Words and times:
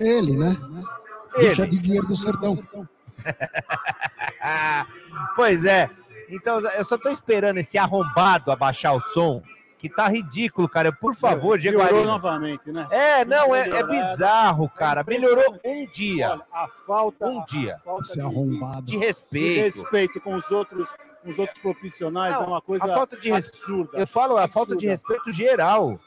Ele, 0.00 0.36
né? 0.36 0.56
Ele. 1.36 1.46
Deixa 1.46 1.66
de 1.66 1.78
dinheiro 1.78 2.06
do 2.06 2.16
sertão. 2.16 2.54
pois 5.34 5.64
é. 5.64 5.90
Então, 6.28 6.58
eu 6.60 6.84
só 6.84 6.98
tô 6.98 7.08
esperando 7.08 7.58
esse 7.58 7.78
arrombado 7.78 8.50
abaixar 8.50 8.94
o 8.96 9.00
som, 9.00 9.42
que 9.78 9.88
tá 9.88 10.08
ridículo, 10.08 10.68
cara. 10.68 10.90
Por 10.92 11.14
favor, 11.14 11.56
Diego 11.58 11.78
Melhorou 11.78 11.98
Arino. 12.00 12.12
novamente, 12.12 12.72
né? 12.72 12.86
É, 12.90 13.24
não, 13.24 13.54
é, 13.54 13.68
é 13.68 13.82
bizarro, 13.86 14.68
cara. 14.68 15.04
Melhorou 15.06 15.44
um 15.64 15.86
dia. 15.86 16.30
Olha, 16.32 16.42
a 16.52 16.68
falta, 16.86 17.26
Um 17.26 17.44
dia. 17.44 17.76
falta 17.84 18.00
Esse 18.00 18.14
de- 18.14 18.20
arrombado. 18.22 18.82
De 18.86 18.92
de 18.92 18.98
respeito. 18.98 19.82
respeito 19.82 20.20
com 20.20 20.34
os 20.34 20.50
outros, 20.50 20.88
com 21.22 21.30
os 21.30 21.38
outros 21.38 21.58
profissionais 21.60 22.34
Não, 22.34 22.42
é 22.42 22.46
uma 22.46 22.60
coisa 22.60 22.84
a 22.84 22.88
falta 22.88 23.16
de 23.16 23.30
res- 23.30 23.46
absurda. 23.46 23.98
Eu 23.98 24.06
falo 24.06 24.36
a 24.36 24.48
falta 24.48 24.74
de 24.74 24.86
respeito 24.86 25.30
geral. 25.30 26.00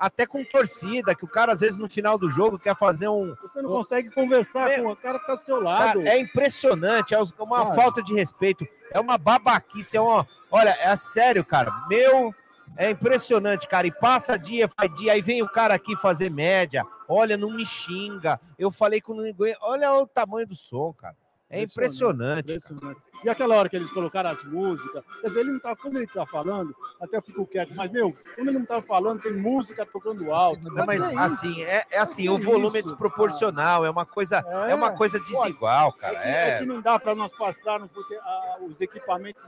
Até 0.00 0.26
com 0.26 0.42
torcida, 0.42 1.14
que 1.14 1.26
o 1.26 1.28
cara, 1.28 1.52
às 1.52 1.60
vezes, 1.60 1.76
no 1.76 1.86
final 1.86 2.16
do 2.16 2.30
jogo, 2.30 2.58
quer 2.58 2.74
fazer 2.74 3.06
um. 3.08 3.36
Você 3.42 3.60
não 3.60 3.68
consegue 3.68 4.10
conversar 4.10 4.66
Meu, 4.66 4.84
com 4.84 4.92
o 4.92 4.96
cara 4.96 5.18
que 5.18 5.26
tá 5.26 5.34
do 5.34 5.42
seu 5.42 5.60
lado. 5.60 5.98
Cara, 5.98 6.08
é 6.08 6.18
impressionante, 6.18 7.14
é 7.14 7.18
uma 7.38 7.64
Cara. 7.64 7.74
falta 7.74 8.02
de 8.02 8.14
respeito, 8.14 8.66
é 8.90 8.98
uma 8.98 9.18
babaquice, 9.18 9.98
é 9.98 10.00
uma. 10.00 10.26
Olha, 10.50 10.70
é 10.80 10.96
sério, 10.96 11.44
cara. 11.44 11.70
Meu, 11.86 12.34
é 12.78 12.90
impressionante, 12.90 13.68
cara. 13.68 13.86
E 13.86 13.92
passa 13.92 14.38
dia, 14.38 14.70
faz 14.74 14.94
dia, 14.94 15.12
aí 15.12 15.20
vem 15.20 15.42
o 15.42 15.48
cara 15.48 15.74
aqui 15.74 15.94
fazer 15.96 16.30
média. 16.30 16.82
Olha, 17.06 17.36
não 17.36 17.50
me 17.50 17.66
xinga. 17.66 18.40
Eu 18.58 18.70
falei 18.70 19.02
com 19.02 19.12
ninguém. 19.12 19.54
Olha 19.60 19.92
o 19.92 20.06
tamanho 20.06 20.46
do 20.46 20.54
som, 20.54 20.94
cara. 20.94 21.14
É 21.50 21.62
impressionante. 21.62 22.54
Impressionante. 22.54 23.00
E 23.24 23.28
aquela 23.28 23.56
hora 23.56 23.68
que 23.68 23.76
eles 23.76 23.90
colocaram 23.90 24.30
as 24.30 24.42
músicas, 24.44 25.04
quer 25.20 25.26
dizer, 25.28 25.40
ele 25.40 25.52
não 25.52 25.58
tá, 25.60 25.74
quando 25.76 25.96
ele 25.96 26.06
tá 26.06 26.24
falando, 26.24 26.74
até 27.02 27.16
eu 27.18 27.22
fico 27.22 27.44
quieto, 27.46 27.74
mas, 27.76 27.90
meu, 27.90 28.12
quando 28.34 28.48
ele 28.48 28.58
não 28.58 28.64
tá 28.64 28.80
falando, 28.80 29.20
tem 29.20 29.32
música 29.36 29.84
tocando 29.84 30.32
alto. 30.32 30.62
Não, 30.72 30.86
mas 30.86 31.06
Que 31.08 31.16
assim, 31.18 31.62
é, 31.64 31.84
é 31.90 31.98
assim, 31.98 32.28
o 32.28 32.38
volume 32.38 32.78
é 32.78 32.82
desproporcional, 32.82 33.84
é 33.84 33.90
uma 33.90 34.06
coisa, 34.06 34.42
É. 34.46 34.70
é 34.70 34.74
uma 34.74 34.92
coisa 34.92 35.18
desigual, 35.18 35.92
cara. 35.92 36.14
É 36.18 36.22
que, 36.22 36.28
é 36.28 36.50
É. 36.50 36.58
que 36.60 36.66
não 36.66 36.80
dá 36.80 36.98
para 36.98 37.14
nós 37.14 37.32
passarmos, 37.36 37.90
porque 37.92 38.14
ah, 38.14 38.56
os 38.62 38.80
equipamentos 38.80 39.42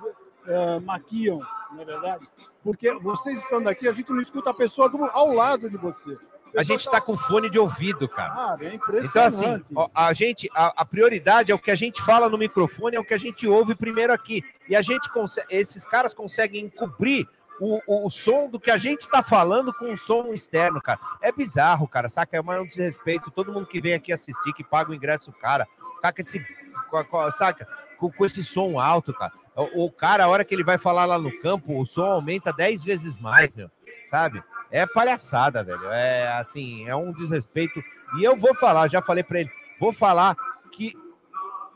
ah, 0.48 0.80
maquiam, 0.80 1.38
não 1.70 1.80
é 1.82 1.84
verdade? 1.84 2.28
Porque 2.64 2.92
vocês 2.94 3.38
estando 3.38 3.68
aqui, 3.68 3.88
a 3.88 3.92
gente 3.92 4.10
não 4.10 4.20
escuta 4.20 4.50
a 4.50 4.54
pessoa 4.54 4.88
do- 4.88 5.04
ao 5.04 5.32
lado 5.32 5.70
de 5.70 5.76
você. 5.76 6.18
A 6.56 6.62
gente 6.62 6.88
tá 6.90 7.00
com 7.00 7.16
fone 7.16 7.48
de 7.48 7.58
ouvido, 7.58 8.08
cara. 8.08 8.34
Cara, 8.34 8.64
é 8.66 8.74
impressionante. 8.74 9.08
Então, 9.10 9.24
assim, 9.24 9.90
a 9.94 10.12
gente, 10.12 10.50
a, 10.54 10.82
a 10.82 10.84
prioridade 10.84 11.50
é 11.50 11.54
o 11.54 11.58
que 11.58 11.70
a 11.70 11.74
gente 11.74 12.02
fala 12.02 12.28
no 12.28 12.36
microfone, 12.36 12.96
é 12.96 13.00
o 13.00 13.04
que 13.04 13.14
a 13.14 13.18
gente 13.18 13.46
ouve 13.48 13.74
primeiro 13.74 14.12
aqui. 14.12 14.44
E 14.68 14.76
a 14.76 14.82
gente 14.82 15.10
consegue, 15.10 15.46
esses 15.50 15.84
caras 15.84 16.12
conseguem 16.12 16.68
cobrir 16.68 17.26
o, 17.60 17.80
o, 17.86 18.06
o 18.06 18.10
som 18.10 18.48
do 18.48 18.60
que 18.60 18.70
a 18.70 18.76
gente 18.76 19.08
tá 19.08 19.22
falando 19.22 19.72
com 19.72 19.92
o 19.92 19.96
som 19.96 20.26
externo, 20.32 20.80
cara. 20.80 20.98
É 21.20 21.32
bizarro, 21.32 21.88
cara, 21.88 22.08
saca? 22.08 22.36
É 22.36 22.40
um 22.40 22.66
desrespeito. 22.66 23.30
Todo 23.30 23.52
mundo 23.52 23.66
que 23.66 23.80
vem 23.80 23.94
aqui 23.94 24.12
assistir, 24.12 24.52
que 24.52 24.64
paga 24.64 24.90
o 24.90 24.94
ingresso, 24.94 25.32
cara, 25.32 25.66
ficar 25.96 26.12
com 26.12 26.20
esse, 26.20 26.44
com 26.90 27.18
a- 27.18 27.30
saca? 27.30 27.66
Com, 27.98 28.10
com 28.10 28.26
esse 28.26 28.42
som 28.44 28.78
alto, 28.78 29.14
cara. 29.14 29.32
O, 29.54 29.84
o 29.86 29.90
cara, 29.92 30.24
a 30.24 30.28
hora 30.28 30.44
que 30.44 30.54
ele 30.54 30.64
vai 30.64 30.76
falar 30.76 31.04
lá 31.04 31.18
no 31.18 31.30
campo, 31.40 31.80
o 31.80 31.86
som 31.86 32.04
aumenta 32.04 32.52
10 32.52 32.84
vezes 32.84 33.16
mais, 33.18 33.50
meu, 33.54 33.70
sabe? 34.06 34.42
É 34.72 34.86
palhaçada, 34.86 35.62
velho. 35.62 35.84
É 35.92 36.28
assim, 36.38 36.88
é 36.88 36.96
um 36.96 37.12
desrespeito. 37.12 37.82
E 38.18 38.24
eu 38.24 38.36
vou 38.36 38.54
falar, 38.54 38.88
já 38.88 39.00
falei 39.02 39.22
pra 39.22 39.40
ele, 39.40 39.50
vou 39.78 39.92
falar 39.92 40.34
que 40.72 40.94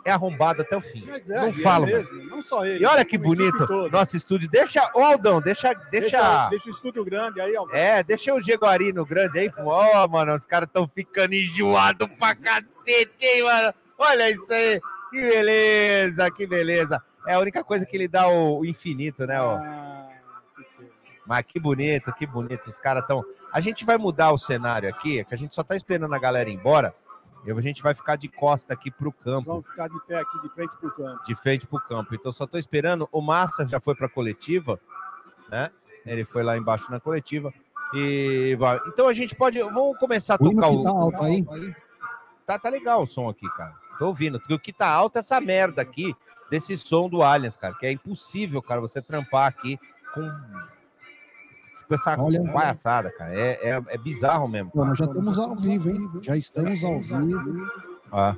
é 0.05 0.13
arrombado 0.13 0.63
até 0.63 0.77
o 0.77 0.81
fim. 0.81 1.07
É, 1.11 1.21
não 1.27 1.49
é 1.49 1.53
falo, 1.53 1.87
mesmo, 1.87 2.13
não 2.31 2.43
só 2.43 2.65
ele. 2.65 2.83
E 2.83 2.87
olha 2.87 3.05
que 3.05 3.19
bonito 3.19 3.67
nosso 3.91 4.17
estúdio. 4.17 4.49
Deixa, 4.49 4.81
ô 4.95 5.01
Aldão, 5.01 5.41
deixa, 5.41 5.75
deixa, 5.91 6.17
Deixa, 6.17 6.49
deixa 6.49 6.69
o 6.69 6.73
estúdio 6.73 7.05
grande 7.05 7.41
aí, 7.41 7.57
ó. 7.57 7.67
é, 7.73 8.03
deixa 8.03 8.33
o 8.33 8.41
Jaguari 8.41 8.93
no 8.93 9.05
grande 9.05 9.39
aí. 9.39 9.51
Ó, 9.59 10.09
mano, 10.09 10.35
os 10.35 10.47
caras 10.47 10.69
estão 10.69 10.87
ficando 10.89 11.35
enjoados 11.35 12.09
pra 12.19 12.35
cacete, 12.35 13.25
hein, 13.27 13.43
mano. 13.43 13.75
Olha 13.99 14.31
isso 14.31 14.53
aí. 14.53 14.81
Que 15.11 15.21
beleza, 15.21 16.31
que 16.31 16.47
beleza. 16.47 17.03
É 17.27 17.35
a 17.35 17.41
única 17.41 17.65
coisa 17.65 17.85
que 17.85 17.97
ele 17.97 18.07
dá 18.07 18.29
o, 18.29 18.61
o 18.61 18.65
infinito, 18.65 19.27
né, 19.27 19.41
ó. 19.43 19.57
Ah. 19.57 20.06
Mas 21.27 21.45
que 21.47 21.59
bonito, 21.59 22.13
que 22.15 22.27
bonito. 22.27 22.69
Os 22.69 22.79
caras 22.79 23.03
estão. 23.03 23.25
A 23.53 23.61
gente 23.61 23.85
vai 23.85 23.99
mudar 23.99 24.31
o 24.33 24.39
cenário 24.39 24.89
aqui, 24.89 25.25
que 25.25 25.35
a 25.35 25.37
gente 25.39 25.55
só 25.55 25.63
tá 25.63 25.75
esperando 25.75 26.15
a 26.15 26.19
galera 26.19 26.49
ir 26.49 26.55
embora. 26.55 26.95
E 27.45 27.51
a 27.51 27.61
gente 27.61 27.83
vai 27.83 27.95
ficar 27.95 28.17
de 28.17 28.29
costa 28.29 28.75
aqui 28.75 28.91
pro 28.91 29.13
campo, 29.13 29.47
Vamos 29.51 29.67
ficar 29.71 29.89
de 29.89 30.01
pé 30.07 30.19
aqui 30.19 30.41
de 30.43 30.49
frente 30.49 30.77
pro 30.81 30.91
campo. 30.91 31.25
de 31.25 31.35
frente 31.37 31.67
pro 31.67 31.81
campo. 31.81 32.15
Então 32.15 32.33
só 32.33 32.45
tô 32.47 32.59
esperando. 32.59 33.09
O 33.13 33.21
Massa 33.21 33.67
já 33.67 33.79
foi 33.79 33.95
pra 33.95 34.09
coletiva, 34.09 34.81
né? 35.49 35.71
Ele 36.05 36.25
foi 36.25 36.43
lá 36.43 36.57
embaixo 36.57 36.91
na 36.91 36.99
coletiva. 36.99 37.53
E 37.95 38.57
vai. 38.59 38.81
Então 38.89 39.07
a 39.07 39.13
gente 39.13 39.35
pode. 39.35 39.61
Vamos 39.61 39.97
começar 39.99 40.35
a 40.35 40.39
O 40.41 40.51
tocar 40.51 40.71
que 40.71 40.77
o. 40.77 40.83
tá 40.83 40.91
alto 40.91 41.23
aí. 41.23 41.47
Tá, 42.45 42.59
tá 42.59 42.69
legal 42.69 43.03
o 43.03 43.07
som 43.07 43.29
aqui, 43.29 43.49
cara. 43.57 43.75
Tô 43.99 44.07
ouvindo. 44.07 44.41
O 44.51 44.59
que 44.59 44.73
tá 44.73 44.89
alto 44.89 45.17
é 45.17 45.19
essa 45.21 45.41
merda 45.41 45.83
aqui, 45.83 46.15
desse 46.51 46.77
som 46.77 47.09
do 47.09 47.23
Aliens, 47.23 47.57
cara. 47.57 47.75
Que 47.75 47.87
é 47.87 47.93
impossível, 47.93 48.61
cara, 48.61 48.81
você 48.81 49.01
trampar 49.01 49.47
aqui 49.47 49.79
com. 50.15 50.29
Com 51.85 51.95
essa 51.95 52.17
Olha- 52.23 52.43
palhaçada, 52.53 53.11
cara. 53.11 53.35
É, 53.35 53.71
é, 53.71 53.83
é 53.89 53.99
bizarro 53.99 54.49
mesmo. 54.49 54.71
Pô, 54.71 54.85
nós 54.85 54.97
já 54.97 55.05
estamos 55.05 55.39
ao 55.39 55.57
vivo, 55.57 55.89
hein? 55.91 56.11
Já 56.23 56.37
estamos 56.37 56.83
ao 56.85 57.01
vivo. 57.01 57.67
Ah, 58.13 58.35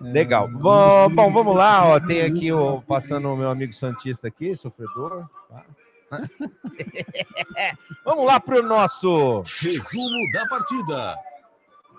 É, 0.00 0.04
legal. 0.04 0.48
Bom, 0.50 1.08
bom, 1.14 1.32
vamos 1.32 1.54
lá, 1.56 1.84
ó. 1.86 2.00
Tem 2.00 2.22
aqui 2.22 2.52
o 2.52 2.82
passando 2.82 3.28
o 3.32 3.36
meu 3.36 3.50
amigo 3.50 3.72
Santista 3.72 4.28
aqui, 4.28 4.54
sofredor. 4.56 5.28
tá? 5.48 5.64
vamos 8.04 8.26
lá 8.26 8.38
pro 8.40 8.62
nosso. 8.62 9.42
Resumo 9.60 10.32
da 10.32 10.46
partida. 10.48 11.16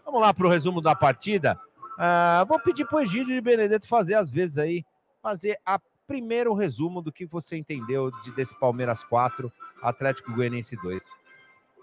Vamos 0.06 0.22
lá 0.22 0.34
pro 0.34 0.50
resumo 0.50 0.82
da 0.82 0.96
partida. 0.96 1.59
Ah, 1.98 2.44
vou 2.48 2.59
pedir 2.59 2.86
pro 2.86 3.00
Egídio 3.00 3.34
de 3.34 3.42
Benedetto 3.42 3.88
fazer 3.88 4.16
às 4.16 4.30
vezes 4.30 4.58
aí, 4.58 4.86
fazer 5.22 5.58
a 5.66 5.80
primeiro 6.13 6.53
resumo 6.53 7.01
do 7.01 7.12
que 7.12 7.25
você 7.25 7.57
entendeu 7.57 8.12
de, 8.22 8.31
desse 8.34 8.53
Palmeiras 8.59 9.03
4, 9.03 9.51
Atlético 9.81 10.31
Goianiense 10.31 10.75
2. 10.75 11.03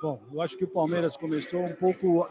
Bom, 0.00 0.22
eu 0.32 0.40
acho 0.40 0.56
que 0.56 0.62
o 0.62 0.68
Palmeiras 0.68 1.16
começou 1.16 1.64
um 1.64 1.74
pouco 1.74 2.28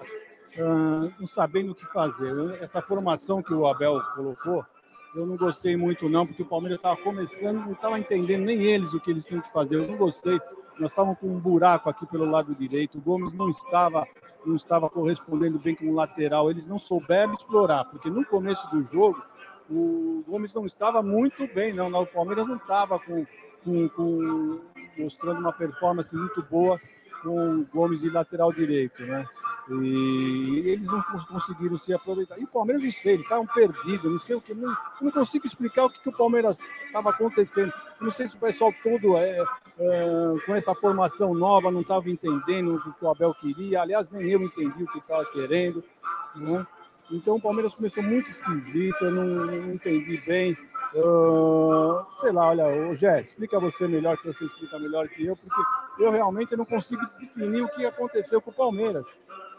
ah, 0.57 1.11
não 1.19 1.27
sabendo 1.27 1.73
o 1.73 1.75
que 1.75 1.85
fazer. 1.87 2.33
Essa 2.61 2.81
formação 2.81 3.43
que 3.43 3.53
o 3.53 3.67
Abel 3.67 4.01
colocou, 4.15 4.65
eu 5.13 5.25
não 5.25 5.35
gostei 5.35 5.75
muito 5.75 6.07
não, 6.07 6.25
porque 6.25 6.41
o 6.41 6.45
Palmeiras 6.45 6.79
estava 6.79 6.95
começando, 6.95 7.65
não 7.65 7.73
estava 7.73 7.99
entendendo 7.99 8.45
nem 8.45 8.63
eles 8.63 8.93
o 8.93 9.01
que 9.01 9.11
eles 9.11 9.25
tinham 9.25 9.41
que 9.41 9.51
fazer. 9.51 9.75
Eu 9.75 9.87
não 9.89 9.97
gostei. 9.97 10.39
Nós 10.79 10.91
estávamos 10.91 11.19
com 11.19 11.27
um 11.27 11.37
buraco 11.37 11.89
aqui 11.89 12.05
pelo 12.05 12.31
lado 12.31 12.55
direito. 12.55 12.97
O 12.97 13.01
Gomes 13.01 13.33
não 13.33 13.49
estava 13.49 14.07
não 14.45 14.55
estava 14.55 14.89
correspondendo 14.89 15.59
bem 15.59 15.75
com 15.75 15.89
o 15.89 15.95
lateral. 15.95 16.49
Eles 16.49 16.65
não 16.65 16.79
souberam 16.79 17.33
explorar, 17.33 17.83
porque 17.83 18.09
no 18.09 18.25
começo 18.25 18.65
do 18.69 18.83
jogo 18.83 19.21
o 19.69 20.23
Gomes 20.27 20.53
não 20.53 20.65
estava 20.65 21.01
muito 21.01 21.47
bem, 21.53 21.73
não. 21.73 21.89
O 21.91 22.05
Palmeiras 22.05 22.47
não 22.47 22.55
estava 22.57 22.99
com, 22.99 23.25
com- 23.63 23.89
com- 23.89 24.59
mostrando 24.97 25.39
uma 25.39 25.53
performance 25.53 26.15
muito 26.15 26.41
boa 26.43 26.79
com 27.21 27.59
o 27.59 27.65
Gomes 27.65 28.01
de 28.01 28.09
lateral 28.09 28.51
direito, 28.51 29.03
né? 29.03 29.25
E 29.71 30.63
eles 30.65 30.87
não 30.87 31.01
cons- 31.03 31.25
conseguiram 31.27 31.77
se 31.77 31.93
aproveitar. 31.93 32.39
E 32.39 32.43
o 32.43 32.47
Palmeiras, 32.47 32.83
não 32.83 32.91
sei, 32.91 33.13
eles 33.13 33.23
estavam 33.23 33.45
perdidos, 33.45 34.11
não 34.11 34.19
sei 34.19 34.35
o 34.35 34.41
que. 34.41 34.53
Não, 34.53 34.75
não 34.99 35.11
consigo 35.11 35.45
explicar 35.45 35.85
o 35.85 35.89
que, 35.89 35.99
que 36.01 36.09
o 36.09 36.17
Palmeiras 36.17 36.57
estava 36.87 37.11
acontecendo. 37.11 37.71
Não 38.01 38.11
sei 38.11 38.27
se 38.27 38.35
o 38.35 38.39
pessoal 38.39 38.73
todo, 38.81 39.15
é, 39.17 39.37
é, 39.77 40.05
com 40.45 40.55
essa 40.55 40.73
formação 40.73 41.35
nova, 41.35 41.69
não 41.69 41.81
estava 41.81 42.09
entendendo 42.09 42.75
o 42.77 42.93
que 42.93 43.05
o 43.05 43.09
Abel 43.11 43.33
queria. 43.35 43.81
Aliás, 43.83 44.09
nem 44.09 44.27
eu 44.31 44.41
entendi 44.41 44.83
o 44.83 44.87
que 44.91 44.97
estava 44.97 45.23
querendo. 45.25 45.83
Né? 46.35 46.65
Então 47.11 47.37
o 47.37 47.41
Palmeiras 47.41 47.73
começou 47.73 48.03
muito 48.03 48.29
esquisito, 48.29 49.03
eu 49.03 49.11
não, 49.11 49.25
não 49.45 49.73
entendi 49.73 50.17
bem. 50.25 50.57
Ah, 50.95 52.05
sei 52.19 52.31
lá, 52.31 52.49
olha, 52.49 52.67
ô 52.67 52.95
Jé, 52.95 53.21
explica 53.21 53.59
você 53.59 53.87
melhor, 53.87 54.17
que 54.17 54.27
você 54.27 54.45
explica 54.45 54.79
melhor 54.79 55.07
que 55.07 55.25
eu, 55.25 55.35
porque 55.35 56.03
eu 56.03 56.11
realmente 56.11 56.55
não 56.55 56.65
consigo 56.65 57.01
definir 57.19 57.63
o 57.63 57.69
que 57.69 57.85
aconteceu 57.85 58.41
com 58.41 58.51
o 58.51 58.53
Palmeiras. 58.53 59.05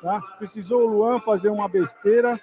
Tá? 0.00 0.20
Precisou 0.38 0.82
o 0.82 0.86
Luan 0.86 1.20
fazer 1.20 1.50
uma 1.50 1.68
besteira 1.68 2.40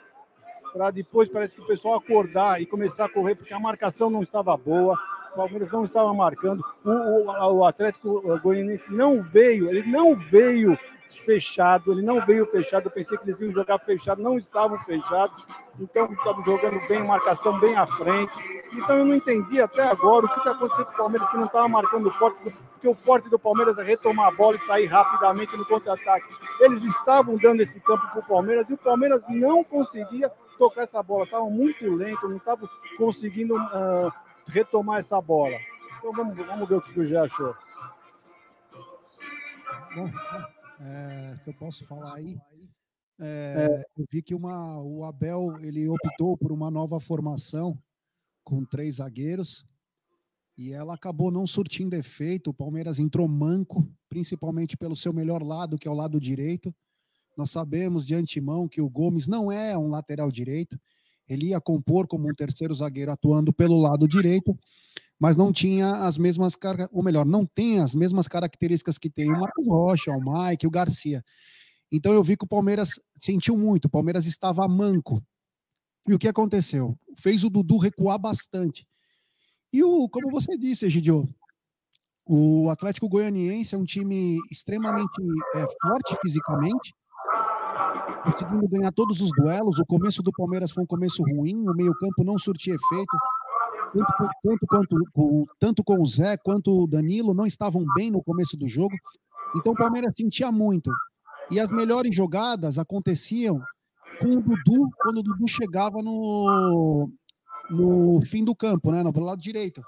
para 0.74 0.92
depois 0.92 1.28
parece 1.30 1.56
que 1.56 1.62
o 1.62 1.68
pessoal 1.68 1.96
acordar 1.96 2.62
e 2.62 2.66
começar 2.66 3.06
a 3.06 3.10
correr, 3.10 3.36
porque 3.36 3.54
a 3.54 3.60
marcação 3.60 4.10
não 4.10 4.22
estava 4.22 4.56
boa, 4.56 4.98
o 5.34 5.36
Palmeiras 5.36 5.72
não 5.72 5.84
estava 5.84 6.14
marcando, 6.14 6.64
o, 6.84 6.90
o, 6.90 7.58
o 7.58 7.66
Atlético 7.66 8.22
Goianiense 8.40 8.94
não 8.94 9.24
veio, 9.24 9.70
ele 9.70 9.90
não 9.90 10.16
veio 10.16 10.78
fechado, 11.26 11.92
ele 11.92 12.02
não 12.02 12.26
veio 12.26 12.46
fechado, 12.46 12.88
eu 12.88 12.92
pensei 12.92 13.18
que 13.18 13.24
eles 13.24 13.40
iam 13.40 13.52
jogar 13.52 13.80
fechado, 13.80 14.22
não 14.22 14.38
estavam 14.38 14.80
fechados, 14.80 15.46
então 15.80 16.12
estavam 16.12 16.44
jogando 16.44 16.80
bem, 16.88 17.04
marcação 17.04 17.60
bem 17.60 17.76
à 17.76 17.86
frente, 17.86 18.34
então 18.74 18.98
eu 18.98 19.06
não 19.06 19.16
entendi 19.16 19.62
até 19.62 19.84
agora 19.84 20.26
o 20.26 20.30
que, 20.30 20.42
que 20.42 20.50
aconteceu 20.50 20.86
com 20.86 20.94
o 20.94 20.98
Palmeiras, 20.98 21.30
que 21.30 21.38
não 21.38 21.46
estava 21.46 21.68
marcando 21.68 22.12
forte, 22.12 22.38
porque 22.72 22.88
o 22.88 22.94
forte 22.94 23.30
do 23.30 23.40
Palmeiras 23.40 23.78
é 23.78 23.84
retomar 23.84 24.28
a 24.28 24.32
bola 24.32 24.56
e 24.56 24.60
sair 24.60 24.86
rapidamente 24.86 25.58
no 25.58 25.66
contra-ataque. 25.66 26.28
Eles 26.60 26.84
estavam 26.84 27.36
dando 27.38 27.62
esse 27.62 27.80
campo 27.80 28.08
para 28.08 28.20
o 28.20 28.24
Palmeiras 28.24 28.70
e 28.70 28.74
o 28.74 28.78
Palmeiras 28.78 29.24
não 29.28 29.64
conseguia 29.64 30.32
tocar 30.58 30.84
essa 30.84 31.02
bola, 31.02 31.24
estavam 31.24 31.50
muito 31.50 31.90
lento, 31.96 32.28
não 32.28 32.38
estavam 32.38 32.70
conseguindo 32.98 33.58
ah, 33.58 34.12
retomar 34.48 35.00
essa 35.00 35.20
bola. 35.20 35.58
Então 35.98 36.12
vamos, 36.12 36.38
vamos 36.38 36.70
ver 36.70 36.76
o 36.76 36.82
que 36.82 37.00
o 37.00 37.08
Gé 37.08 37.18
achou. 37.18 37.56
É, 40.80 41.36
se 41.42 41.50
eu 41.50 41.54
posso 41.54 41.86
falar 41.86 42.16
aí, 42.16 42.38
É, 43.20 43.84
eu 43.98 44.06
vi 44.12 44.22
que 44.22 44.36
uma, 44.36 44.80
o 44.84 45.04
Abel 45.04 45.58
ele 45.62 45.88
optou 45.90 46.38
por 46.38 46.52
uma 46.52 46.70
nova 46.70 47.00
formação 47.00 47.76
com 48.44 48.64
três 48.64 48.98
zagueiros 48.98 49.66
e 50.56 50.72
ela 50.72 50.94
acabou 50.94 51.32
não 51.32 51.48
surtindo 51.48 51.96
efeito. 51.96 52.52
O 52.52 52.54
Palmeiras 52.54 53.00
entrou 53.00 53.28
manco, 53.28 53.92
principalmente 54.08 54.78
pelo 54.78 54.96
seu 54.96 55.12
melhor 55.12 55.42
lado, 55.42 55.78
que 55.80 55.88
é 55.88 55.92
o 55.92 55.96
lado 55.96 56.20
direito. 56.20 56.74
Nós 57.36 57.50
sabemos 57.50 58.06
de 58.06 58.14
antemão 58.14 58.68
que 58.68 58.82
o 58.82 58.90
Gomes 58.90 59.28
não 59.28 59.52
é 59.52 59.76
um 59.76 59.90
lateral 59.90 60.32
direito. 60.32 60.80
Ele 61.28 61.48
ia 61.48 61.60
compor 61.60 62.08
como 62.08 62.30
um 62.30 62.36
terceiro 62.36 62.74
zagueiro 62.74 63.12
atuando 63.12 63.52
pelo 63.52 63.80
lado 63.80 64.08
direito, 64.08 64.58
mas 65.20 65.36
não 65.36 65.52
tinha 65.52 65.92
as 65.92 66.18
mesmas 66.18 66.56
ou 66.92 67.04
melhor, 67.04 67.26
não 67.26 67.46
tem 67.46 67.80
as 67.80 67.96
mesmas 67.96 68.28
características 68.28 68.98
que 68.98 69.10
tem 69.10 69.32
o 69.32 69.40
Marcos 69.40 69.66
Rocha, 69.66 70.12
o 70.12 70.22
Mike, 70.22 70.68
o 70.68 70.72
Garcia. 70.72 71.24
Então 71.92 72.14
eu 72.14 72.24
vi 72.24 72.38
que 72.38 72.46
o 72.46 72.48
Palmeiras 72.48 73.00
sentiu 73.16 73.58
muito, 73.58 73.86
o 73.86 73.90
Palmeiras 73.90 74.26
estava 74.26 74.68
manco. 74.68 75.22
E 76.08 76.14
o 76.14 76.20
que 76.20 76.28
aconteceu? 76.28 76.98
Fez 77.18 77.44
o 77.44 77.50
Dudu 77.50 77.78
recuar 77.78 78.20
bastante. 78.20 78.88
E 79.74 79.84
o, 79.84 80.08
como 80.08 80.32
você 80.32 80.58
disse, 80.58 80.86
Egidio, 80.86 81.28
o 82.26 82.70
Atlético 82.70 83.10
Goianiense 83.10 83.74
é 83.74 83.78
um 83.78 83.86
time 83.86 84.38
extremamente 84.52 85.22
é, 85.56 85.66
forte 85.82 86.16
fisicamente, 86.22 86.94
conseguindo 88.24 88.68
ganhar 88.68 88.92
todos 88.92 89.22
os 89.22 89.32
duelos. 89.32 89.80
O 89.80 89.86
começo 89.86 90.22
do 90.22 90.32
Palmeiras 90.32 90.72
foi 90.72 90.84
um 90.84 90.88
começo 90.88 91.24
ruim, 91.24 91.68
o 91.68 91.74
meio-campo 91.74 92.24
não 92.24 92.38
surtia 92.38 92.76
efeito. 92.76 93.18
Tanto, 93.98 94.30
tanto, 94.44 94.68
quanto, 94.68 95.46
tanto 95.60 95.84
com 95.84 96.02
o 96.02 96.06
Zé 96.06 96.38
quanto 96.38 96.84
o 96.84 96.88
Danilo 96.88 97.34
não 97.34 97.46
estavam 97.46 97.84
bem 97.96 98.12
no 98.12 98.24
começo 98.24 98.56
do 98.58 98.68
jogo. 98.68 98.96
Então 99.56 99.74
o 99.74 99.76
Palmeiras 99.76 100.16
sentia 100.16 100.52
muito. 100.52 100.92
E 101.50 101.60
as 101.60 101.72
melhores 101.72 102.16
jogadas 102.16 102.78
aconteciam 102.78 103.62
com 104.20 104.28
o 104.28 104.42
Dudu, 104.42 104.90
quando 105.00 105.20
o 105.20 105.24
Dudu 105.24 105.48
chegava 105.48 106.02
no, 106.02 107.10
no 107.70 108.22
fim 108.22 108.44
do 108.44 108.56
campo, 108.56 108.92
né, 108.92 109.04
no 109.04 109.20
lado 109.20 109.42
direito. 109.42 109.82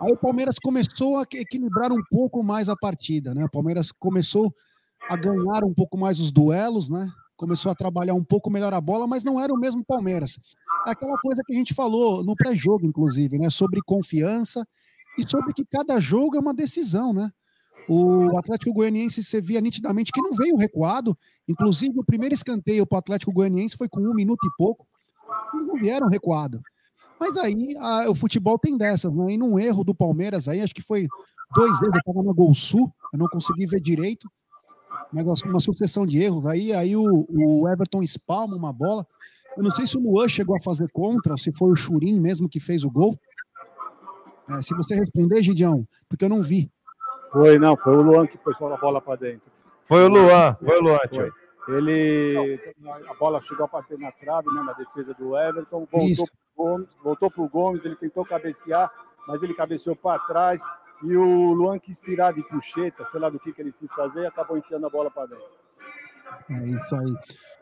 Aí 0.00 0.12
o 0.12 0.16
Palmeiras 0.16 0.56
começou 0.62 1.18
a 1.18 1.22
equilibrar 1.22 1.92
um 1.92 2.02
pouco 2.10 2.42
mais 2.42 2.68
a 2.68 2.76
partida, 2.76 3.32
né? 3.32 3.44
O 3.44 3.50
Palmeiras 3.50 3.92
começou 3.92 4.52
a 5.08 5.16
ganhar 5.16 5.64
um 5.64 5.72
pouco 5.72 5.96
mais 5.96 6.18
os 6.18 6.32
duelos, 6.32 6.90
né? 6.90 7.08
Começou 7.42 7.72
a 7.72 7.74
trabalhar 7.74 8.14
um 8.14 8.22
pouco 8.22 8.48
melhor 8.48 8.72
a 8.72 8.80
bola, 8.80 9.04
mas 9.04 9.24
não 9.24 9.40
era 9.40 9.52
o 9.52 9.58
mesmo 9.58 9.84
Palmeiras. 9.84 10.38
Aquela 10.86 11.18
coisa 11.18 11.42
que 11.44 11.52
a 11.52 11.56
gente 11.56 11.74
falou 11.74 12.22
no 12.22 12.36
pré-jogo, 12.36 12.86
inclusive, 12.86 13.36
né? 13.36 13.50
Sobre 13.50 13.80
confiança 13.84 14.64
e 15.18 15.28
sobre 15.28 15.52
que 15.52 15.64
cada 15.64 15.98
jogo 15.98 16.36
é 16.36 16.38
uma 16.38 16.54
decisão, 16.54 17.12
né? 17.12 17.28
O 17.88 18.38
Atlético 18.38 18.72
Goianiense 18.72 19.24
se 19.24 19.40
via 19.40 19.60
nitidamente 19.60 20.12
que 20.12 20.22
não 20.22 20.30
veio 20.30 20.56
recuado. 20.56 21.18
Inclusive, 21.48 21.98
o 21.98 22.04
primeiro 22.04 22.32
escanteio 22.32 22.86
para 22.86 22.94
o 22.94 22.98
Atlético 23.00 23.32
Goianiense 23.32 23.76
foi 23.76 23.88
com 23.88 24.00
um 24.00 24.14
minuto 24.14 24.46
e 24.46 24.50
pouco. 24.56 24.86
Eles 25.52 25.66
não 25.66 25.74
vieram 25.74 26.06
recuado. 26.06 26.60
Mas 27.18 27.36
aí 27.36 27.76
a, 27.76 28.08
o 28.08 28.14
futebol 28.14 28.56
tem 28.56 28.78
dessas, 28.78 29.12
né? 29.12 29.32
E 29.32 29.36
num 29.36 29.58
erro 29.58 29.82
do 29.82 29.92
Palmeiras 29.96 30.46
aí, 30.46 30.60
acho 30.60 30.72
que 30.72 30.80
foi 30.80 31.08
dois 31.52 31.72
erros, 31.82 31.92
eu 31.92 31.98
estava 31.98 32.22
na 32.22 32.32
Gol 32.32 32.54
Sul, 32.54 32.88
eu 33.12 33.18
não 33.18 33.26
consegui 33.26 33.66
ver 33.66 33.80
direito, 33.80 34.30
mas 35.12 35.42
uma 35.42 35.60
sucessão 35.60 36.06
de 36.06 36.22
erros. 36.22 36.46
Aí, 36.46 36.72
aí 36.72 36.96
o, 36.96 37.26
o 37.28 37.68
Everton 37.68 38.02
espalma 38.02 38.56
uma 38.56 38.72
bola. 38.72 39.06
Eu 39.56 39.62
não 39.62 39.70
sei 39.70 39.86
se 39.86 39.98
o 39.98 40.00
Luan 40.00 40.28
chegou 40.28 40.56
a 40.56 40.60
fazer 40.60 40.88
contra, 40.90 41.36
se 41.36 41.52
foi 41.52 41.70
o 41.70 41.76
Churin 41.76 42.18
mesmo 42.18 42.48
que 42.48 42.58
fez 42.58 42.84
o 42.84 42.90
gol. 42.90 43.18
É, 44.50 44.62
se 44.62 44.74
você 44.74 44.94
responder, 44.94 45.42
Gidião, 45.42 45.86
porque 46.08 46.24
eu 46.24 46.28
não 46.28 46.42
vi. 46.42 46.70
Foi, 47.30 47.58
não, 47.58 47.76
foi 47.76 47.96
o 47.96 48.02
Luan 48.02 48.26
que 48.26 48.38
pôs 48.38 48.56
a 48.60 48.76
bola 48.76 49.00
para 49.00 49.16
dentro. 49.16 49.52
Foi 49.84 50.04
o 50.04 50.08
Luan, 50.08 50.56
foi 50.64 50.78
o 50.78 50.82
Luan, 50.82 50.98
tio. 51.10 51.32
Ele, 51.68 52.58
a 53.08 53.14
bola 53.14 53.40
chegou 53.42 53.66
a 53.66 53.68
bater 53.68 53.98
na 53.98 54.10
trave, 54.10 54.48
né, 54.52 54.62
na 54.62 54.72
defesa 54.72 55.14
do 55.14 55.36
Everton, 55.38 55.86
voltou 55.90 56.26
para 56.26 56.34
o 56.34 56.56
Gomes, 56.56 56.88
voltou 57.04 57.30
pro 57.30 57.48
Gomes, 57.48 57.84
ele 57.84 57.94
tentou 57.96 58.24
cabecear, 58.24 58.90
mas 59.28 59.42
ele 59.42 59.54
cabeceou 59.54 59.94
para 59.94 60.18
trás 60.20 60.60
e 61.02 61.16
o 61.16 61.52
Luan 61.52 61.78
quis 61.78 61.98
tirar 61.98 62.32
de 62.32 62.42
puxeta, 62.42 63.06
sei 63.10 63.20
lá 63.20 63.28
do 63.28 63.38
que, 63.38 63.52
que 63.52 63.60
ele 63.60 63.74
quis 63.78 63.90
fazer, 63.92 64.22
e 64.22 64.26
acabou 64.26 64.56
enfiando 64.56 64.86
a 64.86 64.90
bola 64.90 65.10
para 65.10 65.26
dentro. 65.26 65.44
É 66.50 66.62
isso 66.62 66.94
aí. 66.94 67.14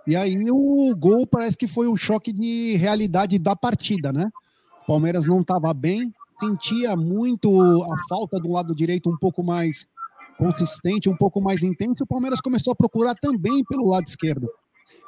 E 0.07 0.17
aí 0.17 0.37
o 0.51 0.95
gol 0.97 1.27
parece 1.27 1.57
que 1.57 1.67
foi 1.67 1.89
um 1.89 1.97
choque 1.97 2.33
de 2.33 2.77
realidade 2.77 3.39
da 3.39 3.57
partida, 3.57 4.13
né? 4.13 4.31
O 4.83 4.87
Palmeiras 4.87 5.27
não 5.27 5.41
estava 5.41 5.73
bem, 5.73 6.13
sentia 6.39 6.97
muito 6.97 7.51
a 7.85 8.09
falta 8.09 8.39
do 8.39 8.51
lado 8.51 8.75
direito 8.75 9.11
um 9.11 9.17
pouco 9.17 9.43
mais 9.43 9.87
consistente, 10.39 11.09
um 11.09 11.17
pouco 11.17 11.41
mais 11.41 11.63
intenso. 11.63 12.05
O 12.05 12.07
Palmeiras 12.07 12.41
começou 12.41 12.73
a 12.73 12.77
procurar 12.77 13.15
também 13.15 13.63
pelo 13.65 13.89
lado 13.89 14.07
esquerdo. 14.07 14.49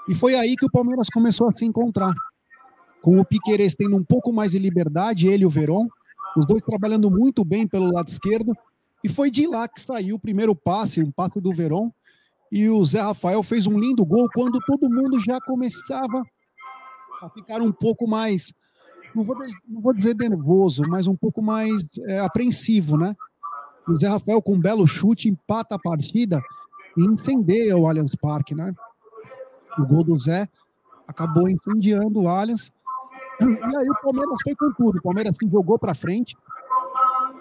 E 0.08 0.14
foi 0.14 0.34
aí 0.34 0.54
que 0.56 0.66
o 0.66 0.70
Palmeiras 0.70 1.08
começou 1.08 1.48
a 1.48 1.52
se 1.52 1.64
encontrar. 1.64 2.12
Com 3.00 3.18
o 3.18 3.24
Piqueires 3.24 3.74
tendo 3.74 3.96
um 3.96 4.04
pouco 4.04 4.32
mais 4.32 4.52
de 4.52 4.58
liberdade, 4.58 5.26
ele 5.26 5.42
e 5.42 5.46
o 5.46 5.50
Verón, 5.50 5.88
os 6.36 6.46
dois 6.46 6.62
trabalhando 6.62 7.10
muito 7.10 7.44
bem 7.44 7.66
pelo 7.66 7.92
lado 7.92 8.08
esquerdo. 8.08 8.56
E 9.04 9.08
foi 9.08 9.30
de 9.30 9.46
lá 9.46 9.66
que 9.68 9.80
saiu 9.80 10.16
o 10.16 10.20
primeiro 10.20 10.54
passe, 10.54 11.02
um 11.02 11.10
passe 11.10 11.40
do 11.40 11.52
Verón. 11.52 11.90
E 12.50 12.68
o 12.68 12.84
Zé 12.84 13.00
Rafael 13.00 13.42
fez 13.42 13.66
um 13.66 13.78
lindo 13.78 14.04
gol 14.04 14.28
quando 14.34 14.58
todo 14.66 14.90
mundo 14.90 15.18
já 15.20 15.40
começava 15.40 16.22
a 17.22 17.28
ficar 17.30 17.60
um 17.60 17.72
pouco 17.72 18.06
mais 18.06 18.52
não 19.14 19.24
vou, 19.24 19.36
não 19.68 19.80
vou 19.80 19.92
dizer 19.92 20.16
nervoso, 20.16 20.82
mas 20.88 21.06
um 21.06 21.14
pouco 21.14 21.42
mais 21.42 21.82
é, 22.06 22.20
apreensivo, 22.20 22.96
né? 22.96 23.14
O 23.86 23.96
Zé 23.96 24.08
Rafael, 24.08 24.40
com 24.40 24.54
um 24.54 24.60
belo 24.60 24.86
chute, 24.86 25.28
empata 25.28 25.74
a 25.74 25.78
partida 25.78 26.40
e 26.96 27.04
incendeia 27.04 27.76
o 27.76 27.86
Allianz 27.86 28.14
Parque, 28.14 28.54
né? 28.54 28.72
O 29.78 29.86
gol 29.86 30.04
do 30.04 30.18
Zé 30.18 30.48
acabou 31.06 31.48
incendiando 31.48 32.22
o 32.22 32.28
Allianz. 32.28 32.72
E 33.40 33.76
aí 33.76 33.88
o 33.88 33.94
Palmeiras 34.02 34.38
foi 34.42 34.54
com 34.54 34.72
tudo. 34.72 34.98
O 34.98 35.02
Palmeiras 35.02 35.36
se 35.36 35.48
jogou 35.50 35.78
para 35.78 35.94
frente. 35.94 36.36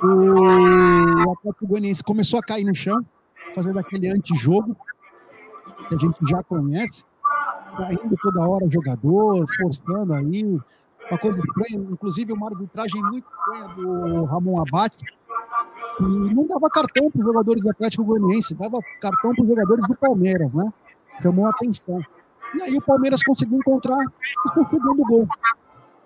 O 0.04 1.32
Atlético 1.32 1.68
Goianiense 1.68 2.04
começou 2.04 2.40
a 2.40 2.44
cair 2.44 2.64
no 2.64 2.74
chão, 2.74 3.06
fazendo 3.54 3.78
aquele 3.78 4.10
antijogo 4.10 4.76
que 5.88 5.96
a 5.96 5.98
gente 5.98 6.18
já 6.28 6.42
conhece, 6.44 7.04
caindo 7.78 8.16
toda 8.22 8.50
hora 8.50 8.70
jogador, 8.70 9.46
forçando 9.58 10.16
aí, 10.16 10.60
uma 11.10 11.20
coisa 11.20 11.40
estranha, 11.40 11.88
inclusive 11.92 12.34
uma 12.34 12.48
arbitragem 12.48 13.02
muito 13.04 13.28
estranha 13.28 13.68
do 13.76 14.24
Ramon 14.26 14.62
Abate, 14.62 15.06
e 16.00 16.34
não 16.34 16.48
dava 16.48 16.70
cartão 16.70 17.12
para 17.12 17.20
os 17.20 17.26
jogadores 17.26 17.62
do 17.62 17.70
Atlético 17.70 18.04
Goianiense, 18.04 18.56
dava 18.56 18.80
cartão 19.00 19.36
para 19.36 19.44
os 19.44 19.50
jogadores 19.50 19.88
do 19.88 19.96
Palmeiras, 19.96 20.54
né? 20.54 20.74
Chamou 21.22 21.46
a 21.46 21.50
atenção. 21.50 22.02
E 22.56 22.62
aí 22.64 22.76
o 22.76 22.82
Palmeiras 22.82 23.22
conseguiu 23.24 23.58
encontrar 23.58 24.00
o 24.56 24.70
segundo 24.70 25.06
gol. 25.06 25.28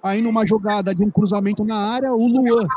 Aí 0.05 0.21
numa 0.21 0.45
jogada 0.45 0.93
de 0.93 1.03
um 1.03 1.09
cruzamento 1.09 1.65
na 1.65 1.75
área, 1.75 2.13
o 2.13 2.27
Luan 2.27 2.67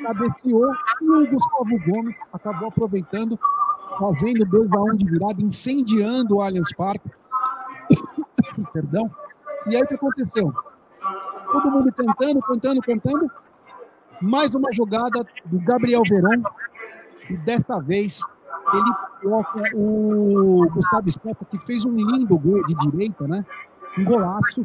cabeceou 0.00 0.72
e 1.00 1.08
o 1.10 1.26
Gustavo 1.28 1.78
Gomes 1.84 2.14
acabou 2.32 2.68
aproveitando, 2.68 3.36
fazendo 3.98 4.44
2 4.44 4.72
a 4.72 4.80
1 4.80 4.84
um 4.84 4.96
de 4.96 5.10
virada, 5.10 5.42
incendiando 5.44 6.36
o 6.36 6.40
Allianz 6.40 6.72
Parque. 6.72 7.10
Perdão. 8.72 9.10
E 9.66 9.74
aí 9.74 9.82
o 9.82 9.86
que 9.88 9.96
aconteceu? 9.96 10.52
todo 11.50 11.70
mundo 11.70 11.92
cantando, 11.92 12.40
cantando, 12.42 12.80
cantando. 12.80 13.30
Mais 14.20 14.54
uma 14.54 14.70
jogada 14.72 15.24
do 15.46 15.58
Gabriel 15.60 16.02
Verón. 16.08 16.44
E 17.28 17.36
dessa 17.38 17.80
vez 17.80 18.22
ele 18.72 18.94
coloca 19.20 19.62
o 19.74 20.64
Gustavo 20.74 21.10
Scarpa, 21.10 21.44
que 21.44 21.58
fez 21.58 21.84
um 21.84 21.96
lindo 21.96 22.38
gol 22.38 22.64
de 22.66 22.74
direita, 22.76 23.26
né? 23.26 23.44
Um 23.98 24.04
golaço, 24.04 24.64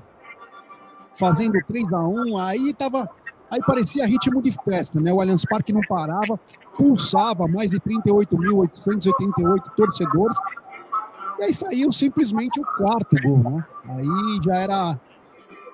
fazendo 1.18 1.60
3 1.68 1.92
a 1.94 2.00
1 2.08 2.38
Aí 2.38 2.74
tava. 2.74 3.10
Aí 3.50 3.62
parecia 3.66 4.06
ritmo 4.06 4.42
de 4.42 4.52
festa, 4.52 5.00
né? 5.00 5.14
O 5.14 5.22
Allianz 5.22 5.46
Parque 5.46 5.72
não 5.72 5.80
parava, 5.88 6.38
pulsava 6.78 7.48
mais 7.48 7.72
de 7.72 7.80
38.888 7.80 9.76
torcedores. 9.76 10.38
E 11.40 11.44
aí 11.44 11.54
saiu 11.54 11.90
simplesmente 11.92 12.60
o 12.60 12.66
quarto 12.66 13.16
gol, 13.24 13.38
né? 13.38 13.66
Aí 13.86 14.40
já 14.44 14.56
era 14.56 15.00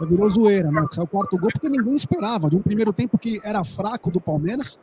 virou 0.01 0.29
zoeira, 0.29 0.69
né? 0.69 0.81
Saiu 0.91 1.05
o 1.05 1.07
quarto 1.07 1.37
gol 1.37 1.49
porque 1.51 1.69
ninguém 1.69 1.95
esperava. 1.95 2.47
De 2.49 2.55
um 2.55 2.61
primeiro 2.61 2.93
tempo 2.93 3.17
que 3.17 3.39
era 3.43 3.63
fraco 3.63 4.11
do 4.11 4.21
Palmeiras, 4.21 4.79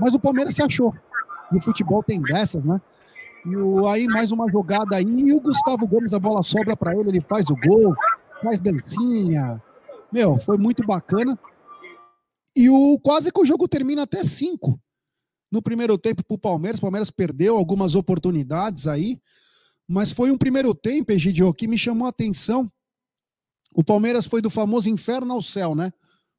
mas 0.00 0.12
o 0.12 0.18
Palmeiras 0.18 0.54
se 0.54 0.62
achou. 0.62 0.92
E 1.52 1.56
o 1.56 1.60
futebol 1.60 2.02
tem 2.02 2.20
dessas, 2.20 2.64
né? 2.64 2.80
E 3.44 3.56
o, 3.56 3.86
aí 3.86 4.06
mais 4.06 4.32
uma 4.32 4.50
jogada 4.50 4.96
aí, 4.96 5.04
e 5.04 5.32
o 5.32 5.40
Gustavo 5.40 5.86
Gomes, 5.86 6.14
a 6.14 6.18
bola 6.18 6.42
sobra 6.42 6.76
para 6.76 6.96
ele, 6.96 7.10
ele 7.10 7.20
faz 7.28 7.50
o 7.50 7.56
gol, 7.56 7.94
faz 8.42 8.60
dancinha. 8.60 9.62
Meu, 10.12 10.38
foi 10.38 10.58
muito 10.58 10.84
bacana. 10.84 11.38
E 12.54 12.68
o 12.68 12.98
quase 13.00 13.32
que 13.32 13.40
o 13.40 13.46
jogo 13.46 13.66
termina 13.66 14.02
até 14.02 14.22
cinco 14.24 14.80
no 15.50 15.62
primeiro 15.62 15.96
tempo 15.96 16.24
para 16.24 16.34
o 16.34 16.38
Palmeiras. 16.38 16.78
O 16.78 16.82
Palmeiras 16.82 17.10
perdeu 17.10 17.56
algumas 17.56 17.94
oportunidades 17.94 18.86
aí, 18.86 19.20
mas 19.88 20.12
foi 20.12 20.30
um 20.30 20.36
primeiro 20.36 20.74
tempo, 20.74 21.12
Egidio, 21.12 21.52
que 21.54 21.66
me 21.66 21.78
chamou 21.78 22.06
a 22.06 22.10
atenção 22.10 22.70
o 23.74 23.82
Palmeiras 23.82 24.26
foi 24.26 24.42
do 24.42 24.50
famoso 24.50 24.88
inferno 24.88 25.32
ao 25.32 25.42
céu, 25.42 25.74
né? 25.74 25.92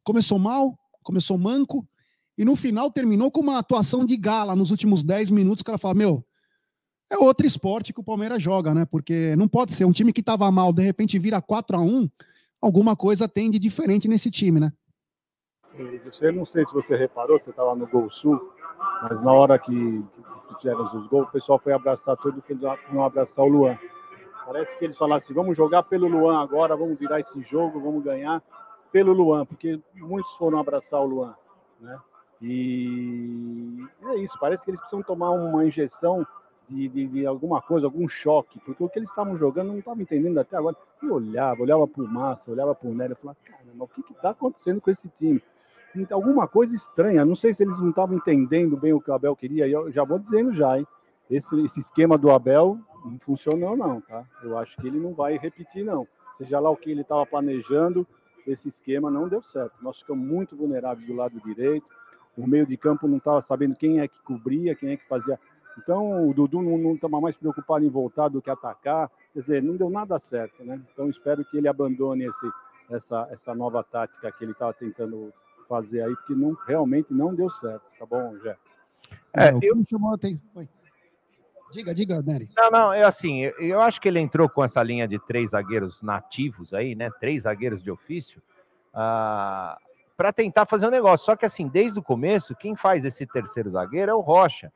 Começou 0.04 0.38
mal, 0.38 0.78
começou 1.02 1.38
manco, 1.38 1.88
e 2.38 2.46
no 2.46 2.56
final 2.56 2.92
terminou 2.92 3.32
com 3.32 3.42
uma 3.42 3.58
atuação 3.58 4.06
de 4.06 4.16
gala 4.18 4.56
nos 4.56 4.72
últimos 4.72 5.04
10 5.04 5.30
minutos, 5.30 5.64
que 5.64 5.70
ela 5.70 5.78
fala: 5.78 5.96
Meu, 5.96 6.26
é 7.14 7.18
outro 7.18 7.46
esporte 7.46 7.94
que 7.94 8.00
o 8.00 8.04
Palmeiras 8.04 8.42
joga, 8.42 8.74
né? 8.74 8.86
Porque 8.86 9.36
não 9.36 9.48
pode 9.48 9.74
ser 9.74 9.86
um 9.86 9.92
time 9.92 10.12
que 10.12 10.22
estava 10.22 10.52
mal, 10.52 10.74
de 10.74 10.82
repente 10.82 11.20
vira 11.20 11.42
4 11.42 11.78
a 11.78 11.82
1 11.82 12.10
alguma 12.62 12.96
coisa 12.96 13.28
tem 13.28 13.52
de 13.52 13.60
diferente 13.60 14.08
nesse 14.08 14.32
time, 14.32 14.60
né? 14.60 14.72
Você 16.06 16.32
não 16.32 16.46
sei 16.46 16.66
se 16.66 16.74
você 16.74 16.96
reparou, 16.96 17.40
você 17.40 17.50
estava 17.50 17.76
no 17.76 17.88
Gol 17.88 18.10
Sul, 18.10 18.54
mas 19.02 19.22
na 19.22 19.34
hora 19.34 19.60
que, 19.60 19.74
que 19.74 20.56
fizeram 20.58 20.86
os 20.86 21.08
gols, 21.08 21.28
o 21.28 21.32
pessoal 21.32 21.60
foi 21.60 21.74
abraçar 21.74 22.16
todo 22.16 22.42
e 22.48 22.94
não 22.94 23.04
abraçar 23.04 23.44
o 23.44 23.50
Luan. 23.50 23.78
Parece 24.46 24.78
que 24.78 24.86
eles 24.86 24.98
falaram 24.98 25.22
assim: 25.22 25.34
vamos 25.34 25.58
jogar 25.58 25.84
pelo 25.84 26.08
Luan 26.08 26.42
agora, 26.42 26.76
vamos 26.76 26.98
virar 26.98 27.20
esse 27.20 27.42
jogo, 27.44 27.82
vamos 27.82 28.04
ganhar 28.04 28.42
pelo 28.92 29.12
Luan, 29.12 29.46
porque 29.46 29.80
muitos 29.96 30.32
foram 30.36 30.60
abraçar 30.60 31.02
o 31.02 31.06
Luan, 31.06 31.36
né? 31.82 32.00
E 32.42 33.84
é 34.04 34.18
isso, 34.18 34.38
parece 34.40 34.64
que 34.64 34.72
eles 34.72 34.80
precisam 34.80 35.02
tomar 35.02 35.32
uma 35.32 35.66
injeção 35.66 36.26
de, 36.74 36.88
de, 36.90 37.08
de, 37.08 37.26
alguma 37.26 37.62
coisa, 37.62 37.86
algum 37.86 38.08
choque, 38.08 38.60
porque 38.66 38.84
o 38.84 38.90
que 38.90 39.00
eles 39.00 39.10
estavam 39.10 39.38
jogando 39.38 39.68
não 39.68 39.80
estava 39.80 40.02
entendendo 40.02 40.40
até 40.40 40.58
agora. 40.58 40.76
Eu 41.02 41.14
olhava, 41.14 41.62
olhava 41.62 41.88
para 41.88 42.04
o 42.04 42.08
Massa, 42.08 42.52
olhava 42.52 42.74
para 42.74 42.90
o 42.90 42.94
e 42.94 43.16
falava, 43.16 43.38
caramba, 43.44 43.86
o 43.86 43.88
que 43.88 44.02
está 44.12 44.32
acontecendo 44.32 44.82
com 44.82 44.92
esse 44.92 45.08
time? 45.20 45.42
Então, 45.96 46.18
alguma 46.18 46.48
coisa 46.48 46.76
estranha, 46.76 47.24
não 47.24 47.36
sei 47.36 47.54
se 47.54 47.64
eles 47.64 47.80
não 47.80 47.90
estavam 47.90 48.16
entendendo 48.18 48.76
bem 48.76 48.94
o 48.94 49.00
que 49.00 49.12
o 49.12 49.14
Abel 49.14 49.36
queria, 49.36 49.68
e 49.68 49.72
eu 49.72 49.92
já 49.92 50.04
vou 50.04 50.18
dizendo 50.18 50.54
já, 50.54 50.80
hein? 50.80 50.88
Esse, 51.30 51.60
esse 51.64 51.80
esquema 51.80 52.18
do 52.18 52.32
Abel 52.32 52.80
não 53.06 53.20
funcionou 53.20 53.78
não, 53.78 54.02
tá? 54.02 54.26
Eu 54.44 54.58
acho 54.58 54.76
que 54.78 54.88
ele 54.88 55.00
não 55.00 55.14
vai 55.14 55.38
repetir 55.38 55.86
não. 55.86 56.08
Seja 56.38 56.60
lá 56.60 56.70
o 56.70 56.76
que 56.76 56.90
ele 56.90 57.02
estava 57.02 57.26
planejando, 57.26 58.08
esse 58.48 58.70
esquema 58.70 59.12
não 59.12 59.28
deu 59.28 59.42
certo. 59.42 59.74
Nós 59.82 60.00
ficamos 60.00 60.26
muito 60.26 60.56
vulneráveis 60.56 61.08
do 61.08 61.16
lado 61.16 61.40
direito, 61.46 61.86
o 62.36 62.48
meio 62.48 62.66
de 62.66 62.76
campo 62.76 63.08
não 63.08 63.18
estava 63.18 63.42
sabendo 63.42 63.76
quem 63.76 64.00
é 64.00 64.08
que 64.08 64.20
cobria, 64.24 64.76
quem 64.76 64.92
é 64.92 64.98
que 64.98 65.08
fazia 65.08 65.40
então, 65.78 66.30
o 66.30 66.34
Dudu 66.34 66.62
não 66.62 66.94
estava 66.94 67.20
mais 67.20 67.36
preocupado 67.36 67.86
em 67.86 67.90
voltar 67.90 68.30
do 68.30 68.42
que 68.42 68.50
atacar. 68.50 69.10
Quer 69.34 69.42
dizer, 69.42 69.64
não 69.64 69.76
deu 69.76 69.90
nada 69.90 70.20
certo, 70.20 70.64
né? 70.64 70.80
Então, 70.94 71.10
espero 71.10 71.44
que 71.46 71.58
ele 71.58 71.68
abandone 71.68 72.26
esse, 72.26 72.52
essa, 72.90 73.28
essa 73.32 73.56
nova 73.56 73.84
tática 73.84 74.32
que 74.32 74.44
ele 74.44 74.52
estava 74.52 74.74
tentando 74.74 75.34
fazer 75.68 76.04
aí, 76.04 76.16
porque 76.16 76.34
não, 76.34 76.56
realmente 76.68 77.12
não 77.12 77.34
deu 77.34 77.50
certo. 77.50 77.84
Tá 77.98 78.06
bom, 78.06 78.38
Jé? 78.40 78.56
É, 79.34 79.50
é, 79.50 79.54
o 79.54 79.60
que 79.60 79.68
eu... 79.68 79.76
me 79.76 79.86
chamou 79.90 80.12
a 80.12 80.16
atenção. 80.16 80.68
Diga, 81.72 81.92
diga, 81.92 82.22
Nery. 82.22 82.50
Não, 82.56 82.70
não, 82.70 82.94
é 82.94 83.04
assim, 83.04 83.42
eu 83.58 83.82
acho 83.82 84.00
que 84.00 84.08
ele 84.08 84.20
entrou 84.20 84.48
com 84.48 84.64
essa 84.64 84.84
linha 84.84 85.08
de 85.08 85.18
três 85.18 85.52
zagueiros 85.52 86.04
nativos 86.04 86.72
aí, 86.72 86.94
né? 86.94 87.10
Três 87.20 87.44
zagueiros 87.44 87.82
de 87.82 87.90
ofício, 87.90 88.40
ah, 88.94 89.76
para 90.16 90.32
tentar 90.32 90.68
fazer 90.68 90.86
um 90.86 90.92
negócio. 90.92 91.26
Só 91.26 91.36
que 91.36 91.48
assim, 91.48 91.68
desde 91.68 91.98
o 91.98 92.04
começo, 92.04 92.56
quem 92.56 92.76
faz 92.76 93.04
esse 93.06 93.26
terceiro 93.26 93.72
zagueiro 93.72 94.12
é 94.12 94.14
o 94.14 94.20
Rocha 94.20 94.72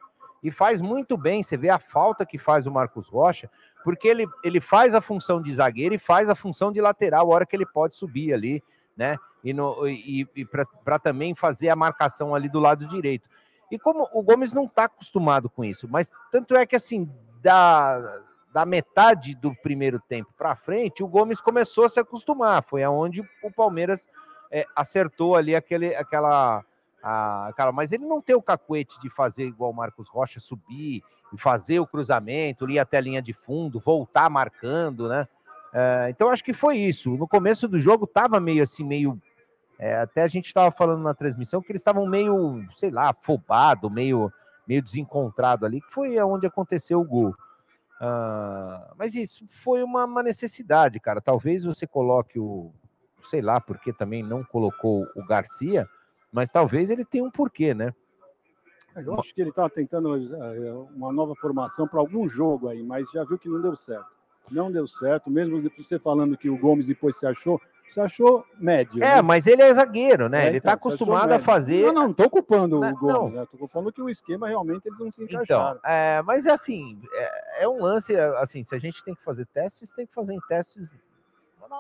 e 0.48 0.52
faz 0.52 0.82
muito 0.82 1.18
bem. 1.18 1.44
Você 1.44 1.58
vê 1.58 1.70
a 1.70 1.78
falta 1.78 2.26
que 2.26 2.38
faz 2.38 2.66
o 2.66 2.72
Marcos 2.72 3.10
Rocha, 3.10 3.50
porque 3.84 4.08
ele, 4.08 4.26
ele 4.42 4.62
faz 4.62 4.96
a 4.96 5.02
função 5.02 5.42
de 5.42 5.54
zagueiro 5.54 5.94
e 5.94 6.00
faz 6.00 6.30
a 6.30 6.36
função 6.36 6.72
de 6.72 6.80
lateral, 6.80 7.30
a 7.30 7.36
hora 7.36 7.46
que 7.46 7.54
ele 7.54 7.66
pode 7.66 7.98
subir 7.98 8.34
ali, 8.34 8.64
né? 8.96 9.18
E, 9.44 9.52
e, 9.52 10.28
e 10.38 10.46
para 10.46 10.98
também 10.98 11.36
fazer 11.36 11.68
a 11.68 11.76
marcação 11.76 12.34
ali 12.34 12.48
do 12.48 12.62
lado 12.62 12.88
direito. 12.88 13.28
E 13.70 13.78
como 13.78 14.08
o 14.14 14.24
Gomes 14.24 14.54
não 14.54 14.64
está 14.64 14.86
acostumado 14.86 15.50
com 15.50 15.66
isso, 15.66 15.86
mas 15.90 16.10
tanto 16.32 16.56
é 16.56 16.66
que 16.66 16.78
assim, 16.78 17.12
da, 17.42 18.22
da 18.54 18.66
metade 18.66 19.36
do 19.36 19.54
primeiro 19.54 20.00
tempo 20.00 20.34
para 20.38 20.56
frente, 20.56 21.04
o 21.04 21.08
Gomes 21.08 21.42
começou 21.42 21.84
a 21.84 21.90
se 21.90 22.00
acostumar. 22.00 22.64
Foi 22.64 22.84
aonde 22.84 23.22
o 23.44 23.52
Palmeiras 23.52 24.08
é, 24.50 24.66
acertou 24.74 25.36
ali 25.36 25.58
aquele, 25.58 25.94
aquela 25.94 26.64
ah, 27.04 27.52
cara, 27.56 27.72
mas 27.72 27.92
ele 27.92 28.06
não 28.06 28.22
tem 28.22 28.36
o 28.36 28.42
cacuete 28.42 29.00
de 29.00 29.10
fazer 29.10 29.46
igual 29.46 29.72
o 29.72 29.76
Marcos 29.76 30.10
Rocha, 30.10 30.40
subir 30.40 31.04
e 31.34 31.38
fazer 31.38 31.80
o 31.80 31.88
cruzamento, 31.88 32.70
ir 32.70 32.80
até 32.80 32.98
a 32.98 33.02
linha 33.02 33.22
de 33.22 33.34
fundo, 33.34 33.80
voltar 33.80 34.30
marcando, 34.30 35.08
né? 35.08 35.28
É, 35.74 36.08
então 36.10 36.30
acho 36.30 36.44
que 36.44 36.54
foi 36.54 36.78
isso. 36.78 37.12
No 37.18 37.28
começo 37.28 37.68
do 37.68 37.80
jogo 37.80 38.08
tava 38.08 38.40
meio 38.40 38.64
assim, 38.64 38.84
meio. 38.84 39.22
É, 39.80 39.98
até 39.98 40.24
a 40.24 40.28
gente 40.28 40.48
estava 40.48 40.72
falando 40.72 41.04
na 41.04 41.14
transmissão 41.14 41.62
que 41.62 41.72
eles 41.72 41.82
estavam 41.82 42.08
meio, 42.08 42.66
sei 42.76 42.90
lá, 42.90 43.10
afobado, 43.10 43.90
meio, 43.90 44.32
meio 44.68 44.82
desencontrado 44.82 45.66
ali, 45.66 45.82
que 45.82 45.94
foi 45.94 46.18
onde 46.20 46.48
aconteceu 46.48 47.00
o 47.00 47.06
gol. 47.06 47.36
Ah, 48.00 48.94
mas 48.98 49.14
isso 49.14 49.46
foi 49.50 49.84
uma, 49.84 50.06
uma 50.06 50.24
necessidade, 50.24 51.00
cara. 51.00 51.22
Talvez 51.22 51.64
você 51.64 51.86
coloque 51.86 52.40
o, 52.40 52.72
sei 53.30 53.42
lá, 53.42 53.62
porque 53.62 53.94
também 53.94 54.24
não 54.24 54.44
colocou 54.44 55.06
o 55.16 55.26
Garcia 55.26 55.88
mas 56.38 56.52
talvez 56.52 56.92
ele 56.92 57.04
tenha 57.04 57.24
um 57.24 57.32
porquê, 57.32 57.74
né? 57.74 57.92
Eu 58.96 59.20
acho 59.20 59.34
que 59.34 59.42
ele 59.42 59.50
estava 59.50 59.72
tentando 59.72 60.16
eh, 60.16 60.72
uma 60.96 61.12
nova 61.12 61.34
formação 61.34 61.88
para 61.88 62.00
algum 62.00 62.30
jogo 62.30 62.68
aí, 62.68 62.84
mas 62.84 63.10
já 63.10 63.24
viu 63.24 63.40
que 63.40 63.50
não 63.50 63.60
deu 63.60 63.76
certo. 63.76 64.06
Não 64.52 64.72
deu 64.72 64.88
certo, 64.88 65.32
mesmo 65.32 65.60
você 65.76 65.98
falando 65.98 66.38
que 66.38 66.48
o 66.48 66.56
Gomes 66.56 66.86
depois 66.86 67.18
se 67.18 67.26
achou, 67.26 67.60
se 67.92 68.00
achou 68.00 68.46
médio. 68.60 69.04
É, 69.04 69.16
né? 69.16 69.22
mas 69.24 69.48
ele 69.48 69.64
é 69.64 69.74
zagueiro, 69.74 70.30
né? 70.30 70.46
É, 70.46 70.48
ele 70.50 70.58
está 70.60 70.74
então, 70.74 70.78
acostumado 70.78 71.32
a 71.32 71.40
fazer. 71.40 71.88
Não, 71.88 72.04
não, 72.04 72.12
estou 72.12 72.30
culpando 72.30 72.80
não, 72.80 72.92
o 72.92 72.96
Gomes, 72.96 73.34
né? 73.34 73.48
Estou 73.52 73.68
falando 73.68 73.92
que 73.92 74.02
o 74.04 74.08
esquema 74.12 74.48
realmente 74.48 74.86
eles 74.86 75.00
não 75.00 75.12
se 75.12 75.24
então, 75.24 75.42
encaixaram. 75.42 75.80
Então, 75.80 75.92
é, 75.92 76.22
mas 76.22 76.46
é 76.46 76.52
assim, 76.52 77.02
é, 77.14 77.64
é, 77.64 77.68
um 77.68 77.82
lance, 77.82 78.16
assim, 78.16 78.64
se 78.64 78.76
a 78.76 78.80
gente 78.80 79.04
tem 79.04 79.16
que 79.16 79.24
fazer 79.24 79.48
testes, 79.48 79.90
tem 79.90 80.06
que 80.06 80.14
fazer 80.14 80.36
em 80.36 80.42
testes 80.48 80.88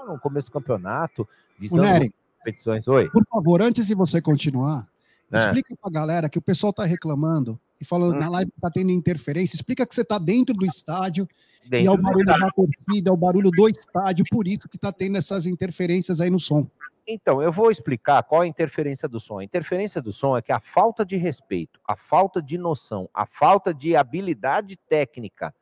no 0.07 0.19
começo 0.19 0.47
do 0.47 0.53
campeonato, 0.53 1.29
visando 1.59 2.11
competições. 2.47 2.87
Oi. 2.87 3.09
Por 3.09 3.25
favor, 3.27 3.61
antes 3.61 3.87
de 3.87 3.95
você 3.95 4.21
continuar, 4.21 4.87
é. 5.31 5.37
explica 5.37 5.75
para 5.75 5.89
a 5.89 5.93
galera 5.93 6.29
que 6.29 6.37
o 6.37 6.41
pessoal 6.41 6.71
está 6.71 6.83
reclamando 6.83 7.59
e 7.79 7.85
falando 7.85 8.15
hum. 8.15 8.19
na 8.19 8.29
live 8.29 8.51
que 8.51 8.57
está 8.57 8.71
tendo 8.71 8.91
interferência. 8.91 9.55
Explica 9.55 9.85
que 9.85 9.93
você 9.93 10.01
está 10.01 10.17
dentro 10.17 10.55
do 10.55 10.65
estádio 10.65 11.27
dentro 11.65 11.85
e 11.85 11.87
é 11.87 11.91
o 11.91 11.97
barulho 11.97 12.25
da 12.25 12.49
torcida, 12.49 13.09
é 13.09 13.13
o 13.13 13.17
barulho 13.17 13.51
do 13.51 13.69
estádio, 13.69 14.25
por 14.31 14.47
isso 14.47 14.69
que 14.69 14.77
está 14.77 14.91
tendo 14.91 15.17
essas 15.17 15.45
interferências 15.45 16.21
aí 16.21 16.29
no 16.29 16.39
som. 16.39 16.65
Então, 17.09 17.41
eu 17.41 17.53
vou 17.53 17.71
explicar 17.71 18.21
qual 18.23 18.41
a 18.41 18.47
interferência 18.47 19.07
do 19.07 19.17
som. 19.17 19.39
A 19.39 19.43
interferência 19.43 20.01
do 20.01 20.11
som 20.11 20.35
é 20.35 20.41
que 20.41 20.51
a 20.51 20.59
falta 20.59 21.05
de 21.05 21.15
respeito, 21.15 21.79
a 21.87 21.95
falta 21.95 22.41
de 22.41 22.57
noção, 22.57 23.09
a 23.13 23.25
falta 23.25 23.73
de 23.73 23.95
habilidade 23.95 24.75
técnica 24.89 25.55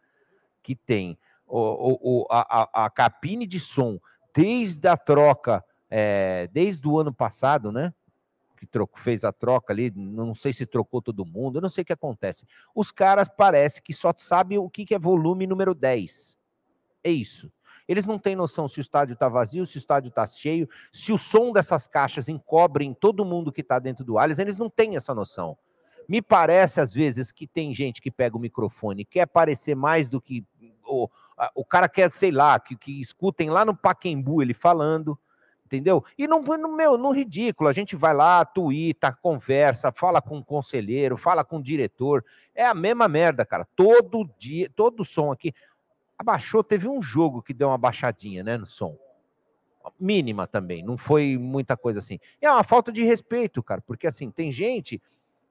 que 0.63 0.75
tem 0.75 1.15
o, 1.45 2.23
o, 2.23 2.27
a, 2.31 2.85
a 2.85 2.89
cabine 2.89 3.45
de 3.45 3.59
som, 3.59 3.99
desde 4.33 4.87
a 4.87 4.97
troca 4.97 5.63
é, 5.89 6.49
desde 6.51 6.87
o 6.87 6.99
ano 6.99 7.13
passado, 7.13 7.71
né? 7.71 7.93
Que 8.57 8.67
fez 9.03 9.23
a 9.23 9.31
troca 9.31 9.73
ali, 9.73 9.91
não 9.95 10.33
sei 10.33 10.53
se 10.53 10.65
trocou 10.65 11.01
todo 11.01 11.25
mundo, 11.25 11.57
eu 11.57 11.61
não 11.61 11.69
sei 11.69 11.83
o 11.83 11.85
que 11.85 11.93
acontece. 11.93 12.47
Os 12.73 12.91
caras 12.91 13.29
parece 13.29 13.81
que 13.81 13.93
só 13.93 14.13
sabem 14.17 14.57
o 14.57 14.69
que, 14.69 14.85
que 14.85 14.95
é 14.95 14.99
volume 14.99 15.45
número 15.45 15.75
10. 15.75 16.37
É 17.03 17.11
isso. 17.11 17.51
Eles 17.87 18.05
não 18.05 18.17
têm 18.17 18.35
noção 18.35 18.67
se 18.67 18.79
o 18.79 18.81
estádio 18.81 19.13
está 19.13 19.29
vazio, 19.29 19.65
se 19.65 19.77
o 19.77 19.79
estádio 19.79 20.09
está 20.09 20.25
cheio, 20.25 20.67
se 20.91 21.13
o 21.13 21.17
som 21.17 21.51
dessas 21.51 21.85
caixas 21.85 22.27
encobrem 22.27 22.93
todo 22.93 23.25
mundo 23.25 23.51
que 23.51 23.61
está 23.61 23.77
dentro 23.77 24.03
do 24.03 24.17
Allianz, 24.17 24.39
eles 24.39 24.57
não 24.57 24.69
têm 24.69 24.95
essa 24.95 25.13
noção. 25.13 25.57
Me 26.07 26.21
parece, 26.21 26.79
às 26.79 26.93
vezes, 26.93 27.31
que 27.31 27.47
tem 27.47 27.73
gente 27.73 28.01
que 28.01 28.11
pega 28.11 28.37
o 28.37 28.39
microfone 28.39 29.01
e 29.01 29.05
quer 29.05 29.27
parecer 29.27 29.75
mais 29.75 30.07
do 30.09 30.21
que. 30.21 30.43
O, 30.83 31.09
o 31.55 31.65
cara 31.65 31.89
quer, 31.89 32.11
sei 32.11 32.31
lá, 32.31 32.59
que, 32.59 32.75
que 32.75 32.99
escutem 32.99 33.49
lá 33.49 33.65
no 33.65 33.75
Paquembu 33.75 34.41
ele 34.41 34.53
falando, 34.53 35.17
entendeu? 35.65 36.03
E 36.17 36.27
no 36.27 36.41
meu, 36.75 36.97
no 36.97 37.11
ridículo, 37.11 37.69
a 37.69 37.73
gente 37.73 37.95
vai 37.95 38.13
lá, 38.13 38.45
tuita, 38.45 39.11
conversa, 39.11 39.91
fala 39.91 40.21
com 40.21 40.37
o 40.37 40.45
conselheiro, 40.45 41.17
fala 41.17 41.43
com 41.43 41.57
o 41.57 41.63
diretor, 41.63 42.23
é 42.53 42.65
a 42.65 42.73
mesma 42.73 43.07
merda, 43.07 43.45
cara. 43.45 43.67
Todo 43.75 44.29
dia, 44.37 44.69
todo 44.75 45.03
som 45.03 45.31
aqui 45.31 45.53
abaixou, 46.17 46.63
teve 46.63 46.87
um 46.87 47.01
jogo 47.01 47.41
que 47.41 47.53
deu 47.53 47.67
uma 47.67 47.77
baixadinha, 47.77 48.43
né, 48.43 48.57
no 48.57 48.65
som. 48.65 48.97
Mínima 49.99 50.47
também, 50.47 50.83
não 50.83 50.97
foi 50.97 51.37
muita 51.37 51.77
coisa 51.77 51.99
assim. 51.99 52.19
É 52.41 52.49
uma 52.49 52.63
falta 52.63 52.91
de 52.91 53.03
respeito, 53.03 53.61
cara, 53.61 53.81
porque 53.81 54.07
assim, 54.07 54.31
tem 54.31 54.51
gente 54.51 55.01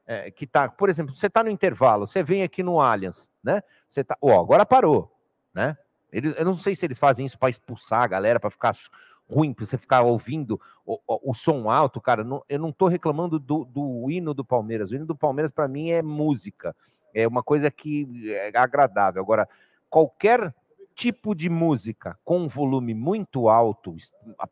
é, 0.06 0.30
que 0.30 0.46
tá, 0.46 0.68
por 0.68 0.88
exemplo, 0.88 1.14
você 1.14 1.30
tá 1.30 1.42
no 1.44 1.50
intervalo, 1.50 2.06
você 2.06 2.22
vem 2.22 2.42
aqui 2.42 2.62
no 2.62 2.80
Allianz, 2.80 3.30
né? 3.42 3.62
Você 3.86 4.02
tá, 4.02 4.16
ó, 4.20 4.40
agora 4.40 4.66
parou, 4.66 5.12
né? 5.52 5.76
Eles, 6.12 6.34
eu 6.36 6.44
não 6.44 6.54
sei 6.54 6.74
se 6.74 6.84
eles 6.84 6.98
fazem 6.98 7.26
isso 7.26 7.38
para 7.38 7.50
expulsar 7.50 8.02
a 8.02 8.06
galera, 8.06 8.40
para 8.40 8.50
ficar 8.50 8.74
ruim 9.30 9.52
para 9.52 9.64
você 9.64 9.78
ficar 9.78 10.02
ouvindo 10.02 10.60
o, 10.84 10.98
o, 11.06 11.30
o, 11.30 11.34
som 11.34 11.70
alto, 11.70 12.00
cara. 12.00 12.22
Não, 12.22 12.42
eu 12.48 12.58
não 12.58 12.70
estou 12.70 12.88
reclamando 12.88 13.38
do, 13.38 13.64
do 13.64 14.10
hino 14.10 14.34
do 14.34 14.44
Palmeiras. 14.44 14.90
O 14.90 14.94
hino 14.94 15.06
do 15.06 15.16
Palmeiras, 15.16 15.50
para 15.50 15.68
mim, 15.68 15.90
é 15.90 16.02
música. 16.02 16.74
É 17.14 17.26
uma 17.26 17.42
coisa 17.42 17.70
que 17.70 18.32
é 18.32 18.56
agradável. 18.56 19.22
Agora, 19.22 19.48
qualquer 19.88 20.54
tipo 20.94 21.34
de 21.34 21.48
música 21.48 22.18
com 22.24 22.40
um 22.40 22.48
volume 22.48 22.94
muito 22.94 23.48
alto, 23.48 23.96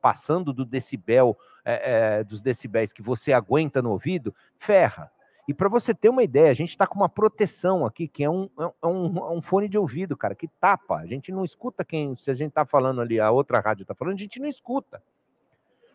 passando 0.00 0.52
do 0.52 0.64
decibel, 0.64 1.38
é, 1.64 2.19
é, 2.19 2.25
dos 2.25 2.41
decibéis 2.41 2.93
que 2.93 3.02
você 3.02 3.33
aguenta 3.33 3.81
no 3.81 3.91
ouvido, 3.91 4.35
ferra. 4.59 5.11
E 5.49 5.53
para 5.53 5.69
você 5.69 5.93
ter 5.93 6.09
uma 6.09 6.23
ideia, 6.23 6.51
a 6.51 6.55
gente 6.55 6.71
está 6.71 6.87
com 6.87 6.95
uma 6.95 7.09
proteção 7.09 7.85
aqui, 7.85 8.07
que 8.07 8.23
é 8.23 8.31
um, 8.31 8.49
é 8.59 8.87
um, 8.87 9.19
é 9.19 9.31
um, 9.33 9.43
fone 9.43 9.69
de 9.69 9.77
ouvido, 9.77 10.17
cara, 10.17 10.35
que 10.35 10.47
tapa. 10.47 10.99
A 10.99 11.07
gente 11.07 11.33
não 11.33 11.45
escuta 11.45 11.85
quem. 11.85 12.17
Se 12.17 12.31
a 12.31 12.35
gente 12.35 12.51
está 12.51 12.65
falando 12.65 13.01
ali, 13.01 13.19
a 13.19 13.31
outra 13.31 13.59
rádio 13.59 13.83
está 13.83 13.95
falando, 13.95 14.15
a 14.15 14.19
gente 14.19 14.39
não 14.39 14.49
escuta. 14.49 15.03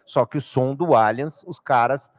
Só 0.05 0.25
que 0.25 0.37
o 0.37 0.41
som 0.41 0.75
do 0.75 0.95
Allianz, 0.95 1.43
os 1.47 1.59
caras 1.59 2.09
é, 2.09 2.13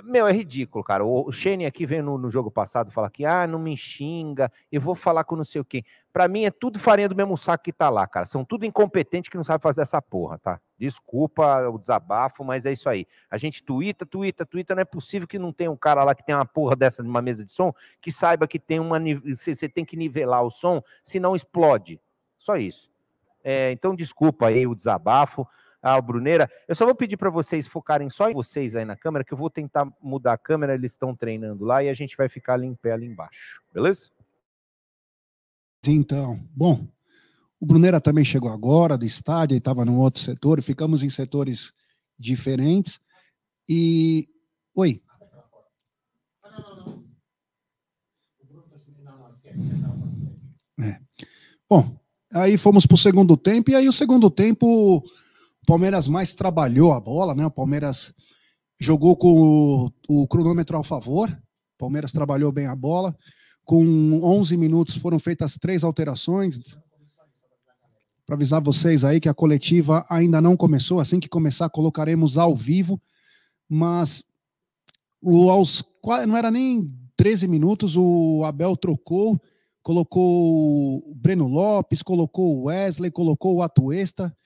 meu, 0.00 0.26
é 0.26 0.32
ridículo, 0.32 0.82
cara. 0.82 1.04
O, 1.04 1.30
Shane 1.30 1.66
aqui 1.66 1.84
veio 1.84 2.02
no, 2.02 2.16
no, 2.16 2.30
jogo 2.30 2.50
passado 2.50 2.90
falar 2.90 3.10
que, 3.10 3.26
ah, 3.26 3.46
não 3.46 3.58
me 3.58 3.76
xinga, 3.76 4.50
eu 4.70 4.80
vou 4.80 4.94
falar 4.94 5.22
com 5.24 5.36
não 5.36 5.44
sei 5.44 5.60
o 5.60 5.64
quê. 5.64 5.84
Pra 6.10 6.26
mim 6.28 6.44
é 6.44 6.50
tudo 6.50 6.78
farinha 6.78 7.08
do 7.08 7.14
mesmo 7.14 7.36
saco 7.36 7.64
que 7.64 7.72
tá 7.72 7.90
lá, 7.90 8.06
cara. 8.06 8.24
São 8.24 8.42
tudo 8.42 8.64
incompetentes 8.64 9.28
que 9.28 9.36
não 9.36 9.44
sabem 9.44 9.62
fazer 9.62 9.82
essa 9.82 10.00
porra, 10.00 10.38
tá? 10.38 10.58
Desculpa 10.78 11.68
o 11.68 11.78
desabafo, 11.78 12.42
mas 12.42 12.64
é 12.64 12.72
isso 12.72 12.88
aí. 12.88 13.06
A 13.30 13.36
gente 13.36 13.62
tuita, 13.62 14.06
tuita, 14.06 14.46
tuita. 14.46 14.74
Não 14.74 14.80
é 14.80 14.84
possível 14.86 15.28
que 15.28 15.38
não 15.38 15.52
tenha 15.52 15.70
um 15.70 15.76
cara 15.76 16.02
lá 16.04 16.14
que 16.14 16.24
tem 16.24 16.34
uma 16.34 16.46
porra 16.46 16.74
dessa 16.74 17.02
numa 17.02 17.20
mesa 17.20 17.44
de 17.44 17.52
som 17.52 17.74
que 18.00 18.10
saiba 18.10 18.48
que 18.48 18.58
tem 18.58 18.80
uma. 18.80 18.98
Você 19.26 19.68
tem 19.68 19.84
que 19.84 19.96
nivelar 19.96 20.42
o 20.42 20.50
som, 20.50 20.82
senão 21.04 21.36
explode. 21.36 22.00
Só 22.38 22.56
isso. 22.56 22.90
É, 23.44 23.72
então, 23.72 23.94
desculpa 23.94 24.46
aí 24.46 24.66
o 24.66 24.74
desabafo 24.74 25.46
a 25.82 26.00
Bruneira. 26.00 26.48
Eu 26.68 26.76
só 26.76 26.84
vou 26.86 26.94
pedir 26.94 27.16
para 27.16 27.28
vocês 27.28 27.66
focarem 27.66 28.08
só 28.08 28.30
em 28.30 28.34
vocês 28.34 28.76
aí 28.76 28.84
na 28.84 28.96
câmera, 28.96 29.24
que 29.24 29.34
eu 29.34 29.38
vou 29.38 29.50
tentar 29.50 29.86
mudar 30.00 30.34
a 30.34 30.38
câmera, 30.38 30.74
eles 30.74 30.92
estão 30.92 31.14
treinando 31.14 31.64
lá 31.64 31.82
e 31.82 31.88
a 31.88 31.94
gente 31.94 32.16
vai 32.16 32.28
ficar 32.28 32.54
ali 32.54 32.66
em 32.66 32.74
pé 32.74 32.92
ali 32.92 33.06
embaixo, 33.06 33.60
beleza? 33.74 34.10
Então, 35.84 36.40
bom, 36.54 36.86
o 37.58 37.66
Bruneira 37.66 38.00
também 38.00 38.24
chegou 38.24 38.50
agora 38.50 38.96
do 38.96 39.04
estádio, 39.04 39.56
estava 39.56 39.84
num 39.84 39.98
outro 39.98 40.20
setor, 40.20 40.62
ficamos 40.62 41.02
em 41.02 41.08
setores 41.08 41.72
diferentes. 42.16 43.00
E. 43.68 44.28
Oi. 44.74 45.02
É. 50.80 51.00
Bom, 51.68 51.96
aí 52.32 52.56
fomos 52.56 52.86
para 52.86 52.94
o 52.94 52.98
segundo 52.98 53.36
tempo, 53.36 53.70
e 53.70 53.74
aí 53.74 53.88
o 53.88 53.92
segundo 53.92 54.30
tempo 54.30 55.02
o 55.62 55.66
Palmeiras 55.66 56.08
mais 56.08 56.34
trabalhou 56.34 56.92
a 56.92 57.00
bola, 57.00 57.34
né? 57.34 57.46
O 57.46 57.50
Palmeiras 57.50 58.12
jogou 58.80 59.16
com 59.16 59.88
o, 60.08 60.22
o 60.22 60.26
cronômetro 60.26 60.76
ao 60.76 60.82
favor. 60.82 61.28
O 61.30 61.78
Palmeiras 61.78 62.10
trabalhou 62.10 62.50
bem 62.50 62.66
a 62.66 62.74
bola. 62.74 63.16
Com 63.64 64.20
11 64.24 64.56
minutos 64.56 64.96
foram 64.96 65.20
feitas 65.20 65.56
três 65.56 65.84
alterações. 65.84 66.58
Para 68.26 68.34
avisar 68.34 68.60
vocês 68.60 69.04
aí 69.04 69.20
que 69.20 69.28
a 69.28 69.34
coletiva 69.34 70.04
ainda 70.10 70.40
não 70.40 70.56
começou. 70.56 70.98
Assim 70.98 71.20
que 71.20 71.28
começar, 71.28 71.70
colocaremos 71.70 72.36
ao 72.36 72.56
vivo. 72.56 73.00
Mas 73.68 74.24
o, 75.22 75.48
aos, 75.48 75.84
não 76.26 76.36
era 76.36 76.50
nem 76.50 76.92
13 77.16 77.46
minutos, 77.46 77.96
o 77.96 78.42
Abel 78.44 78.76
trocou, 78.76 79.40
colocou 79.80 80.98
o 81.08 81.14
Breno 81.14 81.46
Lopes, 81.46 82.02
colocou 82.02 82.58
o 82.58 82.64
Wesley, 82.64 83.12
colocou 83.12 83.54
o 83.54 83.62
Atuesta 83.62 84.36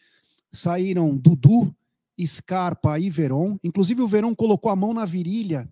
saíram 0.57 1.17
Dudu, 1.17 1.75
Scarpa 2.21 2.99
e 2.99 3.11
Veron. 3.11 3.59
Inclusive 3.63 4.03
o 4.03 4.09
Veron 4.09 4.35
colocou 4.35 4.71
a 4.71 4.77
mão 4.77 4.95
na 4.95 5.05
virilha 5.05 5.69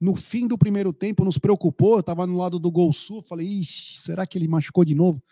no 0.00 0.14
fim 0.14 0.46
do 0.46 0.56
primeiro 0.56 0.92
tempo, 0.92 1.24
nos 1.24 1.38
preocupou. 1.38 1.94
Eu 1.94 2.00
estava 2.00 2.26
no 2.26 2.36
lado 2.36 2.58
do 2.58 2.70
Gol 2.70 2.92
Sul, 2.92 3.22
falei, 3.22 3.46
Ixi, 3.46 4.00
será 4.00 4.26
que 4.26 4.38
ele 4.38 4.48
machucou 4.48 4.84
de 4.84 4.94
novo? 4.94 5.22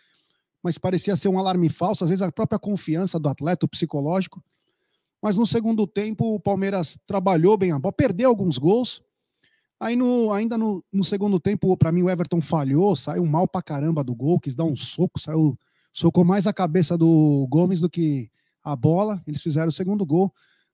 Mas 0.61 0.77
parecia 0.77 1.15
ser 1.15 1.29
um 1.29 1.39
alarme 1.39 1.69
falso, 1.69 2.03
às 2.03 2.09
vezes 2.09 2.21
a 2.21 2.31
própria 2.31 2.59
confiança 2.59 3.19
do 3.19 3.29
atleta, 3.29 3.65
o 3.65 3.69
psicológico. 3.69 4.43
Mas 5.21 5.37
no 5.37 5.45
segundo 5.45 5.87
tempo, 5.87 6.35
o 6.35 6.39
Palmeiras 6.39 6.99
trabalhou 7.07 7.57
bem 7.57 7.71
a 7.71 7.79
bola, 7.79 7.93
perdeu 7.93 8.29
alguns 8.29 8.57
gols. 8.57 9.01
Aí, 9.79 9.95
no, 9.95 10.33
ainda 10.33 10.57
no, 10.57 10.83
no 10.91 11.03
segundo 11.03 11.39
tempo, 11.39 11.75
para 11.77 11.91
mim, 11.91 12.01
o 12.01 12.09
Everton 12.09 12.41
falhou, 12.41 12.95
saiu 12.95 13.25
mal 13.25 13.47
pra 13.47 13.61
caramba 13.61 14.03
do 14.03 14.15
gol, 14.15 14.39
quis 14.39 14.55
dar 14.55 14.63
um 14.63 14.75
soco, 14.75 15.19
saiu, 15.19 15.57
socou 15.93 16.25
mais 16.25 16.47
a 16.47 16.53
cabeça 16.53 16.97
do 16.97 17.47
Gomes 17.49 17.79
do 17.79 17.89
que 17.89 18.29
a 18.67 18.75
bola, 18.75 19.23
eles 19.25 19.41
fizeram 19.41 19.69
o 19.69 19.71
segundo 19.71 20.05
gol, 20.05 20.31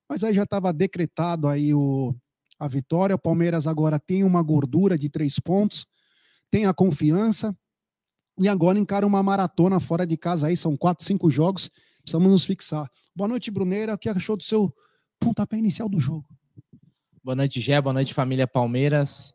mas 0.10 0.24
aí 0.24 0.34
já 0.34 0.44
estava 0.44 0.74
decretado 0.74 1.48
aí 1.48 1.74
o, 1.76 2.14
a 2.60 2.68
vitória. 2.68 3.16
O 3.16 3.20
Palmeiras 3.20 3.68
agora 3.68 4.00
tem 4.00 4.24
uma 4.24 4.42
gordura 4.42 4.98
de 4.98 5.10
três 5.10 5.40
pontos, 5.40 5.86
tem 6.50 6.66
a 6.66 6.74
confiança 6.74 7.56
e 8.40 8.48
agora 8.50 8.80
encara 8.80 9.06
uma 9.06 9.22
maratona 9.22 9.80
fora 9.80 10.08
de 10.08 10.18
casa 10.18 10.48
aí, 10.48 10.58
são 10.58 10.76
quatro, 10.76 11.06
cinco 11.06 11.30
jogos, 11.30 11.70
precisamos 12.02 12.32
nos 12.32 12.44
fixar. 12.44 12.90
Boa 13.16 13.28
noite, 13.28 13.52
Bruneira, 13.52 13.94
o 13.94 13.98
que 13.98 14.10
achou 14.10 14.36
do 14.36 14.44
seu 14.44 14.74
pontapé 15.20 15.58
inicial 15.58 15.88
do 15.88 16.00
jogo? 16.00 16.26
Boa 17.24 17.36
noite, 17.36 17.62
Gé, 17.62 17.80
boa 17.80 17.94
noite, 17.94 18.12
família 18.12 18.48
Palmeiras. 18.48 19.32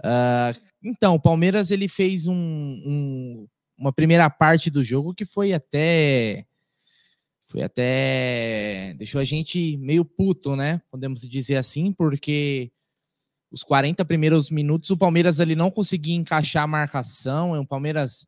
Uh, 0.00 0.58
então, 0.82 1.14
o 1.14 1.20
Palmeiras 1.20 1.70
ele 1.70 1.88
fez 1.88 2.26
um, 2.26 2.34
um, 2.34 3.46
uma 3.76 3.92
primeira 3.92 4.30
parte 4.30 4.70
do 4.70 4.82
jogo 4.82 5.12
que 5.12 5.26
foi 5.26 5.52
até 5.52 6.46
foi 7.48 7.62
até. 7.62 8.94
deixou 8.98 9.20
a 9.20 9.24
gente 9.24 9.76
meio 9.78 10.04
puto, 10.04 10.54
né? 10.54 10.80
Podemos 10.90 11.22
dizer 11.22 11.56
assim, 11.56 11.92
porque 11.92 12.70
os 13.50 13.62
40 13.62 14.04
primeiros 14.04 14.50
minutos 14.50 14.90
o 14.90 14.96
Palmeiras 14.96 15.40
ali 15.40 15.56
não 15.56 15.70
conseguia 15.70 16.14
encaixar 16.14 16.64
a 16.64 16.66
marcação. 16.66 17.56
É 17.56 17.60
um 17.60 17.64
Palmeiras 17.64 18.26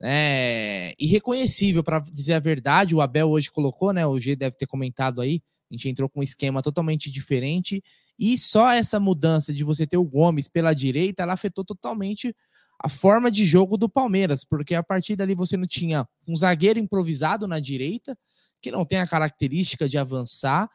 né, 0.00 0.92
irreconhecível, 0.98 1.84
para 1.84 2.00
dizer 2.00 2.32
a 2.32 2.40
verdade. 2.40 2.94
O 2.94 3.02
Abel 3.02 3.28
hoje 3.28 3.50
colocou, 3.50 3.92
né? 3.92 4.06
O 4.06 4.18
G 4.18 4.34
deve 4.34 4.56
ter 4.56 4.66
comentado 4.66 5.20
aí. 5.20 5.42
A 5.70 5.74
gente 5.74 5.90
entrou 5.90 6.08
com 6.08 6.20
um 6.20 6.24
esquema 6.24 6.62
totalmente 6.62 7.10
diferente. 7.10 7.82
E 8.18 8.38
só 8.38 8.72
essa 8.72 8.98
mudança 8.98 9.52
de 9.52 9.64
você 9.64 9.86
ter 9.86 9.98
o 9.98 10.04
Gomes 10.04 10.48
pela 10.48 10.72
direita, 10.72 11.22
ela 11.22 11.34
afetou 11.34 11.64
totalmente 11.64 12.34
a 12.82 12.88
forma 12.88 13.30
de 13.30 13.44
jogo 13.44 13.76
do 13.76 13.88
Palmeiras, 13.88 14.44
porque 14.44 14.74
a 14.74 14.82
partir 14.82 15.14
dali 15.14 15.34
você 15.34 15.56
não 15.56 15.66
tinha 15.66 16.06
um 16.26 16.34
zagueiro 16.34 16.78
improvisado 16.78 17.46
na 17.46 17.60
direita, 17.60 18.18
que 18.62 18.70
não 18.70 18.84
tem 18.84 19.00
a 19.00 19.06
característica 19.06 19.88
de 19.88 19.98
avançar, 19.98 20.70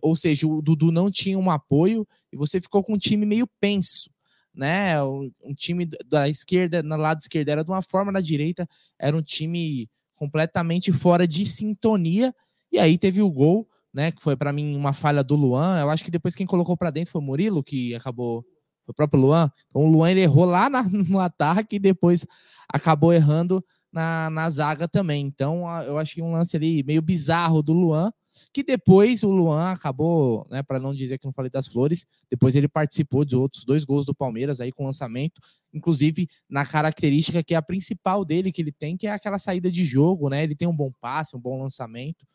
ou 0.00 0.14
seja, 0.14 0.46
o 0.46 0.62
Dudu 0.62 0.92
não 0.92 1.10
tinha 1.10 1.38
um 1.38 1.50
apoio 1.50 2.06
e 2.32 2.36
você 2.36 2.60
ficou 2.60 2.84
com 2.84 2.94
um 2.94 2.98
time 2.98 3.26
meio 3.26 3.48
penso, 3.60 4.08
né? 4.54 5.02
Um 5.02 5.54
time 5.56 5.88
da 6.06 6.28
esquerda, 6.28 6.82
na 6.82 6.96
lado 6.96 7.18
esquerdo 7.18 7.48
era 7.48 7.64
de 7.64 7.70
uma 7.70 7.82
forma, 7.82 8.12
na 8.12 8.20
direita 8.20 8.68
era 8.98 9.16
um 9.16 9.22
time 9.22 9.90
completamente 10.14 10.92
fora 10.92 11.26
de 11.26 11.44
sintonia. 11.44 12.32
E 12.70 12.78
aí 12.78 12.96
teve 12.96 13.20
o 13.20 13.30
gol, 13.30 13.68
né? 13.92 14.12
Que 14.12 14.22
foi 14.22 14.36
para 14.36 14.52
mim 14.52 14.76
uma 14.76 14.92
falha 14.92 15.24
do 15.24 15.34
Luan. 15.34 15.80
Eu 15.80 15.90
acho 15.90 16.04
que 16.04 16.10
depois 16.10 16.34
quem 16.34 16.46
colocou 16.46 16.76
para 16.76 16.90
dentro 16.90 17.10
foi 17.10 17.20
o 17.20 17.24
Murilo, 17.24 17.64
que 17.64 17.94
acabou. 17.94 18.42
Foi 18.84 18.92
o 18.92 18.94
próprio 18.94 19.20
Luan. 19.20 19.50
Então 19.66 19.82
o 19.82 19.90
Luan 19.90 20.10
ele 20.10 20.20
errou 20.20 20.44
lá 20.44 20.70
na, 20.70 20.82
no 20.88 21.18
ataque 21.18 21.76
e 21.76 21.80
depois 21.80 22.24
acabou 22.68 23.12
errando 23.12 23.64
na, 23.92 24.30
na 24.30 24.48
zaga 24.48 24.88
também. 24.88 25.24
Então, 25.26 25.68
eu 25.82 25.98
achei 25.98 26.22
um 26.22 26.32
lance 26.32 26.56
ali 26.56 26.82
meio 26.82 27.02
bizarro 27.02 27.62
do 27.62 27.72
Luan, 27.72 28.10
que 28.52 28.62
depois 28.62 29.22
o 29.22 29.30
Luan 29.30 29.72
acabou, 29.72 30.46
né, 30.50 30.62
para 30.62 30.80
não 30.80 30.94
dizer 30.94 31.18
que 31.18 31.26
não 31.26 31.32
falei 31.32 31.50
das 31.50 31.68
flores, 31.68 32.06
depois 32.30 32.56
ele 32.56 32.68
participou 32.68 33.24
dos 33.24 33.34
outros 33.34 33.64
dois 33.64 33.84
gols 33.84 34.06
do 34.06 34.14
Palmeiras 34.14 34.60
aí 34.60 34.72
com 34.72 34.86
lançamento, 34.86 35.40
inclusive 35.72 36.26
na 36.48 36.64
característica 36.64 37.42
que 37.42 37.54
é 37.54 37.56
a 37.56 37.62
principal 37.62 38.24
dele 38.24 38.50
que 38.50 38.62
ele 38.62 38.72
tem, 38.72 38.96
que 38.96 39.06
é 39.06 39.10
aquela 39.10 39.38
saída 39.38 39.70
de 39.70 39.84
jogo, 39.84 40.30
né? 40.30 40.42
Ele 40.42 40.54
tem 40.54 40.66
um 40.66 40.76
bom 40.76 40.90
passe, 41.00 41.36
um 41.36 41.40
bom 41.40 41.60
lançamento. 41.60 42.26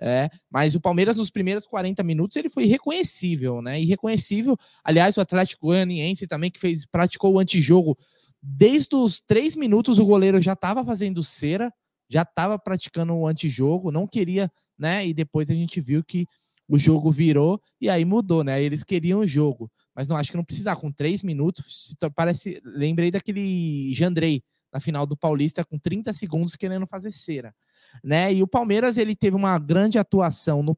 É, 0.00 0.28
mas 0.50 0.74
o 0.74 0.80
Palmeiras 0.80 1.16
nos 1.16 1.30
primeiros 1.30 1.66
40 1.66 2.02
minutos 2.02 2.36
ele 2.36 2.48
foi 2.48 2.64
irreconhecível, 2.64 3.62
né? 3.62 3.80
Irreconhecível. 3.80 4.56
Aliás, 4.82 5.16
o 5.16 5.20
Atlético 5.20 5.66
Goianiense 5.66 6.26
também 6.26 6.50
que 6.50 6.60
fez 6.60 6.84
praticou 6.86 7.34
o 7.34 7.38
antijogo 7.38 7.96
Desde 8.42 8.96
os 8.96 9.20
três 9.20 9.54
minutos, 9.54 9.98
o 9.98 10.04
goleiro 10.04 10.42
já 10.42 10.54
estava 10.54 10.84
fazendo 10.84 11.22
cera, 11.22 11.72
já 12.10 12.22
estava 12.22 12.58
praticando 12.58 13.14
o 13.14 13.26
antijogo, 13.26 13.92
não 13.92 14.06
queria, 14.06 14.50
né? 14.76 15.06
E 15.06 15.14
depois 15.14 15.48
a 15.50 15.54
gente 15.54 15.80
viu 15.80 16.02
que 16.02 16.26
o 16.68 16.76
jogo 16.76 17.10
virou 17.10 17.60
e 17.80 17.88
aí 17.88 18.04
mudou, 18.04 18.42
né? 18.42 18.62
Eles 18.62 18.82
queriam 18.82 19.20
o 19.20 19.26
jogo, 19.26 19.70
mas 19.94 20.08
não 20.08 20.16
acho 20.16 20.30
que 20.30 20.36
não 20.36 20.44
precisar. 20.44 20.74
Com 20.76 20.90
três 20.90 21.22
minutos, 21.22 21.94
parece. 22.14 22.60
Lembrei 22.64 23.10
daquele 23.10 23.94
Jandrei 23.94 24.42
na 24.72 24.80
final 24.80 25.06
do 25.06 25.16
Paulista 25.16 25.64
com 25.64 25.78
30 25.78 26.12
segundos 26.12 26.56
querendo 26.56 26.86
fazer 26.86 27.12
cera, 27.12 27.54
né? 28.02 28.32
E 28.32 28.42
o 28.42 28.48
Palmeiras 28.48 28.96
ele 28.96 29.14
teve 29.14 29.36
uma 29.36 29.58
grande 29.58 29.98
atuação 29.98 30.62
no, 30.62 30.76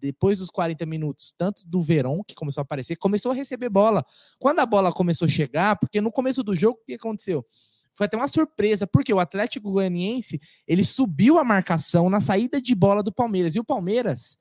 depois 0.00 0.38
dos 0.38 0.50
40 0.50 0.84
minutos, 0.86 1.34
tanto 1.36 1.62
do 1.66 1.82
Verón, 1.82 2.22
que 2.26 2.34
começou 2.34 2.60
a 2.60 2.62
aparecer, 2.62 2.96
começou 2.96 3.32
a 3.32 3.34
receber 3.34 3.68
bola. 3.68 4.04
Quando 4.38 4.60
a 4.60 4.66
bola 4.66 4.92
começou 4.92 5.26
a 5.26 5.28
chegar, 5.28 5.76
porque 5.78 6.00
no 6.00 6.10
começo 6.10 6.42
do 6.42 6.54
jogo, 6.54 6.78
o 6.80 6.84
que 6.84 6.94
aconteceu? 6.94 7.44
Foi 7.92 8.06
até 8.06 8.16
uma 8.16 8.28
surpresa, 8.28 8.86
porque 8.86 9.12
o 9.12 9.18
Atlético 9.18 9.70
Goianiense, 9.70 10.40
ele 10.66 10.84
subiu 10.84 11.38
a 11.38 11.44
marcação 11.44 12.08
na 12.08 12.20
saída 12.20 12.60
de 12.60 12.74
bola 12.74 13.02
do 13.02 13.12
Palmeiras. 13.12 13.54
E 13.54 13.60
o 13.60 13.64
Palmeiras, 13.64 14.38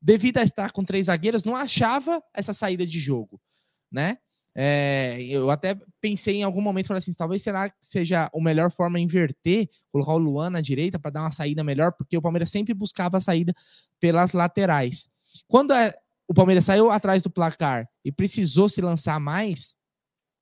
devido 0.00 0.38
a 0.38 0.42
estar 0.42 0.72
com 0.72 0.84
três 0.84 1.06
zagueiros, 1.06 1.44
não 1.44 1.54
achava 1.54 2.22
essa 2.34 2.52
saída 2.52 2.86
de 2.86 2.98
jogo, 2.98 3.40
né? 3.92 4.18
É, 4.58 5.20
eu 5.22 5.50
até 5.50 5.76
pensei 6.00 6.36
em 6.36 6.42
algum 6.42 6.62
momento, 6.62 6.86
falei 6.86 6.98
assim, 6.98 7.12
talvez 7.12 7.42
será 7.42 7.68
que 7.68 7.76
seja 7.82 8.30
a 8.34 8.40
melhor 8.40 8.70
forma 8.70 8.98
inverter, 8.98 9.68
colocar 9.92 10.14
o 10.14 10.18
Luan 10.18 10.48
na 10.48 10.62
direita 10.62 10.98
para 10.98 11.10
dar 11.10 11.20
uma 11.20 11.30
saída 11.30 11.62
melhor, 11.62 11.92
porque 11.92 12.16
o 12.16 12.22
Palmeiras 12.22 12.50
sempre 12.50 12.72
buscava 12.72 13.18
a 13.18 13.20
saída 13.20 13.54
pelas 14.00 14.32
laterais. 14.32 15.10
Quando 15.46 15.72
a, 15.72 15.92
o 16.26 16.32
Palmeiras 16.32 16.64
saiu 16.64 16.90
atrás 16.90 17.22
do 17.22 17.28
placar 17.28 17.86
e 18.02 18.10
precisou 18.10 18.66
se 18.66 18.80
lançar 18.80 19.20
mais, 19.20 19.74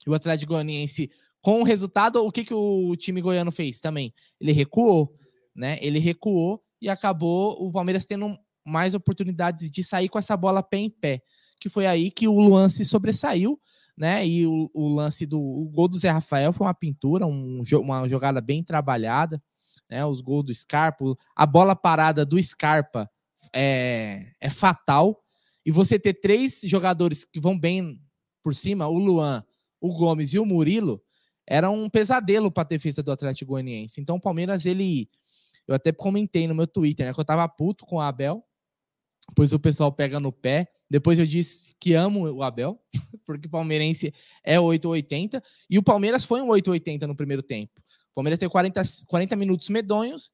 o 0.07 0.14
Atlético 0.14 0.53
Goianiense, 0.53 1.11
com 1.42 1.61
o 1.61 1.64
resultado, 1.64 2.24
o 2.24 2.31
que, 2.31 2.44
que 2.44 2.55
o 2.55 2.94
time 2.96 3.20
goiano 3.20 3.50
fez 3.50 3.81
também? 3.81 4.14
Ele 4.40 4.53
recuou, 4.53 5.12
né? 5.55 5.77
Ele 5.81 5.98
recuou 5.98 6.62
e 6.81 6.88
acabou 6.88 7.53
o 7.61 7.72
Palmeiras 7.72 8.07
tendo 8.07 8.35
mais 8.64 8.94
oportunidades 8.94 9.68
de 9.68 9.83
sair 9.83 10.09
com 10.09 10.18
essa 10.18 10.37
bola 10.37 10.62
pé 10.62 10.79
em 10.79 10.90
pé. 10.90 11.20
que 11.61 11.68
foi 11.68 11.87
aí 11.87 12.11
que 12.11 12.29
o 12.29 12.38
Luan 12.38 12.68
se 12.68 12.85
sobressaiu, 12.85 13.59
né? 13.96 14.26
E 14.26 14.46
o, 14.46 14.70
o 14.74 14.88
lance 14.88 15.26
do 15.26 15.40
o 15.40 15.68
gol 15.70 15.88
do 15.88 15.98
Zé 15.98 16.11
Rafael 16.11 16.52
foi 16.52 16.66
uma 16.66 16.74
pintura, 16.74 17.26
um, 17.26 17.62
uma 17.74 18.09
jogada 18.09 18.40
bem 18.40 18.62
trabalhada, 18.62 19.42
né? 19.90 20.04
Os 20.04 20.20
gols 20.20 20.44
do 20.44 20.54
Scarpa, 20.54 21.04
a 21.37 21.46
bola 21.46 21.76
parada 21.76 22.24
do 22.24 22.42
Scarpa 22.42 23.09
é, 23.54 24.33
é 24.40 24.50
fatal. 24.50 25.20
E 25.64 25.70
você 25.70 25.98
ter 25.98 26.14
três 26.14 26.61
jogadores 26.64 27.24
que 27.24 27.40
vão 27.40 27.59
bem 27.59 27.98
por 28.42 28.54
cima, 28.54 28.87
o 28.87 28.98
Luan, 28.98 29.42
o 29.80 29.94
Gomes 29.96 30.33
e 30.33 30.38
o 30.38 30.44
Murilo, 30.44 31.02
era 31.46 31.70
um 31.70 31.88
pesadelo 31.88 32.50
para 32.50 32.62
a 32.62 32.66
defesa 32.66 33.02
do 33.02 33.12
Atlético 33.12 33.52
Goianiense. 33.52 34.00
Então 34.00 34.16
o 34.16 34.20
Palmeiras, 34.20 34.66
ele. 34.66 35.09
Eu 35.66 35.74
até 35.74 35.92
comentei 35.92 36.46
no 36.46 36.54
meu 36.54 36.66
Twitter, 36.66 37.07
né? 37.07 37.14
Que 37.14 37.20
eu 37.20 37.24
tava 37.24 37.48
puto 37.48 37.87
com 37.87 37.96
o 37.96 38.00
Abel. 38.00 38.44
Depois 39.28 39.52
o 39.52 39.59
pessoal 39.59 39.90
pega 39.90 40.20
no 40.20 40.30
pé. 40.30 40.68
Depois 40.94 41.18
eu 41.18 41.26
disse 41.26 41.74
que 41.80 41.92
amo 41.94 42.30
o 42.30 42.40
Abel, 42.40 42.80
porque 43.26 43.48
o 43.48 43.50
palmeirense 43.50 44.14
é 44.44 44.61
880. 44.61 45.42
E 45.68 45.76
o 45.76 45.83
Palmeiras 45.83 46.22
foi 46.22 46.40
um 46.40 46.50
880 46.50 47.09
no 47.09 47.16
primeiro 47.16 47.42
tempo. 47.42 47.72
O 48.12 48.14
Palmeiras 48.14 48.38
teve 48.38 48.48
40, 48.48 48.80
40 49.09 49.35
minutos 49.35 49.68
medonhos 49.70 50.30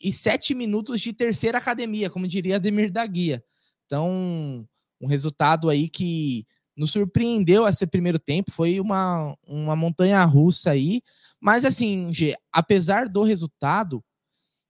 e 0.00 0.12
7 0.12 0.54
minutos 0.54 1.00
de 1.00 1.12
terceira 1.12 1.58
academia, 1.58 2.08
como 2.08 2.28
diria 2.28 2.54
Ademir 2.54 2.92
da 2.92 3.04
Guia. 3.04 3.44
Então, 3.86 4.64
um 5.00 5.08
resultado 5.08 5.68
aí 5.68 5.88
que 5.88 6.46
nos 6.76 6.92
surpreendeu 6.92 7.66
esse 7.66 7.84
primeiro 7.84 8.20
tempo, 8.20 8.52
foi 8.52 8.78
uma, 8.78 9.36
uma 9.48 9.74
montanha 9.74 10.24
russa 10.24 10.70
aí. 10.70 11.02
Mas 11.40 11.64
assim, 11.64 12.14
G, 12.14 12.36
apesar 12.52 13.08
do 13.08 13.24
resultado, 13.24 14.00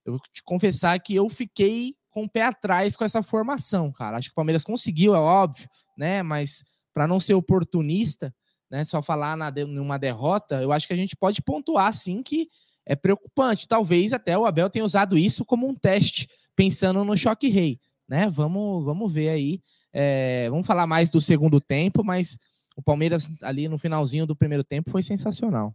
eu 0.07 0.15
vou 0.15 0.23
te 0.33 0.43
confessar 0.43 0.99
que 1.01 1.15
eu 1.15 1.29
fiquei 1.29 1.95
com 2.15 2.25
o 2.25 2.29
pé 2.29 2.43
atrás 2.43 2.97
com 2.97 3.05
essa 3.05 3.23
formação, 3.23 3.91
cara. 3.93 4.17
Acho 4.17 4.29
que 4.29 4.33
o 4.33 4.37
Palmeiras 4.37 4.63
conseguiu, 4.63 5.15
é 5.15 5.19
óbvio, 5.19 5.69
né? 5.99 6.23
Mas 6.23 6.65
para 6.95 7.07
não 7.09 7.19
ser 7.19 7.35
oportunista, 7.35 8.33
né? 8.71 8.85
Só 8.85 9.03
falar 9.03 9.37
na 9.37 9.51
numa 9.51 9.99
derrota, 9.99 10.63
eu 10.63 10.73
acho 10.73 10.87
que 10.87 10.95
a 10.95 10.97
gente 10.97 11.17
pode 11.17 11.43
pontuar 11.43 11.93
sim 11.93 12.23
que 12.23 12.49
é 12.87 12.95
preocupante. 12.95 13.69
Talvez 13.69 14.13
até 14.13 14.39
o 14.39 14.47
Abel 14.47 14.71
tenha 14.71 14.85
usado 14.85 15.19
isso 15.19 15.45
como 15.45 15.69
um 15.69 15.75
teste, 15.75 16.29
pensando 16.55 17.05
no 17.05 17.17
choque 17.17 17.49
rei, 17.49 17.81
né? 18.09 18.31
Vamos, 18.31 18.85
vamos 18.85 19.13
ver 19.13 19.31
aí 19.31 19.61
é, 19.95 20.51
vamos 20.51 20.67
falar 20.67 20.89
mais 20.89 21.09
do 21.09 21.21
segundo 21.21 21.61
tempo, 21.61 22.03
mas 22.03 22.37
o 22.77 22.83
Palmeiras 22.83 23.31
ali 23.43 23.69
no 23.69 23.79
finalzinho 23.79 24.27
do 24.27 24.35
primeiro 24.35 24.65
tempo 24.65 24.91
foi 24.91 25.05
sensacional. 25.05 25.73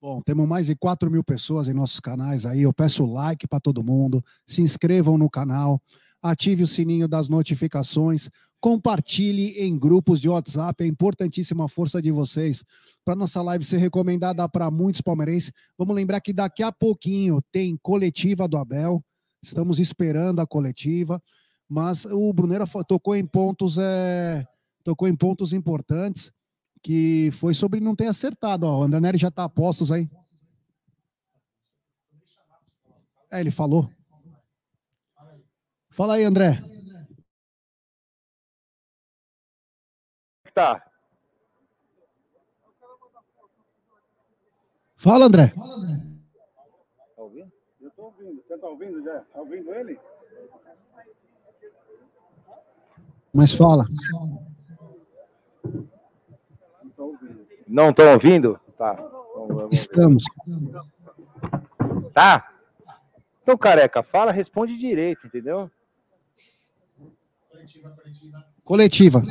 Bom, 0.00 0.22
temos 0.22 0.46
mais 0.46 0.66
de 0.66 0.76
4 0.76 1.10
mil 1.10 1.24
pessoas 1.24 1.66
em 1.68 1.74
nossos 1.74 1.98
canais 1.98 2.46
aí. 2.46 2.62
Eu 2.62 2.72
peço 2.72 3.04
like 3.04 3.48
para 3.48 3.58
todo 3.58 3.82
mundo. 3.82 4.22
Se 4.46 4.62
inscrevam 4.62 5.18
no 5.18 5.28
canal, 5.28 5.80
ative 6.22 6.62
o 6.62 6.68
sininho 6.68 7.08
das 7.08 7.28
notificações, 7.28 8.28
compartilhe 8.60 9.50
em 9.58 9.76
grupos 9.76 10.20
de 10.20 10.28
WhatsApp. 10.28 10.84
É 10.84 10.86
importantíssima 10.86 11.64
a 11.64 11.68
força 11.68 12.00
de 12.00 12.12
vocês 12.12 12.62
para 13.04 13.16
nossa 13.16 13.42
live 13.42 13.64
ser 13.64 13.78
recomendada 13.78 14.48
para 14.48 14.70
muitos 14.70 15.00
palmeirenses. 15.00 15.52
Vamos 15.76 15.96
lembrar 15.96 16.20
que 16.20 16.32
daqui 16.32 16.62
a 16.62 16.70
pouquinho 16.70 17.42
tem 17.50 17.76
coletiva 17.82 18.46
do 18.46 18.56
Abel. 18.56 19.02
Estamos 19.42 19.80
esperando 19.80 20.40
a 20.40 20.46
coletiva 20.46 21.20
mas 21.68 22.06
o 22.06 22.32
Brunera 22.32 22.64
tocou 22.86 23.14
em 23.14 23.26
pontos 23.26 23.76
é, 23.76 24.46
tocou 24.82 25.06
em 25.06 25.14
pontos 25.14 25.52
importantes 25.52 26.32
que 26.82 27.30
foi 27.32 27.54
sobre 27.54 27.80
não 27.80 27.94
ter 27.94 28.06
acertado. 28.06 28.66
Ó, 28.66 28.80
o 28.80 28.82
André 28.82 29.00
Neri 29.00 29.18
já 29.18 29.28
está 29.28 29.44
a 29.44 29.48
postos 29.48 29.92
aí. 29.92 30.08
É, 33.30 33.40
ele 33.40 33.50
falou. 33.50 33.90
Fala 35.90 36.14
aí, 36.14 36.24
André. 36.24 36.62
Tá. 40.54 40.82
Fala, 44.96 45.26
André. 45.26 45.52
Tá 45.54 47.22
ouvindo? 47.22 47.52
Eu 47.80 47.90
tô 47.92 48.02
ouvindo. 48.04 48.42
Você 48.42 48.58
tá 48.58 48.66
ouvindo 48.68 49.04
já? 49.04 49.20
Tá 49.20 49.40
ouvindo 49.40 49.74
ele? 49.74 50.00
Mas 53.32 53.52
fala. 53.52 53.84
Não 57.68 57.90
estão 57.90 58.12
ouvindo? 58.12 58.58
Tá. 58.76 58.96
Estamos. 59.70 60.24
Tá? 62.12 62.50
Então, 63.42 63.56
careca, 63.56 64.02
fala, 64.02 64.32
responde 64.32 64.76
direito, 64.76 65.26
entendeu? 65.26 65.70
Coletiva. 68.64 69.22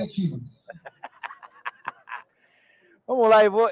Vamos 3.05 3.29
lá, 3.29 3.43
eu 3.43 3.51
vou, 3.51 3.71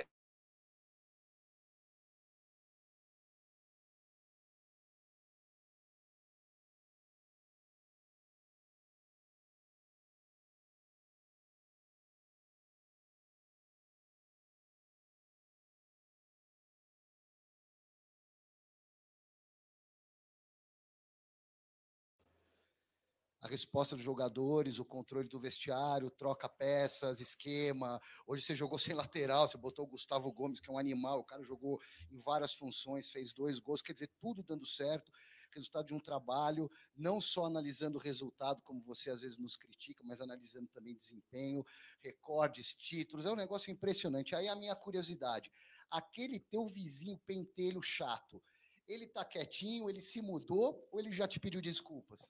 a 23.46 23.48
resposta 23.48 23.96
dos 23.96 24.04
jogadores, 24.04 24.80
o 24.80 24.86
controle 24.86 25.30
do 25.30 25.40
vestiário, 25.40 26.10
troca 26.10 26.50
peças, 26.50 27.22
esquema. 27.22 28.02
Hoje 28.26 28.42
você 28.42 28.56
jogou 28.56 28.80
sem 28.80 28.96
lateral, 28.96 29.48
você 29.48 29.56
botou 29.56 29.86
o 29.86 29.88
Gustavo 29.88 30.34
Gomes, 30.34 30.60
que 30.60 30.68
é 30.68 30.74
um 30.74 30.80
animal, 30.80 31.20
o 31.20 31.24
cara 31.24 31.44
jogou 31.44 31.80
em 32.12 32.18
várias 32.18 32.54
funções, 32.54 33.12
fez 33.12 33.34
dois 33.34 33.60
gols, 33.60 33.84
quer 33.84 33.94
dizer, 33.94 34.10
tudo 34.20 34.42
dando 34.42 34.66
certo. 34.66 35.12
Resultado 35.52 35.86
de 35.86 35.94
um 35.94 36.00
trabalho, 36.00 36.70
não 36.96 37.22
só 37.22 37.46
analisando 37.46 38.00
o 38.00 38.02
resultado, 38.02 38.64
como 38.64 38.82
você 38.82 39.12
às 39.12 39.22
vezes 39.22 39.38
nos 39.38 39.56
critica, 39.56 40.04
mas 40.04 40.20
analisando 40.20 40.68
também 40.68 40.96
desempenho, 40.96 41.64
recordes, 42.04 42.74
títulos. 42.76 43.28
É 43.28 43.32
um 43.32 43.38
negócio 43.38 43.72
impressionante. 43.72 44.36
Aí 44.36 44.50
a 44.50 44.56
minha 44.56 44.76
curiosidade: 44.76 45.52
aquele 45.90 46.40
teu 46.40 46.68
vizinho 46.68 47.18
pentelho 47.28 47.82
chato, 47.82 48.42
ele 48.88 49.08
tá 49.08 49.24
quietinho, 49.24 49.88
ele 49.88 50.02
se 50.02 50.20
mudou 50.20 50.86
ou 50.92 51.00
ele 51.00 51.14
já 51.14 51.28
te 51.28 51.40
pediu 51.40 51.62
desculpas? 51.62 52.30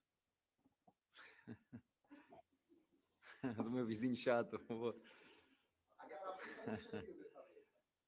do 3.63 3.71
meu 3.71 3.85
vizinho 3.85 4.15
chato. 4.15 4.59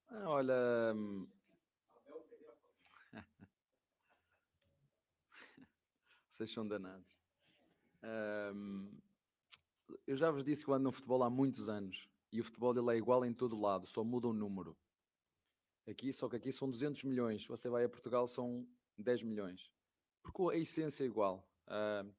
ah, 0.08 0.30
olha. 0.30 0.94
Vocês 6.30 6.50
são 6.50 6.66
danados. 6.66 7.14
Um, 8.02 8.90
eu 10.06 10.16
já 10.16 10.30
vos 10.30 10.44
disse 10.44 10.64
que 10.64 10.70
eu 10.70 10.74
ando 10.74 10.84
no 10.84 10.92
futebol 10.92 11.22
há 11.22 11.30
muitos 11.30 11.68
anos 11.68 12.08
e 12.30 12.40
o 12.40 12.44
futebol 12.44 12.76
ele 12.76 12.94
é 12.94 12.98
igual 12.98 13.24
em 13.24 13.32
todo 13.32 13.60
lado, 13.60 13.86
só 13.86 14.04
muda 14.04 14.28
o 14.28 14.32
número. 14.32 14.76
Aqui, 15.86 16.12
só 16.12 16.28
que 16.28 16.36
aqui 16.36 16.52
são 16.52 16.68
200 16.68 17.04
milhões, 17.04 17.46
você 17.46 17.68
vai 17.68 17.84
a 17.84 17.88
Portugal 17.88 18.28
são 18.28 18.68
10 18.98 19.22
milhões. 19.22 19.70
Porque 20.22 20.54
a 20.54 20.58
essência 20.58 21.04
é 21.04 21.06
igual. 21.06 21.48
Uh, 21.66 22.14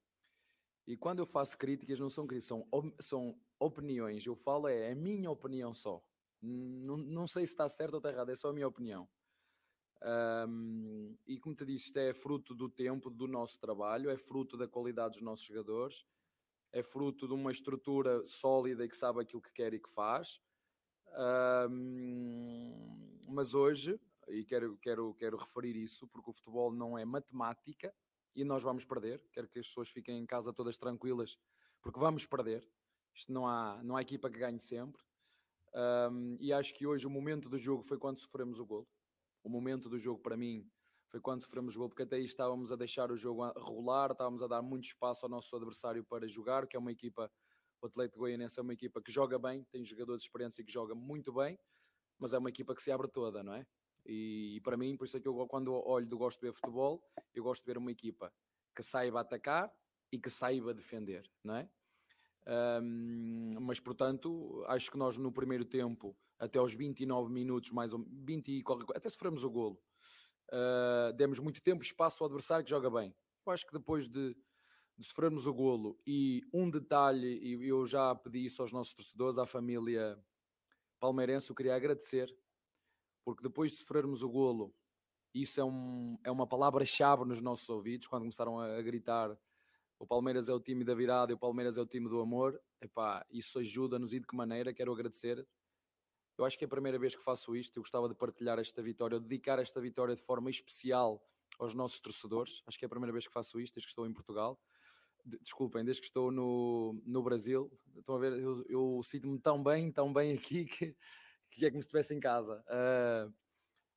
e 0.90 0.98
quando 0.98 1.20
eu 1.20 1.26
faço 1.28 1.56
críticas, 1.56 2.00
não 2.00 2.10
são 2.10 2.26
críticas, 2.26 2.48
são, 2.48 2.68
são 3.00 3.40
opiniões. 3.60 4.26
Eu 4.26 4.36
falo 4.36 4.68
é 4.68 4.92
a 4.92 4.96
minha 4.96 5.30
opinião 5.30 5.72
só. 5.72 6.04
Não, 6.42 6.98
não 6.98 7.28
sei 7.28 7.46
se 7.46 7.54
está 7.54 7.70
certo 7.70 7.94
ou 7.94 8.00
está 8.00 8.10
errado, 8.10 8.32
é 8.32 8.36
só 8.36 8.50
a 8.50 8.54
minha 8.54 8.68
opinião. 8.68 9.08
Um, 10.02 11.16
e 11.28 11.38
como 11.38 11.56
te 11.56 11.64
disse, 11.64 11.86
isto 11.86 11.98
é 11.98 12.12
fruto 12.12 12.56
do 12.56 12.68
tempo, 12.68 13.12
do 13.12 13.28
nosso 13.28 13.60
trabalho, 13.60 14.10
é 14.10 14.18
fruto 14.18 14.58
da 14.58 14.68
qualidade 14.68 15.14
dos 15.14 15.22
nossos 15.22 15.46
jogadores, 15.46 16.04
é 16.72 16.82
fruto 16.82 17.28
de 17.28 17.36
uma 17.36 17.52
estrutura 17.52 18.26
sólida 18.26 18.84
e 18.84 18.90
que 18.90 18.98
sabe 18.98 19.22
aquilo 19.22 19.44
que 19.44 19.54
quer 19.54 19.76
e 19.76 19.80
que 19.80 19.92
faz. 19.92 20.42
Um, 21.70 23.20
mas 23.28 23.54
hoje, 23.54 24.00
e 24.28 24.44
quero, 24.44 24.76
quero, 24.78 25.14
quero 25.14 25.38
referir 25.38 25.76
isso, 25.76 26.08
porque 26.08 26.32
o 26.32 26.34
futebol 26.34 26.72
não 26.72 26.98
é 26.98 27.06
matemática, 27.06 27.94
e 28.40 28.44
nós 28.46 28.64
vamos 28.64 28.86
perder. 28.86 29.22
Quero 29.34 29.50
que 29.50 29.60
as 29.60 29.68
pessoas 29.68 29.90
fiquem 29.90 30.18
em 30.18 30.26
casa 30.26 30.54
todas 30.54 30.78
tranquilas, 30.78 31.38
porque 31.82 32.00
vamos 32.00 32.26
perder. 32.26 32.66
Isto 33.14 33.34
não 33.34 33.46
há, 33.46 33.82
não 33.84 33.98
há 33.98 34.02
equipa 34.02 34.30
que 34.30 34.40
ganhe 34.40 34.60
sempre. 34.60 35.02
Um, 35.74 36.38
e 36.40 36.54
acho 36.54 36.74
que 36.74 36.88
hoje 36.88 37.06
o 37.06 37.10
momento 37.10 37.50
do 37.50 37.58
jogo 37.58 37.84
foi 37.84 37.98
quando 37.98 38.18
sofremos 38.18 38.58
o 38.58 38.66
gol. 38.66 38.88
O 39.44 39.50
momento 39.50 39.90
do 39.90 40.00
jogo 40.00 40.22
para 40.22 40.38
mim 40.38 40.70
foi 41.08 41.20
quando 41.20 41.42
sofremos 41.42 41.76
o 41.76 41.80
gol, 41.80 41.90
porque 41.90 42.04
até 42.04 42.16
aí 42.16 42.24
estávamos 42.24 42.72
a 42.72 42.78
deixar 42.78 43.12
o 43.12 43.18
jogo 43.18 43.46
rolar, 43.60 44.12
estávamos 44.12 44.42
a 44.42 44.48
dar 44.48 44.62
muito 44.62 44.86
espaço 44.86 45.26
ao 45.26 45.30
nosso 45.30 45.54
adversário 45.56 46.04
para 46.06 46.28
jogar, 46.28 46.66
que 46.66 46.78
é 46.78 46.80
uma 46.80 46.92
equipa, 46.92 47.30
o 47.82 47.88
Atlético 47.88 48.20
Goianense 48.20 48.58
é 48.58 48.62
uma 48.62 48.74
equipa 48.74 49.02
que 49.02 49.12
joga 49.12 49.38
bem, 49.38 49.66
tem 49.66 49.84
jogadores 49.84 50.22
de 50.22 50.28
experiência 50.28 50.64
que 50.64 50.72
joga 50.72 50.96
muito 50.96 51.34
bem, 51.34 51.60
mas 52.18 52.34
é 52.34 52.38
uma 52.38 52.50
equipa 52.50 52.74
que 52.74 52.82
se 52.82 52.92
abre 52.92 53.08
toda, 53.08 53.44
não 53.44 53.54
é? 53.54 53.66
E, 54.10 54.56
e, 54.56 54.62
para 54.62 54.76
mim, 54.76 54.98
por 54.98 55.06
isso 55.06 55.18
é 55.18 55.20
que 55.20 55.28
eu, 55.28 55.48
quando 55.48 55.72
olho 55.72 56.08
do 56.08 56.18
gosto 56.18 56.40
de 56.40 56.48
ver 56.48 56.54
futebol, 56.54 57.00
eu 57.34 57.44
gosto 57.44 57.62
de 57.62 57.68
ver 57.68 57.78
uma 57.78 57.92
equipa 57.92 58.34
que 58.76 58.82
saiba 58.82 59.22
atacar 59.22 59.72
e 60.12 60.18
que 60.18 60.32
saiba 60.32 60.74
defender, 60.74 61.30
não 61.44 61.56
é? 61.56 61.70
Um, 62.82 63.58
mas, 63.62 63.80
portanto, 63.80 64.66
acho 64.68 64.90
que 64.90 64.98
nós 64.98 65.16
no 65.20 65.32
primeiro 65.32 65.64
tempo, 65.64 66.18
até 66.40 66.58
aos 66.58 66.74
29 66.74 67.32
minutos, 67.32 67.70
mais 67.70 67.94
ou 67.94 68.04
20 68.10 68.52
e 68.52 68.64
qualquer 68.64 68.86
coisa, 68.86 68.98
até 68.98 69.08
sofremos 69.10 69.44
o 69.44 69.50
golo, 69.52 69.80
uh, 70.52 71.14
demos 71.14 71.40
muito 71.40 71.62
tempo 71.62 71.84
e 71.84 71.86
espaço 71.86 72.24
ao 72.24 72.28
adversário 72.28 72.64
que 72.64 72.72
joga 72.72 72.90
bem. 72.90 73.16
Eu 73.46 73.54
acho 73.54 73.68
que 73.68 73.74
depois 73.74 74.10
de, 74.10 74.36
de 74.98 75.06
sofrermos 75.06 75.46
o 75.46 75.54
golo, 75.54 75.96
e 76.08 76.42
um 76.52 76.68
detalhe, 76.68 77.40
e 77.44 77.68
eu 77.68 77.86
já 77.86 78.16
pedi 78.16 78.46
isso 78.46 78.64
aos 78.64 78.72
nossos 78.72 78.96
torcedores, 78.96 79.38
à 79.38 79.46
família 79.46 80.18
palmeirense, 81.00 81.52
eu 81.52 81.56
queria 81.56 81.76
agradecer, 81.76 82.36
porque 83.24 83.44
depois 83.44 83.72
de 83.72 83.78
sofrermos 83.78 84.24
o 84.24 84.30
golo, 84.30 84.74
isso 85.34 85.60
é, 85.60 85.64
um, 85.64 86.18
é 86.24 86.32
uma 86.32 86.48
palavra-chave 86.48 87.26
nos 87.26 87.42
nossos 87.42 87.70
ouvidos, 87.70 88.08
quando 88.08 88.24
começaram 88.24 88.60
a, 88.60 88.78
a 88.78 88.82
gritar 88.82 89.38
o 90.00 90.08
Palmeiras 90.08 90.48
é 90.48 90.54
o 90.54 90.62
time 90.62 90.86
da 90.86 90.96
virada 90.96 91.34
e 91.34 91.36
o 91.36 91.38
Palmeiras 91.38 91.78
é 91.78 91.82
o 91.82 91.86
time 91.86 92.08
do 92.08 92.22
amor. 92.22 92.60
Epá, 92.80 93.26
isso 93.30 93.60
ajuda-nos 93.60 94.14
e 94.14 94.20
de 94.22 94.26
que 94.26 94.34
maneira? 94.34 94.74
Quero 94.74 94.94
agradecer. 94.94 95.46
Eu 96.38 96.46
acho 96.46 96.58
que 96.58 96.64
é 96.64 96.68
a 96.68 96.70
primeira 96.70 96.98
vez 96.98 97.14
que 97.14 97.22
faço 97.22 97.54
isto. 97.54 97.78
Eu 97.78 97.84
gostava 97.84 98.08
de 98.08 98.16
partilhar 98.16 98.58
esta 98.60 98.82
vitória, 98.82 99.20
dedicar 99.20 99.60
esta 99.60 99.82
vitória 99.82 100.16
de 100.16 100.22
forma 100.22 100.50
especial 100.50 101.22
aos 101.60 101.74
nossos 101.74 102.00
torcedores. 102.00 102.64
Acho 102.66 102.80
que 102.80 102.86
é 102.86 102.88
a 102.88 102.90
primeira 102.90 103.12
vez 103.12 103.28
que 103.28 103.34
faço 103.34 103.60
isto, 103.60 103.76
desde 103.76 103.88
que 103.88 103.92
estou 103.92 104.08
em 104.08 104.14
Portugal. 104.14 104.58
Desculpem, 105.26 105.84
desde 105.84 106.00
que 106.00 106.08
estou 106.08 106.32
no, 106.32 106.98
no 107.06 107.22
Brasil. 107.22 107.70
Estão 107.98 108.16
a 108.16 108.20
ver, 108.20 108.40
eu, 108.40 108.64
eu 108.70 109.02
sinto-me 109.04 109.38
tão 109.38 109.62
bem, 109.62 109.92
tão 109.92 110.14
bem 110.14 110.32
aqui 110.32 110.64
que, 110.64 110.96
que 111.50 111.66
é 111.66 111.70
como 111.70 111.82
se 111.82 111.88
estivesse 111.88 112.14
em 112.14 112.20
casa. 112.20 112.64
Uh, 112.68 113.34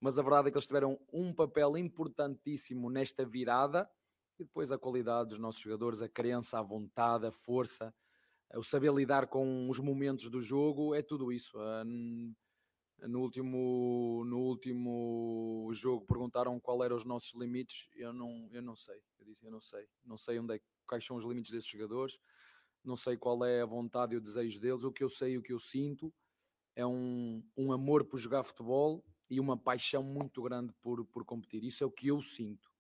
mas 0.01 0.19
a 0.19 0.23
verdade 0.23 0.49
é 0.49 0.51
que 0.51 0.57
eles 0.57 0.67
tiveram 0.67 0.99
um 1.13 1.33
papel 1.33 1.77
importantíssimo 1.77 2.91
nesta 2.91 3.25
virada 3.25 3.89
e 4.39 4.45
depois 4.45 4.73
a 4.73 4.79
qualidade 4.79 5.29
dos 5.31 5.39
nossos 5.39 5.61
jogadores, 5.61 6.03
a 6.03 6.09
crença, 6.09 6.59
a 6.59 6.63
vontade, 6.63 7.27
a 7.27 7.31
força, 7.31 7.95
o 8.55 8.63
saber 8.63 8.93
lidar 8.93 9.29
com 9.29 9.71
os 9.71 9.79
momentos 9.79 10.29
do 10.29 10.41
jogo, 10.41 10.95
é 10.95 11.03
tudo 11.03 11.31
isso. 11.33 11.59
Ah, 11.59 11.85
no 13.09 13.21
último, 13.21 14.25
no 14.27 14.39
último 14.41 15.71
jogo 15.73 16.07
perguntaram 16.07 16.59
qual 16.61 16.83
eram 16.85 16.97
os 16.97 17.05
nossos 17.05 17.35
limites, 17.35 17.89
eu 17.95 18.13
não, 18.13 18.49
eu 18.53 18.63
não 18.63 18.75
sei. 18.75 19.01
Eu 19.19 19.27
disse, 19.27 19.47
eu 19.47 19.51
não 19.51 19.61
sei. 19.61 19.89
Não 20.05 20.17
sei 20.17 20.39
onde 20.39 20.57
é, 20.57 20.61
quais 20.87 21.05
são 21.05 21.17
os 21.17 21.25
limites 21.25 21.53
desses 21.53 21.69
jogadores, 21.69 22.19
não 22.85 22.97
sei 22.97 23.17
qual 23.17 23.45
é 23.45 23.63
a 23.63 23.67
vontade 23.67 24.15
e 24.15 24.19
o 24.19 24.21
desejo 24.21 24.61
deles. 24.61 24.85
O 24.85 24.93
que 24.93 25.03
eu 25.03 25.09
sei, 25.09 25.39
o 25.39 25.43
que 25.43 25.53
eu 25.53 25.59
sinto 25.59 26.13
é 26.75 26.87
um, 26.87 27.43
um 27.57 27.73
amor 27.73 28.05
por 28.05 28.19
jogar 28.19 28.45
futebol 28.45 29.05
e 29.29 29.41
uma 29.41 29.57
paixão 29.57 30.03
muito 30.03 30.43
grande 30.43 30.73
por, 30.75 31.05
por 31.07 31.25
competir. 31.25 31.65
Isso 31.65 31.83
é 31.83 31.87
o 31.87 31.91
que 31.91 32.09
eu 32.09 32.21
sinto. 32.21 32.71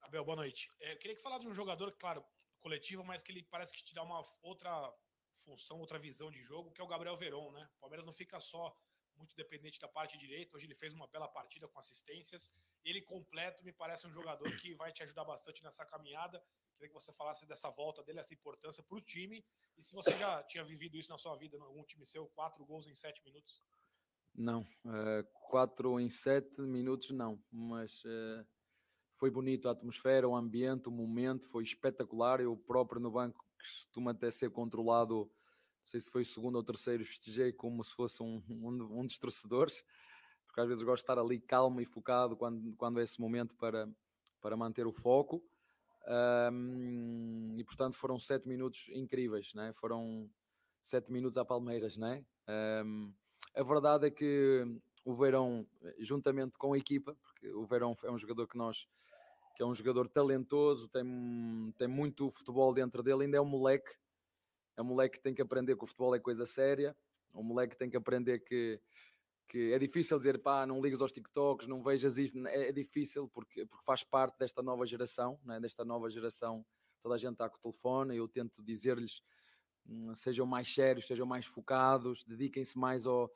Abel, 0.00 0.24
boa 0.24 0.36
noite. 0.36 0.68
É, 0.80 0.92
eu 0.92 0.98
queria 0.98 1.16
que 1.16 1.22
falar 1.22 1.38
de 1.38 1.48
um 1.48 1.54
jogador, 1.54 1.92
claro, 1.92 2.24
coletivo, 2.60 3.04
mas 3.04 3.22
que 3.22 3.32
ele 3.32 3.42
parece 3.42 3.72
que 3.72 3.82
te 3.82 3.94
dá 3.94 4.02
uma 4.02 4.22
outra 4.42 4.92
função, 5.36 5.78
outra 5.78 5.98
visão 5.98 6.30
de 6.30 6.42
jogo, 6.42 6.70
que 6.70 6.80
é 6.80 6.84
o 6.84 6.86
Gabriel 6.86 7.16
Veron, 7.16 7.50
né? 7.52 7.68
O 7.76 7.80
Palmeiras 7.80 8.06
não 8.06 8.12
fica 8.12 8.38
só 8.40 8.76
muito 9.16 9.36
dependente 9.36 9.78
da 9.78 9.88
parte 9.88 10.18
direita. 10.18 10.56
Hoje 10.56 10.66
ele 10.66 10.74
fez 10.74 10.94
uma 10.94 11.06
bela 11.06 11.28
partida 11.28 11.68
com 11.68 11.78
assistências. 11.78 12.52
Ele 12.84 13.02
completo 13.02 13.64
me 13.64 13.72
parece 13.72 14.06
um 14.06 14.12
jogador 14.12 14.50
que 14.56 14.74
vai 14.74 14.92
te 14.92 15.02
ajudar 15.02 15.24
bastante 15.24 15.62
nessa 15.62 15.84
caminhada. 15.84 16.42
Queria 16.80 16.94
que 16.94 16.98
você 16.98 17.12
falasse 17.12 17.46
dessa 17.46 17.68
volta 17.68 18.02
dele, 18.02 18.20
essa 18.20 18.32
importância 18.32 18.82
para 18.82 18.96
o 18.96 19.02
time. 19.02 19.44
E 19.76 19.82
se 19.82 19.94
você 19.94 20.16
já 20.16 20.42
tinha 20.44 20.64
vivido 20.64 20.96
isso 20.96 21.10
na 21.10 21.18
sua 21.18 21.36
vida, 21.36 21.54
em 21.58 21.60
algum 21.60 21.84
time 21.84 22.06
seu, 22.06 22.26
quatro 22.28 22.64
gols 22.64 22.86
em 22.86 22.94
sete 22.94 23.22
minutos? 23.22 23.62
Não, 24.34 24.62
uh, 24.62 25.22
quatro 25.50 26.00
em 26.00 26.08
sete 26.08 26.62
minutos 26.62 27.10
não, 27.10 27.38
mas 27.52 28.02
uh, 28.04 28.46
foi 29.12 29.30
bonito 29.30 29.68
a 29.68 29.72
atmosfera, 29.72 30.26
o 30.26 30.34
ambiente, 30.34 30.88
o 30.88 30.90
momento, 30.90 31.44
foi 31.48 31.64
espetacular. 31.64 32.40
Eu 32.40 32.56
próprio 32.56 32.98
no 32.98 33.10
banco, 33.10 33.44
que 33.58 34.08
até 34.08 34.30
ser 34.30 34.48
controlado, 34.50 35.26
não 35.26 35.86
sei 35.86 36.00
se 36.00 36.08
foi 36.08 36.22
o 36.22 36.24
segundo 36.24 36.56
ou 36.56 36.64
terceiro, 36.64 37.04
festejei 37.04 37.52
como 37.52 37.84
se 37.84 37.94
fosse 37.94 38.22
um, 38.22 38.42
um, 38.48 39.00
um 39.00 39.04
dos 39.04 39.18
torcedores, 39.18 39.84
porque 40.46 40.62
às 40.62 40.66
vezes 40.66 40.82
gosto 40.82 41.02
de 41.02 41.12
estar 41.12 41.18
ali 41.18 41.38
calmo 41.40 41.78
e 41.82 41.84
focado 41.84 42.38
quando, 42.38 42.74
quando 42.76 43.00
é 43.00 43.02
esse 43.02 43.20
momento 43.20 43.54
para, 43.56 43.86
para 44.40 44.56
manter 44.56 44.86
o 44.86 44.92
foco. 44.92 45.46
Um, 46.06 47.54
e 47.58 47.64
portanto 47.64 47.94
foram 47.94 48.18
sete 48.18 48.48
minutos 48.48 48.88
incríveis, 48.92 49.52
né? 49.54 49.72
foram 49.74 50.28
sete 50.82 51.12
minutos 51.12 51.38
a 51.38 51.44
Palmeiras. 51.44 51.96
Né? 51.96 52.24
Um, 52.84 53.12
a 53.54 53.62
verdade 53.62 54.06
é 54.06 54.10
que 54.10 54.64
o 55.04 55.14
Verão, 55.14 55.66
juntamente 55.98 56.56
com 56.58 56.72
a 56.72 56.78
equipa, 56.78 57.16
porque 57.22 57.48
o 57.52 57.64
Verão 57.64 57.94
é 58.04 58.10
um 58.10 58.18
jogador 58.18 58.46
que 58.46 58.56
nós 58.56 58.88
que 59.60 59.62
é 59.62 59.66
um 59.66 59.74
jogador 59.74 60.08
talentoso, 60.08 60.88
tem, 60.88 61.74
tem 61.76 61.86
muito 61.86 62.30
futebol 62.30 62.72
dentro 62.72 63.02
dele, 63.02 63.24
ainda 63.24 63.36
é 63.36 63.40
um 63.42 63.44
moleque. 63.44 63.90
É 64.74 64.80
um 64.80 64.86
moleque 64.86 65.18
que 65.18 65.22
tem 65.22 65.34
que 65.34 65.42
aprender 65.42 65.76
que 65.76 65.84
o 65.84 65.86
futebol 65.86 66.14
é 66.14 66.18
coisa 66.18 66.46
séria. 66.46 66.96
Um 67.34 67.42
moleque 67.42 67.74
que 67.74 67.78
tem 67.78 67.90
que 67.90 67.96
aprender 67.96 68.38
que, 68.38 68.80
que 69.50 69.72
é 69.72 69.78
difícil 69.78 70.16
dizer 70.16 70.40
pá, 70.40 70.64
não 70.64 70.80
ligas 70.80 71.02
aos 71.02 71.10
TikToks, 71.10 71.66
não 71.66 71.82
vejas 71.82 72.16
isto. 72.18 72.46
É, 72.46 72.68
é 72.68 72.72
difícil 72.72 73.28
porque, 73.28 73.66
porque 73.66 73.84
faz 73.84 74.04
parte 74.04 74.38
desta 74.38 74.62
nova 74.62 74.86
geração, 74.86 75.38
né? 75.44 75.58
desta 75.58 75.84
nova 75.84 76.08
geração. 76.08 76.64
Toda 77.00 77.16
a 77.16 77.18
gente 77.18 77.32
está 77.32 77.48
com 77.50 77.56
o 77.56 77.60
telefone. 77.60 78.16
Eu 78.16 78.28
tento 78.28 78.62
dizer-lhes 78.62 79.22
hum, 79.84 80.14
sejam 80.14 80.46
mais 80.46 80.72
sérios, 80.72 81.06
sejam 81.06 81.26
mais 81.26 81.46
focados, 81.46 82.24
dediquem-se 82.24 82.78
mais 82.78 83.06
ao, 83.06 83.26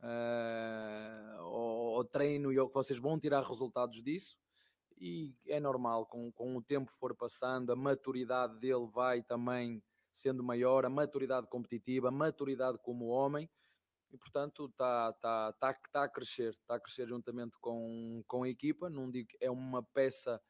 uh, 0.00 1.38
ao, 1.38 2.04
treino 2.04 2.52
e 2.52 2.58
ao 2.58 2.66
que 2.68 2.74
vocês 2.74 2.98
vão 2.98 3.18
tirar 3.20 3.42
resultados 3.42 4.02
disso 4.02 4.36
e 5.02 5.34
é 5.48 5.58
normal, 5.58 6.06
com, 6.06 6.30
com 6.30 6.56
o 6.56 6.62
tempo 6.62 6.92
for 6.92 7.12
passando, 7.12 7.72
a 7.72 7.76
maturidade 7.76 8.56
dele 8.60 8.86
vai 8.92 9.20
também 9.20 9.82
sendo 10.12 10.44
maior, 10.44 10.84
a 10.84 10.90
maturidade 10.90 11.48
competitiva, 11.48 12.08
a 12.08 12.12
maturidade 12.12 12.78
como 12.78 13.06
homem, 13.06 13.50
e 14.12 14.18
portanto 14.18 14.66
está 14.66 15.12
tá, 15.14 15.52
tá, 15.54 15.74
tá 15.90 16.04
a 16.04 16.08
crescer, 16.08 16.50
está 16.50 16.74
a 16.76 16.80
crescer 16.80 17.08
juntamente 17.08 17.56
com, 17.60 18.22
com 18.26 18.42
a 18.42 18.48
equipa, 18.48 18.90
não 18.90 19.10
digo 19.10 19.30
é 19.40 19.50
uma 19.50 19.82
peça 19.82 20.40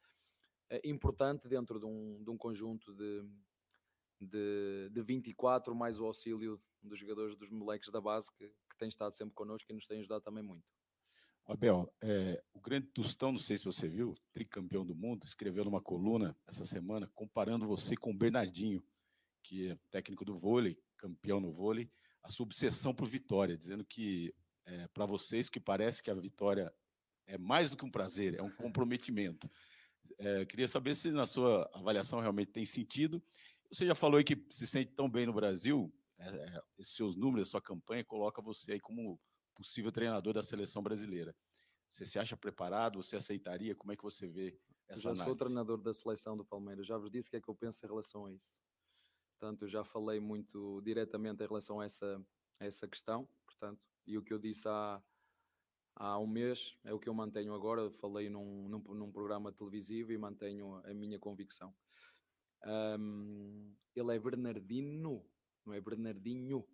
eh, 0.69 0.81
importante 0.83 1.47
dentro 1.47 1.79
de 1.79 1.85
um, 1.85 2.23
de 2.23 2.29
um 2.29 2.37
conjunto 2.37 2.93
de, 2.93 3.23
de, 4.19 4.89
de 4.91 5.01
24, 5.01 5.73
mais 5.73 5.99
o 5.99 6.05
auxílio 6.05 6.61
dos 6.81 6.99
jogadores 6.99 7.35
dos 7.35 7.49
moleques 7.49 7.89
da 7.89 8.01
base 8.01 8.31
que, 8.33 8.47
que 8.47 8.77
têm 8.77 8.89
estado 8.89 9.15
sempre 9.15 9.33
connosco 9.33 9.71
e 9.71 9.75
nos 9.75 9.87
têm 9.87 9.99
ajudado 9.99 10.23
também 10.23 10.43
muito. 10.43 10.67
Abel, 11.45 11.93
é, 12.01 12.41
o 12.53 12.59
grande 12.59 12.87
Tostão, 12.87 13.33
não 13.33 13.39
sei 13.39 13.57
se 13.57 13.65
você 13.65 13.87
viu, 13.87 14.15
tricampeão 14.31 14.85
do 14.85 14.95
mundo, 14.95 15.25
escreveu 15.25 15.65
numa 15.65 15.81
coluna 15.81 16.37
essa 16.47 16.63
semana 16.63 17.09
comparando 17.13 17.65
você 17.65 17.97
com 17.97 18.11
o 18.11 18.17
Bernardinho, 18.17 18.81
que 19.41 19.69
é 19.69 19.77
técnico 19.91 20.23
do 20.23 20.33
vôlei, 20.33 20.81
campeão 20.95 21.41
no 21.41 21.51
vôlei, 21.51 21.91
a 22.23 22.29
sua 22.29 22.45
obsessão 22.45 22.93
por 22.93 23.07
vitória, 23.07 23.57
dizendo 23.57 23.83
que 23.83 24.33
é, 24.65 24.87
para 24.87 25.05
vocês 25.05 25.49
que 25.49 25.59
parece 25.59 26.01
que 26.01 26.09
a 26.09 26.15
vitória 26.15 26.73
é 27.27 27.37
mais 27.37 27.69
do 27.69 27.77
que 27.77 27.85
um 27.85 27.91
prazer, 27.91 28.35
é 28.35 28.41
um 28.41 28.51
comprometimento. 28.55 29.49
É, 30.17 30.45
queria 30.45 30.67
saber 30.67 30.95
se 30.95 31.11
na 31.11 31.25
sua 31.25 31.69
avaliação 31.73 32.19
realmente 32.19 32.51
tem 32.51 32.65
sentido. 32.65 33.21
Você 33.71 33.85
já 33.85 33.95
falou 33.95 34.17
aí 34.17 34.23
que 34.23 34.45
se 34.49 34.67
sente 34.67 34.91
tão 34.93 35.09
bem 35.09 35.25
no 35.25 35.33
Brasil, 35.33 35.93
é, 36.17 36.27
é 36.27 36.61
esses 36.77 36.95
seus 36.95 37.15
números, 37.15 37.49
sua 37.49 37.61
campanha 37.61 38.03
coloca 38.03 38.41
você 38.41 38.73
aí 38.73 38.79
como 38.79 39.19
possível 39.55 39.91
treinador 39.91 40.33
da 40.33 40.43
seleção 40.43 40.81
brasileira. 40.81 41.35
Você 41.87 42.05
se 42.05 42.17
acha 42.17 42.35
preparado? 42.35 43.01
Você 43.01 43.15
aceitaria? 43.15 43.75
Como 43.75 43.91
é 43.91 43.95
que 43.95 44.03
você 44.03 44.27
vê 44.27 44.57
essa 44.87 45.01
já 45.01 45.09
análise? 45.09 45.25
sou 45.25 45.35
treinador 45.35 45.77
da 45.77 45.93
seleção 45.93 46.35
do 46.35 46.45
Palmeiras. 46.45 46.87
Já 46.87 46.97
vos 46.97 47.11
disse 47.11 47.27
o 47.27 47.31
que 47.31 47.37
é 47.37 47.41
que 47.41 47.49
eu 47.49 47.55
penso 47.55 47.85
em 47.85 47.89
relação 47.89 48.25
a 48.25 48.31
isso. 48.33 48.57
Portanto, 49.43 49.63
eu 49.63 49.67
já 49.67 49.83
falei 49.83 50.21
muito 50.21 50.79
diretamente 50.85 51.43
em 51.43 51.45
relação 51.45 51.81
a 51.81 51.85
essa, 51.85 52.25
a 52.61 52.65
essa 52.65 52.87
questão. 52.87 53.27
Portanto, 53.45 53.85
e 54.07 54.17
o 54.17 54.23
que 54.23 54.31
eu 54.31 54.39
disse 54.39 54.69
há, 54.69 55.03
há 55.97 56.17
um 56.17 56.25
mês 56.25 56.77
é 56.85 56.93
o 56.93 56.97
que 56.97 57.09
eu 57.09 57.13
mantenho 57.13 57.53
agora. 57.53 57.91
Falei 57.91 58.29
num, 58.29 58.69
num, 58.69 58.79
num 58.79 59.11
programa 59.11 59.51
televisivo 59.51 60.13
e 60.13 60.17
mantenho 60.17 60.75
a 60.85 60.93
minha 60.93 61.19
convicção. 61.19 61.75
Um, 62.65 63.75
ele 63.93 64.15
é 64.15 64.17
Bernardino, 64.17 65.29
não 65.65 65.73
é 65.73 65.81
Bernardinho. 65.81 66.65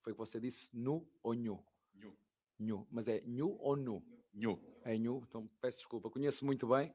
Foi 0.00 0.14
o 0.14 0.16
que 0.16 0.18
você 0.18 0.40
disse, 0.40 0.70
nu 0.72 1.06
ou 1.22 1.34
nhu? 1.34 1.62
Nhu. 1.92 2.16
Nhu. 2.58 2.88
Mas 2.90 3.08
é 3.08 3.20
Nhu 3.26 3.54
ou 3.60 3.76
Nu? 3.76 4.02
Nhu. 4.32 4.58
É 4.82 4.96
Nhu, 4.96 5.22
então 5.28 5.46
peço 5.60 5.76
desculpa. 5.76 6.08
Conheço 6.08 6.46
muito 6.46 6.66
bem. 6.68 6.90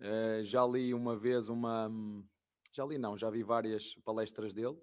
Uh, 0.00 0.42
já 0.42 0.66
li 0.66 0.92
uma 0.92 1.16
vez 1.16 1.48
uma. 1.48 1.88
Já 2.72 2.86
li, 2.86 2.96
não, 2.96 3.16
já 3.16 3.28
vi 3.28 3.42
várias 3.42 3.94
palestras 3.96 4.52
dele. 4.54 4.80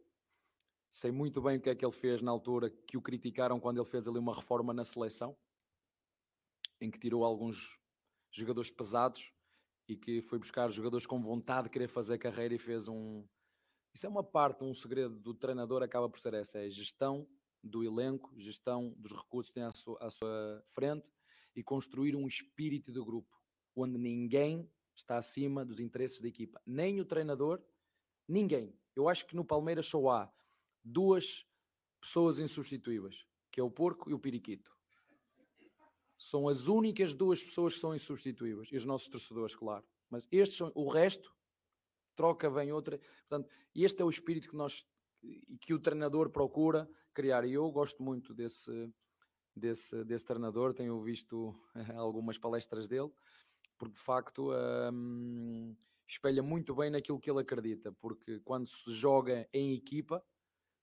Sei 0.92 1.12
muito 1.12 1.42
bem 1.42 1.58
o 1.58 1.62
que 1.62 1.70
é 1.70 1.76
que 1.76 1.84
ele 1.84 1.92
fez 1.92 2.22
na 2.22 2.30
altura 2.30 2.70
que 2.70 2.96
o 2.96 3.02
criticaram 3.02 3.60
quando 3.60 3.78
ele 3.78 3.90
fez 3.90 4.08
ali 4.08 4.20
uma 4.20 4.36
reforma 4.36 4.74
na 4.74 4.84
seleção, 4.84 5.36
em 6.80 6.92
que 6.92 7.00
tirou 7.00 7.24
alguns 7.24 7.80
jogadores 8.32 8.70
pesados 8.70 9.34
e 9.88 9.98
que 9.98 10.22
foi 10.22 10.38
buscar 10.38 10.70
jogadores 10.70 11.08
com 11.08 11.20
vontade 11.22 11.64
de 11.64 11.72
querer 11.72 11.88
fazer 11.88 12.20
carreira 12.20 12.54
e 12.54 12.60
fez 12.60 12.88
um. 12.88 13.28
Isso 13.94 14.06
é 14.06 14.10
uma 14.10 14.24
parte, 14.24 14.64
um 14.64 14.74
segredo 14.74 15.20
do 15.20 15.34
treinador, 15.34 15.82
acaba 15.82 16.08
por 16.08 16.20
ser 16.20 16.36
essa: 16.36 16.60
é 16.60 16.70
gestão 16.70 17.28
do 17.64 17.84
elenco, 17.84 18.32
gestão 18.38 18.94
dos 18.98 19.12
recursos 19.12 19.50
que 19.50 19.56
tem 19.56 19.64
à 19.64 19.72
sua, 19.72 19.98
à 20.00 20.12
sua 20.12 20.64
frente 20.68 21.12
e 21.56 21.64
construir 21.64 22.16
um 22.16 22.28
espírito 22.28 22.92
de 22.92 23.00
grupo 23.00 23.36
onde 23.76 23.98
ninguém 23.98 24.72
está 24.96 25.18
acima 25.18 25.66
dos 25.66 25.80
interesses 25.80 26.22
da 26.22 26.28
equipa, 26.28 26.62
nem 26.66 27.00
o 27.00 27.06
treinador, 27.06 27.62
ninguém. 28.30 28.74
Eu 28.96 29.10
acho 29.10 29.26
que 29.26 29.36
no 29.36 29.44
Palmeiras 29.44 29.88
só 29.88 30.10
há 30.10 30.32
duas 30.84 31.46
pessoas 32.00 32.40
insubstituíveis, 32.40 33.26
que 33.52 33.60
é 33.60 33.64
o 33.64 33.72
Porco 33.72 34.10
e 34.10 34.14
o 34.14 34.20
Periquito. 34.20 34.72
São 36.18 36.48
as 36.48 36.68
únicas 36.68 37.14
duas 37.14 37.44
pessoas 37.44 37.76
que 37.76 37.80
são 37.80 37.96
insubstituíveis. 37.96 38.70
E 38.72 38.78
os 38.78 38.86
nossos 38.86 39.08
torcedores, 39.08 39.56
claro. 39.56 39.86
Mas 40.10 40.28
estes 40.32 40.58
são, 40.58 40.72
o 40.76 40.90
resto, 40.90 41.34
troca, 42.16 42.50
vem 42.50 42.72
outra. 42.72 43.00
Portanto, 43.28 43.50
este 43.74 44.02
é 44.02 44.06
o 44.06 44.10
espírito 44.10 44.50
que 44.50 44.56
nós 44.56 44.86
que 45.62 45.74
o 45.74 45.80
treinador 45.80 46.30
procura 46.30 46.90
criar. 47.14 47.46
E 47.46 47.54
eu 47.54 47.70
gosto 47.72 48.02
muito 48.02 48.34
desse, 48.34 48.92
desse, 49.56 50.04
desse 50.06 50.26
treinador, 50.26 50.74
tenho 50.74 51.02
visto 51.02 51.54
algumas 51.96 52.38
palestras 52.38 52.88
dele, 52.88 53.12
porque 53.78 53.96
de 53.96 54.00
facto 54.00 54.52
hum, 54.94 55.76
espelha 56.10 56.42
muito 56.42 56.74
bem 56.74 56.90
naquilo 56.90 57.20
que 57.20 57.30
ele 57.30 57.42
acredita, 57.42 57.92
porque 57.94 58.40
quando 58.40 58.68
se 58.68 58.92
joga 58.92 59.48
em 59.54 59.74
equipa, 59.74 60.24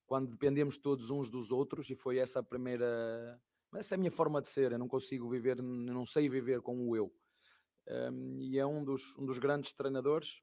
quando 0.06 0.30
dependemos 0.30 0.76
todos 0.76 1.10
uns 1.10 1.28
dos 1.28 1.50
outros, 1.50 1.90
e 1.90 1.96
foi 1.96 2.18
essa 2.18 2.38
a 2.38 2.42
primeira. 2.42 3.40
Essa 3.74 3.94
é 3.94 3.96
a 3.96 3.98
minha 3.98 4.10
forma 4.10 4.40
de 4.40 4.48
ser, 4.48 4.72
eu 4.72 4.78
não 4.78 4.88
consigo 4.88 5.28
viver, 5.28 5.60
não 5.60 6.06
sei 6.06 6.28
viver 6.28 6.62
com 6.62 6.88
o 6.88 6.96
eu. 6.96 7.12
Um, 7.88 8.40
e 8.40 8.58
é 8.58 8.64
um 8.64 8.82
dos, 8.82 9.16
um 9.18 9.26
dos 9.26 9.38
grandes 9.38 9.72
treinadores, 9.72 10.42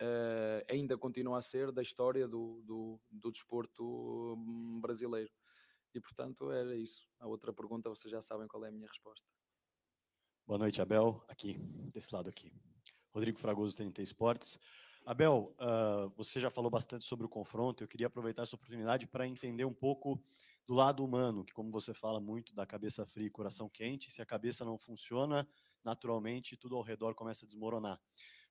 uh, 0.00 0.64
ainda 0.70 0.96
continua 0.96 1.38
a 1.38 1.42
ser, 1.42 1.72
da 1.72 1.82
história 1.82 2.26
do, 2.26 2.62
do, 2.64 3.00
do 3.10 3.30
desporto 3.30 4.34
hum, 4.38 4.80
brasileiro. 4.80 5.30
E 5.92 6.00
portanto 6.00 6.50
era 6.50 6.76
isso. 6.76 7.08
A 7.18 7.26
outra 7.26 7.52
pergunta 7.52 7.90
vocês 7.90 8.10
já 8.10 8.22
sabem 8.22 8.46
qual 8.46 8.64
é 8.64 8.68
a 8.68 8.72
minha 8.72 8.88
resposta. 8.88 9.26
Boa 10.46 10.58
noite, 10.58 10.80
Abel. 10.80 11.24
Aqui, 11.28 11.58
desse 11.92 12.14
lado 12.14 12.30
aqui. 12.30 12.52
Rodrigo 13.16 13.38
Fragoso, 13.38 13.74
TNT 13.74 14.02
Esportes. 14.02 14.60
Abel, 15.06 15.56
uh, 15.58 16.10
você 16.18 16.38
já 16.38 16.50
falou 16.50 16.70
bastante 16.70 17.02
sobre 17.06 17.24
o 17.24 17.28
confronto. 17.30 17.82
Eu 17.82 17.88
queria 17.88 18.08
aproveitar 18.08 18.42
essa 18.42 18.54
oportunidade 18.54 19.06
para 19.06 19.26
entender 19.26 19.64
um 19.64 19.72
pouco 19.72 20.22
do 20.66 20.74
lado 20.74 21.02
humano, 21.02 21.42
que, 21.42 21.54
como 21.54 21.70
você 21.70 21.94
fala 21.94 22.20
muito 22.20 22.54
da 22.54 22.66
cabeça 22.66 23.06
fria 23.06 23.26
e 23.26 23.30
coração 23.30 23.70
quente, 23.70 24.10
se 24.10 24.20
a 24.20 24.26
cabeça 24.26 24.66
não 24.66 24.76
funciona, 24.76 25.48
naturalmente 25.82 26.58
tudo 26.58 26.76
ao 26.76 26.82
redor 26.82 27.14
começa 27.14 27.46
a 27.46 27.48
desmoronar. 27.48 27.98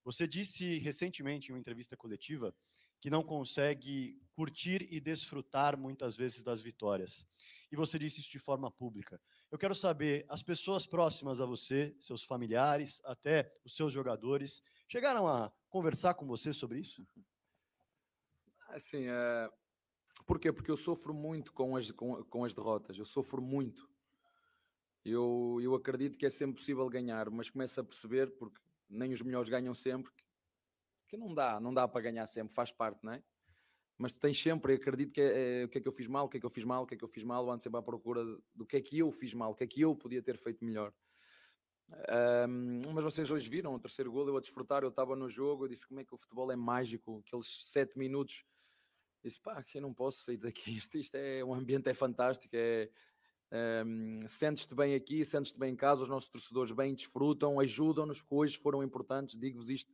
Você 0.04 0.28
disse 0.28 0.80
recentemente 0.80 1.52
em 1.52 1.54
uma 1.54 1.60
entrevista 1.60 1.96
coletiva 1.96 2.52
que 3.00 3.08
não 3.08 3.22
consegue 3.22 4.20
curtir 4.34 4.88
e 4.92 5.00
desfrutar 5.00 5.78
muitas 5.78 6.18
vezes 6.18 6.42
das 6.42 6.60
vitórias. 6.60 7.28
E 7.72 7.76
você 7.76 8.00
disse 8.00 8.20
isso 8.20 8.32
de 8.32 8.40
forma 8.40 8.72
pública. 8.72 9.22
Eu 9.56 9.60
quero 9.60 9.74
saber, 9.74 10.26
as 10.28 10.44
pessoas 10.44 10.86
próximas 10.86 11.40
a 11.40 11.46
você, 11.46 11.96
seus 11.98 12.26
familiares, 12.26 13.02
até 13.06 13.50
os 13.64 13.74
seus 13.74 13.94
jogadores, 13.94 14.62
chegaram 14.86 15.30
a 15.30 15.50
conversar 15.70 16.14
com 16.14 16.28
você 16.28 16.52
sobre 16.52 16.82
isso? 16.82 17.08
Assim, 18.68 19.06
é... 19.08 19.50
por 20.26 20.42
quê? 20.42 20.52
Porque 20.52 20.70
eu 20.70 20.76
sofro 20.76 21.14
muito 21.14 21.54
com 21.54 21.78
as, 21.78 21.90
com, 21.90 22.22
com 22.26 22.44
as 22.44 22.54
derrotas, 22.54 22.98
eu 22.98 23.06
sofro 23.06 23.42
muito. 23.42 23.90
Eu, 25.06 25.58
eu 25.62 25.74
acredito 25.74 26.18
que 26.18 26.26
é 26.26 26.30
sempre 26.30 26.58
possível 26.58 26.90
ganhar, 26.90 27.30
mas 27.30 27.50
começo 27.50 27.80
a 27.80 27.84
perceber, 27.86 28.36
porque 28.36 28.60
nem 28.90 29.14
os 29.14 29.22
melhores 29.22 29.48
ganham 29.48 29.74
sempre, 29.74 30.12
que 31.08 31.16
não 31.16 31.34
dá, 31.34 31.62
não 31.62 31.74
dá 31.74 31.88
para 31.88 32.02
ganhar 32.02 32.28
sempre, 32.28 32.54
faz 32.54 32.74
parte, 32.74 33.06
não 33.06 33.14
é? 33.14 33.24
Mas 33.98 34.12
tu 34.12 34.20
tens 34.20 34.42
sempre, 34.42 34.74
acredito 34.74 35.12
que 35.12 35.22
é, 35.22 35.62
é, 35.62 35.66
o 35.66 35.70
que 35.70 35.78
é 35.78 35.82
que 35.82 35.88
eu 35.88 35.92
fiz 35.92 36.08
mal, 36.08 36.26
o 36.26 36.30
que 36.30 36.38
é 36.38 36.40
que 36.40 36.46
eu 36.46 36.50
fiz 36.50 36.64
mal, 36.64 36.84
o 36.84 36.88
que 36.88 36.96
é 36.96 36.98
que 36.98 37.04
eu 37.04 37.08
fiz 37.08 37.24
mal, 37.24 37.50
ando 37.50 37.64
sempre 37.64 37.80
à 37.80 37.82
procura 37.82 38.24
do 38.54 38.66
que 38.66 38.76
é 38.76 38.82
que 38.82 39.00
eu 39.00 39.12
fiz 39.12 39.34
mal, 39.34 39.52
o 39.52 39.56
que 39.56 39.64
é 39.64 39.68
que 39.68 39.82
eu 39.82 39.96
podia 39.96 40.22
ter 40.22 40.38
feito 40.38 40.66
melhor. 40.66 40.94
Um, 41.90 42.82
mas 42.94 43.04
vocês 43.04 43.30
hoje 43.30 43.48
viram 43.50 43.74
o 43.74 43.80
terceiro 43.80 44.12
gol, 44.12 44.28
eu 44.28 44.38
a 44.38 44.42
desfrutar, 44.42 44.84
eu 44.84 44.90
estava 44.90 45.16
no 45.16 45.30
jogo, 45.30 45.66
eu 45.66 45.70
disse 45.70 45.88
como 45.88 46.00
é 46.00 46.04
que 46.04 46.14
o 46.14 46.18
futebol 46.18 46.52
é 46.52 46.56
mágico, 46.56 47.24
aqueles 47.26 47.48
sete 47.72 47.98
minutos, 47.98 48.44
eu 49.24 49.30
disse 49.30 49.40
pá, 49.40 49.62
que 49.64 49.78
eu 49.78 49.82
não 49.82 49.94
posso 49.94 50.24
sair 50.24 50.38
daqui, 50.38 50.76
isto, 50.76 50.98
isto 50.98 51.16
é, 51.16 51.44
o 51.44 51.54
ambiente 51.54 51.88
é 51.88 51.94
fantástico, 51.94 52.56
é, 52.56 52.90
um, 53.86 54.20
sentes-te 54.28 54.74
bem 54.74 54.96
aqui, 54.96 55.24
sentes-te 55.24 55.60
bem 55.60 55.74
em 55.74 55.76
casa, 55.76 56.02
os 56.02 56.10
nossos 56.10 56.30
torcedores 56.30 56.72
bem 56.72 56.94
desfrutam, 56.94 57.60
ajudam-nos, 57.60 58.22
que 58.22 58.34
hoje 58.34 58.58
foram 58.58 58.84
importantes, 58.84 59.40
digo-vos 59.40 59.70
isto, 59.70 59.94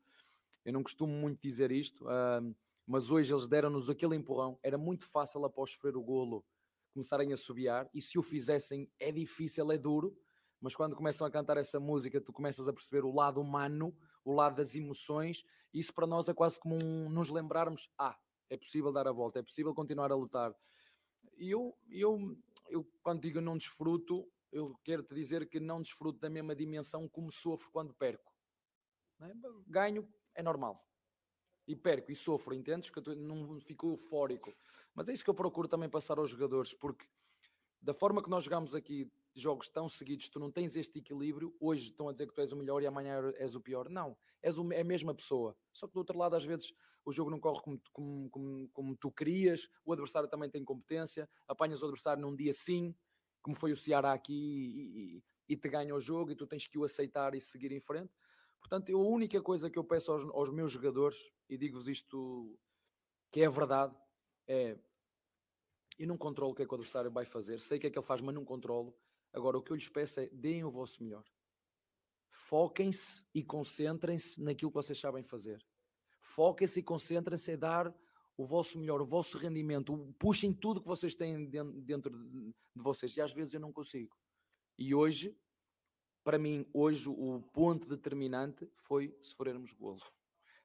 eu 0.64 0.74
não 0.74 0.82
costumo 0.82 1.14
muito 1.14 1.42
dizer 1.42 1.72
isto, 1.72 2.08
um, 2.08 2.56
mas 2.92 3.10
hoje 3.10 3.34
eles 3.34 3.48
deram-nos 3.48 3.90
aquele 3.90 4.16
empurrão, 4.16 4.60
era 4.62 4.78
muito 4.78 5.06
fácil 5.06 5.46
após 5.46 5.72
sofrer 5.72 5.96
o 5.96 6.04
golo 6.04 6.46
começarem 6.94 7.32
a 7.32 7.38
subiar, 7.38 7.90
e 7.94 8.02
se 8.02 8.20
o 8.20 8.22
fizessem 8.22 8.92
é 9.00 9.14
difícil, 9.14 9.72
é 9.72 9.78
duro, 9.78 10.14
mas 10.60 10.76
quando 10.76 10.94
começam 10.94 11.26
a 11.26 11.32
cantar 11.32 11.56
essa 11.56 11.80
música, 11.80 12.20
tu 12.20 12.34
começas 12.34 12.68
a 12.68 12.74
perceber 12.74 13.06
o 13.06 13.14
lado 13.14 13.40
humano, 13.40 13.96
o 14.26 14.34
lado 14.34 14.58
das 14.58 14.76
emoções, 14.76 15.46
e 15.74 15.80
isso 15.80 15.94
para 15.94 16.06
nós 16.06 16.28
é 16.28 16.34
quase 16.34 16.60
como 16.60 16.76
um, 16.76 17.10
nos 17.10 17.30
lembrarmos: 17.30 17.90
ah, 17.98 18.20
é 18.50 18.58
possível 18.58 18.92
dar 18.92 19.08
a 19.08 19.12
volta, 19.14 19.40
é 19.40 19.42
possível 19.42 19.74
continuar 19.74 20.12
a 20.12 20.16
lutar. 20.16 20.54
E 21.38 21.50
eu, 21.50 21.74
eu, 21.90 22.38
eu 22.70 22.86
quando 23.02 23.22
digo 23.22 23.40
não 23.40 23.56
desfruto, 23.56 24.30
eu 24.52 24.78
quero 24.84 25.02
te 25.02 25.16
dizer 25.16 25.48
que 25.48 25.62
não 25.62 25.82
desfruto 25.82 26.20
da 26.20 26.30
mesma 26.30 26.54
dimensão 26.54 27.08
como 27.08 27.32
sofro 27.32 27.72
quando 27.72 27.94
perco. 27.94 28.34
É? 29.22 29.32
Ganho 29.66 30.06
é 30.36 30.44
normal. 30.44 30.86
E 31.72 31.76
perco 31.76 32.12
e 32.12 32.16
sofro, 32.18 32.54
entendes? 32.54 32.90
Que 32.90 33.00
eu 33.00 33.16
não 33.16 33.58
fico 33.62 33.92
eufórico. 33.92 34.54
Mas 34.94 35.08
é 35.08 35.14
isso 35.14 35.24
que 35.24 35.30
eu 35.30 35.34
procuro 35.34 35.70
também 35.70 35.88
passar 35.88 36.20
aos 36.20 36.30
jogadores, 36.30 36.74
porque 36.74 37.06
da 37.82 37.94
forma 37.94 38.22
que 38.22 38.30
nós 38.30 38.44
jogamos 38.44 38.76
aqui 38.76 39.10
jogos 39.34 39.70
tão 39.70 39.88
seguidos, 39.88 40.28
tu 40.28 40.38
não 40.38 40.52
tens 40.52 40.76
este 40.76 41.00
equilíbrio, 41.00 41.56
hoje 41.62 41.92
estão 41.92 42.10
a 42.10 42.12
dizer 42.12 42.28
que 42.28 42.34
tu 42.34 42.42
és 42.42 42.52
o 42.52 42.58
melhor 42.58 42.84
e 42.84 42.88
amanhã 42.88 43.22
és 43.38 43.56
o 43.56 43.62
pior. 43.62 43.88
Não, 43.88 44.18
és 44.44 44.58
é 44.74 44.82
a 44.82 44.84
mesma 44.84 45.16
pessoa. 45.16 45.56
Só 45.72 45.88
que 45.88 45.94
do 45.94 46.00
outro 46.00 46.18
lado, 46.18 46.36
às 46.36 46.44
vezes, 46.44 46.74
o 47.06 47.12
jogo 47.14 47.32
não 47.32 47.40
corre 47.40 47.62
como, 47.62 47.82
como, 47.94 48.30
como, 48.30 48.70
como 48.74 48.98
tu 48.98 49.10
querias, 49.10 49.70
o 49.86 49.94
adversário 49.94 50.28
também 50.28 50.50
tem 50.50 50.66
competência, 50.66 51.30
apanhas 51.48 51.82
o 51.82 51.86
adversário 51.86 52.22
num 52.22 52.36
dia 52.36 52.52
sim, 52.52 52.94
como 53.42 53.56
foi 53.56 53.72
o 53.72 53.78
Ceará 53.78 54.12
aqui, 54.12 54.34
e, 54.34 55.16
e, 55.16 55.24
e 55.54 55.56
te 55.56 55.70
ganha 55.70 55.96
o 55.96 56.02
jogo, 56.02 56.32
e 56.32 56.36
tu 56.36 56.46
tens 56.46 56.68
que 56.68 56.78
o 56.78 56.84
aceitar 56.84 57.34
e 57.34 57.40
seguir 57.40 57.72
em 57.72 57.80
frente. 57.80 58.12
Portanto, 58.62 58.90
eu, 58.90 59.02
a 59.02 59.06
única 59.06 59.42
coisa 59.42 59.70
que 59.70 59.78
eu 59.78 59.84
peço 59.84 60.12
aos, 60.12 60.24
aos 60.24 60.50
meus 60.50 60.72
jogadores, 60.72 61.18
e 61.50 61.58
digo-vos 61.58 61.88
isto 61.88 62.58
que 63.32 63.42
é 63.42 63.50
verdade, 63.50 63.94
é 64.48 64.78
eu 66.00 66.08
não 66.08 66.18
controlo 66.18 66.54
o 66.54 66.56
que 66.56 66.64
é 66.64 66.66
que 66.66 66.74
o 66.74 66.76
adversário 66.76 67.12
vai 67.12 67.26
fazer, 67.26 67.60
sei 67.60 67.78
o 67.78 67.82
que 67.82 67.88
é 67.88 67.90
que 67.90 67.98
ele 67.98 68.06
faz, 68.06 68.22
mas 68.22 68.34
não 68.34 68.46
controlo. 68.46 68.96
Agora, 69.34 69.58
o 69.58 69.62
que 69.62 69.72
eu 69.72 69.76
lhes 69.76 69.88
peço 69.88 70.20
é 70.20 70.28
deem 70.32 70.64
o 70.64 70.72
vosso 70.72 71.04
melhor. 71.04 71.24
Foquem-se 72.32 73.24
e 73.34 73.44
concentrem-se 73.44 74.42
naquilo 74.42 74.72
que 74.72 74.76
vocês 74.76 75.00
sabem 75.00 75.24
fazer. 75.24 75.64
Foquem-se 76.20 76.80
e 76.80 76.84
concentrem-se 76.84 77.52
em 77.52 77.58
dar 77.58 77.94
o 78.36 78.46
vosso 78.46 78.80
melhor, 78.80 79.02
o 79.02 79.06
vosso 79.06 79.38
rendimento. 79.38 80.14
Puxem 80.18 80.54
tudo 80.54 80.82
que 80.82 80.88
vocês 80.88 81.14
têm 81.14 81.50
dentro 81.50 82.12
de 82.12 82.54
vocês. 82.76 83.16
E 83.16 83.22
às 83.22 83.32
vezes 83.32 83.54
eu 83.54 83.60
não 83.60 83.72
consigo. 83.72 84.16
E 84.78 84.96
hoje, 84.96 85.38
para 86.24 86.38
mim, 86.38 86.66
hoje 86.74 87.10
o 87.10 87.42
ponto 87.54 87.88
determinante 87.88 88.70
foi 88.76 89.16
sofrermos 89.22 89.74
golo. 89.74 90.02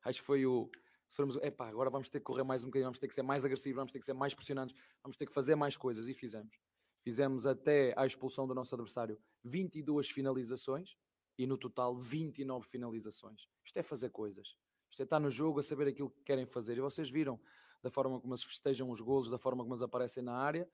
Acho 0.04 0.20
que 0.20 0.26
foi 0.26 0.46
o. 0.46 0.70
Se 1.06 1.16
formos, 1.16 1.36
epá, 1.36 1.68
agora 1.68 1.88
vamos 1.88 2.08
ter 2.08 2.18
que 2.18 2.24
correr 2.24 2.42
mais 2.42 2.64
um 2.64 2.66
bocadinho, 2.66 2.86
vamos 2.86 2.98
ter 2.98 3.06
que 3.06 3.14
ser 3.14 3.22
mais 3.22 3.44
agressivos, 3.44 3.76
vamos 3.76 3.92
ter 3.92 4.00
que 4.00 4.04
ser 4.04 4.12
mais 4.12 4.34
pressionantes, 4.34 4.74
vamos 5.02 5.16
ter 5.16 5.26
que 5.26 5.32
fazer 5.32 5.54
mais 5.54 5.76
coisas. 5.76 6.08
E 6.08 6.14
fizemos. 6.14 6.58
Fizemos 7.02 7.46
até 7.46 7.94
à 7.96 8.04
expulsão 8.04 8.46
do 8.46 8.54
nosso 8.54 8.74
adversário 8.74 9.16
22 9.44 10.10
finalizações 10.10 10.96
e 11.38 11.46
no 11.46 11.56
total 11.56 11.96
29 11.96 12.66
finalizações. 12.66 13.48
Isto 13.64 13.76
é 13.78 13.82
fazer 13.82 14.10
coisas. 14.10 14.56
Isto 14.90 15.00
é 15.00 15.04
estar 15.04 15.20
no 15.20 15.30
jogo 15.30 15.60
a 15.60 15.62
saber 15.62 15.86
aquilo 15.88 16.10
que 16.10 16.22
querem 16.22 16.46
fazer. 16.46 16.76
E 16.76 16.80
vocês 16.80 17.08
viram 17.08 17.38
da 17.82 17.90
forma 17.90 18.20
como 18.20 18.36
se 18.36 18.44
festejam 18.44 18.90
os 18.90 19.00
golos, 19.00 19.30
da 19.30 19.38
forma 19.38 19.62
como 19.62 19.74
eles 19.74 19.82
aparecem 19.82 20.22
na 20.22 20.36
área. 20.36 20.68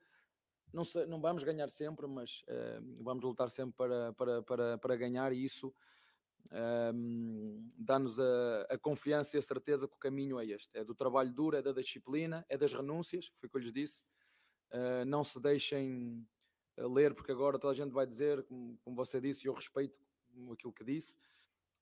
Não, 0.73 0.83
não 1.07 1.21
vamos 1.21 1.43
ganhar 1.43 1.69
sempre, 1.69 2.07
mas 2.07 2.43
uh, 2.47 3.03
vamos 3.03 3.23
lutar 3.23 3.49
sempre 3.49 3.75
para, 3.77 4.13
para, 4.13 4.41
para, 4.41 4.77
para 4.79 4.95
ganhar 4.95 5.31
e 5.31 5.43
isso 5.43 5.67
uh, 6.47 7.71
dá-nos 7.77 8.19
a, 8.19 8.61
a, 8.69 8.77
confiança 8.77 9.37
e 9.37 9.39
a 9.39 9.41
certeza 9.41 9.87
que 9.87 9.95
o 9.95 9.99
caminho 9.99 10.39
é 10.39 10.45
este. 10.47 10.75
É 10.77 10.83
do 10.83 10.95
trabalho 10.95 11.31
duro, 11.31 11.55
é 11.55 11.61
da 11.61 11.71
disciplina, 11.71 12.43
é 12.49 12.57
das 12.57 12.73
renúncias, 12.73 13.31
foi 13.39 13.47
o 13.47 13.49
que 13.51 13.57
eu 13.57 13.61
lhes 13.61 13.71
disse. 13.71 14.03
Uh, 14.71 15.05
não 15.05 15.23
se 15.23 15.39
deixem 15.39 16.27
eh, 16.77 16.87
ler, 16.87 17.13
porque 17.13 17.31
agora 17.31 17.59
toda 17.59 17.71
a 17.71 17.75
gente 17.75 17.91
vai 17.91 18.05
dizer, 18.05 18.43
como, 18.43 18.77
como 18.79 18.95
você 18.95 19.21
disse, 19.21 19.45
e 19.45 19.47
eu 19.47 19.53
respeito 19.53 19.95
aquilo 20.51 20.73
que 20.73 20.83
disse, 20.83 21.17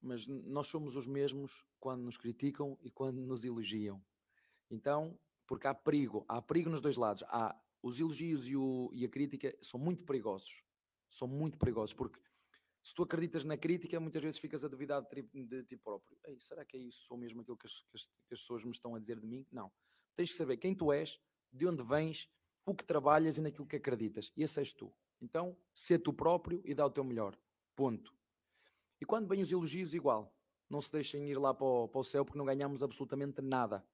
mas 0.01 0.27
nós 0.27 0.67
somos 0.67 0.95
os 0.95 1.07
mesmos 1.07 1.63
quando 1.79 2.01
nos 2.01 2.17
criticam 2.17 2.77
e 2.81 2.89
quando 2.91 3.21
nos 3.21 3.45
elogiam. 3.45 4.03
Então, 4.69 5.17
porque 5.47 5.67
há 5.67 5.73
perigo, 5.73 6.25
há 6.27 6.41
perigo 6.41 6.69
nos 6.69 6.81
dois 6.81 6.97
lados. 6.97 7.23
Há 7.27 7.55
os 7.81 7.99
elogios 7.99 8.47
e, 8.47 8.55
o, 8.55 8.89
e 8.93 9.05
a 9.05 9.09
crítica 9.09 9.55
são 9.61 9.79
muito 9.79 10.03
perigosos. 10.03 10.63
São 11.09 11.27
muito 11.27 11.57
perigosos, 11.57 11.93
porque 11.93 12.19
se 12.83 12.95
tu 12.95 13.03
acreditas 13.03 13.43
na 13.43 13.57
crítica, 13.57 13.99
muitas 13.99 14.23
vezes 14.23 14.39
ficas 14.39 14.63
a 14.63 14.67
duvidar 14.67 15.01
de, 15.01 15.63
ti 15.63 15.77
próprio. 15.77 16.17
Ei, 16.25 16.39
será 16.39 16.65
que 16.65 16.77
é 16.77 16.79
isso? 16.79 17.05
Sou 17.05 17.17
mesmo 17.17 17.41
aquilo 17.41 17.57
que 17.57 17.67
as, 17.67 17.81
que 17.81 17.95
as, 17.95 18.05
que 18.05 18.33
as 18.33 18.39
pessoas 18.39 18.63
me 18.63 18.71
estão 18.71 18.95
a 18.95 18.99
dizer 18.99 19.19
de 19.19 19.27
mim? 19.27 19.45
Não. 19.51 19.71
Tens 20.15 20.31
que 20.31 20.37
saber 20.37 20.57
quem 20.57 20.73
tu 20.73 20.91
és, 20.91 21.19
de 21.51 21.67
onde 21.67 21.83
vens 21.83 22.29
o 22.65 22.73
que 22.73 22.83
trabalhas 22.83 23.37
e 23.37 23.41
naquilo 23.41 23.67
que 23.67 23.75
acreditas. 23.75 24.31
E 24.35 24.43
esse 24.43 24.59
és 24.59 24.73
tu. 24.73 24.93
Então, 25.21 25.55
sê 25.73 25.99
tu 25.99 26.11
próprio 26.11 26.61
e 26.65 26.73
dá 26.73 26.85
o 26.85 26.89
teu 26.89 27.03
melhor. 27.03 27.37
Ponto. 27.75 28.13
E 28.99 29.05
quando 29.05 29.27
vêm 29.27 29.41
os 29.41 29.51
elogios, 29.51 29.93
igual. 29.93 30.33
Não 30.69 30.81
se 30.81 30.91
deixem 30.91 31.29
ir 31.29 31.37
lá 31.37 31.53
para 31.53 31.65
o, 31.65 31.87
para 31.87 31.99
o 31.99 32.03
céu 32.03 32.23
porque 32.23 32.37
não 32.37 32.45
ganhamos 32.45 32.81
absolutamente 32.81 33.41
nada. 33.41 33.85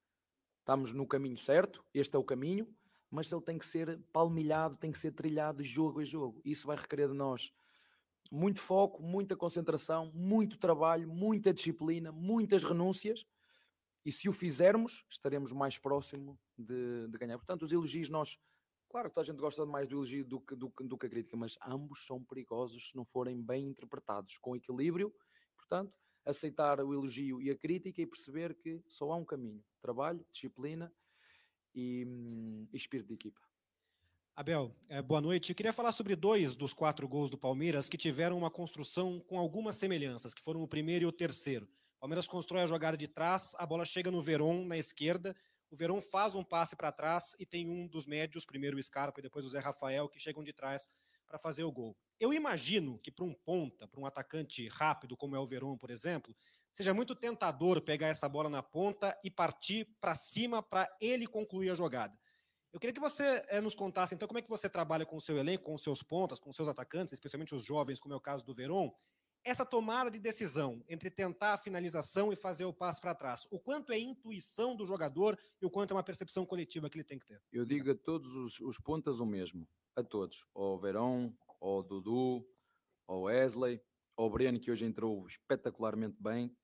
estamos 0.59 0.93
no 0.93 1.07
caminho 1.07 1.37
certo, 1.37 1.83
este 1.93 2.15
é 2.15 2.19
o 2.19 2.23
caminho, 2.23 2.67
mas 3.09 3.31
ele 3.31 3.41
tem 3.41 3.57
que 3.57 3.65
ser 3.65 3.99
palmilhado, 4.11 4.77
tem 4.77 4.91
que 4.91 4.97
ser 4.97 5.11
trilhado 5.11 5.63
jogo 5.63 5.99
a 5.99 6.03
jogo. 6.03 6.41
Isso 6.43 6.67
vai 6.67 6.77
requerer 6.77 7.07
de 7.07 7.13
nós 7.13 7.53
muito 8.31 8.59
foco, 8.59 9.01
muita 9.01 9.35
concentração, 9.35 10.11
muito 10.13 10.57
trabalho, 10.57 11.07
muita 11.07 11.53
disciplina, 11.53 12.11
muitas 12.11 12.63
renúncias. 12.63 13.25
E 14.05 14.11
se 14.11 14.27
o 14.27 14.33
fizermos, 14.33 15.05
estaremos 15.09 15.51
mais 15.51 15.77
próximo 15.77 16.39
de, 16.57 17.07
de 17.07 17.17
ganhar. 17.17 17.37
Portanto, 17.37 17.63
os 17.63 17.71
elogios 17.71 18.09
nós 18.09 18.37
Claro 18.89 19.09
que 19.09 19.15
toda 19.15 19.23
a 19.23 19.25
gente 19.25 19.39
gosta 19.39 19.65
mais 19.65 19.89
do 19.89 19.97
elogio 19.97 20.23
do 20.23 20.39
que, 20.39 20.55
do, 20.55 20.71
do 20.79 20.97
que 20.97 21.07
a 21.07 21.09
crítica, 21.09 21.35
mas 21.35 21.57
ambos 21.67 22.05
são 22.05 22.23
perigosos 22.23 22.89
se 22.89 22.95
não 22.95 23.03
forem 23.03 23.41
bem 23.41 23.67
interpretados, 23.67 24.37
com 24.37 24.55
equilíbrio. 24.55 25.13
Portanto, 25.57 25.93
aceitar 26.25 26.79
o 26.79 26.93
elogio 26.93 27.41
e 27.41 27.49
a 27.49 27.57
crítica 27.57 28.01
e 28.01 28.07
perceber 28.07 28.55
que 28.55 28.81
só 28.87 29.11
há 29.11 29.15
um 29.17 29.25
caminho: 29.25 29.61
trabalho, 29.81 30.25
disciplina 30.31 30.91
e, 31.77 32.03
hum, 32.05 32.67
espírito 32.73 33.07
de 33.07 33.13
equipa. 33.13 33.39
Abel, 34.35 34.75
eh, 34.89 35.01
boa 35.01 35.21
noite. 35.21 35.51
Eu 35.51 35.55
queria 35.55 35.71
falar 35.71 35.91
sobre 35.91 36.15
dois 36.15 36.55
dos 36.55 36.73
quatro 36.73 37.07
gols 37.07 37.29
do 37.29 37.37
Palmeiras 37.37 37.87
que 37.87 37.97
tiveram 37.97 38.37
uma 38.37 38.49
construção 38.49 39.19
com 39.19 39.37
algumas 39.37 39.75
semelhanças, 39.75 40.33
que 40.33 40.41
foram 40.41 40.63
o 40.63 40.67
primeiro 40.67 41.05
e 41.05 41.07
o 41.07 41.11
terceiro. 41.11 41.69
O 41.97 41.99
Palmeiras 41.99 42.27
constrói 42.27 42.63
a 42.63 42.67
jogada 42.67 42.97
de 42.97 43.07
trás, 43.07 43.53
a 43.57 43.65
bola 43.65 43.85
chega 43.85 44.09
no 44.09 44.21
Veron 44.21 44.65
na 44.65 44.77
esquerda, 44.77 45.35
o 45.69 45.75
Verón 45.75 46.01
faz 46.01 46.33
um 46.33 46.43
passe 46.43 46.75
para 46.75 46.91
trás 46.91 47.35
e 47.39 47.45
tem 47.45 47.67
um 47.67 47.87
dos 47.87 48.05
médios, 48.05 48.45
primeiro 48.45 48.77
o 48.77 48.83
Scarpa 48.83 49.19
e 49.19 49.23
depois 49.23 49.45
o 49.45 49.49
Zé 49.49 49.59
Rafael, 49.59 50.07
que 50.07 50.19
chegam 50.19 50.43
de 50.43 50.53
trás 50.53 50.89
para 51.27 51.37
fazer 51.37 51.63
o 51.63 51.71
gol. 51.71 51.95
Eu 52.19 52.33
imagino 52.33 52.97
que 52.99 53.11
para 53.11 53.25
um 53.25 53.33
ponta, 53.33 53.87
para 53.87 53.99
um 53.99 54.05
atacante 54.05 54.67
rápido 54.69 55.17
como 55.17 55.35
é 55.35 55.39
o 55.39 55.45
Verón, 55.45 55.77
por 55.77 55.91
exemplo, 55.91 56.35
seja 56.77 56.93
muito 56.93 57.15
tentador 57.15 57.81
pegar 57.81 58.05
essa 58.05 58.29
bola 58.29 58.51
na 58.51 58.61
ponta 58.61 59.19
e 59.23 59.31
partir 59.31 59.85
para 59.99 60.13
cima 60.13 60.61
para 60.61 60.87
ele 61.01 61.25
concluir 61.25 61.71
a 61.71 61.73
jogada. 61.73 62.15
Eu 62.71 62.79
queria 62.79 62.93
que 62.93 62.99
você 62.99 63.43
é, 63.47 63.59
nos 63.59 63.73
contasse, 63.73 64.13
então, 64.13 64.27
como 64.27 64.37
é 64.37 64.43
que 64.43 64.49
você 64.49 64.69
trabalha 64.69 65.03
com 65.03 65.15
o 65.17 65.21
seu 65.21 65.39
elenco, 65.39 65.63
com 65.63 65.73
os 65.73 65.81
seus 65.81 66.03
pontas, 66.03 66.39
com 66.39 66.51
os 66.51 66.55
seus 66.55 66.67
atacantes, 66.67 67.13
especialmente 67.13 67.55
os 67.55 67.63
jovens, 67.63 67.99
como 67.99 68.13
é 68.13 68.17
o 68.17 68.21
caso 68.21 68.45
do 68.45 68.53
Verón, 68.53 68.91
essa 69.43 69.65
tomada 69.65 70.11
de 70.11 70.19
decisão 70.19 70.83
entre 70.87 71.09
tentar 71.09 71.55
a 71.55 71.57
finalização 71.57 72.31
e 72.31 72.35
fazer 72.35 72.65
o 72.65 72.73
passo 72.73 73.01
para 73.01 73.15
trás, 73.15 73.47
o 73.49 73.59
quanto 73.59 73.91
é 73.91 73.97
intuição 73.97 74.75
do 74.75 74.85
jogador 74.85 75.35
e 75.59 75.65
o 75.65 75.71
quanto 75.71 75.91
é 75.91 75.95
uma 75.95 76.03
percepção 76.03 76.45
coletiva 76.45 76.91
que 76.91 76.97
ele 76.97 77.03
tem 77.03 77.17
que 77.17 77.25
ter? 77.25 77.41
Eu 77.51 77.65
digo 77.65 77.89
a 77.89 77.95
todos 77.95 78.35
os, 78.35 78.59
os 78.59 78.77
pontas 78.77 79.19
o 79.19 79.25
mesmo, 79.25 79.67
a 79.95 80.03
todos, 80.03 80.45
ao 80.53 80.79
Verão, 80.79 81.35
ao 81.59 81.81
Dudu, 81.81 82.47
ao 83.07 83.23
Wesley, 83.23 83.81
ao 84.15 84.29
Breno, 84.29 84.59
que 84.59 84.69
hoje 84.69 84.85
entrou 84.85 85.25
espetacularmente 85.25 86.17
bem, 86.19 86.55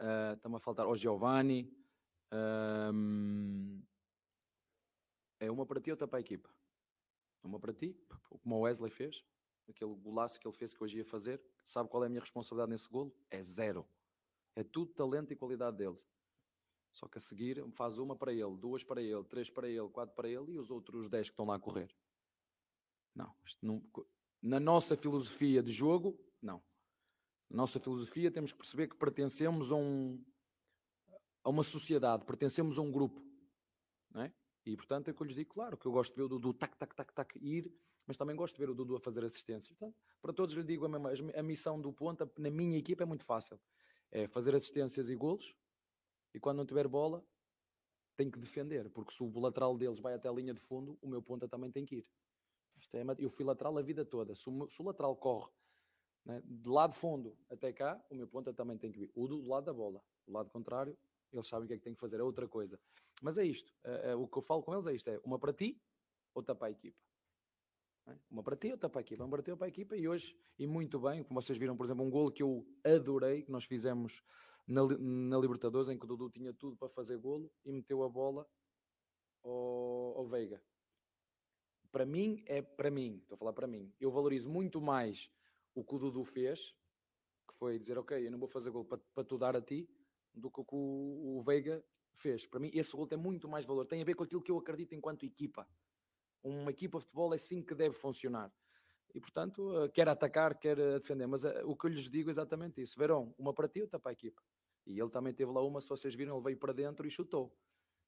uh, 0.00 0.34
está-me 0.34 0.56
a 0.56 0.58
faltar 0.58 0.86
ao 0.86 0.96
Giovanni, 0.96 1.72
é 5.38 5.50
uma 5.50 5.66
para 5.66 5.80
ti, 5.80 5.90
outra 5.90 6.08
para 6.08 6.18
a 6.18 6.20
equipa. 6.20 6.48
É 7.42 7.46
uma 7.46 7.60
para 7.60 7.72
ti, 7.72 7.96
como 8.42 8.56
o 8.56 8.60
Wesley 8.60 8.90
fez, 8.90 9.24
aquele 9.68 9.94
golaço 9.94 10.38
que 10.40 10.46
ele 10.46 10.56
fez 10.56 10.72
que 10.74 10.82
hoje 10.82 10.98
ia 10.98 11.04
fazer, 11.04 11.40
sabe 11.64 11.88
qual 11.88 12.02
é 12.02 12.06
a 12.06 12.10
minha 12.10 12.20
responsabilidade 12.20 12.70
nesse 12.70 12.88
golo? 12.88 13.14
É 13.30 13.42
zero. 13.42 13.86
É 14.54 14.64
tudo 14.64 14.92
talento 14.92 15.32
e 15.32 15.36
qualidade 15.36 15.76
dele. 15.76 15.96
Só 16.92 17.06
que 17.06 17.18
a 17.18 17.20
seguir 17.20 17.62
faz 17.72 17.98
uma 17.98 18.16
para 18.16 18.32
ele, 18.32 18.56
duas 18.56 18.82
para 18.82 19.02
ele, 19.02 19.22
três 19.24 19.50
para 19.50 19.68
ele, 19.68 19.88
quatro 19.90 20.14
para 20.14 20.28
ele 20.28 20.52
e 20.52 20.58
os 20.58 20.70
outros 20.70 21.08
dez 21.08 21.28
que 21.28 21.32
estão 21.32 21.44
lá 21.44 21.56
a 21.56 21.58
correr. 21.58 21.94
Não, 23.14 23.34
não 23.60 23.82
na 24.40 24.60
nossa 24.60 24.96
filosofia 24.96 25.62
de 25.62 25.70
jogo, 25.70 26.18
não. 26.40 26.62
Nossa 27.48 27.78
filosofia 27.78 28.30
temos 28.30 28.52
que 28.52 28.58
perceber 28.58 28.88
que 28.88 28.96
pertencemos 28.96 29.70
a, 29.72 29.76
um, 29.76 30.22
a 31.42 31.50
uma 31.50 31.62
sociedade, 31.62 32.24
pertencemos 32.24 32.78
a 32.78 32.82
um 32.82 32.90
grupo. 32.90 33.22
Não 34.10 34.22
é? 34.22 34.32
E 34.64 34.76
portanto 34.76 35.08
é 35.08 35.12
que 35.12 35.20
eu 35.20 35.26
lhes 35.26 35.36
digo, 35.36 35.54
claro, 35.54 35.76
que 35.76 35.86
eu 35.86 35.92
gosto 35.92 36.12
de 36.12 36.16
ver 36.16 36.24
o 36.24 36.28
Dudu 36.28 36.52
tac, 36.52 36.76
tac, 36.76 36.94
tac, 36.94 37.12
tac, 37.12 37.38
ir 37.38 37.72
mas 38.06 38.16
também 38.16 38.36
gosto 38.36 38.54
de 38.54 38.60
ver 38.60 38.70
o 38.70 38.74
Dudu 38.74 38.96
a 38.96 39.00
fazer 39.00 39.24
assistência. 39.24 39.74
Portanto, 39.74 39.98
para 40.22 40.32
todos 40.32 40.54
lhe 40.54 40.62
digo 40.62 40.86
a 40.86 40.88
mesma, 40.88 41.30
a 41.34 41.42
missão 41.42 41.80
do 41.80 41.92
ponta 41.92 42.30
na 42.38 42.50
minha 42.50 42.78
equipa 42.78 43.02
é 43.02 43.06
muito 43.06 43.24
fácil. 43.24 43.60
É 44.10 44.28
fazer 44.28 44.54
assistências 44.54 45.10
e 45.10 45.16
golos, 45.16 45.54
e 46.32 46.38
quando 46.38 46.58
não 46.58 46.66
tiver 46.66 46.86
bola, 46.86 47.26
tem 48.16 48.30
que 48.30 48.38
defender, 48.38 48.88
porque 48.90 49.12
se 49.12 49.22
o 49.22 49.40
lateral 49.40 49.76
deles 49.76 49.98
vai 49.98 50.14
até 50.14 50.28
a 50.28 50.32
linha 50.32 50.54
de 50.54 50.60
fundo, 50.60 50.96
o 51.02 51.08
meu 51.08 51.20
ponta 51.20 51.48
também 51.48 51.70
tem 51.70 51.84
que 51.84 51.96
ir. 51.96 52.08
Isto 52.78 52.96
é, 52.96 53.02
eu 53.18 53.28
fui 53.28 53.44
lateral 53.44 53.76
a 53.76 53.82
vida 53.82 54.04
toda. 54.04 54.34
Se 54.34 54.48
o, 54.48 54.68
se 54.70 54.80
o 54.80 54.84
lateral 54.84 55.16
corre 55.16 55.50
né, 56.26 56.42
de 56.44 56.68
lado 56.68 56.92
fundo 56.92 57.38
até 57.48 57.72
cá, 57.72 58.04
o 58.10 58.14
meu 58.14 58.26
ponta 58.26 58.52
também 58.52 58.76
tem 58.76 58.90
que 58.90 59.04
ir. 59.04 59.12
O 59.14 59.28
do 59.28 59.46
lado 59.46 59.64
da 59.64 59.72
bola. 59.72 60.02
Do 60.26 60.32
lado 60.32 60.50
contrário, 60.50 60.98
eles 61.32 61.46
sabem 61.46 61.64
o 61.64 61.68
que 61.68 61.74
é 61.74 61.78
que 61.78 61.84
tem 61.84 61.94
que 61.94 62.00
fazer, 62.00 62.18
é 62.18 62.22
outra 62.22 62.48
coisa. 62.48 62.78
Mas 63.22 63.38
é 63.38 63.44
isto. 63.44 63.72
É, 63.84 64.10
é, 64.10 64.14
o 64.16 64.26
que 64.26 64.36
eu 64.36 64.42
falo 64.42 64.62
com 64.62 64.74
eles 64.74 64.86
é 64.88 64.94
isto: 64.94 65.08
é 65.08 65.20
uma 65.24 65.38
para 65.38 65.52
ti, 65.52 65.80
outra 66.34 66.54
para 66.54 66.66
a 66.66 66.70
equipa. 66.70 66.98
É? 68.08 68.18
Uma 68.28 68.42
para 68.42 68.56
ti, 68.56 68.72
outra 68.72 68.90
para 68.90 69.00
a 69.00 69.02
equipa, 69.02 69.22
uma 69.22 69.30
para 69.30 69.42
ti, 69.42 69.50
outra 69.50 69.58
para 69.58 69.66
a 69.66 69.68
equipa, 69.68 69.96
e 69.96 70.08
hoje, 70.08 70.36
e 70.58 70.66
muito 70.66 70.98
bem, 70.98 71.22
como 71.22 71.40
vocês 71.40 71.56
viram, 71.56 71.76
por 71.76 71.86
exemplo, 71.86 72.04
um 72.04 72.10
golo 72.10 72.32
que 72.32 72.42
eu 72.42 72.66
adorei, 72.84 73.42
que 73.42 73.50
nós 73.50 73.64
fizemos 73.64 74.22
na, 74.66 74.82
na 74.98 75.38
Libertadores, 75.38 75.88
em 75.88 75.98
que 75.98 76.04
o 76.04 76.08
Dudu 76.08 76.28
tinha 76.30 76.52
tudo 76.52 76.76
para 76.76 76.88
fazer 76.88 77.16
golo 77.18 77.52
e 77.64 77.72
meteu 77.72 78.02
a 78.02 78.08
bola 78.08 78.46
ao, 79.44 80.18
ao 80.18 80.26
Veiga. 80.26 80.62
Para 81.92 82.04
mim, 82.04 82.42
é 82.46 82.60
para 82.60 82.90
mim, 82.90 83.18
estou 83.22 83.36
a 83.36 83.38
falar 83.38 83.52
para 83.52 83.66
mim, 83.66 83.92
eu 84.00 84.10
valorizo 84.10 84.50
muito 84.50 84.80
mais 84.80 85.30
o 85.76 85.84
que 85.84 85.94
o 85.94 85.98
Dudu 85.98 86.24
fez, 86.24 86.74
que 87.46 87.54
foi 87.54 87.78
dizer, 87.78 87.98
ok, 87.98 88.26
eu 88.26 88.30
não 88.30 88.38
vou 88.38 88.48
fazer 88.48 88.70
golo 88.70 88.86
para, 88.86 88.98
para 89.14 89.22
tu 89.22 89.36
dar 89.36 89.54
a 89.54 89.60
ti, 89.60 89.88
do 90.34 90.50
que 90.50 90.60
o 90.60 90.64
que 90.64 90.74
o 90.74 91.42
Veiga 91.44 91.84
fez. 92.14 92.46
Para 92.46 92.58
mim, 92.58 92.70
esse 92.72 92.90
gol 92.92 93.06
tem 93.06 93.18
muito 93.18 93.46
mais 93.46 93.66
valor, 93.66 93.84
tem 93.84 94.00
a 94.00 94.04
ver 94.04 94.14
com 94.14 94.24
aquilo 94.24 94.42
que 94.42 94.50
eu 94.50 94.58
acredito 94.58 94.94
enquanto 94.94 95.24
equipa. 95.24 95.68
Uma 96.42 96.70
equipa 96.70 96.98
de 96.98 97.04
futebol 97.04 97.32
é 97.32 97.36
assim 97.36 97.62
que 97.62 97.74
deve 97.74 97.94
funcionar. 97.94 98.50
E, 99.14 99.20
portanto, 99.20 99.82
eh, 99.82 99.88
quer 99.88 100.08
atacar, 100.08 100.58
quer 100.58 100.78
eh, 100.78 100.98
defender. 100.98 101.26
Mas 101.26 101.44
eh, 101.44 101.62
o 101.64 101.76
que 101.76 101.86
eu 101.86 101.90
lhes 101.90 102.10
digo 102.10 102.30
é 102.30 102.32
exatamente 102.32 102.80
isso. 102.80 102.98
Verão, 102.98 103.34
uma 103.38 103.52
para 103.52 103.68
ti, 103.68 103.82
outra 103.82 103.98
para 103.98 104.10
a 104.10 104.12
equipa. 104.12 104.42
E 104.86 104.98
ele 104.98 105.10
também 105.10 105.32
teve 105.34 105.50
lá 105.52 105.62
uma, 105.62 105.80
se 105.80 105.88
vocês 105.88 106.14
viram, 106.14 106.36
ele 106.36 106.44
veio 106.44 106.56
para 106.56 106.72
dentro 106.72 107.06
e 107.06 107.10
chutou. 107.10 107.54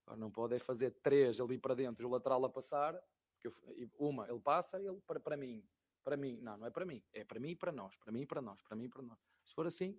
Agora, 0.06 0.18
não 0.18 0.30
pode 0.30 0.54
é 0.54 0.58
fazer 0.58 0.90
três, 1.02 1.38
ele 1.38 1.48
vir 1.48 1.60
para 1.60 1.74
dentro, 1.74 2.06
o 2.06 2.10
lateral 2.10 2.44
a 2.44 2.48
passar. 2.48 2.98
Eu, 3.42 3.52
uma, 3.98 4.28
ele 4.28 4.40
passa, 4.40 4.80
ele 4.80 5.00
para, 5.06 5.20
para 5.20 5.36
mim. 5.36 5.64
Para 6.08 6.16
mim, 6.16 6.38
não, 6.40 6.56
não 6.56 6.66
é 6.66 6.70
para 6.70 6.86
mim. 6.86 7.02
É 7.12 7.22
para 7.22 7.38
mim 7.38 7.50
e 7.50 7.54
para 7.54 7.70
nós. 7.70 7.94
Para 7.96 8.10
mim 8.10 8.22
e 8.22 8.26
para 8.26 8.40
nós. 8.40 8.62
Para 8.62 8.74
mim 8.74 8.84
e 8.84 8.88
para 8.88 9.02
nós. 9.02 9.18
Se 9.44 9.54
for 9.54 9.66
assim, 9.66 9.94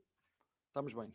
estamos 0.66 0.92
bem. 0.92 1.14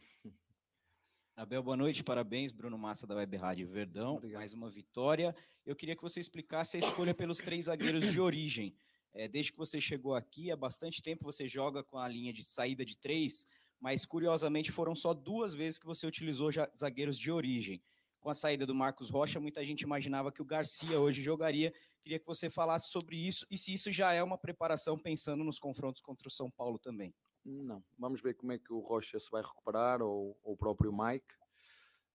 Abel, 1.34 1.64
boa 1.64 1.76
noite, 1.76 2.04
parabéns, 2.04 2.52
Bruno 2.52 2.78
Massa 2.78 3.04
da 3.04 3.16
Web 3.16 3.36
Rádio 3.36 3.66
Verdão, 3.66 4.14
Obrigado. 4.14 4.38
mais 4.38 4.54
uma 4.54 4.70
vitória. 4.70 5.34
Eu 5.66 5.74
queria 5.74 5.96
que 5.96 6.02
você 6.02 6.20
explicasse 6.20 6.76
a 6.76 6.78
escolha 6.78 7.12
pelos 7.12 7.38
três 7.38 7.64
zagueiros 7.64 8.04
de 8.04 8.20
origem. 8.20 8.72
É, 9.12 9.26
desde 9.26 9.50
que 9.50 9.58
você 9.58 9.80
chegou 9.80 10.14
aqui, 10.14 10.52
há 10.52 10.56
bastante 10.56 11.02
tempo 11.02 11.24
você 11.24 11.48
joga 11.48 11.82
com 11.82 11.98
a 11.98 12.06
linha 12.06 12.32
de 12.32 12.44
saída 12.44 12.84
de 12.84 12.96
três, 12.96 13.48
mas 13.80 14.06
curiosamente 14.06 14.70
foram 14.70 14.94
só 14.94 15.12
duas 15.12 15.54
vezes 15.54 15.76
que 15.76 15.86
você 15.86 16.06
utilizou 16.06 16.50
zagueiros 16.72 17.18
de 17.18 17.32
origem. 17.32 17.82
Com 18.20 18.30
a 18.30 18.34
saída 18.34 18.64
do 18.64 18.76
Marcos 18.76 19.10
Rocha, 19.10 19.40
muita 19.40 19.64
gente 19.64 19.80
imaginava 19.80 20.30
que 20.30 20.40
o 20.40 20.46
Garcia 20.46 21.00
hoje 21.00 21.20
jogaria. 21.20 21.74
Queria 22.04 22.20
que 22.20 22.26
você 22.26 22.50
falasse 22.50 22.90
sobre 22.90 23.16
isso 23.16 23.46
e 23.50 23.56
se 23.56 23.72
isso 23.72 23.90
já 23.90 24.12
é 24.12 24.22
uma 24.22 24.36
preparação 24.36 24.98
pensando 24.98 25.42
nos 25.42 25.58
confrontos 25.58 26.02
contra 26.02 26.28
o 26.28 26.30
São 26.30 26.50
Paulo 26.50 26.78
também. 26.78 27.14
Não, 27.42 27.82
vamos 27.98 28.20
ver 28.20 28.34
como 28.34 28.52
é 28.52 28.58
que 28.58 28.70
o 28.74 28.80
Rocha 28.80 29.18
se 29.18 29.30
vai 29.30 29.40
recuperar 29.40 30.02
ou, 30.02 30.38
ou 30.42 30.52
o 30.52 30.56
próprio 30.56 30.92
Mike, 30.92 31.34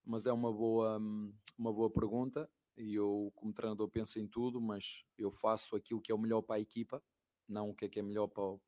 mas 0.04 0.26
é 0.26 0.32
uma 0.32 0.52
boa, 0.52 0.96
uma 1.58 1.72
boa 1.72 1.90
pergunta 1.90 2.48
e 2.76 2.94
eu, 2.94 3.32
como 3.34 3.52
treinador, 3.52 3.88
penso 3.88 4.20
em 4.20 4.28
tudo, 4.28 4.60
mas 4.60 5.04
eu 5.18 5.32
faço 5.32 5.74
aquilo 5.74 6.00
que 6.00 6.12
é 6.12 6.14
o 6.14 6.18
melhor 6.18 6.42
para 6.42 6.54
a 6.54 6.60
equipa, 6.60 7.02
não 7.48 7.70
o 7.70 7.74
que 7.74 7.86
é 7.86 7.88
que 7.88 7.98
é 7.98 8.02
melhor 8.02 8.28
para, 8.28 8.44
o, 8.44 8.60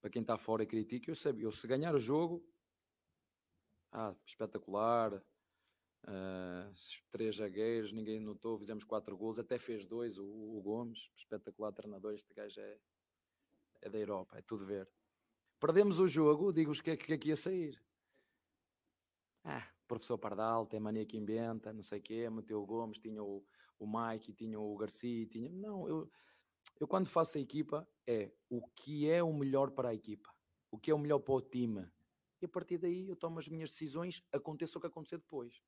para 0.00 0.10
quem 0.10 0.22
está 0.22 0.36
fora 0.36 0.64
e 0.64 0.66
critica. 0.66 1.08
Eu, 1.08 1.14
sei, 1.14 1.34
eu 1.38 1.52
se 1.52 1.68
ganhar 1.68 1.94
o 1.94 2.00
jogo, 2.00 2.44
ah, 3.92 4.12
espetacular, 4.26 5.22
uh, 6.06 6.72
três 7.10 7.36
zagueiros, 7.36 7.92
ninguém 7.92 8.20
notou, 8.20 8.58
fizemos 8.58 8.84
quatro 8.84 9.16
gols, 9.16 9.38
até 9.38 9.58
fez 9.58 9.86
dois, 9.86 10.18
o, 10.18 10.24
o 10.24 10.60
Gomes, 10.62 11.10
espetacular 11.16 11.72
treinador, 11.72 12.14
este 12.14 12.32
gajo 12.34 12.60
é, 12.60 12.78
é 13.82 13.90
da 13.90 13.98
Europa, 13.98 14.38
é 14.38 14.42
tudo 14.42 14.64
verde. 14.64 14.90
Perdemos 15.58 16.00
o 16.00 16.06
jogo, 16.06 16.52
digo-vos 16.52 16.80
que 16.80 16.90
é 16.90 16.96
que, 16.96 17.18
que 17.18 17.28
ia 17.28 17.36
sair. 17.36 17.80
Ah, 19.44 19.66
professor 19.86 20.18
Pardal, 20.18 20.66
tem 20.66 20.80
mania 20.80 21.06
que 21.06 21.16
inventa, 21.16 21.72
não 21.72 21.82
sei 21.82 21.98
o 21.98 22.02
quê, 22.02 22.30
meteu 22.30 22.62
o 22.62 22.66
Gomes, 22.66 22.98
tinha 22.98 23.22
o, 23.22 23.44
o 23.78 23.86
Mike, 23.86 24.32
tinha 24.32 24.58
o 24.58 24.76
Garcia, 24.76 25.26
tinha... 25.26 25.50
Não, 25.50 25.88
eu, 25.88 26.10
eu 26.80 26.86
quando 26.86 27.06
faço 27.06 27.38
a 27.38 27.40
equipa 27.40 27.88
é 28.06 28.32
o 28.50 28.60
que 28.68 29.08
é 29.08 29.22
o 29.22 29.32
melhor 29.32 29.70
para 29.70 29.90
a 29.90 29.94
equipa, 29.94 30.28
o 30.70 30.78
que 30.78 30.90
é 30.90 30.94
o 30.94 30.98
melhor 30.98 31.20
para 31.20 31.34
o 31.34 31.40
time. 31.40 31.88
E 32.42 32.44
a 32.44 32.48
partir 32.48 32.76
daí 32.76 33.08
eu 33.08 33.16
tomo 33.16 33.38
as 33.38 33.48
minhas 33.48 33.70
decisões, 33.70 34.22
aconteça 34.32 34.76
o 34.76 34.80
que 34.80 34.86
acontecer 34.88 35.18
depois. 35.18 35.62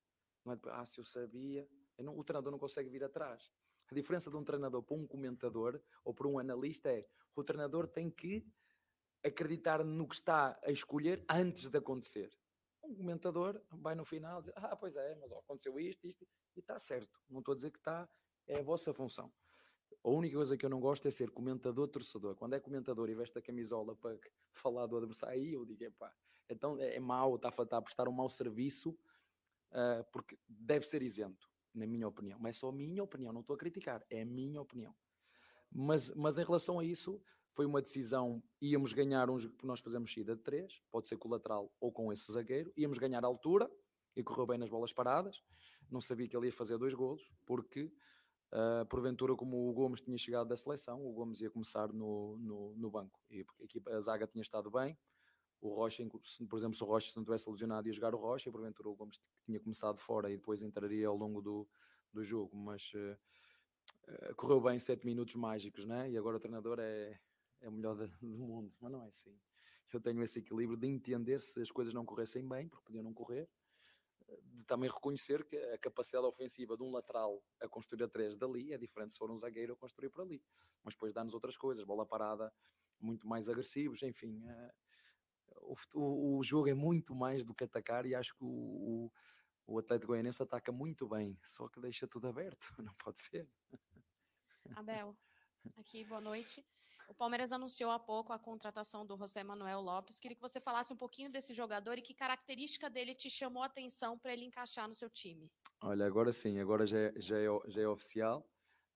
Não 0.48 0.54
é 0.54 0.58
ah, 0.72 0.84
se 0.84 0.98
eu 0.98 1.04
sabia... 1.04 1.68
Eu 1.96 2.04
não, 2.04 2.16
o 2.16 2.24
treinador 2.24 2.52
não 2.52 2.58
consegue 2.58 2.88
vir 2.88 3.02
atrás. 3.02 3.50
A 3.90 3.94
diferença 3.94 4.30
de 4.30 4.36
um 4.36 4.44
treinador 4.44 4.82
para 4.82 4.96
um 4.96 5.06
comentador 5.06 5.80
ou 6.04 6.14
para 6.14 6.28
um 6.28 6.38
analista 6.38 6.90
é 6.90 7.06
o 7.34 7.42
treinador 7.42 7.86
tem 7.88 8.10
que 8.10 8.46
acreditar 9.24 9.84
no 9.84 10.06
que 10.06 10.14
está 10.14 10.58
a 10.64 10.70
escolher 10.70 11.24
antes 11.28 11.68
de 11.68 11.76
acontecer. 11.76 12.30
Um 12.82 12.94
comentador 12.94 13.60
vai 13.70 13.94
no 13.94 14.04
final 14.04 14.40
dizer, 14.40 14.52
ah, 14.56 14.76
pois 14.76 14.96
é, 14.96 15.14
mas 15.16 15.32
aconteceu 15.32 15.78
isto, 15.78 16.06
isto, 16.06 16.26
e 16.56 16.60
está 16.60 16.78
certo. 16.78 17.20
Não 17.28 17.40
estou 17.40 17.52
a 17.52 17.56
dizer 17.56 17.70
que 17.70 17.78
está, 17.78 18.08
é 18.46 18.60
a 18.60 18.62
vossa 18.62 18.94
função. 18.94 19.32
A 20.04 20.10
única 20.10 20.36
coisa 20.36 20.56
que 20.56 20.64
eu 20.64 20.70
não 20.70 20.80
gosto 20.80 21.06
é 21.08 21.10
ser 21.10 21.30
comentador 21.30 21.88
torcedor. 21.88 22.36
Quando 22.36 22.54
é 22.54 22.60
comentador 22.60 23.10
e 23.10 23.14
veste 23.14 23.38
a 23.38 23.42
camisola 23.42 23.96
para 23.96 24.18
falar 24.52 24.86
do 24.86 24.96
adversário, 24.96 25.52
eu 25.52 25.64
digo, 25.64 25.90
pá, 25.98 26.14
então 26.48 26.78
é, 26.78 26.96
é 26.96 27.00
mau, 27.00 27.36
está 27.36 27.48
a, 27.48 27.62
está 27.62 27.76
a 27.78 27.82
prestar 27.82 28.08
um 28.08 28.12
mau 28.12 28.28
serviço, 28.28 28.96
uh, 29.72 30.04
porque 30.12 30.38
deve 30.48 30.86
ser 30.86 31.02
isento, 31.02 31.48
na 31.74 31.86
minha 31.86 32.06
opinião. 32.06 32.38
Mas 32.40 32.56
é 32.56 32.60
só 32.60 32.68
a 32.68 32.72
minha 32.72 33.02
opinião, 33.02 33.32
não 33.32 33.40
estou 33.40 33.54
a 33.54 33.58
criticar, 33.58 34.04
é 34.10 34.22
a 34.22 34.26
minha 34.26 34.60
opinião. 34.60 34.94
Mas, 35.70 36.10
mas 36.14 36.38
em 36.38 36.44
relação 36.44 36.78
a 36.78 36.84
isso, 36.84 37.20
foi 37.52 37.66
uma 37.66 37.82
decisão, 37.82 38.42
íamos 38.60 38.92
ganhar 38.92 39.28
jogo, 39.38 39.54
nós 39.62 39.80
fazemos 39.80 40.12
saída 40.12 40.36
de 40.36 40.42
três, 40.42 40.80
pode 40.90 41.08
ser 41.08 41.16
com 41.16 41.28
o 41.28 41.30
lateral 41.30 41.72
ou 41.80 41.92
com 41.92 42.12
esse 42.12 42.30
zagueiro, 42.32 42.72
íamos 42.76 42.98
ganhar 42.98 43.24
altura, 43.24 43.70
e 44.16 44.22
correu 44.22 44.46
bem 44.46 44.58
nas 44.58 44.68
bolas 44.68 44.92
paradas, 44.92 45.42
não 45.90 46.00
sabia 46.00 46.28
que 46.28 46.36
ele 46.36 46.46
ia 46.46 46.52
fazer 46.52 46.76
dois 46.76 46.94
golos, 46.94 47.30
porque 47.46 47.92
Uh, 48.50 48.86
porventura, 48.86 49.36
como 49.36 49.68
o 49.68 49.72
Gomes 49.74 50.00
tinha 50.00 50.16
chegado 50.16 50.48
da 50.48 50.56
seleção, 50.56 51.04
o 51.06 51.12
Gomes 51.12 51.40
ia 51.40 51.50
começar 51.50 51.92
no, 51.92 52.38
no, 52.38 52.74
no 52.76 52.90
banco. 52.90 53.20
E 53.28 53.40
a, 53.40 53.64
equipa, 53.64 53.90
a 53.90 54.00
zaga 54.00 54.26
tinha 54.26 54.40
estado 54.40 54.70
bem. 54.70 54.96
O 55.60 55.74
Rocha, 55.74 56.06
por 56.48 56.58
exemplo, 56.58 56.76
se 56.76 56.84
o 56.84 56.86
Rocha 56.86 57.12
não 57.16 57.24
tivesse 57.24 57.50
lesionado, 57.50 57.88
ia 57.88 57.92
jogar 57.92 58.14
o 58.14 58.18
Rocha. 58.18 58.50
Porventura, 58.50 58.88
o 58.88 58.94
Gomes 58.94 59.20
tinha 59.44 59.58
começado 59.58 59.98
fora 59.98 60.30
e 60.30 60.36
depois 60.36 60.62
entraria 60.62 61.08
ao 61.08 61.16
longo 61.16 61.42
do, 61.42 61.68
do 62.12 62.22
jogo. 62.22 62.56
Mas 62.56 62.92
uh, 62.94 63.18
uh, 64.08 64.34
correu 64.36 64.60
bem, 64.60 64.78
sete 64.78 65.04
minutos 65.04 65.34
mágicos, 65.34 65.84
né? 65.84 66.08
E 66.10 66.16
agora 66.16 66.36
o 66.36 66.40
treinador 66.40 66.78
é, 66.78 67.18
é 67.60 67.68
o 67.68 67.72
melhor 67.72 67.96
do 68.22 68.46
mundo. 68.46 68.72
Mas 68.80 68.92
não 68.92 69.02
é 69.02 69.08
assim. 69.08 69.36
Eu 69.92 70.00
tenho 70.00 70.22
esse 70.22 70.38
equilíbrio 70.38 70.78
de 70.78 70.86
entender 70.86 71.40
se 71.40 71.60
as 71.60 71.70
coisas 71.70 71.94
não 71.94 72.04
corressem 72.04 72.46
bem, 72.46 72.68
porque 72.68 72.84
podiam 72.84 73.02
não 73.02 73.14
correr, 73.14 73.48
de 74.42 74.64
também 74.64 74.90
reconhecer 74.90 75.44
que 75.46 75.56
a 75.56 75.78
capacidade 75.78 76.26
ofensiva 76.26 76.76
de 76.76 76.82
um 76.82 76.90
lateral 76.90 77.42
a 77.60 77.68
construir 77.68 78.02
a 78.04 78.08
três 78.08 78.36
dali 78.36 78.72
é 78.72 78.78
diferente 78.78 79.12
se 79.12 79.18
for 79.18 79.30
um 79.30 79.36
zagueiro 79.36 79.72
a 79.72 79.76
construir 79.76 80.10
por 80.10 80.22
ali. 80.22 80.42
Mas 80.82 80.94
depois 80.94 81.12
dá-nos 81.12 81.34
outras 81.34 81.56
coisas, 81.56 81.84
bola 81.84 82.04
parada, 82.04 82.52
muito 83.00 83.26
mais 83.26 83.48
agressivos, 83.48 84.02
enfim. 84.02 84.44
Uh, 84.44 84.72
o, 85.68 85.98
o, 85.98 86.38
o, 86.38 86.42
jogo 86.42 86.68
é 86.68 86.74
muito 86.74 87.14
mais 87.14 87.44
do 87.44 87.54
que 87.54 87.64
atacar 87.64 88.06
e 88.06 88.14
acho 88.14 88.34
que 88.34 88.44
o, 88.44 89.10
o, 89.66 89.78
Atlético 89.78 90.12
Goianense 90.12 90.42
ataca 90.42 90.72
muito 90.72 91.06
bem, 91.06 91.38
só 91.44 91.68
que 91.68 91.80
deixa 91.80 92.06
tudo 92.06 92.28
aberto, 92.28 92.68
não 92.82 92.94
pode 92.94 93.20
ser. 93.20 93.48
Abel, 94.74 95.16
aqui, 95.76 96.04
boa 96.04 96.20
noite. 96.20 96.64
O 97.08 97.14
Palmeiras 97.14 97.52
anunciou 97.52 97.90
há 97.90 97.98
pouco 97.98 98.34
a 98.34 98.38
contratação 98.38 99.04
do 99.04 99.16
José 99.16 99.42
Manuel 99.42 99.80
Lopes. 99.80 100.20
Queria 100.20 100.34
que 100.34 100.42
você 100.42 100.60
falasse 100.60 100.92
um 100.92 100.96
pouquinho 100.96 101.30
desse 101.30 101.54
jogador 101.54 101.96
e 101.96 102.02
que 102.02 102.12
característica 102.12 102.90
dele 102.90 103.14
te 103.14 103.30
chamou 103.30 103.62
a 103.62 103.66
atenção 103.66 104.18
para 104.18 104.32
ele 104.34 104.44
encaixar 104.44 104.86
no 104.86 104.94
seu 104.94 105.08
time. 105.08 105.50
Olha, 105.80 106.06
agora 106.06 106.32
sim, 106.32 106.58
agora 106.58 106.86
já 106.86 106.98
é, 106.98 107.14
já 107.16 107.38
é, 107.38 107.46
já 107.66 107.80
é 107.80 107.88
oficial. 107.88 108.46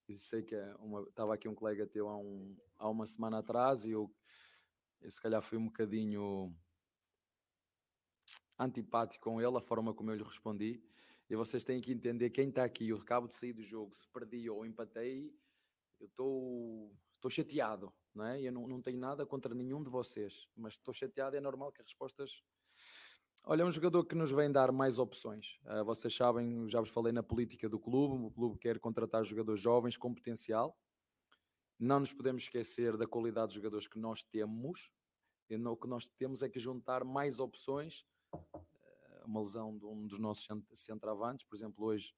Eu 0.06 0.18
sei 0.18 0.42
que 0.42 0.54
é 0.54 0.74
uma, 0.78 1.02
estava 1.08 1.32
aqui 1.32 1.48
um 1.48 1.54
colega 1.54 1.86
teu 1.86 2.08
há, 2.08 2.18
um, 2.18 2.54
há 2.78 2.88
uma 2.88 3.06
semana 3.06 3.38
atrás 3.38 3.86
e 3.86 3.92
eu, 3.92 4.14
eu 5.02 5.10
se 5.10 5.20
calhar 5.20 5.42
fui 5.42 5.58
um 5.58 5.66
bocadinho 5.66 6.54
antipático 8.58 9.24
com 9.24 9.40
ele, 9.40 9.56
a 9.56 9.60
forma 9.60 9.92
como 9.92 10.10
eu 10.10 10.16
lhe 10.16 10.22
respondi. 10.22 10.82
E 11.28 11.36
vocês 11.36 11.64
têm 11.64 11.80
que 11.80 11.92
entender 11.92 12.30
quem 12.30 12.48
está 12.48 12.64
aqui. 12.64 12.88
Eu 12.88 12.96
acabo 12.98 13.26
de 13.26 13.34
sair 13.34 13.52
do 13.52 13.62
jogo, 13.62 13.94
se 13.94 14.06
perdi 14.08 14.48
ou 14.48 14.64
empatei, 14.64 15.34
eu 15.98 16.06
estou 16.06 17.30
chateado, 17.30 17.92
não 18.14 18.26
é? 18.26 18.40
Eu 18.40 18.52
não, 18.52 18.66
não 18.66 18.82
tenho 18.82 18.98
nada 18.98 19.24
contra 19.24 19.54
nenhum 19.54 19.82
de 19.82 19.88
vocês, 19.88 20.48
mas 20.56 20.74
estou 20.74 20.92
chateado. 20.92 21.36
É 21.36 21.40
normal 21.40 21.72
que 21.72 21.80
as 21.80 21.86
respostas. 21.86 22.42
Olha, 23.44 23.62
é 23.62 23.64
um 23.64 23.72
jogador 23.72 24.04
que 24.04 24.14
nos 24.14 24.30
vem 24.30 24.50
dar 24.52 24.70
mais 24.70 24.98
opções. 24.98 25.58
Uh, 25.64 25.84
vocês 25.84 26.14
sabem, 26.14 26.68
já 26.68 26.78
vos 26.80 26.90
falei 26.90 27.12
na 27.12 27.22
política 27.22 27.68
do 27.68 27.78
clube. 27.78 28.24
O 28.24 28.30
clube 28.30 28.58
quer 28.58 28.78
contratar 28.78 29.24
jogadores 29.24 29.60
jovens 29.60 29.96
com 29.96 30.14
potencial. 30.14 30.76
Não 31.84 31.98
nos 31.98 32.12
podemos 32.12 32.44
esquecer 32.44 32.96
da 32.96 33.08
qualidade 33.08 33.48
dos 33.48 33.56
jogadores 33.56 33.88
que 33.88 33.98
nós 33.98 34.22
temos. 34.22 34.88
E 35.50 35.56
o 35.56 35.76
que 35.76 35.88
nós 35.88 36.06
temos 36.06 36.40
é 36.40 36.48
que 36.48 36.60
juntar 36.60 37.02
mais 37.02 37.40
opções. 37.40 38.06
Uh, 38.32 39.26
uma 39.26 39.40
lesão 39.40 39.76
de 39.76 39.84
um 39.84 40.06
dos 40.06 40.16
nossos 40.20 40.46
centravantes, 40.74 41.44
por 41.44 41.56
exemplo, 41.56 41.84
hoje 41.84 42.14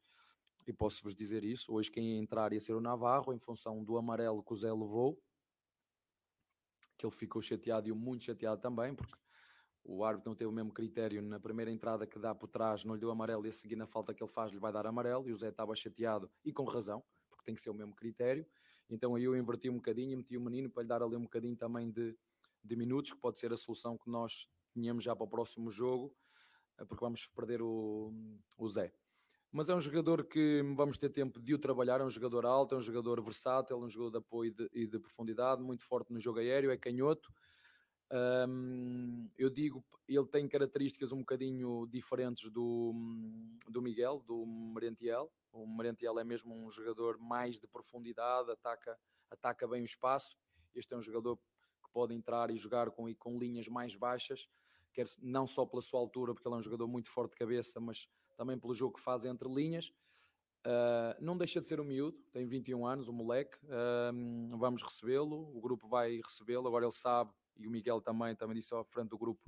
e 0.66 0.72
posso-vos 0.72 1.14
dizer 1.14 1.42
isso. 1.44 1.72
Hoje, 1.72 1.90
quem 1.90 2.12
ia 2.12 2.18
entrar 2.18 2.52
ia 2.52 2.60
ser 2.60 2.74
o 2.74 2.80
Navarro, 2.80 3.32
em 3.32 3.38
função 3.38 3.82
do 3.82 3.96
amarelo 3.96 4.42
que 4.42 4.52
o 4.52 4.56
Zé 4.56 4.70
levou, 4.70 5.18
que 6.98 7.06
ele 7.06 7.14
ficou 7.14 7.40
chateado 7.40 7.88
e 7.88 7.90
eu 7.90 7.96
muito 7.96 8.24
chateado 8.24 8.60
também, 8.60 8.94
porque 8.94 9.16
o 9.82 10.04
árbitro 10.04 10.28
não 10.28 10.36
teve 10.36 10.50
o 10.50 10.52
mesmo 10.52 10.74
critério 10.74 11.22
na 11.22 11.40
primeira 11.40 11.70
entrada 11.70 12.06
que 12.06 12.18
dá 12.18 12.34
por 12.34 12.48
trás, 12.48 12.84
não 12.84 12.94
lhe 12.94 13.00
deu 13.00 13.10
amarelo 13.10 13.46
e 13.46 13.48
a 13.48 13.52
seguir 13.52 13.76
na 13.76 13.86
falta 13.86 14.12
que 14.12 14.22
ele 14.22 14.30
faz 14.30 14.52
lhe 14.52 14.58
vai 14.58 14.70
dar 14.70 14.86
amarelo, 14.86 15.26
e 15.26 15.32
o 15.32 15.36
Zé 15.38 15.48
estava 15.48 15.74
chateado 15.74 16.30
e 16.44 16.52
com 16.52 16.64
razão, 16.64 17.02
porque 17.30 17.44
tem 17.46 17.54
que 17.54 17.62
ser 17.62 17.70
o 17.70 17.74
mesmo 17.74 17.94
critério. 17.94 18.46
Então 18.91 19.14
aí 19.14 19.24
eu 19.24 19.37
inverti 19.37 19.70
um 19.70 19.76
bocadinho 19.76 20.12
e 20.12 20.16
meti 20.16 20.37
o 20.37 20.41
menino 20.41 20.70
para 20.70 20.82
lhe 20.82 20.89
dar 20.89 21.03
ali 21.03 21.16
um 21.16 21.22
bocadinho 21.22 21.57
também 21.57 21.91
de, 21.91 22.16
de 22.62 22.76
minutos, 22.76 23.12
que 23.12 23.18
pode 23.18 23.39
ser 23.39 23.53
a 23.53 23.57
solução 23.57 23.97
que 23.97 24.11
nós 24.11 24.49
tínhamos 24.72 25.05
já 25.05 25.14
para 25.14 25.24
o 25.24 25.28
próximo 25.28 25.70
jogo, 25.70 26.14
eh, 26.78 26.85
porque 26.85 27.05
vamos 27.05 27.26
perder 27.28 27.62
o, 27.62 28.12
o 28.59 28.68
Zé 28.68 28.93
mas 29.55 29.68
é 29.68 29.74
um 29.74 29.80
jogador 29.80 30.24
que 30.24 30.64
vamos 30.74 30.99
ter 30.99 31.11
tempo 31.11 31.41
de 31.41 31.55
o 31.55 31.59
trabalhar, 31.61 32.01
é 32.01 32.05
um 32.05 32.11
jogador 32.11 32.45
alto, 32.45 32.74
é 32.74 32.78
um 32.78 32.82
jogador 32.82 33.22
versátil, 33.22 33.76
é 33.76 33.78
um 33.78 33.89
jogador 33.89 34.11
de 34.11 34.18
apoio 34.18 34.49
e 34.49 34.51
de, 34.51 34.70
e 34.72 34.85
de 34.85 34.99
profundidade, 34.99 35.62
muito 35.62 35.85
forte 35.85 36.12
no 36.12 36.18
jogo 36.18 36.41
aéreo, 36.41 36.72
é 36.72 36.76
canhoto. 36.76 37.32
Um, 38.12 39.28
eu 39.38 39.50
digo, 39.50 39.84
ele 40.09 40.26
tem 40.26 40.46
características 40.48 41.12
um 41.12 41.18
bocadinho 41.18 41.86
diferentes 41.90 42.50
do, 42.50 42.92
do 43.68 43.82
Miguel, 43.82 44.22
do 44.26 44.44
Merentiel. 44.46 45.32
O 45.52 45.66
Merentiel 45.66 46.18
é 46.18 46.24
mesmo 46.24 46.55
um 46.55 46.70
jogador 46.70 47.18
mais 47.18 47.59
de 47.59 47.66
profundidade, 47.66 48.50
ataca, 48.50 48.98
ataca 49.30 49.66
bem 49.66 49.82
o 49.82 49.84
espaço. 49.84 50.36
Este 50.74 50.94
é 50.94 50.96
um 50.96 51.02
jogador 51.02 51.36
que 51.36 51.90
pode 51.92 52.14
entrar 52.14 52.50
e 52.50 52.57
jogar 52.57 52.90
com, 52.90 53.12
com 53.14 53.38
linhas 53.38 53.68
mais 53.68 53.94
baixas, 53.94 54.48
quer 54.92 55.07
não 55.20 55.46
só 55.46 55.64
pela 55.64 55.82
sua 55.82 56.00
altura, 56.00 56.34
porque 56.34 56.46
ele 56.46 56.57
é 56.57 56.59
um 56.59 56.62
jogador 56.62 56.86
muito 56.88 57.09
forte 57.09 57.32
de 57.32 57.38
cabeça, 57.38 57.80
mas 57.80 58.09
também 58.36 58.59
pelo 58.59 58.74
jogo 58.74 58.94
que 58.94 59.00
faz 59.00 59.24
entre 59.24 59.48
linhas. 59.48 59.92
Uh, 60.66 61.14
não 61.20 61.36
deixa 61.36 61.60
de 61.60 61.68
ser 61.68 61.78
um 61.78 61.84
miúdo, 61.84 62.16
tem 62.32 62.46
21 62.46 62.86
anos, 62.86 63.08
um 63.08 63.12
moleque. 63.12 63.56
Uh, 63.66 64.56
vamos 64.56 64.82
recebê-lo, 64.82 65.54
o 65.54 65.60
grupo 65.60 65.86
vai 65.86 66.20
recebê-lo. 66.24 66.66
Agora 66.66 66.86
ele 66.86 66.92
sabe, 66.92 67.30
e 67.56 67.66
o 67.66 67.70
Miguel 67.70 68.00
também, 68.00 68.34
também 68.34 68.56
disse 68.56 68.74
à 68.74 68.82
frente 68.82 69.10
do 69.10 69.18
grupo, 69.18 69.42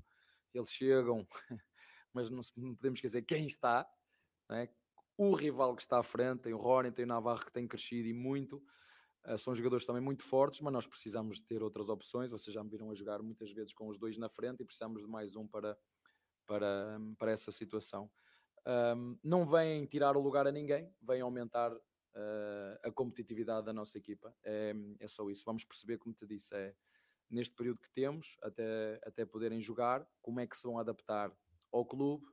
eles 0.52 0.70
chegam, 0.70 1.26
mas 2.12 2.28
não, 2.28 2.42
podemos 2.74 2.98
esquecer 2.98 3.22
quem 3.22 3.46
está. 3.46 3.88
É? 4.50 4.68
O 5.16 5.34
rival 5.34 5.74
que 5.74 5.80
está 5.80 5.98
à 5.98 6.02
frente, 6.02 6.42
tem 6.42 6.52
o 6.52 6.58
Ronin, 6.58 6.92
tem 6.92 7.06
o 7.06 7.08
Navarro 7.08 7.46
que 7.46 7.52
tem 7.52 7.66
crescido 7.66 8.08
e 8.08 8.12
muito. 8.12 8.62
Uh, 9.24 9.38
são 9.38 9.54
jogadores 9.54 9.86
também 9.86 10.02
muito 10.02 10.22
fortes, 10.22 10.60
mas 10.60 10.72
nós 10.72 10.86
precisamos 10.86 11.36
de 11.36 11.44
ter 11.44 11.62
outras 11.62 11.88
opções. 11.88 12.30
Vocês 12.30 12.52
já 12.52 12.62
me 12.62 12.68
viram 12.68 12.90
a 12.90 12.94
jogar 12.94 13.22
muitas 13.22 13.50
vezes 13.52 13.72
com 13.72 13.88
os 13.88 13.98
dois 13.98 14.18
na 14.18 14.28
frente 14.28 14.62
e 14.62 14.66
precisamos 14.66 15.00
de 15.00 15.08
mais 15.08 15.34
um 15.34 15.46
para, 15.48 15.78
para, 16.44 17.00
para 17.18 17.32
essa 17.32 17.50
situação. 17.50 18.10
Um, 18.66 19.16
não 19.22 19.46
vêm 19.46 19.86
tirar 19.86 20.16
o 20.16 20.20
lugar 20.20 20.46
a 20.46 20.52
ninguém, 20.52 20.92
vêm 21.00 21.20
aumentar 21.20 21.72
uh, 21.72 22.78
a 22.82 22.90
competitividade 22.90 23.66
da 23.66 23.72
nossa 23.72 23.96
equipa. 23.96 24.34
É, 24.42 24.74
é, 24.98 25.06
só 25.06 25.30
isso. 25.30 25.44
Vamos 25.44 25.64
perceber, 25.64 25.98
como 25.98 26.14
te 26.14 26.26
disse, 26.26 26.54
é 26.54 26.74
neste 27.30 27.54
período 27.54 27.80
que 27.80 27.90
temos, 27.90 28.36
até, 28.42 29.00
até 29.04 29.24
poderem 29.24 29.60
jogar, 29.60 30.06
como 30.20 30.40
é 30.40 30.46
que 30.46 30.56
se 30.56 30.64
vão 30.64 30.78
adaptar 30.78 31.32
ao 31.72 31.84
clube, 31.84 32.24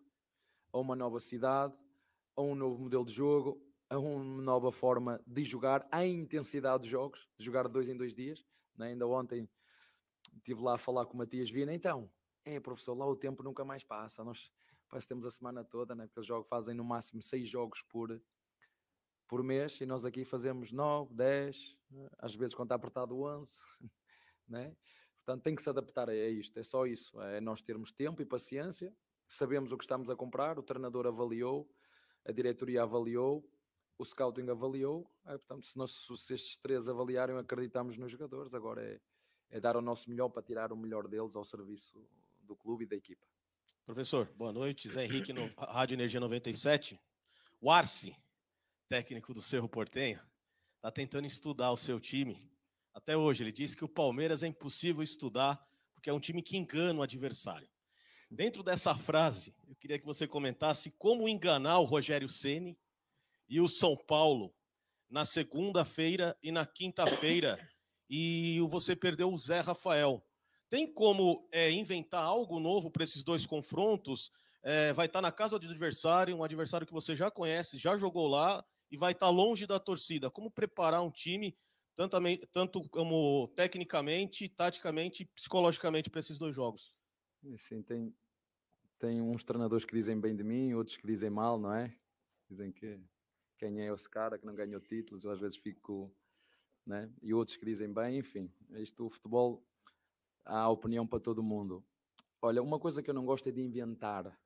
a 0.71 0.79
uma 0.79 0.95
nova 0.95 1.19
cidade, 1.19 1.75
a 2.35 2.41
um 2.41 2.55
novo 2.55 2.79
modelo 2.79 3.05
de 3.05 3.13
jogo, 3.13 3.61
a 3.89 3.97
uma 3.97 4.41
nova 4.41 4.71
forma 4.71 5.21
de 5.25 5.43
jogar, 5.43 5.87
a 5.91 6.05
intensidade 6.05 6.81
dos 6.81 6.89
jogos, 6.89 7.27
de 7.37 7.43
jogar 7.43 7.67
dois 7.67 7.89
em 7.89 7.97
dois 7.97 8.13
dias. 8.13 8.43
Né? 8.75 8.87
Ainda 8.87 9.07
ontem 9.07 9.47
estive 10.37 10.61
lá 10.61 10.75
a 10.75 10.79
falar 10.79 11.05
com 11.05 11.13
o 11.13 11.17
Matias 11.17 11.49
Vina, 11.49 11.73
então, 11.73 12.09
é 12.45 12.59
professor, 12.59 12.95
lá 12.95 13.07
o 13.07 13.15
tempo 13.15 13.43
nunca 13.43 13.63
mais 13.63 13.83
passa, 13.83 14.23
nós 14.23 14.51
parece 14.93 15.07
que 15.07 15.09
temos 15.09 15.25
a 15.25 15.31
semana 15.31 15.63
toda, 15.63 15.95
né? 15.95 16.05
porque 16.05 16.19
os 16.19 16.25
jogos 16.27 16.47
fazem 16.47 16.75
no 16.75 16.83
máximo 16.83 17.19
seis 17.19 17.49
jogos 17.49 17.81
por, 17.81 18.21
por 19.27 19.41
mês 19.41 19.81
e 19.81 19.87
nós 19.87 20.05
aqui 20.05 20.23
fazemos 20.23 20.71
nove, 20.71 21.15
dez, 21.15 21.75
às 22.19 22.35
vezes 22.35 22.53
quando 22.53 22.67
está 22.67 22.75
apertado 22.75 23.19
onze, 23.19 23.57
né? 24.47 24.75
Portanto, 25.15 25.41
tem 25.41 25.55
que 25.55 25.63
se 25.63 25.69
adaptar 25.69 26.09
a 26.09 26.15
isto, 26.15 26.59
é 26.59 26.63
só 26.63 26.85
isso, 26.85 27.19
é 27.21 27.41
nós 27.41 27.59
termos 27.59 27.91
tempo 27.91 28.21
e 28.21 28.25
paciência, 28.25 28.95
sabemos 29.27 29.71
o 29.71 29.77
que 29.79 29.83
estamos 29.83 30.11
a 30.11 30.15
comprar, 30.15 30.59
o 30.59 30.63
treinador 30.63 31.07
avaliou, 31.07 31.67
a 32.23 32.31
diretoria 32.31 32.83
avaliou, 32.83 33.43
o 33.97 34.05
scouting 34.05 34.47
avaliou, 34.51 35.09
é, 35.25 35.37
portanto, 35.39 35.65
se, 35.65 35.75
nós, 35.75 35.91
se 35.91 36.35
estes 36.35 36.55
três 36.57 36.87
avaliarem, 36.87 37.35
acreditamos 37.35 37.97
nos 37.97 38.11
jogadores, 38.11 38.53
agora 38.53 38.83
é, 38.83 39.01
é 39.49 39.59
dar 39.59 39.75
o 39.75 39.81
nosso 39.81 40.07
melhor 40.07 40.29
para 40.29 40.43
tirar 40.43 40.71
o 40.71 40.77
melhor 40.77 41.07
deles 41.07 41.35
ao 41.35 41.43
serviço 41.43 42.07
do 42.41 42.55
clube 42.55 42.83
e 42.83 42.87
da 42.87 42.95
equipa. 42.95 43.32
Professor, 43.85 44.31
boa 44.35 44.51
noite. 44.51 44.89
Zé 44.89 45.05
Henrique, 45.05 45.33
no 45.33 45.47
Rádio 45.57 45.95
Energia 45.95 46.19
97. 46.19 46.99
O 47.59 47.69
Arce, 47.69 48.15
técnico 48.87 49.33
do 49.33 49.41
Cerro 49.41 49.67
Portenho, 49.67 50.19
está 50.75 50.91
tentando 50.91 51.25
estudar 51.25 51.71
o 51.71 51.77
seu 51.77 51.99
time. 51.99 52.51
Até 52.93 53.17
hoje, 53.17 53.43
ele 53.43 53.51
disse 53.51 53.75
que 53.75 53.85
o 53.85 53.89
Palmeiras 53.89 54.43
é 54.43 54.47
impossível 54.47 55.03
estudar 55.03 55.61
porque 55.93 56.09
é 56.09 56.13
um 56.13 56.19
time 56.19 56.41
que 56.41 56.57
engana 56.57 56.99
o 56.99 57.03
adversário. 57.03 57.69
Dentro 58.29 58.63
dessa 58.63 58.95
frase, 58.95 59.55
eu 59.67 59.75
queria 59.75 59.99
que 59.99 60.05
você 60.05 60.27
comentasse 60.27 60.91
como 60.91 61.29
enganar 61.29 61.79
o 61.79 61.85
Rogério 61.85 62.27
Ceni 62.27 62.77
e 63.47 63.61
o 63.61 63.67
São 63.67 63.95
Paulo 63.95 64.53
na 65.09 65.23
segunda-feira 65.23 66.37
e 66.41 66.51
na 66.51 66.65
quinta-feira 66.65 67.59
e 68.09 68.59
você 68.67 68.95
perdeu 68.95 69.31
o 69.31 69.37
Zé 69.37 69.59
Rafael. 69.59 70.23
Tem 70.73 70.91
como 70.91 71.47
é, 71.51 71.69
inventar 71.69 72.23
algo 72.23 72.59
novo 72.59 72.89
para 72.89 73.03
esses 73.03 73.23
dois 73.23 73.45
confrontos? 73.45 74.31
É, 74.63 74.91
vai 74.91 75.05
estar 75.05 75.21
na 75.21 75.31
casa 75.31 75.59
do 75.59 75.69
adversário, 75.69 76.35
um 76.35 76.43
adversário 76.43 76.87
que 76.87 76.91
você 76.91 77.15
já 77.15 77.29
conhece, 77.29 77.77
já 77.77 77.95
jogou 77.95 78.25
lá 78.25 78.65
e 78.89 78.97
vai 78.97 79.11
estar 79.11 79.29
longe 79.29 79.67
da 79.67 79.79
torcida. 79.79 80.31
Como 80.31 80.49
preparar 80.49 81.03
um 81.03 81.11
time, 81.11 81.55
tanto, 81.93 82.17
tanto 82.51 82.89
como 82.89 83.47
tecnicamente, 83.49 84.49
taticamente 84.49 85.25
psicologicamente 85.35 86.09
para 86.09 86.21
esses 86.21 86.39
dois 86.39 86.55
jogos? 86.55 86.95
Sim, 87.55 87.83
tem, 87.83 88.11
tem 88.97 89.21
uns 89.21 89.43
treinadores 89.43 89.85
que 89.85 89.93
dizem 89.93 90.19
bem 90.19 90.35
de 90.35 90.43
mim, 90.43 90.73
outros 90.73 90.97
que 90.97 91.05
dizem 91.05 91.29
mal, 91.29 91.59
não 91.59 91.71
é? 91.71 91.95
Dizem 92.49 92.71
que 92.71 92.99
quem 93.59 93.79
é 93.79 93.93
esse 93.93 94.09
cara 94.09 94.39
que 94.39 94.45
não 94.47 94.55
ganhou 94.55 94.81
títulos, 94.81 95.23
eu 95.23 95.29
às 95.29 95.39
vezes 95.39 95.55
fico, 95.55 96.11
né? 96.83 97.13
E 97.21 97.31
outros 97.31 97.57
que 97.57 97.63
dizem 97.63 97.93
bem, 97.93 98.17
enfim, 98.17 98.51
isto 98.71 99.05
o 99.05 99.09
futebol 99.11 99.63
há 100.45 100.69
opinião 100.69 101.05
para 101.05 101.19
todo 101.19 101.43
mundo. 101.43 101.83
Olha, 102.41 102.61
uma 102.61 102.79
coisa 102.79 103.01
que 103.01 103.09
eu 103.09 103.13
não 103.13 103.25
gosto 103.25 103.47
é 103.49 103.51
de 103.51 103.61
inventar. 103.61 104.37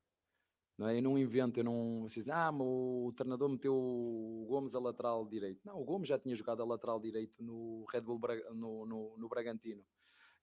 Não 0.77 0.87
é? 0.87 0.97
Eu 0.97 1.01
não 1.01 1.17
invento, 1.17 1.59
eu 1.59 1.63
não. 1.63 2.03
Vocês 2.03 2.29
ah, 2.29 2.51
o 2.51 3.11
treinador 3.15 3.49
meteu 3.49 3.73
o 3.73 4.45
Gomes 4.47 4.75
a 4.75 4.79
lateral 4.79 5.25
direito. 5.25 5.61
Não, 5.65 5.81
o 5.81 5.83
Gomes 5.83 6.07
já 6.07 6.19
tinha 6.19 6.35
jogado 6.35 6.61
a 6.61 6.65
lateral 6.65 6.99
direito 6.99 7.41
no 7.41 7.85
Red 7.91 8.01
Bull 8.01 8.19
no, 8.53 8.85
no, 8.85 9.17
no 9.17 9.27
Bragantino. 9.27 9.83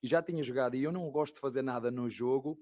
E 0.03 0.09
já 0.09 0.23
tinha 0.23 0.43
jogado, 0.43 0.75
e 0.75 0.83
eu 0.83 0.91
não 0.91 1.09
gosto 1.11 1.35
de 1.35 1.41
fazer 1.41 1.63
nada 1.63 1.91
no 1.91 2.09
jogo 2.09 2.59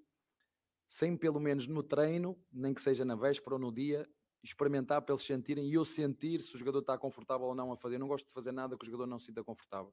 sem 0.93 1.17
pelo 1.17 1.41
menos 1.41 1.67
no 1.67 1.83
treino, 1.83 2.39
nem 2.53 2.75
que 2.75 2.83
seja 2.83 3.03
na 3.03 3.17
véspera 3.17 3.55
ou 3.55 3.59
no 3.59 3.73
dia, 3.73 4.07
experimentar 4.43 5.01
para 5.01 5.15
eles 5.15 5.25
sentirem 5.25 5.67
e 5.67 5.73
eu 5.73 5.87
sentir 5.87 6.43
se 6.43 6.55
o 6.55 6.59
jogador 6.59 6.81
está 6.81 6.99
confortável 6.99 7.47
ou 7.47 7.55
não 7.55 7.73
a 7.73 7.77
fazer. 7.79 7.95
Eu 7.95 8.01
não 8.01 8.09
gosto 8.09 8.27
de 8.27 8.35
fazer 8.35 8.53
nada 8.53 8.77
que 8.77 8.85
o 8.85 8.87
jogador 8.87 9.07
não 9.07 9.19
se 9.19 9.25
sinta 9.25 9.43
confortável. 9.43 9.91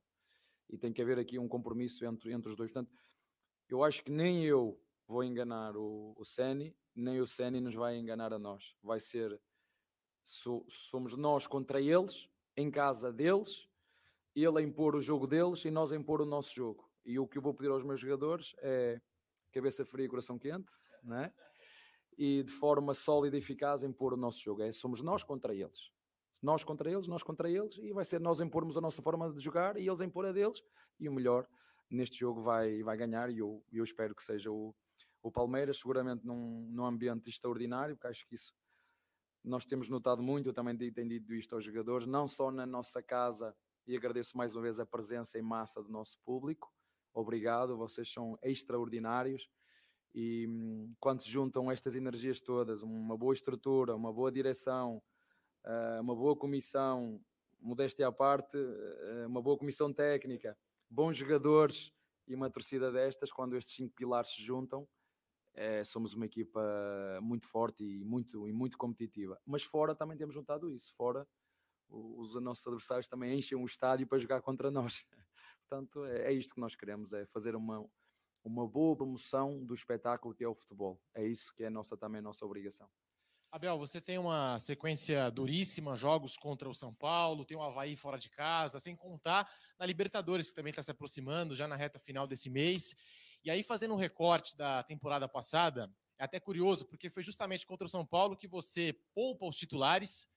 E 0.69 0.77
tem 0.77 0.93
que 0.93 1.01
haver 1.01 1.17
aqui 1.17 1.39
um 1.39 1.47
compromisso 1.47 2.05
entre, 2.05 2.31
entre 2.31 2.49
os 2.49 2.55
dois. 2.55 2.71
Portanto, 2.71 2.93
eu 3.67 3.83
acho 3.83 4.03
que 4.03 4.11
nem 4.11 4.45
eu 4.45 4.79
vou 5.07 5.23
enganar 5.23 5.75
o, 5.75 6.13
o 6.17 6.23
Seni, 6.23 6.75
nem 6.95 7.19
o 7.19 7.27
Seni 7.27 7.59
nos 7.59 7.75
vai 7.75 7.97
enganar 7.97 8.33
a 8.33 8.39
nós. 8.39 8.75
Vai 8.83 8.99
ser, 8.99 9.39
so, 10.23 10.65
somos 10.67 11.15
nós 11.15 11.47
contra 11.47 11.81
eles, 11.81 12.29
em 12.55 12.69
casa 12.69 13.11
deles, 13.11 13.67
ele 14.35 14.59
a 14.59 14.61
impor 14.61 14.95
o 14.95 15.01
jogo 15.01 15.25
deles 15.25 15.65
e 15.65 15.71
nós 15.71 15.91
a 15.91 15.95
impor 15.95 16.21
o 16.21 16.25
nosso 16.25 16.53
jogo. 16.53 16.89
E 17.05 17.17
o 17.17 17.27
que 17.27 17.37
eu 17.37 17.41
vou 17.41 17.53
pedir 17.53 17.71
aos 17.71 17.83
meus 17.83 17.99
jogadores 17.99 18.55
é 18.59 19.01
cabeça 19.51 19.85
fria 19.85 20.05
e 20.05 20.09
coração 20.09 20.37
quente, 20.37 20.71
né? 21.03 21.33
e 22.19 22.43
de 22.43 22.51
forma 22.51 22.93
sólida 22.93 23.37
e 23.37 23.39
eficaz 23.39 23.81
impor 23.81 24.13
o 24.13 24.17
nosso 24.17 24.41
jogo. 24.41 24.61
É, 24.61 24.71
somos 24.73 25.01
nós 25.01 25.23
contra 25.23 25.55
eles. 25.55 25.89
Nós 26.41 26.63
contra 26.63 26.91
eles, 26.91 27.07
nós 27.07 27.21
contra 27.21 27.49
eles, 27.49 27.77
e 27.77 27.91
vai 27.91 28.05
ser 28.05 28.19
nós 28.19 28.39
impormos 28.39 28.77
a 28.77 28.81
nossa 28.81 29.01
forma 29.01 29.31
de 29.31 29.39
jogar 29.41 29.77
e 29.77 29.87
eles 29.87 30.01
impor 30.01 30.25
a 30.25 30.31
deles, 30.31 30.63
e 30.99 31.09
o 31.09 31.13
melhor 31.13 31.47
neste 31.89 32.19
jogo 32.19 32.41
vai, 32.41 32.81
vai 32.83 32.95
ganhar, 32.95 33.29
e 33.29 33.39
eu, 33.39 33.63
eu 33.71 33.83
espero 33.83 34.15
que 34.15 34.23
seja 34.23 34.51
o, 34.51 34.73
o 35.21 35.31
Palmeiras, 35.31 35.79
seguramente 35.79 36.25
num, 36.25 36.67
num 36.71 36.85
ambiente 36.85 37.29
extraordinário, 37.29 37.95
porque 37.95 38.07
acho 38.07 38.27
que 38.27 38.35
isso 38.35 38.53
nós 39.43 39.65
temos 39.65 39.89
notado 39.89 40.21
muito, 40.21 40.49
eu 40.49 40.53
também 40.53 40.77
tenho 40.77 41.09
dito 41.09 41.33
isto 41.33 41.55
aos 41.55 41.63
jogadores, 41.63 42.05
não 42.05 42.27
só 42.27 42.51
na 42.51 42.65
nossa 42.65 43.01
casa, 43.01 43.55
e 43.87 43.95
agradeço 43.95 44.37
mais 44.37 44.55
uma 44.55 44.61
vez 44.61 44.79
a 44.79 44.85
presença 44.85 45.39
em 45.39 45.41
massa 45.41 45.81
do 45.81 45.89
nosso 45.89 46.19
público, 46.23 46.71
obrigado, 47.13 47.75
vocês 47.75 48.11
são 48.11 48.37
extraordinários, 48.43 49.49
e 50.13 50.47
hum, 50.47 50.93
quando 50.99 51.21
se 51.21 51.29
juntam 51.29 51.71
estas 51.71 51.95
energias 51.95 52.39
todas, 52.39 52.81
uma 52.81 53.17
boa 53.17 53.33
estrutura, 53.33 53.95
uma 53.95 54.13
boa 54.13 54.31
direção, 54.31 55.01
uma 55.99 56.15
boa 56.15 56.35
comissão, 56.35 57.21
modéstia 57.59 58.07
à 58.07 58.11
parte, 58.11 58.57
uh, 58.57 59.27
uma 59.27 59.41
boa 59.41 59.57
comissão 59.57 59.91
técnica, 59.91 60.57
bons 60.89 61.17
jogadores 61.17 61.91
e 62.27 62.35
uma 62.35 62.49
torcida 62.49 62.91
destas, 62.91 63.31
quando 63.31 63.57
estes 63.57 63.75
cinco 63.75 63.93
pilares 63.95 64.31
se 64.31 64.41
juntam, 64.41 64.87
é, 65.53 65.83
somos 65.83 66.13
uma 66.13 66.25
equipa 66.25 66.61
muito 67.21 67.45
forte 67.45 67.83
e 67.83 68.03
muito, 68.03 68.47
e 68.47 68.53
muito 68.53 68.77
competitiva. 68.77 69.39
Mas 69.45 69.63
fora 69.63 69.95
também 69.95 70.17
temos 70.17 70.35
juntado 70.35 70.69
isso. 70.69 70.93
Fora, 70.95 71.27
os 71.89 72.35
nossos 72.35 72.65
adversários 72.67 73.07
também 73.07 73.37
enchem 73.37 73.57
o 73.57 73.65
estádio 73.65 74.07
para 74.07 74.19
jogar 74.19 74.41
contra 74.41 74.69
nós. 74.69 75.05
Portanto, 75.67 76.05
é, 76.05 76.27
é 76.27 76.33
isto 76.33 76.53
que 76.53 76.61
nós 76.61 76.75
queremos, 76.75 77.13
é 77.13 77.25
fazer 77.25 77.55
uma, 77.55 77.85
uma 78.43 78.67
boa 78.67 78.95
promoção 78.95 79.63
do 79.65 79.73
espetáculo 79.73 80.33
que 80.33 80.43
é 80.43 80.47
o 80.47 80.55
futebol. 80.55 81.01
É 81.13 81.25
isso 81.25 81.53
que 81.53 81.63
é 81.63 81.69
nossa, 81.69 81.97
também 81.97 82.19
a 82.19 82.23
nossa 82.23 82.45
obrigação. 82.45 82.89
Abel, 83.51 83.79
você 83.79 83.99
tem 83.99 84.19
uma 84.19 84.59
sequência 84.59 85.31
duríssima, 85.31 85.95
jogos 85.95 86.37
contra 86.37 86.69
o 86.69 86.73
São 86.73 86.93
Paulo, 86.93 87.43
tem 87.43 87.57
o 87.57 87.63
Havaí 87.63 87.95
fora 87.95 88.19
de 88.19 88.29
casa, 88.29 88.79
sem 88.79 88.95
contar 88.95 89.51
na 89.79 89.87
Libertadores, 89.87 90.49
que 90.49 90.55
também 90.55 90.69
está 90.69 90.83
se 90.83 90.91
aproximando, 90.91 91.55
já 91.55 91.67
na 91.67 91.75
reta 91.75 91.97
final 91.97 92.27
desse 92.27 92.47
mês. 92.47 92.95
E 93.43 93.49
aí, 93.49 93.63
fazendo 93.63 93.95
um 93.95 93.97
recorte 93.97 94.55
da 94.55 94.83
temporada 94.83 95.27
passada, 95.27 95.91
é 96.19 96.25
até 96.25 96.39
curioso, 96.39 96.85
porque 96.85 97.09
foi 97.09 97.23
justamente 97.23 97.65
contra 97.65 97.87
o 97.87 97.89
São 97.89 98.05
Paulo 98.05 98.37
que 98.37 98.47
você 98.47 98.93
poupa 99.15 99.47
os 99.47 99.57
titulares 99.57 100.27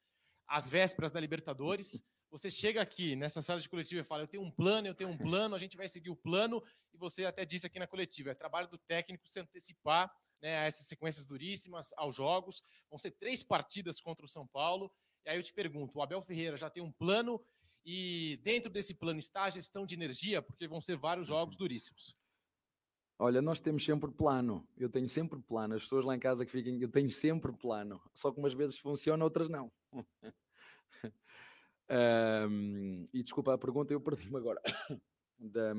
às 0.49 0.67
vésperas 0.67 1.13
da 1.13 1.21
Libertadores. 1.21 2.03
Você 2.31 2.51
chega 2.51 2.81
aqui 2.81 3.15
nessa 3.15 3.43
sala 3.43 3.61
de 3.61 3.69
coletiva 3.69 4.01
e 4.01 4.05
fala: 4.05 4.23
Eu 4.23 4.29
tenho 4.29 4.43
um 4.43 4.51
plano, 4.51 4.89
eu 4.89 4.95
tenho 4.95 5.11
um 5.11 5.19
plano, 5.19 5.55
a 5.55 5.59
gente 5.59 5.77
vai 5.77 5.87
seguir 5.87 6.09
o 6.09 6.17
plano. 6.17 6.63
E 6.95 6.97
você 6.97 7.27
até 7.27 7.45
disse 7.45 7.67
aqui 7.67 7.79
na 7.79 7.87
coletiva: 7.87 8.31
é 8.31 8.35
trabalho 8.35 8.69
do 8.69 8.79
técnico 8.79 9.29
se 9.29 9.39
antecipar 9.39 10.11
né, 10.43 10.59
a 10.59 10.65
essas 10.65 10.87
sequências 10.87 11.25
duríssimas, 11.25 11.93
aos 11.97 12.17
jogos. 12.17 12.63
Vão 12.91 12.99
ser 12.99 13.13
três 13.13 13.43
partidas 13.43 14.01
contra 14.01 14.25
o 14.25 14.29
São 14.29 14.47
Paulo. 14.47 14.93
E 15.25 15.31
aí 15.31 15.39
eu 15.39 15.43
te 15.43 15.55
pergunto: 15.55 15.97
o 15.97 16.03
Abel 16.03 16.21
Ferreira 16.21 16.57
já 16.57 16.69
tem 16.69 16.83
um 16.83 16.93
plano 16.93 17.43
e 17.85 18.41
dentro 18.43 18.71
desse 18.71 18.95
plano 18.95 19.19
está 19.19 19.45
a 19.45 19.51
gestão 19.51 19.87
de 19.87 19.95
energia, 19.95 20.43
porque 20.43 20.69
vão 20.69 20.81
ser 20.81 20.97
vários 20.97 21.27
jogos 21.27 21.57
duríssimos. 21.57 22.17
Olha, 23.19 23.41
nós 23.41 23.61
temos 23.61 23.85
sempre 23.85 24.11
plano. 24.11 24.67
Eu 24.77 24.91
tenho 24.91 25.09
sempre 25.09 25.41
plano. 25.41 25.75
As 25.75 25.83
pessoas 25.85 26.05
lá 26.05 26.17
em 26.17 26.21
casa 26.21 26.45
que 26.45 26.51
fiquem, 26.51 26.81
eu 26.81 26.91
tenho 26.91 27.09
sempre 27.09 27.53
plano. 27.53 28.03
Só 28.13 28.33
que 28.33 28.39
umas 28.41 28.53
vezes 28.53 28.77
funciona, 28.77 29.23
outras 29.23 29.49
não. 29.49 29.71
Um, 31.95 33.07
e 33.13 33.23
desculpa 33.23 33.53
a 33.53 33.59
pergunta, 33.59 33.93
eu 33.93 34.01
perdi-me 34.01 34.39
agora. 34.39 34.63
da, 35.39 35.75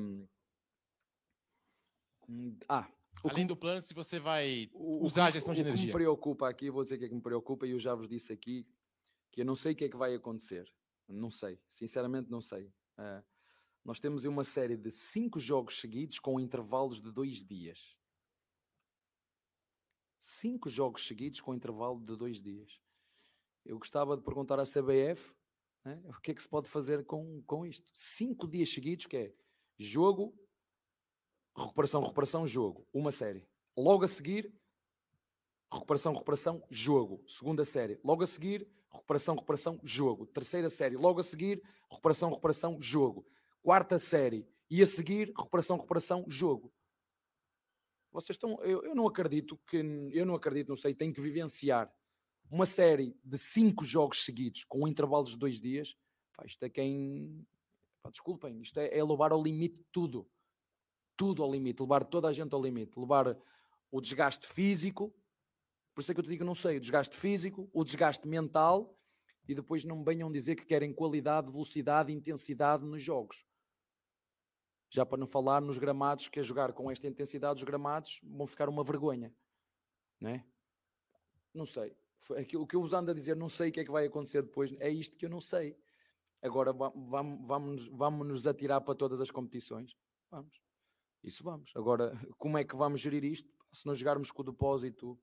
ah, 2.68 2.88
Além 3.30 3.46
do 3.46 3.56
plano, 3.56 3.80
se 3.80 3.94
você 3.94 4.18
vai 4.18 4.70
usar 4.74 5.26
a 5.26 5.30
gestão 5.30 5.54
de 5.54 5.60
energia. 5.60 5.84
O 5.84 5.86
que 5.86 5.86
me 5.86 5.92
preocupa 5.92 6.48
aqui, 6.48 6.70
vou 6.70 6.84
dizer 6.84 6.96
o 6.96 6.98
que 6.98 7.04
é 7.04 7.08
que 7.08 7.14
me 7.14 7.22
preocupa, 7.22 7.66
e 7.66 7.70
eu 7.70 7.78
já 7.78 7.94
vos 7.94 8.08
disse 8.08 8.32
aqui 8.32 8.66
que 9.32 9.40
eu 9.40 9.44
não 9.44 9.54
sei 9.54 9.72
o 9.72 9.76
que 9.76 9.84
é 9.84 9.88
que 9.88 9.96
vai 9.96 10.14
acontecer. 10.14 10.72
Não 11.08 11.30
sei, 11.30 11.60
sinceramente 11.68 12.30
não 12.30 12.40
sei. 12.40 12.66
Uh, 12.98 13.24
nós 13.84 13.98
temos 14.00 14.24
uma 14.24 14.44
série 14.44 14.76
de 14.76 14.90
cinco 14.90 15.38
jogos 15.38 15.78
seguidos 15.80 16.18
com 16.18 16.38
intervalos 16.40 17.00
de 17.00 17.12
dois 17.12 17.44
dias. 17.44 17.96
Cinco 20.18 20.68
jogos 20.68 21.06
seguidos 21.06 21.40
com 21.40 21.54
intervalo 21.54 22.00
de 22.00 22.16
dois 22.16 22.42
dias. 22.42 22.80
Eu 23.64 23.78
gostava 23.78 24.16
de 24.16 24.22
perguntar 24.22 24.58
à 24.58 24.64
CBF 24.64 25.34
né? 25.84 26.00
O 26.06 26.20
que 26.20 26.30
é 26.30 26.34
que 26.34 26.42
se 26.42 26.48
pode 26.48 26.68
fazer 26.68 27.04
com, 27.04 27.42
com 27.42 27.66
isto? 27.66 27.86
Cinco 27.92 28.48
dias 28.48 28.70
seguidos, 28.70 29.06
que 29.06 29.16
é 29.16 29.34
jogo, 29.76 30.34
recuperação, 31.56 32.00
recuperação, 32.02 32.46
jogo. 32.46 32.86
Uma 32.92 33.10
série. 33.10 33.46
Logo 33.76 34.04
a 34.04 34.08
seguir, 34.08 34.52
recuperação, 35.72 36.12
recuperação, 36.12 36.62
jogo. 36.70 37.24
Segunda 37.28 37.64
série. 37.64 37.98
Logo 38.04 38.22
a 38.22 38.26
seguir, 38.26 38.68
recuperação, 38.90 39.34
recuperação, 39.34 39.80
jogo. 39.82 40.26
Terceira 40.26 40.68
série. 40.68 40.96
Logo 40.96 41.20
a 41.20 41.22
seguir, 41.22 41.62
recuperação, 41.90 42.30
recuperação, 42.30 42.80
jogo. 42.80 43.26
Quarta 43.62 43.98
série. 43.98 44.46
E 44.70 44.82
a 44.82 44.86
seguir, 44.86 45.28
recuperação, 45.28 45.76
recuperação, 45.76 46.24
jogo. 46.28 46.72
Vocês 48.10 48.36
estão. 48.36 48.62
Eu, 48.62 48.82
eu 48.84 48.94
não 48.94 49.06
acredito 49.06 49.58
que. 49.66 49.76
Eu 50.12 50.24
não 50.24 50.34
acredito, 50.34 50.68
não 50.68 50.76
sei, 50.76 50.94
tenho 50.94 51.12
que 51.12 51.20
vivenciar 51.20 51.92
uma 52.50 52.66
série 52.66 53.16
de 53.24 53.36
cinco 53.36 53.84
jogos 53.84 54.24
seguidos 54.24 54.64
com 54.64 54.86
intervalos 54.86 55.30
de 55.30 55.38
dois 55.38 55.60
dias, 55.60 55.96
pá, 56.36 56.44
isto 56.46 56.62
é 56.62 56.68
quem. 56.68 57.44
Pá, 58.02 58.10
desculpem, 58.10 58.60
isto 58.60 58.78
é, 58.78 58.96
é 58.96 59.00
ao 59.00 59.42
limite 59.42 59.84
tudo. 59.90 60.28
Tudo 61.16 61.42
ao 61.42 61.50
limite, 61.50 61.80
levar 61.80 62.04
toda 62.04 62.28
a 62.28 62.32
gente 62.32 62.54
ao 62.54 62.62
limite, 62.62 62.98
levar 62.98 63.36
o 63.90 64.00
desgaste 64.00 64.46
físico, 64.46 65.14
por 65.94 66.00
isso 66.00 66.10
é 66.10 66.14
que 66.14 66.20
eu 66.20 66.24
te 66.24 66.28
digo, 66.28 66.44
não 66.44 66.54
sei, 66.54 66.76
o 66.76 66.80
desgaste 66.80 67.16
físico, 67.16 67.70
o 67.72 67.84
desgaste 67.84 68.26
mental, 68.26 68.98
e 69.46 69.54
depois 69.54 69.84
não 69.84 69.98
me 69.98 70.04
venham 70.04 70.32
dizer 70.32 70.56
que 70.56 70.64
querem 70.64 70.92
qualidade, 70.92 71.50
velocidade, 71.50 72.12
intensidade 72.12 72.84
nos 72.84 73.02
jogos. 73.02 73.44
Já 74.90 75.04
para 75.06 75.18
não 75.18 75.26
falar 75.26 75.60
nos 75.60 75.78
gramados, 75.78 76.28
que 76.28 76.40
a 76.40 76.42
jogar 76.42 76.72
com 76.72 76.90
esta 76.90 77.06
intensidade, 77.06 77.60
os 77.60 77.64
gramados 77.64 78.20
vão 78.22 78.46
ficar 78.46 78.68
uma 78.68 78.82
vergonha, 78.82 79.32
não 80.20 80.30
é? 80.30 80.44
Não 81.52 81.66
sei 81.66 81.96
o 82.32 82.66
que 82.66 82.76
eu 82.76 82.80
vos 82.80 82.94
ando 82.94 83.10
a 83.10 83.14
dizer, 83.14 83.36
não 83.36 83.48
sei 83.48 83.68
o 83.68 83.72
que 83.72 83.80
é 83.80 83.84
que 83.84 83.90
vai 83.90 84.06
acontecer 84.06 84.42
depois, 84.42 84.72
é 84.80 84.88
isto 84.88 85.16
que 85.16 85.26
eu 85.26 85.30
não 85.30 85.40
sei. 85.40 85.76
Agora 86.40 86.72
vamos, 86.72 87.46
vamos, 87.46 87.88
vamos 87.88 88.26
nos 88.26 88.46
atirar 88.46 88.80
para 88.80 88.94
todas 88.94 89.20
as 89.20 89.30
competições? 89.30 89.96
Vamos. 90.30 90.60
Isso 91.24 91.42
vamos. 91.42 91.72
Agora, 91.74 92.12
como 92.38 92.58
é 92.58 92.64
que 92.64 92.76
vamos 92.76 93.00
gerir 93.00 93.24
isto? 93.24 93.52
se 93.74 93.86
nós 93.86 93.98
jogarmos 93.98 94.30
com 94.30 94.42
o 94.42 94.44
depósito, 94.44 95.18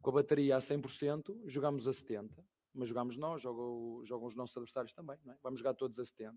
com 0.00 0.10
a 0.10 0.14
bateria 0.14 0.56
a 0.56 0.58
100%, 0.58 1.42
jogamos 1.44 1.86
a 1.86 1.90
70%. 1.90 2.30
Mas 2.72 2.88
jogamos 2.88 3.16
nós, 3.16 3.40
jogam, 3.40 4.04
jogam 4.04 4.26
os 4.26 4.34
nossos 4.34 4.56
adversários 4.56 4.92
também, 4.92 5.18
é? 5.28 5.36
Vamos 5.42 5.60
jogar 5.60 5.74
todos 5.74 5.98
a 5.98 6.02
70%. 6.02 6.34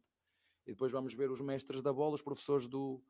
E 0.66 0.72
depois 0.72 0.92
vamos 0.92 1.14
ver 1.14 1.32
os 1.32 1.42
mestres 1.42 1.82
da 1.82 1.92
bola, 1.92 2.16
os 2.16 2.22
professores 2.22 2.68
do, 2.68 3.02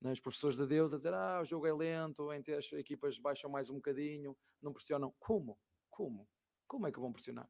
né, 0.00 0.12
os 0.12 0.20
professores 0.20 0.56
de 0.56 0.66
Deus 0.66 0.94
a 0.94 0.96
dizer 0.96 1.12
ah, 1.12 1.40
o 1.40 1.44
jogo 1.44 1.66
é 1.66 1.72
lento, 1.72 2.30
as 2.30 2.72
equipas 2.72 3.18
baixam 3.18 3.50
mais 3.50 3.68
um 3.68 3.74
bocadinho, 3.74 4.36
não 4.60 4.72
pressionam. 4.72 5.12
Como? 5.18 5.58
Como? 5.90 6.28
Como 6.66 6.86
é 6.86 6.92
que 6.92 7.00
vão 7.00 7.12
pressionar? 7.12 7.48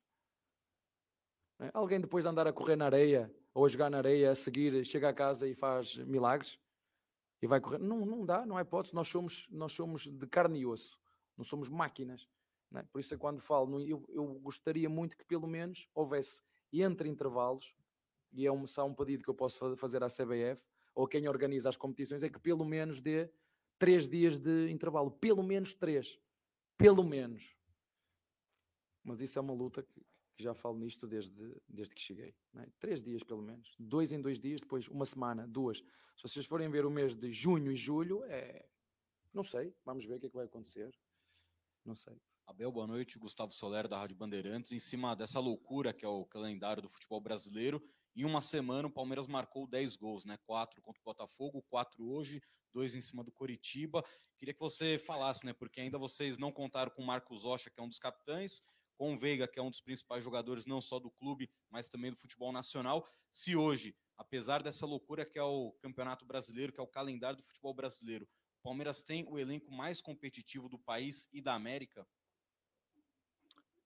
É? 1.61 1.71
Alguém 1.73 2.01
depois 2.01 2.25
de 2.25 2.31
andar 2.31 2.47
a 2.47 2.53
correr 2.53 2.77
na 2.77 2.87
areia 2.87 3.33
ou 3.55 3.65
a 3.65 3.69
jogar 3.69 3.91
na 3.91 3.99
areia, 3.99 4.31
a 4.31 4.35
seguir, 4.35 4.85
chega 4.85 5.09
a 5.09 5.15
casa 5.15 5.47
e 5.47 5.55
faz 5.55 5.97
milagres 5.97 6.59
e 7.43 7.47
vai 7.47 7.61
correr. 7.61 7.79
Não, 7.79 8.07
não 8.07 8.25
dá, 8.25 8.47
não 8.47 8.57
é 8.57 8.63
hipótese. 8.63 8.95
Nós 8.95 9.09
somos, 9.09 9.49
nós 9.51 9.73
somos 9.73 10.07
de 10.07 10.27
carne 10.29 10.61
e 10.61 10.67
osso, 10.67 10.99
não 11.37 11.45
somos 11.45 11.69
máquinas. 11.69 12.29
Não 12.71 12.81
é? 12.81 12.85
Por 12.85 13.01
isso 13.01 13.13
é 13.13 13.19
quando 13.19 13.41
falo, 13.41 13.81
eu, 13.81 14.03
eu 14.09 14.25
gostaria 14.41 14.89
muito 14.89 15.17
que 15.17 15.25
pelo 15.25 15.49
menos 15.49 15.89
houvesse 15.93 16.41
entre 16.73 17.09
intervalos, 17.09 17.77
e 18.33 18.47
é 18.47 18.53
um, 18.53 18.67
só 18.67 18.87
um 18.87 18.95
pedido 18.95 19.23
que 19.25 19.29
eu 19.29 19.35
posso 19.35 19.77
fazer 19.77 20.03
à 20.03 20.07
CBF, 20.07 20.65
ou 20.95 21.07
quem 21.07 21.29
organiza 21.29 21.69
as 21.69 21.77
competições, 21.77 22.23
é 22.23 22.31
que 22.31 22.39
pelo 22.39 22.65
menos 22.65 23.01
dê 23.01 23.29
três 23.79 24.09
dias 24.09 24.39
de 24.39 24.71
intervalo. 24.71 25.11
Pelo 25.11 25.43
menos 25.43 25.75
três. 25.75 26.19
Pelo 26.79 27.03
menos. 27.03 27.55
Mas 29.05 29.21
isso 29.21 29.39
é 29.39 29.43
uma 29.43 29.53
luta 29.53 29.83
que, 29.83 30.03
que 30.35 30.43
já 30.43 30.55
falo 30.55 30.79
nisto 30.79 31.07
desde, 31.07 31.61
desde 31.69 31.95
que 31.95 32.01
cheguei. 32.01 32.35
É? 32.57 32.67
Três 32.79 33.03
dias, 33.03 33.23
pelo 33.23 33.43
menos. 33.43 33.75
Dois 33.79 34.13
em 34.13 34.21
dois 34.21 34.41
dias, 34.41 34.61
depois 34.61 34.89
uma 34.89 35.05
semana, 35.05 35.47
duas. 35.47 35.79
Se 36.17 36.23
vocês 36.23 36.47
forem 36.47 36.71
ver 36.71 36.85
o 36.87 36.91
mês 36.91 37.15
de 37.15 37.31
junho 37.31 37.71
e 37.71 37.77
julho, 37.77 38.25
é. 38.25 38.67
Não 39.33 39.43
sei. 39.43 39.75
Vamos 39.85 40.05
ver 40.05 40.17
o 40.17 40.21
que 40.21 40.27
é 40.27 40.29
que 40.29 40.37
vai 40.37 40.47
acontecer. 40.47 40.95
Não 41.85 41.95
sei. 41.95 42.21
Abel, 42.47 42.71
boa 42.71 42.87
noite. 42.87 43.19
Gustavo 43.19 43.53
Soler, 43.53 43.89
da 43.89 43.99
Rádio 43.99 44.17
Bandeirantes. 44.17 44.73
Em 44.73 44.79
cima 44.79 45.15
dessa 45.17 45.41
loucura 45.41 45.93
que 45.93 46.05
é 46.05 46.09
o 46.09 46.25
calendário 46.27 46.83
do 46.83 46.89
futebol 46.89 47.21
brasileiro, 47.21 47.83
em 48.15 48.25
uma 48.25 48.43
semana, 48.43 48.89
o 48.89 48.91
Palmeiras 48.91 49.27
marcou 49.27 49.67
10 49.67 49.97
gols, 49.97 50.25
né? 50.25 50.37
Quatro 50.45 50.83
contra 50.83 51.01
o 51.01 51.05
Botafogo, 51.05 51.63
quatro 51.63 52.07
hoje, 52.11 52.43
dois 52.71 52.95
em 52.95 53.01
cima 53.01 53.25
do 53.25 53.33
Coritiba. 53.33 54.05
Queria 54.37 54.53
que 54.53 54.61
você 54.61 54.99
falasse, 54.99 55.47
né? 55.47 55.55
Porque 55.55 55.81
ainda 55.81 55.99
vocês 55.99 56.37
não 56.37 56.53
contaram 56.53 56.91
com 56.91 57.03
o 57.03 57.07
Marcos 57.07 57.43
Rocha, 57.43 57.71
que 57.71 57.81
é 57.81 57.83
um 57.83 57.89
dos 57.89 57.99
capitães, 57.99 58.63
com 58.97 59.15
o 59.15 59.19
Veiga, 59.19 59.49
que 59.49 59.59
é 59.59 59.63
um 59.63 59.71
dos 59.71 59.81
principais 59.81 60.23
jogadores, 60.23 60.67
não 60.67 60.81
só 60.81 60.99
do 60.99 61.11
clube, 61.11 61.51
mas 61.71 61.89
também 61.89 62.11
do 62.11 62.17
futebol 62.17 62.53
nacional. 62.53 63.07
Se 63.31 63.57
hoje, 63.57 63.97
apesar 64.17 64.63
dessa 64.63 64.87
loucura 64.87 65.25
que 65.25 65.39
é 65.39 65.43
o 65.43 65.73
Campeonato 65.81 66.25
Brasileiro, 66.25 66.73
que 66.73 66.81
é 66.81 66.83
o 66.83 66.87
calendário 66.87 67.37
do 67.37 67.43
futebol 67.43 67.75
brasileiro, 67.75 68.29
o 68.61 68.63
Palmeiras 68.63 69.03
tem 69.03 69.27
o 69.29 69.39
elenco 69.39 69.73
mais 69.73 70.01
competitivo 70.01 70.69
do 70.69 70.79
país 70.79 71.29
e 71.33 71.41
da 71.41 71.55
América? 71.55 72.07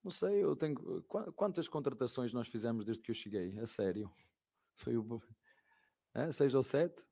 Não 0.04 0.10
sei, 0.10 0.44
eu 0.44 0.54
tenho. 0.54 1.02
Quantas 1.34 1.66
contratações 1.66 2.32
nós 2.32 2.46
fizemos 2.46 2.84
desde 2.84 3.02
que 3.02 3.10
eu 3.10 3.14
cheguei? 3.14 3.58
A 3.58 3.66
sério? 3.66 4.12
Foi 4.76 4.96
o. 4.96 5.22
É, 6.14 6.30
seis 6.30 6.54
ou 6.54 6.62
sete? 6.62 7.04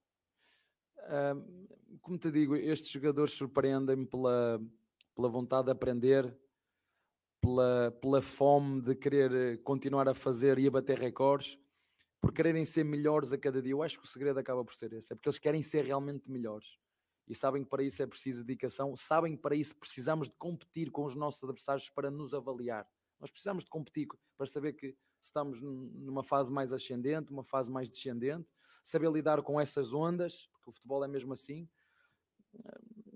como 2.01 2.19
te 2.19 2.31
digo, 2.31 2.57
estes 2.57 2.91
jogadores 2.91 3.35
surpreendem-me 3.35 4.07
pela, 4.07 4.61
pela 5.15 5.29
vontade 5.29 5.67
de 5.67 5.73
aprender, 5.73 6.37
pela, 7.45 7.91
pela 8.01 8.23
fome 8.23 8.81
de 8.81 8.95
querer 8.95 9.33
eh, 9.33 9.57
continuar 9.59 10.09
a 10.09 10.15
fazer 10.15 10.59
e 10.59 10.67
a 10.67 10.71
bater 10.71 10.99
recordes, 10.99 11.59
por 12.19 12.33
quererem 12.33 12.65
ser 12.65 12.85
melhores 12.85 13.35
a 13.35 13.39
cada 13.39 13.61
dia. 13.61 13.73
Eu 13.73 13.83
acho 13.83 13.99
que 14.01 14.07
o 14.07 14.09
segredo 14.09 14.39
acaba 14.39 14.65
por 14.65 14.75
ser 14.75 14.95
esse, 14.95 15.13
é 15.13 15.17
porque 15.17 15.29
eles 15.29 15.39
querem 15.39 15.63
ser 15.63 15.85
realmente 15.85 16.31
melhores 16.31 16.79
e 17.29 17.35
sabem 17.35 17.63
que 17.63 17.69
para 17.69 17.83
isso 17.83 18.03
é 18.03 18.07
preciso 18.07 18.45
dedicação, 18.45 18.97
sabem 18.97 19.37
que 19.37 19.43
para 19.43 19.55
isso 19.55 19.77
precisamos 19.77 20.29
de 20.29 20.35
competir 20.37 20.91
com 20.91 21.05
os 21.05 21.15
nossos 21.15 21.45
adversários 21.45 21.91
para 21.91 22.11
nos 22.11 22.33
avaliar. 22.33 22.89
Nós 23.21 23.31
precisamos 23.31 23.65
de 23.65 23.71
competir 23.71 24.09
para 24.37 24.47
saber 24.47 24.73
que 24.73 24.97
estamos 25.23 25.61
numa 25.61 26.23
fase 26.23 26.51
mais 26.51 26.73
ascendente, 26.73 27.31
uma 27.31 27.45
fase 27.45 27.71
mais 27.71 27.91
descendente, 27.91 28.49
saber 28.83 29.11
lidar 29.11 29.43
com 29.43 29.61
essas 29.61 29.93
ondas, 29.93 30.47
porque 30.53 30.71
o 30.71 30.73
futebol 30.73 31.05
é 31.05 31.09
mesmo 31.09 31.33
assim. 31.35 31.69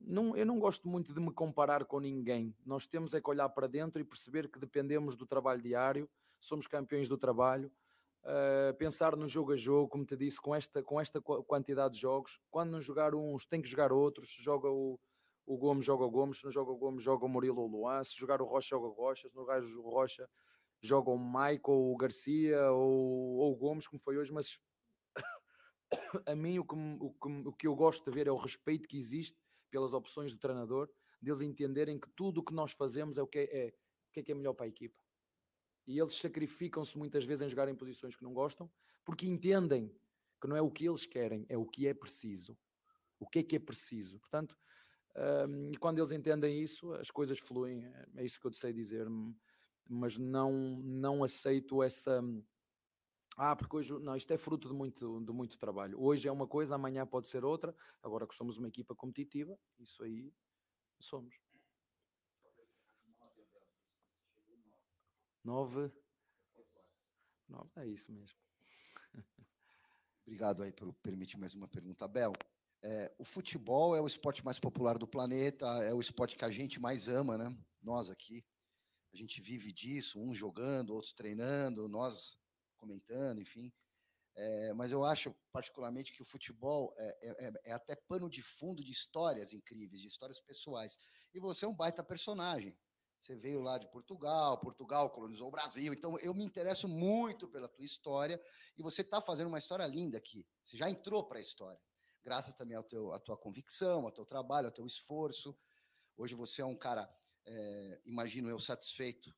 Não, 0.09 0.35
eu 0.35 0.47
não 0.47 0.59
gosto 0.59 0.89
muito 0.89 1.13
de 1.13 1.21
me 1.21 1.31
comparar 1.31 1.85
com 1.85 2.01
ninguém. 2.01 2.57
Nós 2.65 2.87
temos 2.87 3.13
é 3.13 3.21
que 3.21 3.29
olhar 3.29 3.49
para 3.51 3.67
dentro 3.67 4.01
e 4.01 4.05
perceber 4.05 4.49
que 4.49 4.59
dependemos 4.59 5.17
do 5.17 5.27
trabalho 5.27 5.61
diário, 5.61 6.09
somos 6.41 6.67
campeões 6.67 7.09
do 7.09 7.19
trabalho, 7.19 7.71
Uh, 8.21 8.75
pensar 8.77 9.17
no 9.17 9.27
jogo 9.27 9.53
a 9.53 9.57
jogo, 9.57 9.89
como 9.89 10.05
te 10.05 10.17
disse, 10.17 10.39
com 10.41 10.55
esta, 10.55 10.83
com 10.83 11.01
esta 11.01 11.21
quantidade 11.21 11.95
de 11.95 12.01
jogos. 12.01 12.39
Quando 12.51 12.73
não 12.73 12.81
jogar 12.81 13.15
uns, 13.15 13.47
tem 13.47 13.63
que 13.63 13.69
jogar 13.69 13.91
outros. 13.91 14.29
Joga 14.29 14.69
o, 14.69 15.01
o 15.47 15.57
Gomes, 15.57 15.85
joga 15.85 16.05
o 16.05 16.11
Gomes. 16.11 16.39
Se 16.39 16.45
não 16.45 16.51
joga 16.51 16.71
o 16.71 16.77
Gomes, 16.77 17.03
joga 17.03 17.25
o 17.25 17.29
Murilo 17.29 17.61
ou 17.61 17.69
o 17.69 17.71
Luan. 17.71 18.03
Se 18.05 18.17
jogar 18.17 18.43
o 18.43 18.45
Rocha, 18.45 18.71
joga 18.71 18.87
o 18.89 18.91
Rocha. 18.91 19.29
Se 19.29 19.35
não 19.35 19.45
jogar 19.45 19.63
o 19.63 19.89
Rocha, 19.89 20.29
joga 20.83 21.11
o 21.11 21.17
Maico 21.17 21.73
ou 21.73 21.95
o 21.95 21.97
Garcia 21.97 22.71
ou, 22.73 23.37
ou 23.39 23.53
o 23.53 23.57
Gomes, 23.57 23.87
como 23.87 24.03
foi 24.03 24.19
hoje. 24.19 24.33
Mas 24.33 24.59
a 26.27 26.35
mim 26.35 26.59
o 26.59 26.65
que, 26.65 26.75
o, 26.75 27.11
que, 27.11 27.49
o 27.49 27.53
que 27.53 27.67
eu 27.67 27.75
gosto 27.75 28.05
de 28.05 28.11
ver 28.11 28.27
é 28.27 28.33
o 28.33 28.37
respeito 28.37 28.89
que 28.89 28.99
existe 28.99 29.39
pelas 29.71 29.93
opções 29.93 30.33
do 30.33 30.39
treinador, 30.39 30.89
deles 31.21 31.41
entenderem 31.41 31.99
que 31.99 32.09
tudo 32.11 32.41
o 32.41 32.45
que 32.45 32.55
nós 32.55 32.73
fazemos 32.73 33.19
é 33.19 33.23
o 33.23 33.27
que 33.27 33.39
é, 33.39 33.67
é 33.67 33.69
o 33.69 34.13
que 34.13 34.21
é, 34.21 34.23
que 34.23 34.33
é 34.33 34.35
melhor 34.35 34.55
para 34.55 34.67
a 34.67 34.69
equipa 34.69 35.03
e 35.89 35.99
eles 35.99 36.15
sacrificam-se 36.17 36.97
muitas 36.99 37.25
vezes 37.25 37.43
em 37.43 37.49
jogar 37.49 37.67
em 37.67 37.75
posições 37.75 38.15
que 38.15 38.23
não 38.23 38.35
gostam, 38.35 38.71
porque 39.07 39.27
entendem 39.27 39.91
que 40.39 40.47
não 40.47 40.55
é 40.55 40.61
o 40.61 40.71
que 40.71 40.87
eles 40.87 41.07
querem, 41.07 41.47
é 41.49 41.57
o 41.57 41.65
que 41.65 41.89
é 41.89 41.95
preciso. 41.95 42.57
O 43.19 43.27
que 43.27 43.39
é 43.39 43.43
que 43.43 43.57
é 43.57 43.59
preciso? 43.59 44.21
Portanto, 44.21 44.55
um, 45.49 45.73
quando 45.81 45.99
eles 45.99 46.13
entendem 46.13 46.63
isso, 46.63 46.93
as 46.93 47.11
coisas 47.11 47.39
fluem. 47.39 47.87
É, 48.17 48.23
isso 48.23 48.39
que 48.39 48.47
eu 48.47 48.53
sei 48.53 48.71
dizer, 48.71 49.09
mas 49.89 50.19
não, 50.19 50.53
não 50.83 51.25
aceito 51.25 51.83
essa. 51.83 52.23
Ah, 53.41 53.55
porque 53.55 53.77
hoje 53.77 53.97
não, 54.01 54.17
isto 54.17 54.33
é 54.33 54.37
fruto 54.37 54.67
de 54.67 54.75
muito, 54.75 55.21
de 55.21 55.33
muito 55.33 55.57
trabalho. 55.57 55.97
Hoje 56.03 56.27
é 56.27 56.33
uma 56.33 56.49
coisa, 56.49 56.75
amanhã 56.75 57.07
pode 57.07 57.29
ser 57.29 57.45
outra. 57.45 57.73
Agora 58.03 58.27
que 58.27 58.35
somos 58.35 58.59
uma 58.59 58.67
equipa 58.67 58.97
competitiva, 58.97 59.57
isso 59.79 60.03
aí 60.03 60.35
somos. 60.99 61.37
Nove. 65.45 65.89
Nove, 67.49 67.71
é 67.77 67.87
isso 67.87 68.11
mesmo. 68.11 68.37
Obrigado 70.27 70.65
aí 70.65 70.73
por 70.73 70.93
permitir 70.95 71.39
mais 71.39 71.55
uma 71.55 71.69
pergunta, 71.69 72.09
Bel. 72.09 72.33
É, 72.83 73.15
o 73.19 73.25
futebol 73.25 73.95
é 73.95 74.01
o 74.01 74.07
esporte 74.09 74.45
mais 74.45 74.59
popular 74.59 74.99
do 74.99 75.07
planeta, 75.07 75.65
é 75.85 75.95
o 75.95 76.01
esporte 76.01 76.37
que 76.37 76.45
a 76.45 76.51
gente 76.51 76.81
mais 76.81 77.09
ama, 77.09 77.39
né? 77.39 77.57
Nós 77.81 78.11
aqui. 78.11 78.45
A 79.15 79.17
gente 79.17 79.41
vive 79.41 79.73
disso, 79.73 80.21
uns 80.21 80.37
jogando, 80.37 80.91
outros 80.91 81.15
treinando, 81.15 81.89
nós 81.89 82.37
comentando, 82.79 83.41
enfim. 83.41 83.73
É, 84.35 84.73
mas 84.73 84.93
eu 84.93 85.05
acho, 85.05 85.35
particularmente, 85.53 86.13
que 86.13 86.23
o 86.23 86.25
futebol 86.25 86.95
é, 86.97 87.29
é, 87.29 87.47
é, 87.47 87.53
é, 87.65 87.73
até 87.73 87.97
pano 87.97 88.31
de 88.31 88.41
fundo 88.41 88.85
de 88.85 88.93
histórias 88.93 89.53
incríveis, 89.53 90.01
de 90.01 90.07
histórias 90.07 90.41
pessoais. 90.41 90.97
E 91.35 91.41
você 91.41 91.65
é 91.65 91.69
um 91.69 91.75
baita 91.75 92.05
personagem. 92.05 92.79
Você 93.21 93.35
veio 93.35 93.61
lá 93.61 93.79
de 93.79 93.91
Portugal, 93.91 94.61
Portugal 94.61 95.11
colonizou 95.11 95.49
o 95.49 95.51
Brasil, 95.51 95.93
então 95.93 96.17
eu 96.21 96.33
me 96.33 96.45
interesso 96.45 96.87
muito 96.87 97.49
pela 97.49 97.69
tua 97.69 97.85
história 97.85 98.41
e 98.77 98.83
você 98.83 99.03
está 99.03 99.21
fazendo 99.21 99.49
uma 99.49 99.59
história 99.59 99.85
linda 99.87 100.17
aqui. 100.17 100.47
Você 100.63 100.77
já 100.77 100.89
entrou 100.89 101.25
para 101.25 101.39
a 101.39 101.41
história, 101.41 101.81
graças 102.23 102.55
também 102.55 102.77
ao 102.77 102.85
teu, 102.85 103.13
à 103.13 103.19
tua 103.19 103.37
convicção, 103.37 104.05
ao 104.05 104.13
teu 104.13 104.25
trabalho, 104.25 104.69
ao 104.69 104.73
teu 104.73 104.87
esforço. 104.87 105.59
Hoje 106.17 106.37
você 106.37 106.63
é 106.63 106.65
um 106.65 106.77
cara, 106.77 107.13
é, 107.45 108.01
imagino 108.05 108.49
eu, 108.49 108.59
satisfeito 108.61 109.35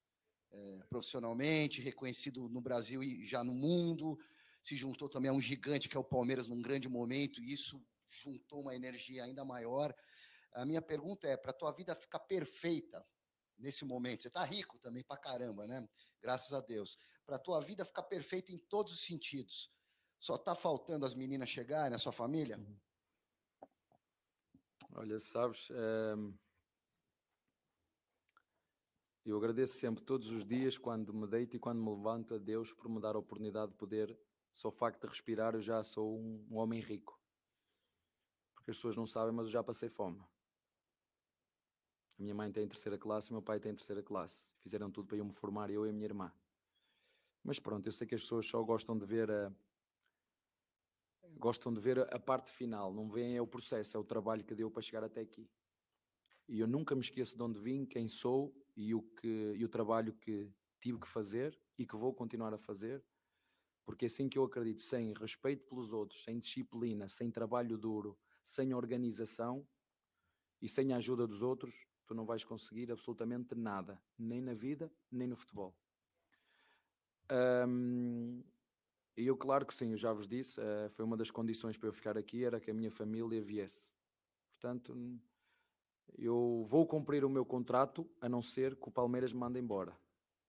é, 0.53 0.79
profissionalmente, 0.89 1.81
reconhecido 1.81 2.49
no 2.49 2.61
Brasil 2.61 3.03
e 3.03 3.25
já 3.25 3.43
no 3.43 3.55
mundo. 3.55 4.19
Se 4.63 4.77
juntou 4.77 5.09
também 5.09 5.31
a 5.31 5.35
um 5.35 5.41
gigante 5.41 5.89
que 5.89 5.97
é 5.97 6.01
o 6.01 6.05
Palmeiras 6.05 6.49
num 6.49 6.61
grande 6.61 6.89
momento 6.89 7.43
e 7.43 7.53
isso 7.53 7.83
juntou 8.09 8.61
uma 8.61 8.75
energia 8.75 9.25
ainda 9.25 9.45
maior. 9.45 9.95
A 10.53 10.65
minha 10.65 10.83
pergunta 10.83 11.29
é: 11.29 11.37
para 11.37 11.51
a 11.51 11.55
tua 11.55 11.73
vida 11.73 11.95
ficar 11.95 12.21
perfeita, 12.21 13.05
nesse 13.61 13.85
momento. 13.85 14.23
Você 14.23 14.29
está 14.29 14.43
rico 14.45 14.79
também 14.79 15.05
para 15.05 15.17
caramba, 15.17 15.67
né? 15.67 15.87
Graças 16.21 16.53
a 16.53 16.61
Deus. 16.61 16.99
Para 17.25 17.37
a 17.37 17.39
tua 17.39 17.61
vida 17.61 17.85
ficar 17.85 18.03
perfeita 18.03 18.53
em 18.53 18.59
todos 18.59 18.93
os 18.93 19.05
sentidos. 19.05 19.71
Só 20.19 20.35
está 20.35 20.55
faltando 20.55 21.07
as 21.07 21.15
meninas 21.15 21.49
chegarem, 21.49 21.95
a 21.95 21.99
sua 21.99 22.13
família? 22.13 22.59
Uhum. 22.59 22.79
Olha, 24.95 25.21
sabes, 25.21 25.69
é... 25.71 26.15
eu 29.25 29.37
agradeço 29.37 29.75
sempre, 29.75 30.03
todos 30.03 30.31
os 30.31 30.45
dias, 30.45 30.79
quando 30.79 31.13
me 31.13 31.27
deito 31.27 31.57
e 31.57 31.59
quando 31.59 31.83
me 31.83 31.91
levanto 31.91 32.35
a 32.35 32.39
Deus 32.39 32.73
por 32.73 32.89
me 32.89 33.01
dar 33.01 33.15
a 33.17 33.19
oportunidade 33.19 33.73
de 33.73 33.77
poder, 33.77 34.19
só 34.53 34.69
o 34.69 34.73
facto 34.73 35.03
de 35.03 35.09
respirar, 35.09 35.55
eu 35.55 35.61
já 35.61 35.83
sou 35.85 36.19
um, 36.19 36.47
um 36.51 36.57
homem 36.57 36.81
rico. 36.81 37.21
Porque 38.55 38.71
as 38.71 38.77
pessoas 38.77 38.97
não 38.97 39.07
sabem, 39.07 39.33
mas 39.33 39.47
eu 39.47 39.53
já 39.53 39.63
passei 39.63 39.89
fome. 39.89 40.21
A 42.19 42.23
minha 42.23 42.35
mãe 42.35 42.51
tem 42.51 42.67
terceira 42.67 42.99
classe, 42.99 43.31
o 43.31 43.35
meu 43.35 43.43
pai 43.43 43.61
tem 43.61 43.75
terceira 43.75 44.03
classe. 44.03 44.53
Fizeram 44.59 44.91
tudo 44.91 45.07
para 45.07 45.17
eu 45.17 45.25
me 45.25 45.33
formar, 45.33 45.71
eu 45.71 45.87
e 45.87 45.91
a 45.91 45.93
minha 45.93 46.07
irmã. 46.07 46.33
Mas 47.43 47.59
pronto, 47.59 47.87
eu 47.87 47.93
sei 47.93 48.07
que 48.07 48.15
as 48.15 48.23
pessoas 48.23 48.47
só 48.47 48.63
gostam 48.63 48.99
de 48.99 49.07
ver 49.07 49.31
a, 49.31 49.53
gostam 51.39 51.73
de 51.73 51.81
ver 51.81 51.99
a 52.15 52.19
parte 52.19 52.51
final, 52.51 52.93
não 52.93 53.09
veem 53.09 53.37
é 53.37 53.41
o 53.41 53.47
processo, 53.47 53.97
é 53.97 54.01
o 54.01 54.05
trabalho 54.05 54.45
que 54.45 54.55
deu 54.55 54.71
para 54.71 54.83
chegar 54.83 55.03
até 55.03 55.21
aqui. 55.23 55.49
E 56.51 56.59
eu 56.59 56.67
nunca 56.67 56.97
me 56.97 57.01
esqueço 57.01 57.37
de 57.37 57.43
onde 57.43 57.61
vim, 57.61 57.87
quem 57.87 58.09
sou 58.09 58.53
e 58.77 58.93
o, 58.93 59.01
que, 59.01 59.55
e 59.57 59.65
o 59.65 59.69
trabalho 59.69 60.13
que 60.15 60.51
tive 60.81 60.99
que 60.99 61.07
fazer 61.07 61.57
e 61.79 61.87
que 61.87 61.97
vou 61.97 62.13
continuar 62.13 62.53
a 62.53 62.59
fazer, 62.59 63.05
porque 63.85 64.05
é 64.05 64.09
assim 64.09 64.29
que 64.29 64.37
eu 64.37 64.43
acredito, 64.43 64.81
sem 64.81 65.13
respeito 65.15 65.65
pelos 65.69 65.93
outros, 65.93 66.25
sem 66.25 66.41
disciplina, 66.41 67.07
sem 67.07 67.31
trabalho 67.31 67.79
duro, 67.79 68.19
sem 68.43 68.75
organização 68.75 69.65
e 70.61 70.69
sem 70.69 70.93
a 70.93 70.97
ajuda 70.97 71.25
dos 71.25 71.41
outros, 71.41 71.87
tu 72.05 72.15
não 72.15 72.27
vais 72.27 72.43
conseguir 72.43 72.91
absolutamente 72.91 73.55
nada, 73.55 74.03
nem 74.19 74.41
na 74.41 74.53
vida, 74.53 74.93
nem 75.09 75.29
no 75.29 75.37
futebol. 75.37 75.73
E 79.17 79.27
eu, 79.27 79.37
claro 79.37 79.65
que 79.65 79.75
sim, 79.75 79.93
eu 79.93 79.97
já 79.97 80.13
vos 80.13 80.27
disse, 80.27 80.61
uh, 80.61 80.91
foi 80.91 81.05
uma 81.05 81.17
das 81.17 81.31
condições 81.31 81.77
para 81.77 81.89
eu 81.89 81.93
ficar 81.93 82.19
aqui, 82.19 82.43
era 82.43 82.59
que 82.59 82.71
a 82.71 82.75
minha 82.75 82.91
família 82.91 83.41
viesse. 83.41 83.89
Portanto, 84.53 85.21
eu 86.19 86.67
vou 86.69 86.87
cumprir 86.87 87.25
o 87.25 87.31
meu 87.31 87.45
contrato, 87.45 88.09
a 88.21 88.29
não 88.29 88.43
ser 88.43 88.77
que 88.77 88.89
o 88.89 88.93
Palmeiras 88.93 89.33
me 89.33 89.41
mande 89.41 89.59
embora. 89.59 89.97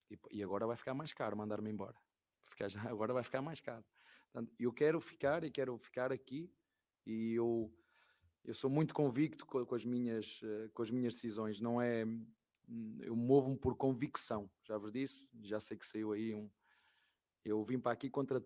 E, 0.10 0.20
e 0.32 0.44
agora 0.44 0.68
vai 0.68 0.76
ficar 0.76 0.94
mais 0.94 1.14
caro 1.14 1.38
mandar-me 1.38 1.70
embora. 1.70 1.96
Ficar 2.46 2.70
já, 2.70 2.82
agora 2.90 3.14
vai 3.14 3.24
ficar 3.24 3.42
mais 3.42 3.62
caro. 3.62 3.84
Portanto, 4.32 4.54
eu 4.60 4.72
quero 4.72 5.00
ficar 5.00 5.44
e 5.44 5.52
quero 5.52 5.78
ficar 5.78 6.12
aqui 6.12 6.52
e 7.06 7.34
eu, 7.34 7.74
eu 8.44 8.54
sou 8.54 8.70
muito 8.70 8.94
convicto 8.94 9.46
com, 9.46 9.66
com 9.66 9.76
as 9.76 9.86
minhas, 9.86 10.40
eh, 10.44 10.70
com 10.74 10.82
as 10.82 10.92
minhas 10.92 11.14
decisões. 11.14 11.60
Não 11.60 11.82
é, 11.82 12.06
eu 13.00 13.16
movo-me 13.16 13.58
por 13.58 13.76
convicção. 13.76 14.50
Já 14.64 14.78
vos 14.78 14.92
disse, 14.92 15.30
já 15.42 15.60
sei 15.60 15.78
que 15.78 15.86
saiu 15.86 16.12
aí 16.12 16.34
um. 16.34 16.50
Eu 17.44 17.64
vim 17.64 17.80
para 17.80 17.92
aqui 17.92 18.10
contra 18.10 18.44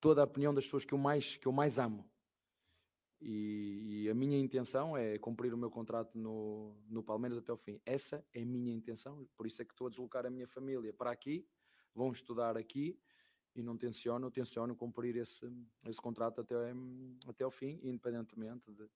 toda 0.00 0.20
a 0.20 0.24
opinião 0.24 0.54
das 0.54 0.64
pessoas 0.64 0.84
que 0.84 0.94
eu 0.94 0.98
mais, 0.98 1.36
que 1.36 1.46
eu 1.46 1.52
mais 1.52 1.78
amo. 1.78 2.08
E, 3.26 4.02
e, 4.04 4.10
a 4.10 4.14
minha 4.14 4.38
intenção 4.38 4.94
é 4.94 5.18
cumprir 5.18 5.54
o 5.54 5.56
meu 5.56 5.70
contrato 5.70 6.18
no, 6.18 6.76
no 6.86 7.02
Palmeiras 7.02 7.38
até 7.38 7.50
o 7.50 7.56
fim. 7.56 7.80
Essa 7.86 8.22
é 8.34 8.42
a 8.42 8.44
minha 8.44 8.70
intenção, 8.70 9.26
por 9.34 9.46
isso 9.46 9.62
é 9.62 9.64
que 9.64 9.72
estou 9.72 9.86
a 9.86 9.90
deslocar 9.90 10.26
a 10.26 10.30
minha 10.30 10.46
família 10.46 10.92
para 10.92 11.10
aqui, 11.10 11.48
vão 11.94 12.12
estudar 12.12 12.54
aqui 12.54 13.00
e 13.54 13.62
não 13.62 13.78
tenciono, 13.78 14.30
tenciono 14.30 14.76
cumprir 14.76 15.16
esse, 15.16 15.50
esse 15.86 15.98
contrato 15.98 16.42
até, 16.42 16.54
até 17.26 17.46
o 17.46 17.50
fim, 17.50 17.80
independentemente 17.82 18.70
de. 18.70 18.90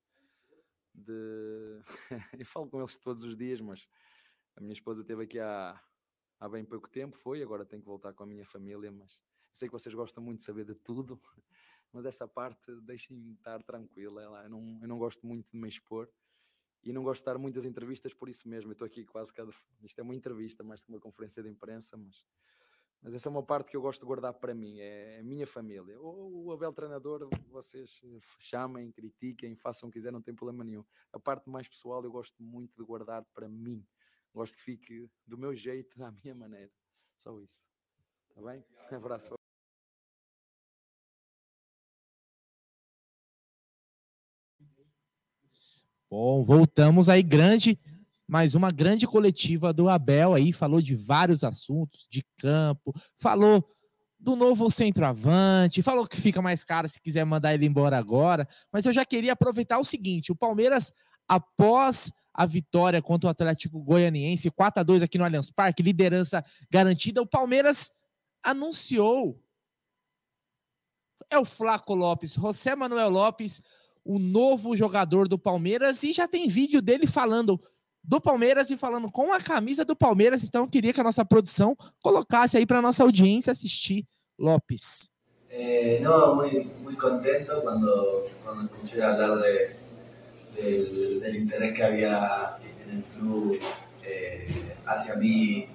de... 0.92 1.82
eu 2.38 2.44
falo 2.44 2.68
com 2.68 2.80
eles 2.80 2.98
todos 2.98 3.24
os 3.24 3.34
dias, 3.34 3.62
mas 3.62 3.88
a 4.56 4.60
minha 4.60 4.74
esposa 4.74 5.00
esteve 5.00 5.24
aqui 5.24 5.38
há, 5.38 5.82
há 6.38 6.48
bem 6.50 6.66
pouco 6.66 6.90
tempo, 6.90 7.16
foi, 7.16 7.42
agora 7.42 7.64
tenho 7.64 7.80
que 7.80 7.88
voltar 7.88 8.12
com 8.12 8.24
a 8.24 8.26
minha 8.26 8.44
família, 8.44 8.92
mas 8.92 9.22
sei 9.54 9.68
que 9.68 9.72
vocês 9.72 9.94
gostam 9.94 10.22
muito 10.22 10.40
de 10.40 10.44
saber 10.44 10.66
de 10.66 10.74
tudo 10.74 11.18
mas 11.92 12.06
essa 12.06 12.26
parte 12.26 12.72
deixem-me 12.82 13.34
estar 13.34 13.62
tranquila. 13.62 14.22
Eu 14.22 14.48
não, 14.48 14.78
eu 14.82 14.88
não 14.88 14.98
gosto 14.98 15.26
muito 15.26 15.50
de 15.50 15.58
me 15.58 15.68
expor 15.68 16.10
e 16.82 16.92
não 16.92 17.02
gosto 17.02 17.22
de 17.22 17.26
dar 17.26 17.38
muitas 17.38 17.64
entrevistas 17.64 18.14
por 18.14 18.28
isso 18.28 18.48
mesmo. 18.48 18.70
Eu 18.70 18.72
estou 18.72 18.86
aqui 18.86 19.04
quase 19.04 19.32
cada. 19.32 19.50
Isto 19.82 19.98
é 19.98 20.02
uma 20.02 20.14
entrevista 20.14 20.62
mais 20.62 20.82
que 20.82 20.88
uma 20.88 21.00
conferência 21.00 21.42
de 21.42 21.48
imprensa, 21.48 21.96
mas, 21.96 22.26
mas 23.02 23.14
essa 23.14 23.28
é 23.28 23.30
uma 23.30 23.42
parte 23.42 23.70
que 23.70 23.76
eu 23.76 23.82
gosto 23.82 24.00
de 24.00 24.06
guardar 24.06 24.34
para 24.34 24.54
mim, 24.54 24.78
é 24.78 25.18
a 25.20 25.22
minha 25.22 25.46
família. 25.46 26.00
Ou 26.00 26.46
o 26.46 26.52
Abel 26.52 26.72
treinador, 26.72 27.28
vocês 27.48 28.00
chamem, 28.38 28.92
critiquem, 28.92 29.56
façam 29.56 29.88
o 29.88 29.92
que 29.92 29.98
quiser, 29.98 30.12
não 30.12 30.22
tem 30.22 30.34
problema 30.34 30.64
nenhum. 30.64 30.84
A 31.12 31.18
parte 31.18 31.48
mais 31.48 31.68
pessoal 31.68 32.04
eu 32.04 32.10
gosto 32.10 32.42
muito 32.42 32.76
de 32.76 32.84
guardar 32.84 33.24
para 33.34 33.48
mim. 33.48 33.86
Gosto 34.32 34.56
que 34.56 34.62
fique 34.62 35.10
do 35.26 35.36
meu 35.36 35.54
jeito, 35.54 35.96
da 35.98 36.10
minha 36.10 36.34
maneira. 36.34 36.72
Só 37.18 37.38
isso. 37.40 37.66
Está 38.30 38.42
bem? 38.42 38.64
Um 38.92 38.96
abraço. 38.96 39.37
Bom, 46.10 46.42
voltamos 46.42 47.10
aí 47.10 47.22
grande, 47.22 47.78
mais 48.26 48.54
uma 48.54 48.70
grande 48.70 49.06
coletiva 49.06 49.74
do 49.74 49.90
Abel 49.90 50.32
aí, 50.32 50.54
falou 50.54 50.80
de 50.80 50.94
vários 50.94 51.44
assuntos, 51.44 52.08
de 52.10 52.24
campo, 52.38 52.94
falou 53.14 53.62
do 54.18 54.34
novo 54.34 54.70
centroavante, 54.70 55.82
falou 55.82 56.08
que 56.08 56.18
fica 56.18 56.40
mais 56.40 56.64
caro 56.64 56.88
se 56.88 56.98
quiser 56.98 57.26
mandar 57.26 57.52
ele 57.52 57.66
embora 57.66 57.98
agora, 57.98 58.48
mas 58.72 58.86
eu 58.86 58.92
já 58.92 59.04
queria 59.04 59.34
aproveitar 59.34 59.78
o 59.78 59.84
seguinte, 59.84 60.32
o 60.32 60.36
Palmeiras 60.36 60.94
após 61.28 62.10
a 62.32 62.46
vitória 62.46 63.02
contra 63.02 63.28
o 63.28 63.30
Atlético 63.30 63.78
Goianiense, 63.82 64.50
4 64.50 64.80
a 64.80 64.82
2 64.82 65.02
aqui 65.02 65.18
no 65.18 65.24
Allianz 65.24 65.50
Parque, 65.50 65.82
liderança 65.82 66.42
garantida, 66.70 67.20
o 67.20 67.26
Palmeiras 67.26 67.90
anunciou 68.42 69.38
é 71.30 71.38
o 71.38 71.44
Flaco 71.44 71.94
Lopes, 71.94 72.32
José 72.34 72.74
Manuel 72.74 73.10
Lopes, 73.10 73.60
o 74.08 74.18
novo 74.18 74.74
jogador 74.74 75.28
do 75.28 75.38
Palmeiras 75.38 76.02
e 76.02 76.14
já 76.14 76.26
tem 76.26 76.48
vídeo 76.48 76.80
dele 76.80 77.06
falando 77.06 77.60
do 78.02 78.18
Palmeiras 78.18 78.70
e 78.70 78.76
falando 78.76 79.12
com 79.12 79.34
a 79.34 79.38
camisa 79.38 79.84
do 79.84 79.94
Palmeiras. 79.94 80.42
Então 80.42 80.62
eu 80.62 80.68
queria 80.68 80.94
que 80.94 81.00
a 81.00 81.04
nossa 81.04 81.26
produção 81.26 81.76
colocasse 82.00 82.56
aí 82.56 82.64
para 82.64 82.80
nossa 82.80 83.02
audiência 83.02 83.50
assistir 83.50 84.06
Lopes. 84.38 85.10
Eh, 85.50 86.00
no, 86.00 86.36
muy, 86.36 86.70
muy 86.82 86.96
contento 86.96 87.60
cuando, 87.60 88.24
cuando 88.42 88.64
escuché 88.64 89.02
hablar 89.02 89.42
de, 89.42 89.76
del, 91.20 91.36
interés 91.36 91.74
que 91.74 91.82
había 91.82 92.56
en 92.86 92.96
el 92.96 93.02
club 93.04 93.58
eh, 94.04 94.46
hacia 94.86 95.16
mí, 95.16 95.68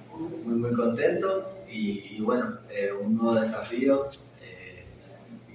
muy 0.43 0.73
contento 0.73 1.49
y, 1.69 2.15
y 2.15 2.21
bueno, 2.21 2.45
eh, 2.71 2.91
un 2.93 3.15
nuevo 3.15 3.39
desafío 3.39 4.09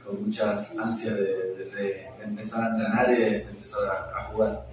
con 0.08 0.24
muchas 0.24 0.74
ansias 0.78 1.16
de, 1.16 1.64
de, 1.76 2.06
empezar 2.24 2.62
a 2.62 2.68
entrenar 2.68 3.10
y 3.10 3.16
de, 3.16 3.42
empezar 3.42 4.10
a, 4.16 4.24
jugar. 4.32 4.66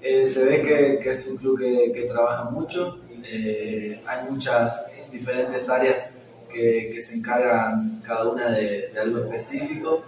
Eh, 0.00 0.26
se 0.26 0.44
ve 0.44 0.62
que, 0.62 1.00
que, 1.02 1.10
es 1.10 1.28
un 1.28 1.36
club 1.36 1.58
que, 1.58 1.92
que 1.92 2.02
trabaja 2.04 2.48
mucho, 2.50 3.00
eh, 3.24 4.00
hay 4.06 4.30
muchas 4.30 4.90
diferentes 5.12 5.68
áreas 5.68 6.16
que, 6.50 6.90
que, 6.94 7.00
se 7.00 7.16
encargan 7.16 8.00
cada 8.06 8.30
una 8.30 8.50
de, 8.50 8.90
algo 8.98 9.18
específico 9.24 10.02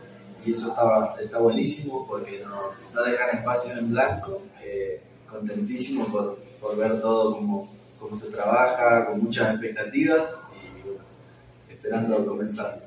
y 0.44 0.52
eso 0.52 0.68
está, 0.68 1.16
está 1.22 1.38
buenísimo 1.38 2.06
porque 2.06 2.42
no, 2.42 2.72
no 2.94 3.02
dejan 3.02 3.38
espacio 3.38 3.76
en 3.76 3.90
blanco, 3.90 4.42
eh, 4.62 5.02
contentísimo 5.28 6.06
por, 6.06 6.38
por, 6.60 6.76
ver 6.78 7.00
todo 7.00 7.36
cómo, 7.36 7.70
cómo 7.98 8.18
se 8.18 8.28
trabaja, 8.28 9.06
con 9.06 9.22
muchas 9.22 9.50
expectativas 9.50 10.44
y 11.68 11.72
esperando 11.72 12.24
comenzar. 12.24 12.80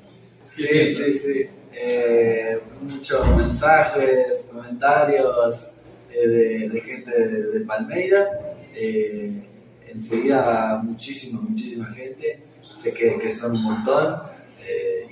Sí, 0.46 0.66
sí, 0.88 1.12
sí 1.12 1.48
eh, 1.72 2.60
muchos 2.82 3.36
mensajes, 3.36 4.48
comentarios 4.50 5.82
eh, 6.12 6.68
de, 6.68 6.80
gente 6.80 7.28
de, 7.28 7.60
Palmeira. 7.60 8.56
Eh, 8.74 9.46
enseguida 9.88 10.80
muchísimo, 10.82 11.42
muchísima 11.42 11.86
gente. 11.92 12.42
Sé 12.60 12.92
que, 12.92 13.18
que 13.18 13.32
son 13.32 13.52
un 13.52 13.62
montón 13.64 14.22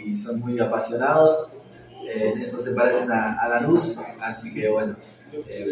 y 0.04 0.14
son 0.14 0.40
muy 0.40 0.58
apasionados. 0.58 1.50
En 2.06 2.40
eso 2.40 2.58
se 2.58 2.72
parecen 2.72 3.10
a, 3.10 3.46
la 3.48 3.60
luz, 3.60 3.98
así 4.20 4.54
que 4.54 4.68
bueno, 4.68 4.96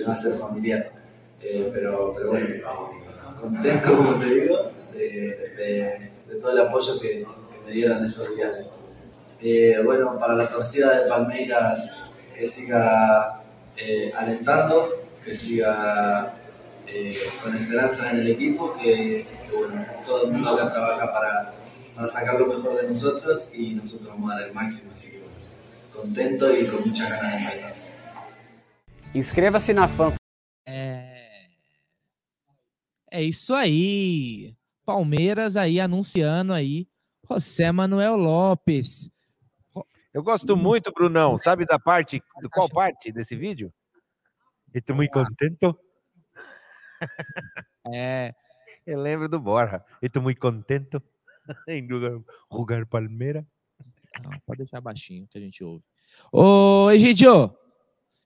va 0.07 0.13
a 0.13 0.17
ser 0.17 0.37
familiar. 0.39 0.93
pero, 1.41 2.13
pero 2.15 2.31
bueno, 2.31 2.47
contento, 3.41 3.97
como 3.97 4.15
te 4.17 4.35
digo, 4.35 4.71
de, 4.93 6.11
de 6.29 6.41
todo 6.41 6.53
el 6.53 6.59
apoyo 6.59 7.01
que, 7.01 7.09
que 7.21 7.65
me 7.65 7.73
dieron 7.73 8.05
estos 8.05 8.37
días. 8.37 8.76
Eh, 9.41 9.81
bueno, 9.85 10.19
para 10.19 10.35
la 10.35 10.49
torcida 10.49 11.01
de 11.01 11.09
Palmeiras, 11.09 11.95
que 12.35 12.47
siga 12.47 13.43
eh, 13.77 14.13
alentando, 14.15 14.89
que 15.25 15.35
siga 15.35 16.35
eh, 16.87 17.19
con 17.43 17.55
esperanza 17.55 18.11
en 18.13 18.21
el 18.21 18.31
equipo, 18.31 18.77
que, 18.79 19.27
bueno, 19.55 19.85
todo 20.05 20.27
el 20.27 20.33
mundo 20.33 20.51
acá 20.51 20.73
trabaja 20.73 21.13
para, 21.13 21.53
para, 21.95 22.09
sacar 22.09 22.41
lo 22.41 22.47
mejor 22.47 22.81
de 22.81 22.89
nosotros 22.89 23.53
y 23.55 23.75
nosotros 23.75 24.09
vamos 24.09 24.33
a 24.33 24.39
dar 24.39 24.49
el 24.49 24.55
máximo, 24.55 24.93
así 24.93 25.13
que 25.13 25.23
contento 25.95 26.51
y 26.55 26.67
con 26.67 26.89
muchas 26.89 27.11
ganas 27.11 27.33
de 27.33 27.39
empezar. 27.39 27.75
Inscreva-se 29.15 29.73
na 29.73 29.89
fan. 29.89 30.15
É... 30.67 31.49
é 33.11 33.23
isso 33.23 33.55
aí. 33.55 34.55
Palmeiras 34.85 35.57
aí 35.57 35.81
anunciando 35.81 36.53
aí 36.53 36.87
José 37.27 37.73
Manuel 37.73 38.17
Lopes. 38.17 39.11
Eu 40.17 40.23
gosto 40.23 40.57
muito, 40.57 40.91
Brunão. 40.91 41.37
Sabe 41.37 41.67
da 41.67 41.79
parte, 41.79 42.23
do 42.41 42.49
qual 42.49 42.71
parte 42.71 43.13
desse 43.13 43.37
vídeo? 43.37 43.71
Estou 44.73 44.97
muito 44.97 45.13
contento. 45.13 45.79
É. 47.95 48.35
Eu 48.87 48.99
lembro 48.99 49.29
do 49.29 49.39
Borja. 49.39 49.85
Estou 50.01 50.23
muito 50.23 50.41
contento 50.41 51.01
em 51.69 51.87
jogar 52.51 52.87
Palmeira. 52.87 53.47
Não, 54.25 54.31
pode 54.47 54.59
deixar 54.59 54.81
baixinho 54.81 55.29
que 55.31 55.37
a 55.37 55.41
gente 55.41 55.63
ouve. 55.63 55.85
Ô, 56.33 56.91
Egidio, 56.91 57.55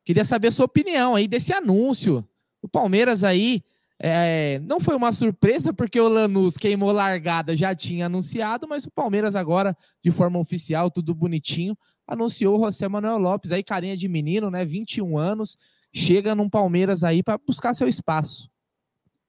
queria 0.04 0.24
saber 0.24 0.48
a 0.48 0.52
sua 0.52 0.66
opinião 0.66 1.16
aí 1.16 1.26
desse 1.26 1.52
anúncio. 1.52 2.26
O 2.62 2.68
Palmeiras 2.68 3.24
aí 3.24 3.64
é, 4.02 4.58
não 4.60 4.80
foi 4.80 4.96
uma 4.96 5.12
surpresa, 5.12 5.74
porque 5.74 6.00
o 6.00 6.08
Lanús 6.08 6.56
queimou 6.56 6.90
largada, 6.90 7.54
já 7.54 7.74
tinha 7.74 8.06
anunciado, 8.06 8.66
mas 8.66 8.86
o 8.86 8.90
Palmeiras 8.90 9.36
agora, 9.36 9.76
de 10.02 10.10
forma 10.10 10.38
oficial, 10.38 10.90
tudo 10.90 11.14
bonitinho, 11.14 11.76
anunciou 12.06 12.58
o 12.58 12.64
José 12.64 12.88
Manuel 12.88 13.18
Lopes, 13.18 13.52
aí 13.52 13.62
carinha 13.62 13.94
de 13.94 14.08
menino, 14.08 14.50
né, 14.50 14.64
21 14.64 15.18
anos, 15.18 15.58
chega 15.92 16.34
num 16.34 16.48
Palmeiras 16.48 17.04
aí 17.04 17.22
para 17.22 17.36
buscar 17.36 17.74
seu 17.74 17.86
espaço. 17.86 18.48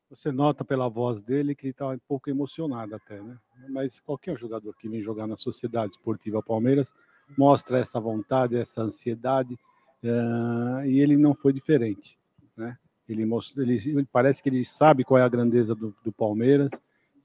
você 0.09 0.31
nota 0.31 0.63
pela 0.63 0.87
voz 0.87 1.21
dele 1.21 1.53
que 1.53 1.65
ele 1.65 1.71
está 1.71 1.89
um 1.89 1.99
pouco 2.07 2.29
emocionado 2.29 2.95
até, 2.95 3.21
né? 3.21 3.37
Mas 3.69 3.99
qualquer 3.99 4.37
jogador 4.37 4.73
que 4.77 4.87
vem 4.87 5.01
jogar 5.01 5.27
na 5.27 5.35
Sociedade 5.35 5.93
Esportiva 5.93 6.41
Palmeiras 6.41 6.93
mostra 7.37 7.79
essa 7.79 7.99
vontade, 7.99 8.57
essa 8.57 8.81
ansiedade, 8.81 9.57
eh, 10.03 10.87
e 10.87 10.99
ele 10.99 11.17
não 11.17 11.33
foi 11.33 11.51
diferente? 11.53 12.17
Ele, 13.11 13.25
mostrou, 13.25 13.65
ele 13.65 14.07
parece 14.11 14.41
que 14.41 14.49
ele 14.49 14.63
sabe 14.65 15.03
qual 15.03 15.19
é 15.19 15.23
a 15.23 15.29
grandeza 15.29 15.75
do, 15.75 15.95
do 16.03 16.11
Palmeiras 16.11 16.71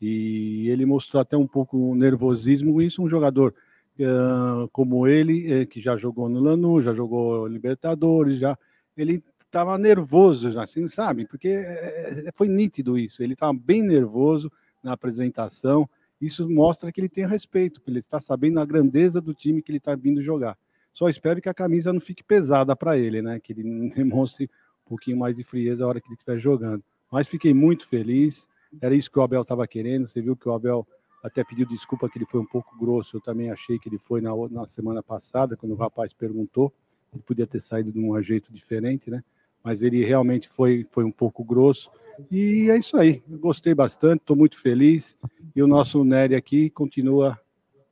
e 0.00 0.68
ele 0.68 0.84
mostrou 0.84 1.20
até 1.20 1.36
um 1.36 1.46
pouco 1.46 1.94
nervosismo. 1.94 2.82
Isso 2.82 3.02
um 3.02 3.08
jogador 3.08 3.54
uh, 3.98 4.68
como 4.72 5.06
ele, 5.06 5.62
uh, 5.62 5.66
que 5.66 5.80
já 5.80 5.96
jogou 5.96 6.28
no 6.28 6.40
Lanús, 6.40 6.84
já 6.84 6.94
jogou 6.94 7.46
Libertadores, 7.46 8.38
já 8.38 8.56
ele 8.96 9.22
estava 9.44 9.78
nervoso, 9.78 10.58
assim, 10.58 10.88
sabe? 10.88 11.26
Porque 11.26 11.48
é, 11.48 12.30
foi 12.34 12.48
nítido 12.48 12.98
isso. 12.98 13.22
Ele 13.22 13.32
estava 13.32 13.52
bem 13.52 13.82
nervoso 13.82 14.50
na 14.82 14.92
apresentação. 14.92 15.88
Isso 16.20 16.48
mostra 16.48 16.90
que 16.92 17.00
ele 17.00 17.08
tem 17.08 17.26
respeito, 17.26 17.80
que 17.80 17.90
ele 17.90 18.00
está 18.00 18.20
sabendo 18.20 18.60
a 18.60 18.64
grandeza 18.64 19.20
do 19.20 19.34
time 19.34 19.62
que 19.62 19.70
ele 19.70 19.78
está 19.78 19.94
vindo 19.94 20.22
jogar. 20.22 20.56
Só 20.92 21.08
espero 21.08 21.42
que 21.42 21.48
a 21.48 21.54
camisa 21.54 21.92
não 21.92 22.00
fique 22.00 22.24
pesada 22.24 22.74
para 22.74 22.98
ele, 22.98 23.20
né? 23.20 23.38
Que 23.38 23.52
ele 23.52 23.90
demonstre 23.94 24.50
pouquinho 24.88 25.16
mais 25.16 25.36
de 25.36 25.44
frieza 25.44 25.80
na 25.80 25.88
hora 25.88 26.00
que 26.00 26.06
ele 26.08 26.14
estiver 26.14 26.38
jogando. 26.38 26.82
Mas 27.10 27.28
fiquei 27.28 27.52
muito 27.52 27.86
feliz. 27.86 28.46
Era 28.80 28.94
isso 28.94 29.10
que 29.10 29.18
o 29.18 29.22
Abel 29.22 29.42
estava 29.42 29.66
querendo. 29.66 30.06
Você 30.06 30.20
viu 30.20 30.36
que 30.36 30.48
o 30.48 30.52
Abel 30.52 30.86
até 31.22 31.42
pediu 31.42 31.66
desculpa 31.66 32.08
que 32.08 32.18
ele 32.18 32.26
foi 32.26 32.40
um 32.40 32.46
pouco 32.46 32.76
grosso. 32.78 33.16
Eu 33.16 33.20
também 33.20 33.50
achei 33.50 33.78
que 33.78 33.88
ele 33.88 33.98
foi 33.98 34.20
na, 34.20 34.30
na 34.50 34.66
semana 34.66 35.02
passada, 35.02 35.56
quando 35.56 35.72
o 35.72 35.76
rapaz 35.76 36.12
perguntou. 36.12 36.72
Ele 37.12 37.22
podia 37.22 37.46
ter 37.46 37.60
saído 37.60 37.92
de 37.92 37.98
um 37.98 38.20
jeito 38.22 38.52
diferente, 38.52 39.10
né? 39.10 39.22
Mas 39.62 39.82
ele 39.82 40.04
realmente 40.04 40.48
foi, 40.48 40.86
foi 40.90 41.04
um 41.04 41.10
pouco 41.10 41.42
grosso. 41.42 41.90
E 42.30 42.70
é 42.70 42.78
isso 42.78 42.96
aí. 42.96 43.22
Eu 43.28 43.38
gostei 43.38 43.74
bastante, 43.74 44.20
estou 44.20 44.36
muito 44.36 44.58
feliz. 44.60 45.16
E 45.54 45.62
o 45.62 45.66
nosso 45.66 46.04
Nery 46.04 46.34
aqui 46.34 46.70
continua 46.70 47.38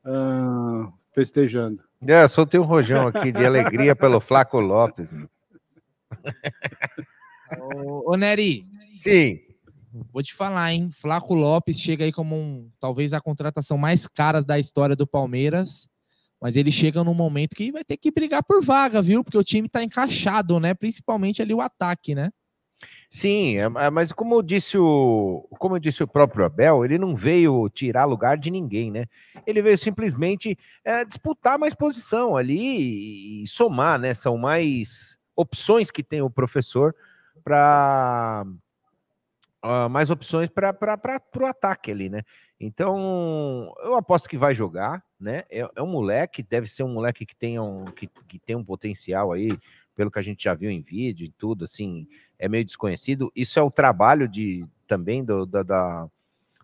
uh, 0.05 0.91
festejando. 1.11 1.83
É, 2.07 2.27
soltei 2.27 2.59
um 2.59 2.63
rojão 2.63 3.07
aqui 3.07 3.31
de 3.31 3.45
alegria 3.45 3.95
pelo 3.95 4.19
Flaco 4.19 4.59
Lopes. 4.59 5.11
Meu. 5.11 5.27
Ô, 7.59 8.11
ô 8.13 8.17
Nery. 8.17 8.63
Sim. 8.95 9.39
Vou 10.11 10.21
te 10.21 10.33
falar, 10.33 10.73
hein? 10.73 10.89
Flaco 10.91 11.33
Lopes 11.33 11.79
chega 11.79 12.03
aí 12.03 12.11
como 12.11 12.35
um, 12.35 12.69
talvez 12.79 13.13
a 13.13 13.21
contratação 13.21 13.77
mais 13.77 14.07
cara 14.07 14.43
da 14.43 14.59
história 14.59 14.95
do 14.95 15.07
Palmeiras. 15.07 15.87
Mas 16.41 16.57
ele 16.57 16.71
chega 16.71 17.03
num 17.03 17.13
momento 17.13 17.55
que 17.55 17.71
vai 17.71 17.83
ter 17.83 17.97
que 17.97 18.11
brigar 18.11 18.43
por 18.43 18.61
vaga, 18.61 19.01
viu? 19.01 19.23
Porque 19.23 19.37
o 19.37 19.43
time 19.43 19.69
tá 19.69 19.81
encaixado, 19.81 20.59
né? 20.59 20.73
Principalmente 20.73 21.41
ali 21.41 21.53
o 21.53 21.61
ataque, 21.61 22.13
né? 22.13 22.29
Sim, 23.09 23.57
é, 23.57 23.89
mas 23.89 24.11
como 24.11 24.43
disse 24.43 24.77
o, 24.77 25.47
como 25.57 25.79
disse 25.79 26.03
o 26.03 26.07
próprio 26.07 26.45
Abel, 26.45 26.83
ele 26.83 26.97
não 26.97 27.15
veio 27.15 27.69
tirar 27.69 28.03
lugar 28.03 28.37
de 28.37 28.51
ninguém, 28.51 28.91
né? 28.91 29.05
Ele 29.47 29.61
veio 29.61 29.77
simplesmente 29.77 30.57
é, 30.83 31.05
disputar 31.05 31.57
mais 31.57 31.73
posição 31.73 32.35
ali 32.35 33.43
e 33.43 33.47
somar, 33.47 33.97
né? 33.97 34.13
São 34.13 34.37
mais 34.37 35.17
opções 35.35 35.91
que 35.91 36.03
tem 36.03 36.21
o 36.21 36.29
professor 36.29 36.95
para 37.43 38.45
uh, 39.63 39.89
mais 39.89 40.09
opções 40.09 40.49
para 40.49 40.75
o 41.37 41.45
ataque 41.45 41.91
ali, 41.91 42.09
né? 42.09 42.21
Então, 42.59 43.73
eu 43.83 43.95
aposto 43.95 44.29
que 44.29 44.37
vai 44.37 44.55
jogar, 44.55 45.03
né? 45.19 45.43
É, 45.49 45.67
é, 45.75 45.81
um 45.81 45.87
moleque, 45.87 46.41
deve 46.41 46.67
ser 46.67 46.83
um 46.83 46.93
moleque 46.93 47.25
que 47.25 47.35
tem 47.35 47.59
um, 47.59 47.83
que, 47.85 48.07
que 48.27 48.39
tem 48.39 48.55
um 48.55 48.63
potencial 48.63 49.33
aí, 49.33 49.57
pelo 49.95 50.11
que 50.11 50.19
a 50.19 50.21
gente 50.21 50.43
já 50.43 50.53
viu 50.53 50.69
em 50.69 50.81
vídeo 50.81 51.25
e 51.25 51.31
tudo, 51.31 51.65
assim, 51.65 52.07
é 52.39 52.47
meio 52.47 52.63
desconhecido. 52.63 53.31
Isso 53.35 53.59
é 53.59 53.61
o 53.61 53.71
trabalho 53.71 54.27
de 54.27 54.65
também 54.87 55.23
do, 55.23 55.45
da, 55.45 55.63
da 55.63 56.09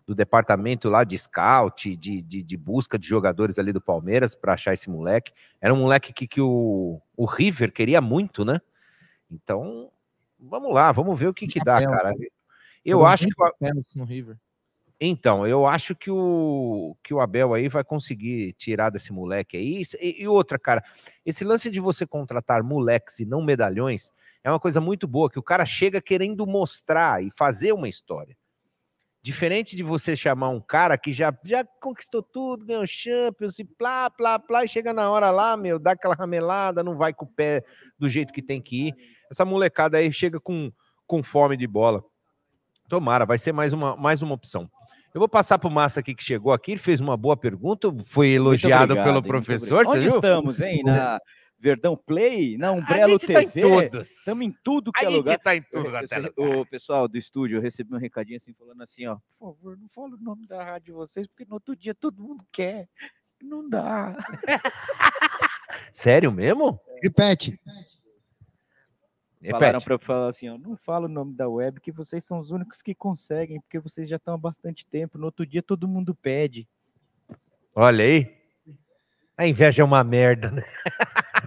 do 0.06 0.14
departamento 0.14 0.88
lá 0.88 1.04
de 1.04 1.16
scout, 1.16 1.96
de, 1.96 2.20
de, 2.20 2.42
de, 2.42 2.56
busca 2.56 2.98
de 2.98 3.06
jogadores 3.06 3.58
ali 3.58 3.72
do 3.72 3.80
Palmeiras 3.80 4.34
para 4.34 4.54
achar 4.54 4.72
esse 4.72 4.90
moleque. 4.90 5.32
Era 5.60 5.72
um 5.72 5.78
moleque 5.78 6.12
que, 6.12 6.26
que 6.26 6.40
o, 6.40 7.00
o 7.16 7.24
River 7.24 7.72
queria 7.72 8.00
muito, 8.00 8.44
né? 8.44 8.60
Então, 9.30 9.90
vamos 10.38 10.74
lá, 10.74 10.92
vamos 10.92 11.18
ver 11.18 11.28
o 11.28 11.34
que, 11.34 11.46
que 11.46 11.60
dá, 11.64 11.82
cara. 11.84 12.12
Eu 12.84 13.06
acho 13.06 13.26
que. 13.26 13.98
No 13.98 14.04
River. 14.04 14.36
Então, 15.04 15.44
eu 15.44 15.66
acho 15.66 15.96
que 15.96 16.12
o, 16.12 16.96
que 17.02 17.12
o 17.12 17.20
Abel 17.20 17.54
aí 17.54 17.68
vai 17.68 17.82
conseguir 17.82 18.52
tirar 18.52 18.88
desse 18.88 19.12
moleque 19.12 19.56
aí. 19.56 19.82
E, 20.00 20.22
e, 20.22 20.28
outra, 20.28 20.60
cara, 20.60 20.80
esse 21.26 21.44
lance 21.44 21.68
de 21.68 21.80
você 21.80 22.06
contratar 22.06 22.62
moleques 22.62 23.18
e 23.18 23.24
não 23.24 23.42
medalhões 23.42 24.12
é 24.44 24.50
uma 24.50 24.60
coisa 24.60 24.80
muito 24.80 25.08
boa, 25.08 25.28
que 25.28 25.40
o 25.40 25.42
cara 25.42 25.66
chega 25.66 26.00
querendo 26.00 26.46
mostrar 26.46 27.20
e 27.20 27.32
fazer 27.32 27.72
uma 27.72 27.88
história. 27.88 28.36
Diferente 29.24 29.76
de 29.76 29.84
você 29.84 30.16
chamar 30.16 30.48
um 30.48 30.60
cara 30.60 30.98
que 30.98 31.12
já, 31.12 31.32
já 31.44 31.64
conquistou 31.80 32.22
tudo, 32.22 32.66
ganhou 32.66 32.84
Champions 32.84 33.56
e 33.60 33.64
plá, 33.64 34.10
plá, 34.10 34.36
plá, 34.36 34.64
e 34.64 34.68
chega 34.68 34.92
na 34.92 35.08
hora 35.08 35.30
lá, 35.30 35.56
meu, 35.56 35.78
dá 35.78 35.92
aquela 35.92 36.16
ramelada, 36.16 36.82
não 36.82 36.96
vai 36.96 37.14
com 37.14 37.24
o 37.24 37.28
pé 37.28 37.62
do 37.96 38.08
jeito 38.08 38.32
que 38.32 38.42
tem 38.42 38.60
que 38.60 38.88
ir. 38.88 38.94
Essa 39.30 39.44
molecada 39.44 39.98
aí 39.98 40.12
chega 40.12 40.40
com, 40.40 40.72
com 41.06 41.22
fome 41.22 41.56
de 41.56 41.68
bola. 41.68 42.02
Tomara, 42.88 43.24
vai 43.24 43.38
ser 43.38 43.52
mais 43.52 43.72
uma, 43.72 43.94
mais 43.96 44.22
uma 44.22 44.34
opção. 44.34 44.68
Eu 45.14 45.20
vou 45.20 45.28
passar 45.28 45.56
para 45.58 45.68
o 45.68 45.70
Massa 45.70 46.00
aqui 46.00 46.14
que 46.14 46.24
chegou 46.24 46.52
aqui, 46.52 46.72
ele 46.72 46.80
fez 46.80 47.00
uma 47.00 47.16
boa 47.16 47.36
pergunta, 47.36 47.94
foi 48.04 48.30
elogiado 48.30 48.94
obrigado, 48.94 49.04
pelo 49.04 49.22
professor. 49.22 49.86
Onde 49.86 50.00
viu? 50.00 50.16
estamos, 50.16 50.60
hein? 50.60 50.82
Na 50.84 51.20
Verdão 51.62 51.96
Play, 51.96 52.58
na 52.58 52.72
Umbrello 52.72 53.16
TV. 53.20 53.34
Tá 53.34 53.42
em 53.44 53.48
todas. 53.48 54.10
Estamos 54.10 54.42
em 54.42 54.50
tudo 54.64 54.90
que 54.90 55.04
a 55.04 55.08
é 55.08 55.08
lugar. 55.08 55.38
Tá 55.38 55.54
em 55.54 55.62
tudo, 55.62 55.90
o 56.36 56.66
pessoal 56.66 57.06
do 57.06 57.16
estúdio, 57.16 57.58
eu 57.58 57.62
recebi 57.62 57.94
um 57.94 57.98
recadinho 57.98 58.36
assim, 58.36 58.52
falando 58.52 58.82
assim, 58.82 59.06
ó, 59.06 59.16
por 59.38 59.54
favor, 59.54 59.78
não 59.78 59.88
fala 59.90 60.16
o 60.16 60.18
nome 60.18 60.44
da 60.48 60.64
rádio 60.64 60.86
de 60.86 60.92
vocês, 60.92 61.24
porque 61.28 61.44
no 61.44 61.54
outro 61.54 61.76
dia 61.76 61.94
todo 61.94 62.20
mundo 62.20 62.44
quer. 62.50 62.88
Não 63.40 63.68
dá. 63.68 64.16
Sério 65.92 66.32
mesmo? 66.32 66.80
Repete. 67.00 67.60
Falaram 69.48 69.80
para 69.80 69.94
eu 69.94 69.98
falar 70.00 70.28
assim, 70.30 70.48
ó, 70.48 70.58
não 70.58 70.76
fala 70.76 71.06
o 71.06 71.08
nome 71.08 71.32
da 71.34 71.48
web, 71.48 71.80
que 71.80 71.92
vocês 71.92 72.24
são 72.24 72.40
os 72.40 72.50
únicos 72.50 72.82
que 72.82 72.92
conseguem, 72.92 73.60
porque 73.60 73.78
vocês 73.78 74.08
já 74.08 74.16
estão 74.16 74.34
há 74.34 74.38
bastante 74.38 74.84
tempo. 74.84 75.16
No 75.16 75.26
outro 75.26 75.46
dia 75.46 75.62
todo 75.62 75.86
mundo 75.86 76.12
pede. 76.12 76.68
Olha 77.72 78.04
aí. 78.04 78.41
A 79.42 79.48
inveja 79.48 79.82
é 79.82 79.84
uma 79.84 80.04
merda, 80.04 80.52
né? 80.52 80.62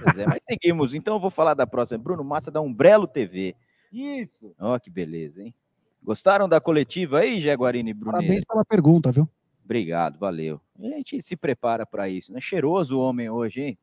Pois 0.03 0.17
é, 0.17 0.25
mas 0.27 0.43
seguimos. 0.43 0.93
Então 0.93 1.15
eu 1.15 1.19
vou 1.19 1.29
falar 1.29 1.53
da 1.53 1.65
próxima. 1.65 1.97
Bruno 1.97 2.25
Massa 2.25 2.51
da 2.51 2.59
Umbrello 2.59 3.07
TV. 3.07 3.55
Isso. 3.89 4.53
Ó, 4.59 4.75
oh, 4.75 4.79
que 4.79 4.89
beleza, 4.89 5.41
hein? 5.41 5.55
Gostaram 6.03 6.49
da 6.49 6.59
coletiva 6.59 7.19
aí, 7.19 7.39
Jaguarine 7.39 7.91
e 7.91 7.93
Bruno? 7.93 8.11
Parabéns 8.11 8.43
pela 8.43 8.65
pergunta, 8.65 9.13
viu? 9.13 9.29
Obrigado, 9.63 10.19
valeu. 10.19 10.59
A 10.77 10.87
gente 10.87 11.21
se 11.21 11.37
prepara 11.37 11.85
para 11.85 12.09
isso, 12.09 12.33
né? 12.33 12.41
Cheiroso 12.41 12.97
o 12.97 13.01
homem 13.01 13.29
hoje, 13.29 13.61
hein? 13.61 13.77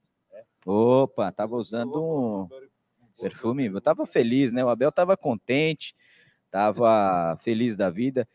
Opa, 0.66 1.32
tava 1.32 1.56
usando 1.56 1.98
um 1.98 2.48
perfume. 3.18 3.66
Eu 3.66 3.80
tava 3.80 4.04
feliz, 4.04 4.52
né? 4.52 4.62
O 4.62 4.68
Abel 4.68 4.92
tava 4.92 5.16
contente, 5.16 5.94
tava 6.50 7.34
feliz 7.40 7.78
da 7.78 7.88
vida. 7.88 8.28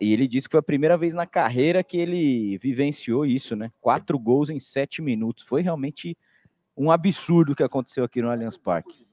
E 0.00 0.12
ele 0.12 0.26
disse 0.26 0.48
que 0.48 0.52
foi 0.52 0.60
a 0.60 0.62
primeira 0.62 0.96
vez 0.96 1.14
na 1.14 1.26
carreira 1.26 1.84
que 1.84 1.96
ele 1.96 2.58
vivenciou 2.58 3.24
isso, 3.24 3.54
né? 3.54 3.68
Quatro 3.80 4.18
gols 4.18 4.50
em 4.50 4.58
sete 4.58 5.00
minutos. 5.00 5.44
Foi 5.44 5.62
realmente 5.62 6.16
um 6.76 6.90
absurdo 6.90 7.52
o 7.52 7.56
que 7.56 7.62
aconteceu 7.62 8.04
aqui 8.04 8.20
no 8.20 8.30
Allianz 8.30 8.56
Parque. 8.56 9.06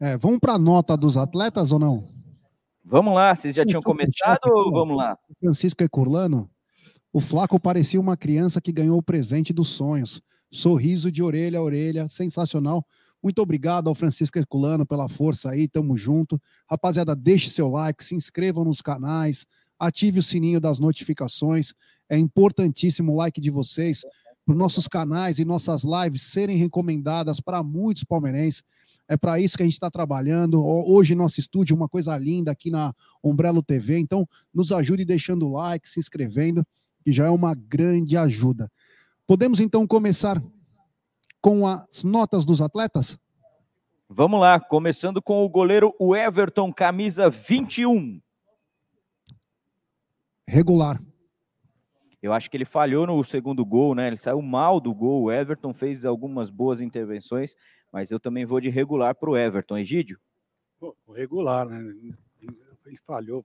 É, 0.00 0.16
vamos 0.18 0.38
para 0.40 0.54
a 0.54 0.58
nota 0.58 0.96
dos 0.96 1.16
atletas 1.16 1.70
ou 1.72 1.78
não? 1.78 2.08
Vamos 2.84 3.14
lá, 3.14 3.34
vocês 3.34 3.54
já 3.54 3.64
tinham 3.64 3.80
começado 3.80 4.44
ou 4.46 4.70
vamos 4.70 4.96
lá? 4.96 5.16
Francisco 5.40 5.82
Ecurlano, 5.82 6.50
o 7.12 7.20
Flaco 7.20 7.58
parecia 7.58 7.98
uma 7.98 8.16
criança 8.16 8.60
que 8.60 8.72
ganhou 8.72 8.98
o 8.98 9.02
presente 9.02 9.52
dos 9.52 9.68
sonhos. 9.68 10.20
Sorriso 10.50 11.10
de 11.10 11.22
orelha 11.22 11.58
a 11.58 11.62
orelha, 11.62 12.08
sensacional. 12.08 12.84
Muito 13.24 13.40
obrigado 13.40 13.88
ao 13.88 13.94
Francisco 13.94 14.38
Herculano 14.38 14.84
pela 14.84 15.08
força 15.08 15.48
aí, 15.48 15.66
tamo 15.66 15.96
junto. 15.96 16.38
Rapaziada, 16.68 17.16
deixe 17.16 17.48
seu 17.48 17.70
like, 17.70 18.04
se 18.04 18.14
inscrevam 18.14 18.66
nos 18.66 18.82
canais, 18.82 19.46
ative 19.78 20.18
o 20.18 20.22
sininho 20.22 20.60
das 20.60 20.78
notificações. 20.78 21.72
É 22.06 22.18
importantíssimo 22.18 23.12
o 23.12 23.16
like 23.16 23.40
de 23.40 23.48
vocês 23.48 24.02
para 24.44 24.54
nossos 24.54 24.86
canais 24.86 25.38
e 25.38 25.44
nossas 25.46 25.84
lives 25.84 26.20
serem 26.20 26.58
recomendadas 26.58 27.40
para 27.40 27.62
muitos 27.62 28.04
palmeirenses. 28.04 28.62
É 29.08 29.16
para 29.16 29.40
isso 29.40 29.56
que 29.56 29.62
a 29.62 29.66
gente 29.66 29.72
está 29.72 29.90
trabalhando. 29.90 30.62
Hoje, 30.62 31.14
nosso 31.14 31.40
estúdio, 31.40 31.74
uma 31.74 31.88
coisa 31.88 32.14
linda 32.18 32.50
aqui 32.50 32.70
na 32.70 32.92
Umbrello 33.24 33.62
TV. 33.62 33.98
Então, 33.98 34.28
nos 34.52 34.70
ajude 34.70 35.02
deixando 35.02 35.46
o 35.46 35.52
like, 35.52 35.88
se 35.88 35.98
inscrevendo, 35.98 36.62
que 37.02 37.10
já 37.10 37.24
é 37.24 37.30
uma 37.30 37.54
grande 37.54 38.18
ajuda. 38.18 38.70
Podemos 39.26 39.60
então 39.60 39.86
começar 39.86 40.42
com 41.44 41.66
as 41.66 42.02
notas 42.02 42.46
dos 42.46 42.62
atletas? 42.62 43.18
Vamos 44.08 44.40
lá, 44.40 44.58
começando 44.58 45.20
com 45.20 45.44
o 45.44 45.48
goleiro 45.48 45.94
o 45.98 46.16
Everton, 46.16 46.72
camisa 46.72 47.28
21. 47.28 48.18
Regular. 50.48 50.98
Eu 52.22 52.32
acho 52.32 52.50
que 52.50 52.56
ele 52.56 52.64
falhou 52.64 53.06
no 53.06 53.22
segundo 53.22 53.62
gol, 53.62 53.94
né? 53.94 54.06
Ele 54.06 54.16
saiu 54.16 54.40
mal 54.40 54.80
do 54.80 54.94
gol. 54.94 55.24
O 55.24 55.30
Everton 55.30 55.74
fez 55.74 56.06
algumas 56.06 56.48
boas 56.48 56.80
intervenções, 56.80 57.54
mas 57.92 58.10
eu 58.10 58.18
também 58.18 58.46
vou 58.46 58.58
de 58.58 58.70
regular 58.70 59.14
para 59.14 59.28
o 59.28 59.36
Everton. 59.36 59.76
Egídio? 59.76 60.18
Regular, 61.14 61.68
né? 61.68 61.78
ele 62.86 62.98
falhou 63.06 63.44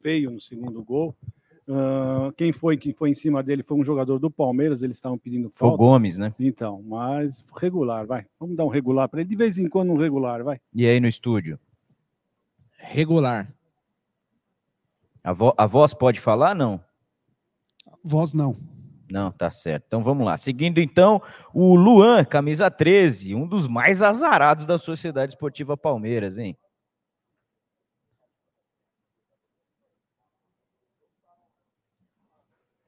feio 0.00 0.30
no 0.30 0.40
segundo 0.40 0.84
gol. 0.84 1.12
Quem 2.36 2.52
foi 2.52 2.76
que 2.76 2.92
foi 2.92 3.10
em 3.10 3.14
cima 3.14 3.42
dele 3.42 3.62
foi 3.62 3.76
um 3.78 3.84
jogador 3.84 4.18
do 4.18 4.30
Palmeiras, 4.30 4.82
eles 4.82 4.96
estavam 4.96 5.16
pedindo 5.16 5.48
Foi 5.54 5.68
o 5.68 5.70
falta. 5.70 5.76
Gomes, 5.84 6.18
né? 6.18 6.34
Então, 6.38 6.82
mas 6.82 7.44
regular, 7.56 8.04
vai. 8.06 8.26
Vamos 8.38 8.56
dar 8.56 8.64
um 8.64 8.68
regular 8.68 9.08
para 9.08 9.20
ele. 9.20 9.28
De 9.30 9.36
vez 9.36 9.58
em 9.58 9.68
quando 9.68 9.92
um 9.92 9.96
regular, 9.96 10.42
vai. 10.42 10.60
E 10.74 10.86
aí 10.86 10.98
no 11.00 11.06
estúdio? 11.08 11.58
Regular. 12.78 13.52
A, 15.22 15.32
vo- 15.32 15.54
a 15.56 15.66
voz 15.66 15.94
pode 15.94 16.18
falar, 16.20 16.54
não? 16.54 16.80
Voz 18.02 18.32
não. 18.32 18.56
Não, 19.08 19.30
tá 19.30 19.48
certo. 19.50 19.84
Então 19.86 20.02
vamos 20.02 20.24
lá. 20.26 20.36
Seguindo 20.36 20.80
então, 20.80 21.22
o 21.54 21.76
Luan, 21.76 22.24
camisa 22.24 22.70
13, 22.70 23.34
um 23.34 23.46
dos 23.46 23.68
mais 23.68 24.02
azarados 24.02 24.66
da 24.66 24.78
Sociedade 24.78 25.34
Esportiva 25.34 25.76
Palmeiras, 25.76 26.38
hein? 26.38 26.56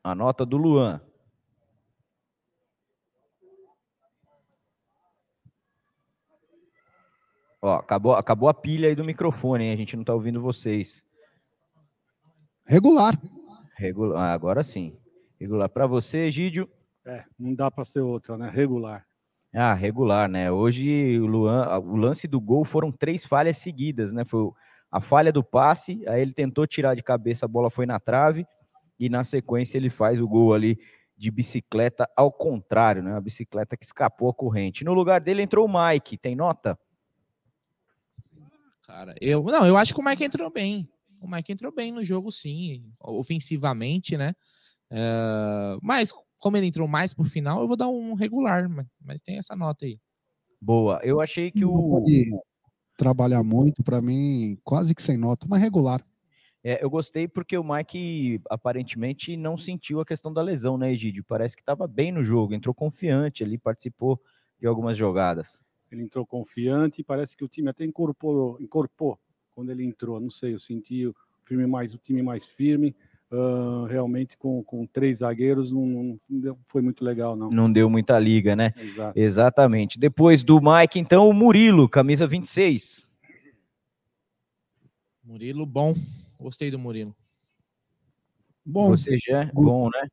A 0.04 0.14
nota 0.14 0.44
do 0.44 0.58
Luan. 0.58 1.00
Ó, 7.62 7.76
acabou, 7.76 8.12
acabou 8.12 8.50
a 8.50 8.52
pilha 8.52 8.90
aí 8.90 8.94
do 8.94 9.02
microfone, 9.02 9.64
hein? 9.64 9.72
A 9.72 9.76
gente 9.76 9.96
não 9.96 10.04
tá 10.04 10.12
ouvindo 10.12 10.42
vocês. 10.42 11.02
Regular. 12.66 13.18
Regular. 13.78 14.20
Ah, 14.20 14.34
agora 14.34 14.62
sim. 14.62 14.94
Regular 15.40 15.70
para 15.70 15.86
você, 15.86 16.26
Egídio. 16.26 16.68
É, 17.06 17.24
não 17.38 17.54
dá 17.54 17.70
para 17.70 17.86
ser 17.86 18.00
outra, 18.00 18.36
né? 18.36 18.50
Regular. 18.50 19.06
Ah, 19.54 19.72
regular, 19.72 20.28
né? 20.28 20.52
Hoje 20.52 21.18
o 21.18 21.24
Luan, 21.24 21.78
o 21.78 21.96
lance 21.96 22.28
do 22.28 22.38
gol 22.38 22.66
foram 22.66 22.92
três 22.92 23.24
falhas 23.24 23.56
seguidas, 23.56 24.12
né? 24.12 24.22
Foi 24.22 24.50
a 24.92 25.00
falha 25.00 25.32
do 25.32 25.42
passe, 25.42 26.06
aí 26.06 26.20
ele 26.20 26.34
tentou 26.34 26.66
tirar 26.66 26.94
de 26.94 27.02
cabeça, 27.02 27.46
a 27.46 27.48
bola 27.48 27.70
foi 27.70 27.86
na 27.86 27.98
trave 27.98 28.46
e 28.98 29.08
na 29.08 29.24
sequência 29.24 29.76
ele 29.76 29.90
faz 29.90 30.20
o 30.20 30.28
gol 30.28 30.54
ali 30.54 30.78
de 31.16 31.30
bicicleta 31.30 32.08
ao 32.16 32.32
contrário, 32.32 33.02
né? 33.02 33.14
A 33.14 33.20
bicicleta 33.20 33.76
que 33.76 33.84
escapou 33.84 34.28
a 34.28 34.34
corrente. 34.34 34.84
No 34.84 34.92
lugar 34.92 35.20
dele 35.20 35.42
entrou 35.42 35.66
o 35.66 35.70
Mike, 35.72 36.18
tem 36.18 36.34
nota? 36.34 36.78
Cara, 38.86 39.14
eu 39.20 39.42
não, 39.44 39.66
eu 39.66 39.76
acho 39.76 39.94
que 39.94 40.00
o 40.00 40.04
Mike 40.04 40.24
entrou 40.24 40.50
bem. 40.50 40.88
O 41.20 41.28
Mike 41.28 41.52
entrou 41.52 41.72
bem 41.72 41.90
no 41.90 42.04
jogo, 42.04 42.30
sim, 42.30 42.92
ofensivamente, 43.00 44.16
né? 44.16 44.34
Eh, 44.90 45.78
mas 45.82 46.12
como 46.38 46.56
ele 46.56 46.66
entrou 46.66 46.86
mais 46.86 47.14
pro 47.14 47.24
final, 47.24 47.62
eu 47.62 47.66
vou 47.66 47.76
dar 47.76 47.88
um 47.88 48.12
regular, 48.12 48.68
mas, 48.68 48.86
mas 49.00 49.22
tem 49.22 49.38
essa 49.38 49.56
nota 49.56 49.86
aí. 49.86 49.98
Boa. 50.60 51.00
Eu 51.02 51.20
achei 51.20 51.50
que 51.50 51.64
o 51.64 51.90
pode 51.90 52.26
trabalhar 52.96 53.42
muito, 53.42 53.82
para 53.82 54.02
mim, 54.02 54.58
quase 54.62 54.94
que 54.94 55.02
sem 55.02 55.16
nota, 55.16 55.46
mas 55.48 55.60
regular. 55.60 56.04
É, 56.66 56.82
eu 56.82 56.88
gostei 56.88 57.28
porque 57.28 57.58
o 57.58 57.62
Mike 57.62 58.40
aparentemente 58.48 59.36
não 59.36 59.58
sentiu 59.58 60.00
a 60.00 60.06
questão 60.06 60.32
da 60.32 60.40
lesão, 60.40 60.78
né, 60.78 60.90
Egídio? 60.90 61.22
Parece 61.22 61.54
que 61.54 61.60
estava 61.60 61.86
bem 61.86 62.10
no 62.10 62.24
jogo, 62.24 62.54
entrou 62.54 62.74
confiante 62.74 63.44
ali, 63.44 63.58
participou 63.58 64.18
de 64.58 64.66
algumas 64.66 64.96
jogadas. 64.96 65.60
Ele 65.92 66.02
entrou 66.02 66.24
confiante 66.26 67.02
e 67.02 67.04
parece 67.04 67.36
que 67.36 67.44
o 67.44 67.48
time 67.48 67.68
até 67.68 67.84
incorporou, 67.84 68.56
incorporou 68.60 69.18
quando 69.54 69.70
ele 69.70 69.84
entrou. 69.84 70.18
Não 70.18 70.30
sei, 70.30 70.54
eu 70.54 70.58
senti 70.58 71.06
o 71.06 71.14
time 71.46 71.66
mais, 71.66 71.92
o 71.94 71.98
time 71.98 72.22
mais 72.22 72.46
firme. 72.46 72.96
ah, 73.30 73.86
realmente, 73.88 74.36
com, 74.36 74.62
com 74.62 74.86
três 74.86 75.18
zagueiros, 75.18 75.70
não, 75.72 75.84
não- 75.84 76.20
não 76.30 76.40
deu- 76.40 76.58
foi 76.68 76.80
muito 76.80 77.04
legal, 77.04 77.34
não. 77.34 77.50
Não 77.50 77.70
deu 77.72 77.90
muita 77.90 78.16
liga, 78.18 78.54
né? 78.54 78.72
Exato. 78.76 79.18
Exatamente. 79.18 79.98
Depois 79.98 80.42
do 80.44 80.60
Mike, 80.60 80.98
então, 81.00 81.28
o 81.28 81.32
Murilo, 81.32 81.88
camisa 81.88 82.26
26. 82.28 83.08
Murilo, 85.24 85.66
bom. 85.66 85.94
Gostei 86.38 86.70
do 86.70 86.78
Murilo. 86.78 87.14
Bom. 88.64 88.90
Você 88.90 89.18
já 89.18 89.42
é 89.42 89.50
bom, 89.52 89.90
né? 89.90 90.08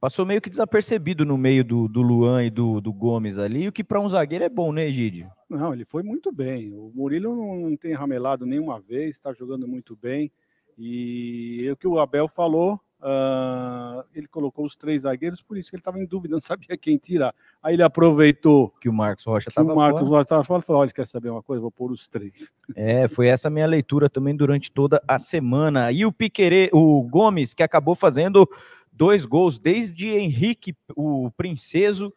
Passou 0.00 0.24
meio 0.24 0.40
que 0.40 0.48
desapercebido 0.48 1.26
no 1.26 1.36
meio 1.36 1.62
do, 1.62 1.86
do 1.86 2.00
Luan 2.00 2.42
e 2.42 2.48
do, 2.48 2.80
do 2.80 2.90
Gomes 2.90 3.36
ali, 3.36 3.68
o 3.68 3.72
que 3.72 3.84
para 3.84 4.00
um 4.00 4.08
zagueiro 4.08 4.44
é 4.44 4.48
bom, 4.48 4.72
né, 4.72 4.86
Egídio? 4.86 5.30
Não, 5.46 5.74
ele 5.74 5.84
foi 5.84 6.02
muito 6.02 6.32
bem. 6.32 6.72
O 6.72 6.90
Murilo 6.94 7.36
não, 7.36 7.68
não 7.68 7.76
tem 7.76 7.92
ramelado 7.92 8.46
nenhuma 8.46 8.80
vez, 8.80 9.16
está 9.16 9.34
jogando 9.34 9.68
muito 9.68 9.94
bem. 9.94 10.32
E 10.78 11.68
o 11.70 11.76
que 11.76 11.86
o 11.86 11.98
Abel 11.98 12.26
falou, 12.28 12.80
ah, 13.02 14.04
ele 14.14 14.26
colocou 14.26 14.64
os 14.64 14.76
três 14.76 15.02
zagueiros, 15.02 15.42
por 15.42 15.56
isso 15.56 15.70
que 15.70 15.76
ele 15.76 15.80
estava 15.80 15.98
em 15.98 16.06
dúvida, 16.06 16.32
não 16.34 16.40
sabia 16.40 16.76
quem 16.76 16.98
tirar. 16.98 17.34
Aí 17.62 17.74
ele 17.74 17.82
aproveitou 17.82 18.68
que 18.80 18.88
o 18.88 18.92
Marcos 18.92 19.24
Rocha 19.24 19.48
estava 19.48 19.74
Marcos 19.74 20.00
fora. 20.00 20.10
Rocha 20.10 20.22
estava 20.22 20.44
fora 20.44 20.62
e 20.62 20.66
falou: 20.66 20.82
olha, 20.82 20.90
quer 20.90 21.06
saber 21.06 21.30
uma 21.30 21.42
coisa? 21.42 21.60
Vou 21.60 21.70
pôr 21.70 21.90
os 21.92 22.06
três. 22.08 22.50
É, 22.76 23.08
foi 23.08 23.26
essa 23.26 23.48
a 23.48 23.50
minha 23.50 23.66
leitura 23.66 24.08
também 24.08 24.34
durante 24.34 24.70
toda 24.70 25.02
a 25.08 25.18
semana. 25.18 25.90
E 25.90 26.06
o 26.06 26.12
Piquerê, 26.12 26.70
o 26.72 27.02
Gomes, 27.02 27.52
que 27.52 27.64
acabou 27.64 27.96
fazendo 27.96 28.48
dois 28.92 29.26
gols 29.26 29.58
desde 29.58 30.08
Henrique, 30.08 30.72
o 30.96 31.32
Princeso, 31.36 32.14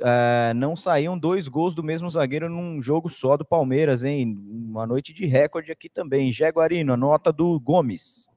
ah, 0.00 0.52
não 0.54 0.74
saíam 0.74 1.18
dois 1.18 1.46
gols 1.46 1.74
do 1.74 1.82
mesmo 1.82 2.08
zagueiro 2.08 2.48
num 2.48 2.80
jogo 2.80 3.10
só 3.10 3.36
do 3.36 3.44
Palmeiras, 3.44 4.02
hein? 4.02 4.38
Uma 4.48 4.86
noite 4.86 5.12
de 5.12 5.26
recorde 5.26 5.70
aqui 5.70 5.88
também. 5.88 6.32
Jaguarino, 6.32 6.92
a 6.92 6.96
nota 6.96 7.32
do 7.32 7.60
Gomes. 7.60 8.31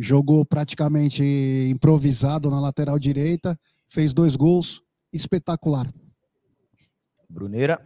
Jogou 0.00 0.46
praticamente 0.46 1.24
improvisado 1.68 2.48
na 2.48 2.60
lateral 2.60 3.00
direita, 3.00 3.58
fez 3.88 4.14
dois 4.14 4.36
gols, 4.36 4.80
espetacular. 5.12 5.92
Bruneira. 7.28 7.84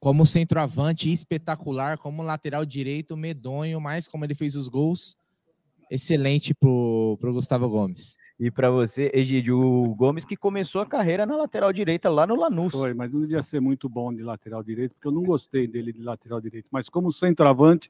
Como 0.00 0.24
centroavante 0.24 1.12
espetacular, 1.12 1.98
como 1.98 2.22
lateral 2.22 2.64
direito 2.64 3.16
medonho, 3.16 3.80
mas 3.80 4.08
como 4.08 4.24
ele 4.24 4.34
fez 4.34 4.56
os 4.56 4.68
gols, 4.68 5.14
excelente 5.90 6.54
pro, 6.54 7.18
pro 7.20 7.32
Gustavo 7.32 7.68
Gomes. 7.68 8.16
E 8.40 8.50
para 8.50 8.70
você, 8.70 9.10
Egídio, 9.14 9.60
o 9.60 9.94
Gomes 9.94 10.24
que 10.24 10.36
começou 10.36 10.80
a 10.80 10.86
carreira 10.86 11.24
na 11.24 11.36
lateral 11.36 11.72
direita 11.72 12.08
lá 12.08 12.26
no 12.26 12.34
Lanús. 12.34 12.72
Foi, 12.72 12.94
mas 12.94 13.12
não 13.12 13.20
devia 13.20 13.42
ser 13.42 13.60
muito 13.60 13.88
bom 13.88 14.12
de 14.12 14.22
lateral 14.22 14.64
direito, 14.64 14.94
porque 14.94 15.06
eu 15.06 15.12
não 15.12 15.22
gostei 15.22 15.68
dele 15.68 15.92
de 15.92 16.02
lateral 16.02 16.40
direito. 16.40 16.66
Mas 16.72 16.88
como 16.88 17.12
centroavante, 17.12 17.88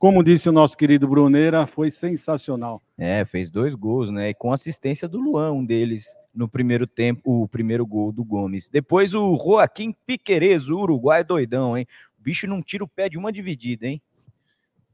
como 0.00 0.24
disse 0.24 0.48
o 0.48 0.52
nosso 0.52 0.78
querido 0.78 1.06
Bruneira, 1.06 1.66
foi 1.66 1.90
sensacional. 1.90 2.82
É, 2.96 3.22
fez 3.26 3.50
dois 3.50 3.74
gols, 3.74 4.10
né? 4.10 4.30
E 4.30 4.34
com 4.34 4.50
assistência 4.50 5.06
do 5.06 5.20
Luan, 5.20 5.52
um 5.52 5.62
deles 5.62 6.06
no 6.34 6.48
primeiro 6.48 6.86
tempo, 6.86 7.42
o 7.42 7.46
primeiro 7.46 7.84
gol 7.86 8.10
do 8.10 8.24
Gomes. 8.24 8.66
Depois 8.66 9.12
o 9.12 9.36
Joaquim 9.36 9.94
Piquerez, 10.06 10.70
o 10.70 10.78
Uruguai 10.78 11.22
doidão, 11.22 11.76
hein? 11.76 11.86
O 12.18 12.22
bicho 12.22 12.46
não 12.46 12.62
tira 12.62 12.82
o 12.82 12.88
pé 12.88 13.10
de 13.10 13.18
uma 13.18 13.30
dividida, 13.30 13.86
hein? 13.86 14.00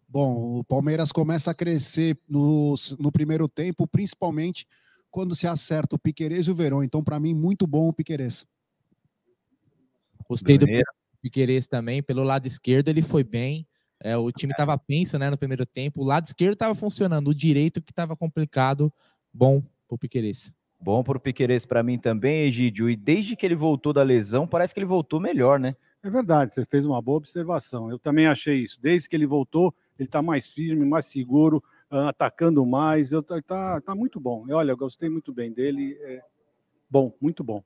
Bom, 0.08 0.58
o 0.58 0.64
Palmeiras 0.64 1.12
começa 1.12 1.52
a 1.52 1.54
crescer 1.54 2.18
no, 2.28 2.74
no 2.98 3.12
primeiro 3.12 3.46
tempo, 3.46 3.86
principalmente 3.86 4.66
quando 5.08 5.36
se 5.36 5.46
acerta 5.46 5.94
o 5.94 6.00
Piquerez 6.00 6.48
e 6.48 6.50
o 6.50 6.54
Verón. 6.54 6.82
Então, 6.82 7.04
para 7.04 7.20
mim, 7.20 7.32
muito 7.32 7.64
bom 7.64 7.86
o 7.86 7.92
Piquerez. 7.92 8.44
Gostei 10.28 10.58
do. 10.58 10.66
Piqueires 11.22 11.68
também. 11.68 12.02
Pelo 12.02 12.24
lado 12.24 12.46
esquerdo, 12.46 12.88
ele 12.88 13.02
foi 13.02 13.22
bem. 13.22 13.64
É, 14.02 14.16
o 14.16 14.30
time 14.30 14.52
estava 14.52 14.76
penso 14.76 15.18
né, 15.18 15.30
no 15.30 15.38
primeiro 15.38 15.64
tempo. 15.64 16.02
O 16.02 16.04
lado 16.04 16.26
esquerdo 16.26 16.54
estava 16.54 16.74
funcionando. 16.74 17.28
O 17.28 17.34
direito 17.34 17.82
que 17.82 17.92
estava 17.92 18.16
complicado. 18.16 18.92
Bom 19.32 19.62
pro 19.88 19.98
Piqueires. 19.98 20.54
Bom 20.80 21.02
pro 21.02 21.18
Piquerez 21.18 21.64
para 21.64 21.82
mim 21.82 21.98
também, 21.98 22.46
Egídio. 22.46 22.90
E 22.90 22.96
desde 22.96 23.34
que 23.34 23.46
ele 23.46 23.54
voltou 23.54 23.92
da 23.92 24.02
lesão, 24.02 24.46
parece 24.46 24.74
que 24.74 24.80
ele 24.80 24.86
voltou 24.86 25.18
melhor, 25.18 25.58
né? 25.58 25.74
É 26.02 26.10
verdade, 26.10 26.54
você 26.54 26.64
fez 26.64 26.86
uma 26.86 27.02
boa 27.02 27.16
observação. 27.16 27.90
Eu 27.90 27.98
também 27.98 28.26
achei 28.26 28.62
isso. 28.62 28.80
Desde 28.80 29.08
que 29.08 29.16
ele 29.16 29.26
voltou, 29.26 29.74
ele 29.98 30.06
está 30.08 30.22
mais 30.22 30.46
firme, 30.46 30.84
mais 30.84 31.06
seguro, 31.06 31.62
ah, 31.90 32.10
atacando 32.10 32.64
mais. 32.64 33.10
Eu, 33.10 33.22
tá, 33.22 33.80
tá, 33.80 33.94
muito 33.94 34.20
bom. 34.20 34.44
E 34.46 34.52
olha, 34.52 34.70
eu 34.70 34.76
gostei 34.76 35.08
muito 35.08 35.32
bem 35.32 35.52
dele. 35.52 35.98
É 36.02 36.22
bom, 36.88 37.12
muito 37.20 37.42
bom. 37.42 37.62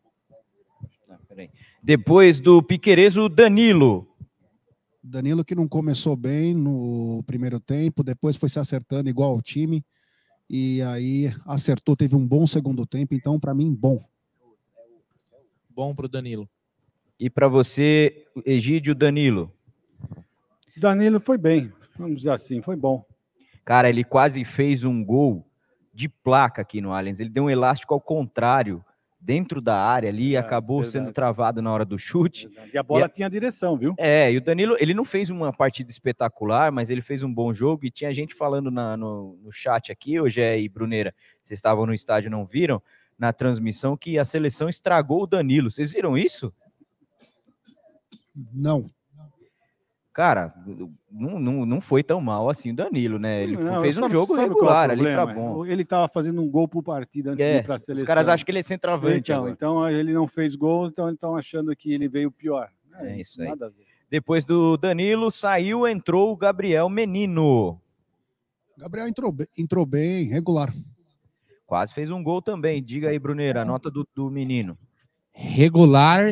Depois 1.83 2.41
do 2.41 2.63
Piquerez, 2.63 3.17
o 3.17 3.29
Danilo. 3.29 4.10
Danilo 5.03 5.45
que 5.45 5.55
não 5.55 5.67
começou 5.67 6.15
bem 6.15 6.55
no 6.55 7.23
primeiro 7.27 7.59
tempo, 7.59 8.03
depois 8.03 8.37
foi 8.37 8.49
se 8.49 8.59
acertando 8.59 9.09
igual 9.09 9.33
ao 9.33 9.41
time. 9.43 9.85
E 10.49 10.83
aí 10.83 11.33
acertou, 11.47 11.97
teve 11.97 12.17
um 12.17 12.27
bom 12.27 12.47
segundo 12.47 12.85
tempo. 12.85 13.15
Então, 13.15 13.39
para 13.39 13.55
mim, 13.55 13.75
bom. 13.75 14.05
Bom 15.69 15.95
pro 15.95 16.09
Danilo. 16.09 16.49
E 17.19 17.31
para 17.31 17.49
você, 17.49 18.27
Egídio 18.45 18.95
Danilo. 18.95 19.53
Danilo 20.77 21.21
foi 21.21 21.39
bem, 21.39 21.73
vamos 21.99 22.17
dizer 22.19 22.31
assim, 22.31 22.61
foi 22.63 22.77
bom. 22.77 23.05
Cara, 23.65 23.89
ele 23.89 24.03
quase 24.03 24.45
fez 24.45 24.85
um 24.85 25.05
gol 25.05 25.47
de 25.93 26.09
placa 26.09 26.63
aqui 26.63 26.81
no 26.81 26.93
Allianz. 26.93 27.21
Ele 27.21 27.29
deu 27.29 27.45
um 27.45 27.51
elástico 27.51 27.95
ao 27.95 28.01
contrário, 28.01 28.85
dentro 29.21 29.61
da 29.61 29.77
área 29.77 30.09
ali, 30.09 30.31
e 30.31 30.37
acabou 30.37 30.83
sendo 30.85 30.93
verdade. 31.05 31.15
travado 31.15 31.61
na 31.61 31.71
hora 31.71 31.85
do 31.85 31.99
chute. 31.99 32.49
E 32.73 32.79
a 32.79 32.83
bola 32.83 33.03
E 33.03 33.05
a- 33.05 33.09
tinha 33.09 33.29
direção, 33.29 33.77
viu? 33.77 33.95
É, 33.99 34.33
e 34.33 34.39
o 34.39 34.41
Danilo, 34.41 34.77
ele 34.81 34.95
não 34.95 35.05
fez 35.05 35.29
uma 35.29 35.53
partida 35.53 35.91
espetacular, 35.91 36.73
mas 36.73 36.89
ele 36.89 37.03
fez 37.03 37.23
um 37.23 37.33
bom 37.33 37.53
jogo 37.53 37.85
e 37.85 37.91
tinha 37.91 38.13
gente 38.15 38.35
falando 38.35 38.71
na- 38.71 38.97
no, 38.97 39.37
no 39.43 39.53
chat 39.53 39.93
aqui, 39.93 40.19
hoje 40.19 40.41
é 40.41 40.59
e 40.59 40.69
Bruneira, 40.69 41.15
vocês 41.43 41.59
estavam 41.59 41.85
no 41.85 41.93
estádio 41.93 42.29
e 42.29 42.31
não 42.31 42.47
viram, 42.47 42.83
na 43.19 43.33
transmissão, 43.33 43.95
que 43.97 44.19
a 44.19 44.25
seleção 44.25 44.69
estragou 44.69 45.25
o 45.25 45.27
Danilo. 45.27 45.71
Vocês 45.71 45.93
viram 45.93 46.17
isso? 46.17 46.51
Não. 48.55 48.91
Cara, 50.21 50.53
não, 51.11 51.41
não, 51.41 51.65
não 51.65 51.81
foi 51.81 52.03
tão 52.03 52.21
mal 52.21 52.51
assim 52.51 52.73
o 52.73 52.77
Danilo, 52.77 53.19
né? 53.19 53.43
Ele 53.43 53.57
Não, 53.57 53.81
fez 53.81 53.97
um 53.97 54.01
sabe- 54.03 54.13
jogo 54.13 54.35
sabe 54.35 54.45
é 54.45 54.49
regular 54.49 54.91
ali 54.91 55.01
problema? 55.03 55.25
pra 55.25 55.35
bom. 55.35 55.65
Ele 55.65 55.81
estava 55.81 56.09
fazendo 56.09 56.43
um 56.43 56.49
gol 56.51 56.69
por 56.69 56.83
partida 56.83 57.31
antes 57.31 57.43
É, 57.43 57.53
de 57.55 57.59
ir 57.61 57.65
para 57.65 57.75
a 57.75 57.79
os 57.79 57.83
seleção. 57.85 58.07
caras 58.07 58.29
acham 58.29 58.45
que 58.45 58.51
ele 58.51 58.59
é 58.59 58.63
centroavante 58.63 59.19
Então, 59.33 59.37
agora. 59.37 59.53
então 59.53 59.89
ele 59.89 60.13
não 60.13 60.29
fez 60.29 60.55
gol, 60.55 60.89
então 60.89 61.09
estão 61.11 61.37
achando 61.37 61.75
que 61.75 61.91
ele 61.93 62.07
veio 62.07 62.31
pior. 62.31 62.69
É 62.99 63.19
isso 63.19 63.41
aí. 63.41 63.49
Nada 63.49 63.67
a 63.67 63.69
ver. 63.71 63.87
Depois 64.11 64.45
do 64.45 64.77
Danilo, 64.77 65.31
saiu, 65.31 65.87
entrou 65.89 66.33
o 66.33 66.37
Gabriel 66.37 66.89
Menino. 66.91 67.81
Gabriel 68.77 69.09
entrou, 69.09 69.33
bem- 69.33 69.47
entrou 69.59 69.87
bem, 69.87 70.25
regular. 70.25 70.71
Quase 71.67 71.95
fez 71.95 72.11
um 72.11 72.23
gol 72.23 72.43
também. 72.43 72.83
Diga 72.83 73.09
aí, 73.09 73.19
Bruneira, 73.19 73.63
a 73.63 73.65
nota 73.65 73.91
do, 73.91 74.07
do 74.15 74.29
menino. 74.31 74.77
Regular 75.33 76.25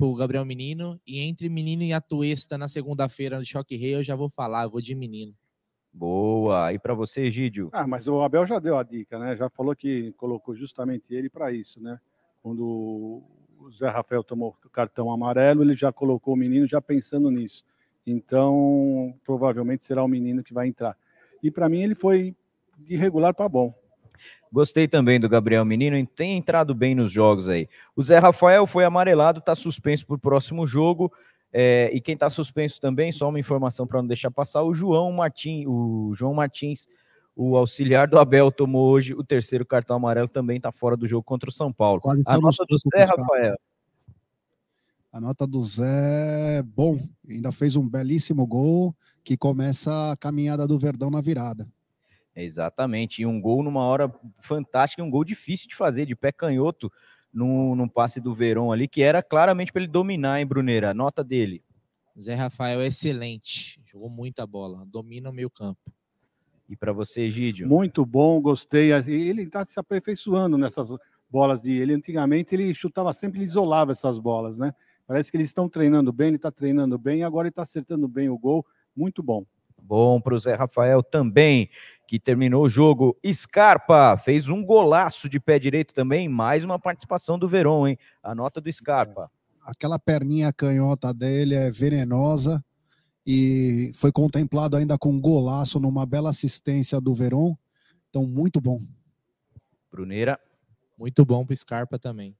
pro 0.00 0.14
Gabriel 0.14 0.46
Menino. 0.46 0.98
E 1.06 1.20
entre 1.20 1.50
Menino 1.50 1.82
e 1.82 1.92
Atuesta 1.92 2.56
na 2.56 2.68
segunda-feira 2.68 3.38
no 3.38 3.44
Choque 3.44 3.76
Rei, 3.76 3.94
eu 3.94 4.02
já 4.02 4.16
vou 4.16 4.30
falar, 4.30 4.64
eu 4.64 4.70
vou 4.70 4.80
de 4.80 4.94
Menino. 4.94 5.34
Boa. 5.92 6.72
E 6.72 6.78
para 6.78 6.94
você, 6.94 7.22
Egídio? 7.22 7.68
Ah, 7.70 7.86
mas 7.86 8.08
o 8.08 8.22
Abel 8.22 8.46
já 8.46 8.58
deu 8.58 8.78
a 8.78 8.82
dica, 8.82 9.18
né? 9.18 9.36
Já 9.36 9.50
falou 9.50 9.76
que 9.76 10.12
colocou 10.12 10.56
justamente 10.56 11.04
ele 11.10 11.28
para 11.28 11.52
isso, 11.52 11.82
né? 11.82 12.00
Quando 12.42 12.62
o 12.62 13.70
Zé 13.72 13.90
Rafael 13.90 14.24
tomou 14.24 14.56
o 14.64 14.70
cartão 14.70 15.12
amarelo, 15.12 15.62
ele 15.62 15.76
já 15.76 15.92
colocou 15.92 16.32
o 16.32 16.36
menino 16.36 16.66
já 16.66 16.80
pensando 16.80 17.30
nisso. 17.30 17.62
Então, 18.06 19.14
provavelmente 19.22 19.84
será 19.84 20.02
o 20.02 20.08
menino 20.08 20.42
que 20.42 20.54
vai 20.54 20.66
entrar. 20.66 20.96
E 21.42 21.50
para 21.50 21.68
mim 21.68 21.82
ele 21.82 21.94
foi 21.94 22.34
de 22.78 22.96
regular 22.96 23.34
para 23.34 23.50
bom. 23.50 23.74
Gostei 24.52 24.88
também 24.88 25.20
do 25.20 25.28
Gabriel 25.28 25.64
Menino, 25.64 26.04
tem 26.06 26.36
entrado 26.36 26.74
bem 26.74 26.94
nos 26.94 27.12
jogos 27.12 27.48
aí. 27.48 27.68
O 27.94 28.02
Zé 28.02 28.18
Rafael 28.18 28.66
foi 28.66 28.84
amarelado, 28.84 29.38
está 29.38 29.54
suspenso 29.54 30.06
para 30.06 30.16
o 30.16 30.18
próximo 30.18 30.66
jogo. 30.66 31.12
é, 31.52 31.90
e 31.92 32.00
quem 32.00 32.14
está 32.14 32.30
suspenso 32.30 32.80
também, 32.80 33.10
só 33.12 33.28
uma 33.28 33.38
informação 33.38 33.86
para 33.86 34.00
não 34.00 34.06
deixar 34.06 34.30
passar, 34.30 34.62
o 34.62 34.72
João 34.72 35.10
Martins, 35.12 35.66
o 35.66 36.12
João 36.14 36.34
Martins, 36.34 36.86
o 37.34 37.56
auxiliar 37.56 38.06
do 38.06 38.18
Abel, 38.18 38.52
tomou 38.52 38.90
hoje 38.90 39.14
o 39.14 39.24
terceiro 39.24 39.64
cartão 39.66 39.96
amarelo, 39.96 40.28
também 40.28 40.58
está 40.58 40.70
fora 40.70 40.96
do 40.96 41.08
jogo 41.08 41.22
contra 41.22 41.50
o 41.50 41.52
São 41.52 41.72
Paulo. 41.72 42.00
A 42.26 42.38
nota 42.38 42.64
do 42.68 42.76
Zé. 42.78 43.04
Rafael. 43.04 43.56
A 45.12 45.20
nota 45.20 45.44
do 45.44 45.60
Zé, 45.60 46.62
bom, 46.62 46.96
ainda 47.28 47.50
fez 47.50 47.74
um 47.74 47.88
belíssimo 47.88 48.46
gol 48.46 48.94
que 49.24 49.36
começa 49.36 50.12
a 50.12 50.16
caminhada 50.16 50.68
do 50.68 50.78
Verdão 50.78 51.10
na 51.10 51.20
virada. 51.20 51.66
Exatamente, 52.34 53.22
e 53.22 53.26
um 53.26 53.40
gol 53.40 53.62
numa 53.62 53.82
hora 53.82 54.12
fantástica, 54.38 55.02
um 55.02 55.10
gol 55.10 55.24
difícil 55.24 55.68
de 55.68 55.74
fazer, 55.74 56.06
de 56.06 56.14
pé 56.14 56.30
canhoto, 56.30 56.90
num, 57.32 57.74
num 57.74 57.88
passe 57.88 58.20
do 58.20 58.34
Verón 58.34 58.72
ali, 58.72 58.88
que 58.88 59.02
era 59.02 59.22
claramente 59.22 59.72
para 59.72 59.82
ele 59.82 59.90
dominar, 59.90 60.40
hein, 60.40 60.46
Bruneira? 60.46 60.90
A 60.90 60.94
nota 60.94 61.22
dele. 61.22 61.62
Zé 62.20 62.34
Rafael 62.34 62.80
é 62.80 62.86
excelente. 62.86 63.80
Jogou 63.84 64.10
muita 64.10 64.46
bola. 64.46 64.84
Domina 64.86 65.30
o 65.30 65.32
meio 65.32 65.48
campo. 65.48 65.92
E 66.68 66.76
para 66.76 66.92
você, 66.92 67.22
Egídio? 67.22 67.68
Muito 67.68 68.04
bom, 68.04 68.40
gostei. 68.40 68.92
Ele 68.92 69.42
está 69.42 69.64
se 69.66 69.78
aperfeiçoando 69.78 70.58
nessas 70.58 70.88
bolas 71.28 71.60
de 71.60 71.72
ele. 71.72 71.94
Antigamente 71.94 72.54
ele 72.54 72.72
chutava 72.74 73.12
sempre, 73.12 73.38
ele 73.38 73.46
isolava 73.46 73.92
essas 73.92 74.18
bolas, 74.18 74.58
né? 74.58 74.74
Parece 75.06 75.30
que 75.30 75.36
eles 75.36 75.48
estão 75.48 75.68
treinando 75.68 76.12
bem, 76.12 76.28
ele 76.28 76.36
está 76.36 76.50
treinando 76.50 76.96
bem, 76.96 77.24
agora 77.24 77.46
ele 77.46 77.52
está 77.52 77.62
acertando 77.62 78.06
bem 78.06 78.28
o 78.28 78.38
gol. 78.38 78.64
Muito 78.94 79.22
bom. 79.22 79.44
Bom 79.82 80.20
para 80.20 80.34
o 80.34 80.38
Zé 80.38 80.54
Rafael 80.54 81.02
também, 81.02 81.68
que 82.06 82.18
terminou 82.18 82.64
o 82.64 82.68
jogo. 82.68 83.16
Scarpa 83.32 84.16
fez 84.16 84.48
um 84.48 84.64
golaço 84.64 85.28
de 85.28 85.38
pé 85.38 85.58
direito 85.58 85.94
também, 85.94 86.28
mais 86.28 86.64
uma 86.64 86.78
participação 86.78 87.38
do 87.38 87.48
Verón, 87.48 87.86
hein? 87.86 87.98
A 88.22 88.34
nota 88.34 88.60
do 88.60 88.72
Scarpa. 88.72 89.30
Aquela 89.64 89.98
perninha 89.98 90.52
canhota 90.52 91.12
dele 91.12 91.54
é 91.54 91.70
venenosa 91.70 92.64
e 93.26 93.92
foi 93.94 94.10
contemplado 94.10 94.76
ainda 94.76 94.98
com 94.98 95.10
um 95.10 95.20
golaço 95.20 95.78
numa 95.78 96.06
bela 96.06 96.30
assistência 96.30 97.00
do 97.00 97.14
Verón. 97.14 97.54
Então, 98.08 98.26
muito 98.26 98.60
bom. 98.60 98.80
Bruneira. 99.90 100.38
Muito 100.98 101.24
bom 101.24 101.46
pro 101.46 101.56
Scarpa 101.56 101.98
também. 101.98 102.36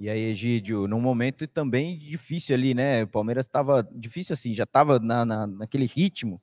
E 0.00 0.08
aí, 0.08 0.20
Egídio, 0.20 0.86
num 0.86 1.00
momento 1.00 1.46
também 1.46 1.98
difícil 1.98 2.54
ali, 2.54 2.72
né? 2.72 3.02
O 3.02 3.08
Palmeiras 3.08 3.46
estava 3.46 3.86
difícil 3.92 4.32
assim, 4.32 4.54
já 4.54 4.64
estava 4.64 4.98
na, 4.98 5.24
na, 5.24 5.46
naquele 5.46 5.86
ritmo, 5.86 6.40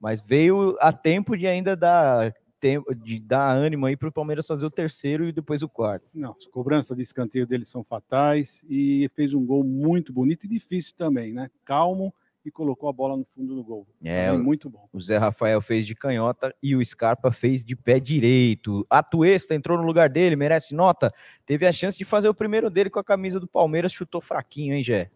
mas 0.00 0.20
veio 0.20 0.76
a 0.80 0.92
tempo 0.92 1.36
de 1.36 1.46
ainda 1.46 1.74
dar 1.74 2.34
tempo 2.60 2.92
de 2.94 3.20
dar 3.20 3.52
ânimo 3.52 3.86
aí 3.86 3.96
para 3.96 4.08
o 4.08 4.12
Palmeiras 4.12 4.46
fazer 4.46 4.66
o 4.66 4.70
terceiro 4.70 5.24
e 5.26 5.32
depois 5.32 5.62
o 5.62 5.68
quarto. 5.68 6.06
Não, 6.12 6.34
as 6.36 6.46
cobranças 6.46 6.96
de 6.96 7.02
escanteio 7.02 7.46
dele 7.46 7.64
são 7.64 7.84
fatais 7.84 8.62
e 8.68 9.08
fez 9.14 9.32
um 9.32 9.46
gol 9.46 9.62
muito 9.64 10.12
bonito 10.12 10.44
e 10.44 10.48
difícil 10.48 10.94
também, 10.96 11.32
né? 11.32 11.50
Calmo 11.64 12.12
e 12.48 12.50
colocou 12.50 12.88
a 12.88 12.92
bola 12.92 13.16
no 13.16 13.24
fundo 13.34 13.54
do 13.54 13.62
gol. 13.62 13.86
É, 14.02 14.26
Também 14.26 14.42
muito 14.42 14.68
bom. 14.68 14.88
O 14.92 15.00
Zé 15.00 15.18
Rafael 15.18 15.60
fez 15.60 15.86
de 15.86 15.94
canhota 15.94 16.54
e 16.62 16.74
o 16.74 16.84
Scarpa 16.84 17.30
fez 17.30 17.64
de 17.64 17.76
pé 17.76 18.00
direito. 18.00 18.84
A 18.90 19.02
Tuesta 19.02 19.54
entrou 19.54 19.78
no 19.78 19.84
lugar 19.84 20.08
dele, 20.08 20.34
merece 20.34 20.74
nota. 20.74 21.12
Teve 21.46 21.66
a 21.66 21.72
chance 21.72 21.96
de 21.96 22.04
fazer 22.04 22.28
o 22.28 22.34
primeiro 22.34 22.68
dele 22.68 22.90
com 22.90 22.98
a 22.98 23.04
camisa 23.04 23.38
do 23.38 23.46
Palmeiras, 23.46 23.92
chutou 23.92 24.20
fraquinho, 24.20 24.74
hein, 24.74 24.82
Gé? 24.82 25.10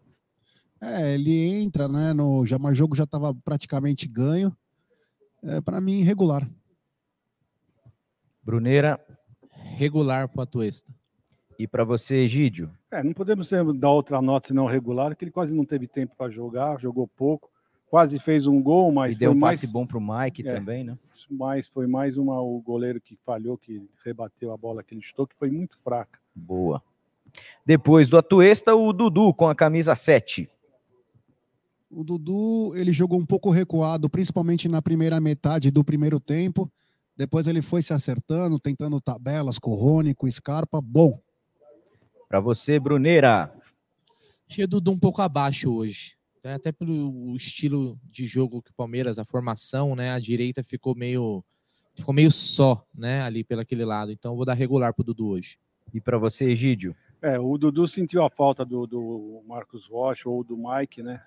É, 0.81 1.15
ele 1.15 1.63
entra, 1.63 1.89
né? 1.89 2.13
No, 2.13 2.45
já, 2.45 2.59
mas 2.59 2.73
o 2.73 2.77
jogo 2.77 2.95
já 2.95 3.05
estava 3.05 3.35
praticamente 3.35 4.07
ganho. 4.07 4.55
É, 5.43 5.61
para 5.61 5.81
mim, 5.81 6.03
regular. 6.03 6.49
Bruneira. 8.43 9.01
Regular 9.77 10.29
pro 10.29 10.43
Atuesta. 10.43 10.93
E 11.63 11.67
para 11.69 11.85
você, 11.85 12.17
Egídio? 12.17 12.69
É, 12.91 13.05
não 13.05 13.13
podemos 13.13 13.47
ser- 13.47 13.65
dar 13.75 13.91
outra 13.93 14.21
nota 14.21 14.49
senão 14.49 14.67
regular, 14.67 15.15
que 15.15 15.23
ele 15.25 15.31
quase 15.31 15.55
não 15.55 15.65
teve 15.65 15.87
tempo 15.87 16.13
para 16.19 16.29
jogar, 16.29 16.81
jogou 16.81 17.07
pouco, 17.07 17.49
quase 17.89 18.19
fez 18.19 18.49
um 18.49 18.61
gol, 18.61 18.91
mas 18.91 19.15
E 19.15 19.19
deu 19.19 19.31
um 19.31 19.35
mais, 19.37 19.61
passe 19.61 19.73
bom 19.73 19.87
pro 19.87 20.01
Mike 20.01 20.45
É. 20.45 20.55
também, 20.55 20.83
né? 20.83 20.99
mas 21.31 21.69
foi 21.69 21.87
mais 21.87 22.17
uma 22.17 22.41
o 22.43 22.61
goleiro 22.61 23.01
que 23.01 23.17
falhou, 23.25 23.57
que 23.57 23.81
rebateu 24.05 24.53
a 24.53 24.57
bola 24.57 24.83
que 24.83 24.93
ele 24.93 25.03
chutou, 25.03 25.25
que 25.25 25.37
foi 25.37 25.53
muito 25.53 25.79
fraca. 25.85 26.19
Boa. 26.35 26.83
Depois 27.65 28.09
do 28.09 28.17
Atuesta, 28.19 28.75
o 28.75 28.93
Dudu 28.93 29.33
com 29.33 29.49
a 29.49 29.55
camisa 29.55 29.95
7. 29.95 30.51
O 31.89 32.03
Dudu, 32.03 32.73
ele 32.75 32.91
jogou 32.91 33.21
um 33.21 33.25
pouco 33.25 33.51
recuado, 33.51 34.11
principalmente 34.11 34.67
na 34.69 34.83
primeira 34.83 35.21
metade 35.21 35.71
do 35.71 35.85
primeiro 35.85 36.19
tempo. 36.19 36.69
Depois 37.17 37.47
ele 37.47 37.63
foi 37.63 37.83
se 37.83 37.93
acertando, 37.93 38.59
tentando 38.59 39.01
tabelas 39.01 39.59
com 39.61 39.71
o 39.71 39.75
Rony, 39.75 40.13
com 40.13 40.27
o 40.27 40.31
Scarpa. 40.31 40.81
Bom, 40.83 41.21
Para 42.33 42.41
você, 42.41 42.81
Bruneira. 42.81 43.53
Achei 44.49 44.65
o 44.65 44.67
Dudu 44.67 44.91
um 44.91 44.99
pouco 44.99 45.21
abaixo 45.21 45.71
hoje. 45.71 46.17
Então, 46.39 46.55
Até 46.55 46.73
pelo 46.73 47.37
estilo 47.37 47.99
de 48.11 48.27
jogo 48.27 48.63
que 48.63 48.71
o 48.71 48.75
Palmeiras, 48.75 49.19
a 49.19 49.25
formação, 49.25 49.95
né? 49.95 50.13
A 50.13 50.19
direita 50.19 50.65
ficou 50.65 50.95
meio 50.97 51.45
ficou 51.95 52.15
meio 52.15 52.31
só, 52.31 52.83
né, 52.95 53.21
ali 53.21 53.45
pelo 53.45 53.61
aquele 53.61 53.85
lado. 53.85 54.11
Então 54.13 54.33
eu 54.33 54.37
vou 54.37 54.47
dar 54.47 54.55
regular 54.55 54.95
pro 54.95 55.05
Dudu 55.05 55.29
hoje. 55.29 55.59
E 55.93 56.01
para 56.01 56.17
você, 56.17 56.47
Egídio? 56.47 56.97
É, 57.21 57.39
o 57.39 57.59
Dudu 57.59 57.87
sentiu 57.87 58.25
a 58.25 58.31
falta 58.31 58.65
do, 58.65 58.87
do 58.87 59.43
Marcos 59.47 59.87
Rocha 59.87 60.27
ou 60.27 60.43
do 60.43 60.57
Mike, 60.57 61.03
né? 61.03 61.23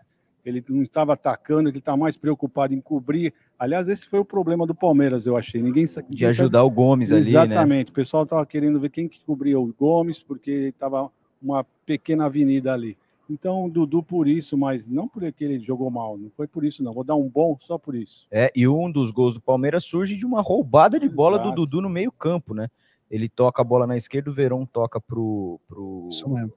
Ele 0.45 0.63
não 0.69 0.83
estava 0.83 1.13
atacando, 1.13 1.69
ele 1.69 1.79
está 1.79 1.97
mais 1.97 2.15
preocupado 2.15 2.73
em 2.73 2.79
cobrir. 2.79 3.33
Aliás, 3.57 3.87
esse 3.89 4.07
foi 4.07 4.19
o 4.19 4.25
problema 4.25 4.67
do 4.67 4.75
Palmeiras, 4.75 5.25
eu 5.25 5.35
achei. 5.35 5.61
Ninguém 5.61 5.87
sa- 5.87 6.03
De 6.07 6.25
ajudar 6.25 6.59
sabe- 6.59 6.71
o 6.71 6.75
Gomes 6.75 7.11
ali, 7.11 7.23
né? 7.23 7.29
Exatamente. 7.29 7.91
O 7.91 7.93
pessoal 7.95 8.23
estava 8.23 8.45
querendo 8.45 8.79
ver 8.79 8.89
quem 8.89 9.07
que 9.07 9.19
cobria 9.25 9.59
o 9.59 9.73
Gomes, 9.73 10.21
porque 10.21 10.51
estava 10.73 11.09
uma 11.41 11.65
pequena 11.85 12.25
avenida 12.25 12.73
ali. 12.73 12.97
Então, 13.27 13.65
o 13.65 13.69
Dudu 13.71 14.03
por 14.03 14.27
isso, 14.27 14.55
mas 14.55 14.85
não 14.85 15.07
por 15.07 15.23
que 15.33 15.43
ele 15.43 15.57
jogou 15.59 15.89
mal. 15.89 16.15
Não 16.15 16.29
foi 16.37 16.45
por 16.47 16.63
isso, 16.63 16.83
não. 16.83 16.93
Vou 16.93 17.03
dar 17.03 17.15
um 17.15 17.27
bom 17.27 17.57
só 17.61 17.75
por 17.75 17.95
isso. 17.95 18.27
É, 18.29 18.51
e 18.55 18.67
um 18.67 18.91
dos 18.91 19.09
gols 19.09 19.33
do 19.33 19.41
Palmeiras 19.41 19.83
surge 19.83 20.15
de 20.15 20.27
uma 20.27 20.41
roubada 20.41 20.99
de 20.99 21.09
bola 21.09 21.39
do 21.39 21.45
Exato. 21.47 21.55
Dudu 21.55 21.81
no 21.81 21.89
meio-campo, 21.89 22.53
né? 22.53 22.67
Ele 23.09 23.27
toca 23.27 23.61
a 23.61 23.65
bola 23.65 23.87
na 23.87 23.97
esquerda, 23.97 24.29
o 24.29 24.33
Verón 24.33 24.65
toca 24.65 24.99
pro, 25.01 25.59
pro. 25.67 26.07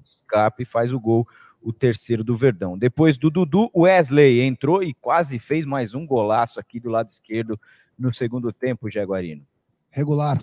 Scarpa 0.05 0.62
e 0.62 0.66
faz 0.66 0.93
o 0.93 1.01
gol, 1.01 1.27
o 1.61 1.73
terceiro 1.73 2.23
do 2.25 2.37
Verdão. 2.37 2.79
Depois 2.79 3.19
do 3.19 3.31
Dudu, 3.31 3.71
o 3.73 3.83
Wesley 3.83 4.41
entrou 4.41 4.83
e 4.83 4.95
quase 4.95 5.39
fez 5.39 5.67
mais 5.67 5.95
um 5.95 6.07
golaço 6.07 6.61
aqui 6.61 6.79
do 6.81 6.89
lado 6.89 7.09
esquerdo 7.09 7.61
no 7.99 8.13
segundo 8.13 8.53
tempo, 8.53 8.91
Jaguarino. 8.91 9.47
regular. 9.91 10.41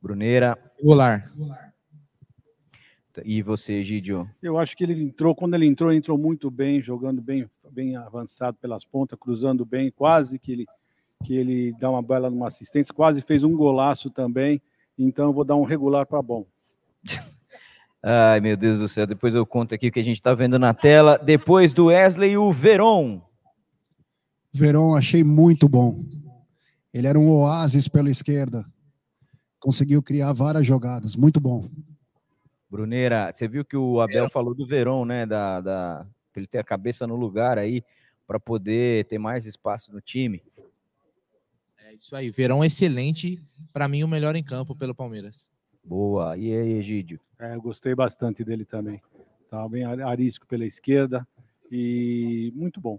Bruneira. 0.00 0.56
Regular. 0.76 1.32
E 3.24 3.42
você, 3.42 3.74
Egidio? 3.74 4.30
Eu 4.40 4.58
acho 4.58 4.76
que 4.76 4.84
ele 4.84 5.02
entrou, 5.02 5.34
quando 5.34 5.54
ele 5.54 5.66
entrou, 5.66 5.90
ele 5.90 5.98
entrou 5.98 6.16
muito 6.16 6.50
bem, 6.50 6.80
jogando 6.80 7.20
bem, 7.20 7.50
bem 7.70 7.96
avançado 7.96 8.58
pelas 8.60 8.84
pontas, 8.84 9.18
cruzando 9.18 9.64
bem, 9.64 9.90
quase 9.90 10.38
que 10.38 10.52
ele, 10.52 10.66
que 11.24 11.34
ele 11.34 11.74
dá 11.80 11.90
uma 11.90 12.02
bela 12.02 12.30
numa 12.30 12.48
assistência, 12.48 12.94
quase 12.94 13.20
fez 13.22 13.42
um 13.42 13.56
golaço 13.56 14.08
também. 14.08 14.62
Então, 14.96 15.26
eu 15.26 15.32
vou 15.32 15.44
dar 15.44 15.56
um 15.56 15.64
regular 15.64 16.06
para 16.06 16.22
bom. 16.22 16.46
Ai, 18.02 18.40
meu 18.40 18.56
Deus 18.56 18.78
do 18.78 18.88
céu, 18.88 19.06
depois 19.06 19.34
eu 19.34 19.44
conto 19.44 19.74
aqui 19.74 19.88
o 19.88 19.92
que 19.92 20.00
a 20.00 20.04
gente 20.04 20.22
tá 20.22 20.34
vendo 20.34 20.58
na 20.58 20.72
tela. 20.72 21.18
Depois 21.18 21.72
do 21.72 21.86
Wesley, 21.86 22.36
o 22.36 22.52
Veron. 22.52 23.20
Verón, 24.52 24.94
achei 24.96 25.24
muito 25.24 25.68
bom. 25.68 26.04
Ele 26.94 27.06
era 27.06 27.18
um 27.18 27.28
oásis 27.28 27.88
pela 27.88 28.10
esquerda. 28.10 28.64
Conseguiu 29.58 30.02
criar 30.02 30.32
várias 30.32 30.64
jogadas. 30.64 31.16
Muito 31.16 31.40
bom. 31.40 31.68
Bruneira, 32.70 33.32
você 33.32 33.48
viu 33.48 33.64
que 33.64 33.76
o 33.76 34.00
Abel 34.00 34.30
falou 34.30 34.54
do 34.54 34.66
Verón, 34.66 35.04
né? 35.04 35.26
Da, 35.26 35.60
da 35.60 36.06
ele 36.38 36.46
ter 36.46 36.58
a 36.58 36.64
cabeça 36.64 37.06
no 37.06 37.16
lugar 37.16 37.58
aí, 37.58 37.82
para 38.26 38.38
poder 38.38 39.06
ter 39.06 39.18
mais 39.18 39.46
espaço 39.46 39.92
no 39.92 40.00
time. 40.00 40.42
É 41.78 41.94
isso 41.94 42.14
aí. 42.14 42.30
Verão 42.30 42.64
excelente. 42.64 43.42
Para 43.72 43.88
mim, 43.88 44.04
o 44.04 44.08
melhor 44.08 44.36
em 44.36 44.42
campo 44.42 44.74
pelo 44.74 44.94
Palmeiras. 44.94 45.48
Boa. 45.88 46.36
E 46.36 46.54
aí, 46.54 46.72
Egídio? 46.74 47.18
É, 47.40 47.54
eu 47.54 47.62
gostei 47.62 47.94
bastante 47.94 48.44
dele 48.44 48.66
também. 48.66 49.00
Estava 49.42 49.66
bem 49.70 49.84
arisco 49.84 50.46
pela 50.46 50.66
esquerda 50.66 51.26
e 51.72 52.52
muito 52.54 52.78
bom. 52.78 52.98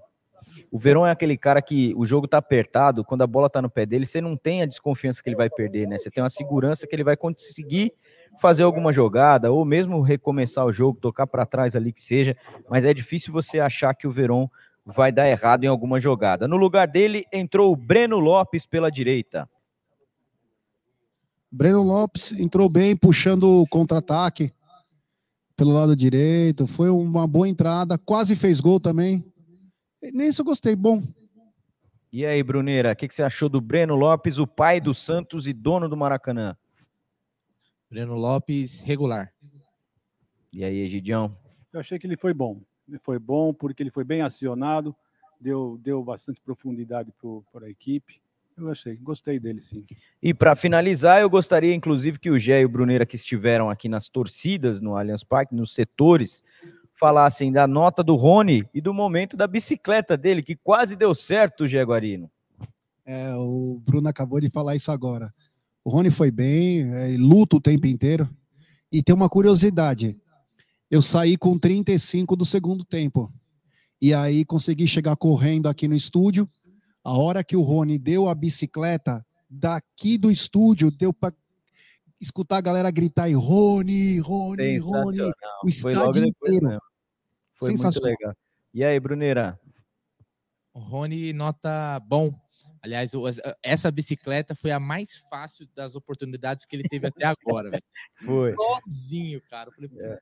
O 0.72 0.80
Verão 0.80 1.06
é 1.06 1.11
aquele 1.11 1.38
cara 1.38 1.61
que 1.61 1.94
o 1.95 2.03
jogo 2.03 2.28
tá 2.28 2.40
apertado, 2.40 3.06
quando 3.06 3.22
a 3.22 3.28
bola 3.28 3.48
tá 3.48 3.61
no 3.61 3.70
pé 3.70 3.86
dele, 3.86 4.07
você 4.07 4.20
não 4.20 4.36
tem 4.36 4.64
a 4.64 4.66
desconfiança 4.66 5.22
que 5.22 5.30
ele 5.30 5.36
vai 5.36 5.52
perder, 5.52 5.88
né? 5.88 5.99
Você 5.99 6.10
tem 6.10 6.24
uma 6.24 6.30
segurança 6.32 6.88
que 6.88 6.95
ele 6.95 7.03
vai 7.03 7.16
conseguir 7.16 7.94
fazer 8.41 8.64
alguma 8.64 8.91
jogada 8.91 9.52
ou 9.52 9.64
mesmo 9.64 10.02
recomeçar 10.02 10.66
o 10.66 10.72
jogo, 10.72 10.99
tocar 10.99 11.28
para 11.28 11.45
trás 11.45 11.76
ali 11.76 11.91
que 11.91 12.02
seja, 12.02 12.36
mas 12.68 12.86
é 12.86 12.94
difícil 12.94 13.32
você 13.32 13.60
achar 13.60 13.94
que 13.94 14.07
o 14.07 14.11
Verón 14.11 14.48
vai 14.84 15.11
dar 15.11 15.30
errado 15.30 15.64
em 15.64 15.68
alguma 15.68 15.99
jogada. 15.99 16.48
No 16.48 16.57
lugar 16.57 16.88
dele 16.88 17.26
entrou 17.32 17.72
o 17.72 17.76
Breno 17.76 18.18
Lopes 18.18 18.66
pela 18.66 18.90
direita. 18.90 19.48
Breno 21.52 21.82
Lopes 21.82 22.32
entrou 22.34 22.70
bem, 22.70 22.96
puxando 22.96 23.62
o 23.62 23.68
contra-ataque 23.68 24.54
pelo 25.56 25.72
lado 25.72 25.96
direito. 25.96 26.68
Foi 26.68 26.90
uma 26.90 27.28
boa 27.28 27.48
entrada, 27.48 27.98
quase 27.98 28.36
fez 28.36 28.62
gol 28.62 28.80
também. 28.80 29.26
Nisso 30.14 30.42
eu 30.42 30.46
gostei, 30.46 30.76
bom. 30.76 31.02
E 32.12 32.26
aí, 32.26 32.42
Bruneira, 32.42 32.92
o 32.92 32.96
que, 32.96 33.08
que 33.08 33.14
você 33.14 33.24
achou 33.24 33.50
do 33.50 33.60
Breno 33.60 33.96
Lopes, 33.96 34.38
o 34.38 34.48
pai 34.48 34.80
do 34.80 34.94
Santos 34.94 35.48
e 35.48 35.54
dono 35.54 35.90
do 35.90 35.98
Maracanã? 35.98 36.56
Breno 37.90 38.16
Lopes, 38.16 38.82
regular. 38.82 39.32
E 40.54 40.64
aí, 40.64 40.80
Egidião? 40.80 41.36
Eu 41.74 41.80
achei 41.80 42.00
que 42.00 42.08
ele 42.08 42.18
foi 42.18 42.34
bom. 42.34 42.62
Ele 42.88 42.98
foi 43.00 43.20
bom 43.20 43.54
porque 43.54 43.84
ele 43.84 43.92
foi 43.92 44.04
bem 44.04 44.22
acionado, 44.22 44.96
deu, 45.40 45.80
deu 45.82 46.04
bastante 46.04 46.42
profundidade 46.42 47.14
para 47.52 47.66
a 47.66 47.70
equipe. 47.70 48.20
Eu 48.60 48.69
achei, 48.69 48.95
gostei 48.98 49.40
dele 49.40 49.61
sim. 49.61 49.86
E 50.22 50.34
para 50.34 50.56
finalizar, 50.56 51.22
eu 51.22 51.30
gostaria 51.30 51.73
inclusive 51.73 52.19
que 52.19 52.30
o 52.30 52.38
Gé 52.38 52.61
e 52.61 52.65
o 52.65 52.69
Bruneira 52.69 53.06
que 53.06 53.15
estiveram 53.15 53.69
aqui 53.69 53.88
nas 53.88 54.10
torcidas 54.10 54.81
no 54.81 54.95
Allianz 54.98 55.23
Parque, 55.23 55.56
nos 55.56 55.73
setores, 55.73 56.44
falassem 56.99 57.52
da 57.52 57.65
nota 57.65 58.03
do 58.03 58.15
Rony 58.15 58.68
e 58.73 58.81
do 58.81 58.94
momento 58.94 59.38
da 59.38 59.48
bicicleta 59.48 60.18
dele, 60.18 60.44
que 60.44 60.56
quase 60.56 60.95
deu 60.98 61.15
certo, 61.15 61.68
Gé 61.68 61.81
Guarino. 61.84 62.30
É, 63.06 63.34
o 63.36 63.81
Bruno 63.86 64.10
acabou 64.10 64.40
de 64.40 64.49
falar 64.49 64.76
isso 64.76 64.91
agora. 64.91 65.30
O 65.84 65.90
Rony 65.90 66.11
foi 66.11 66.30
bem, 66.30 66.94
é, 66.94 67.15
luta 67.18 67.56
o 67.56 67.61
tempo 67.61 67.88
inteiro. 67.88 68.30
E 68.91 69.02
tem 69.02 69.15
uma 69.15 69.30
curiosidade. 69.30 70.19
Eu 70.91 71.02
saí 71.02 71.38
com 71.38 71.57
35 71.57 72.36
do 72.36 72.45
segundo 72.45 72.84
tempo. 72.84 73.31
E 74.02 74.14
aí 74.14 74.44
consegui 74.45 74.88
chegar 74.88 75.15
correndo 75.15 75.68
aqui 75.68 75.88
no 75.88 75.95
estúdio. 75.95 76.48
A 77.10 77.18
hora 77.18 77.44
que 77.44 77.56
o 77.56 77.64
Rony 77.64 77.98
deu 77.98 78.27
a 78.27 78.36
bicicleta, 78.36 79.26
daqui 79.49 80.15
do 80.15 80.30
estúdio, 80.30 80.91
deu 80.91 81.11
para 81.11 81.34
escutar 82.22 82.57
a 82.57 82.61
galera 82.61 82.91
gritar 82.91 83.27
e 83.27 83.34
Rony, 83.34 84.19
Rony, 84.19 84.77
Rony. 84.77 85.31
O 85.64 85.68
estádio 85.68 86.27
inteiro. 86.27 86.68
Mesmo. 86.68 86.81
Foi 87.56 87.76
muito 87.76 88.03
legal. 88.03 88.36
E 88.72 88.84
aí, 88.84 88.99
Bruneira? 88.99 89.60
O 90.72 90.80
Rony 90.80 91.34
nota 91.34 91.99
bom. 92.06 92.31
Aliás, 92.81 93.11
essa 93.61 93.91
bicicleta 93.91 94.56
foi 94.56 94.72
a 94.72 94.80
mais 94.80 95.18
fácil 95.30 95.68
das 95.76 95.95
oportunidades 95.95 96.65
que 96.65 96.76
ele 96.76 96.84
teve 96.88 97.07
até 97.07 97.26
agora, 97.27 97.69
velho. 97.69 97.84
Foi. 98.23 98.53
Sozinho, 98.53 99.41
cara. 99.49 99.69
Eu 99.69 99.73
falei, 99.73 99.89
é. 99.99 100.19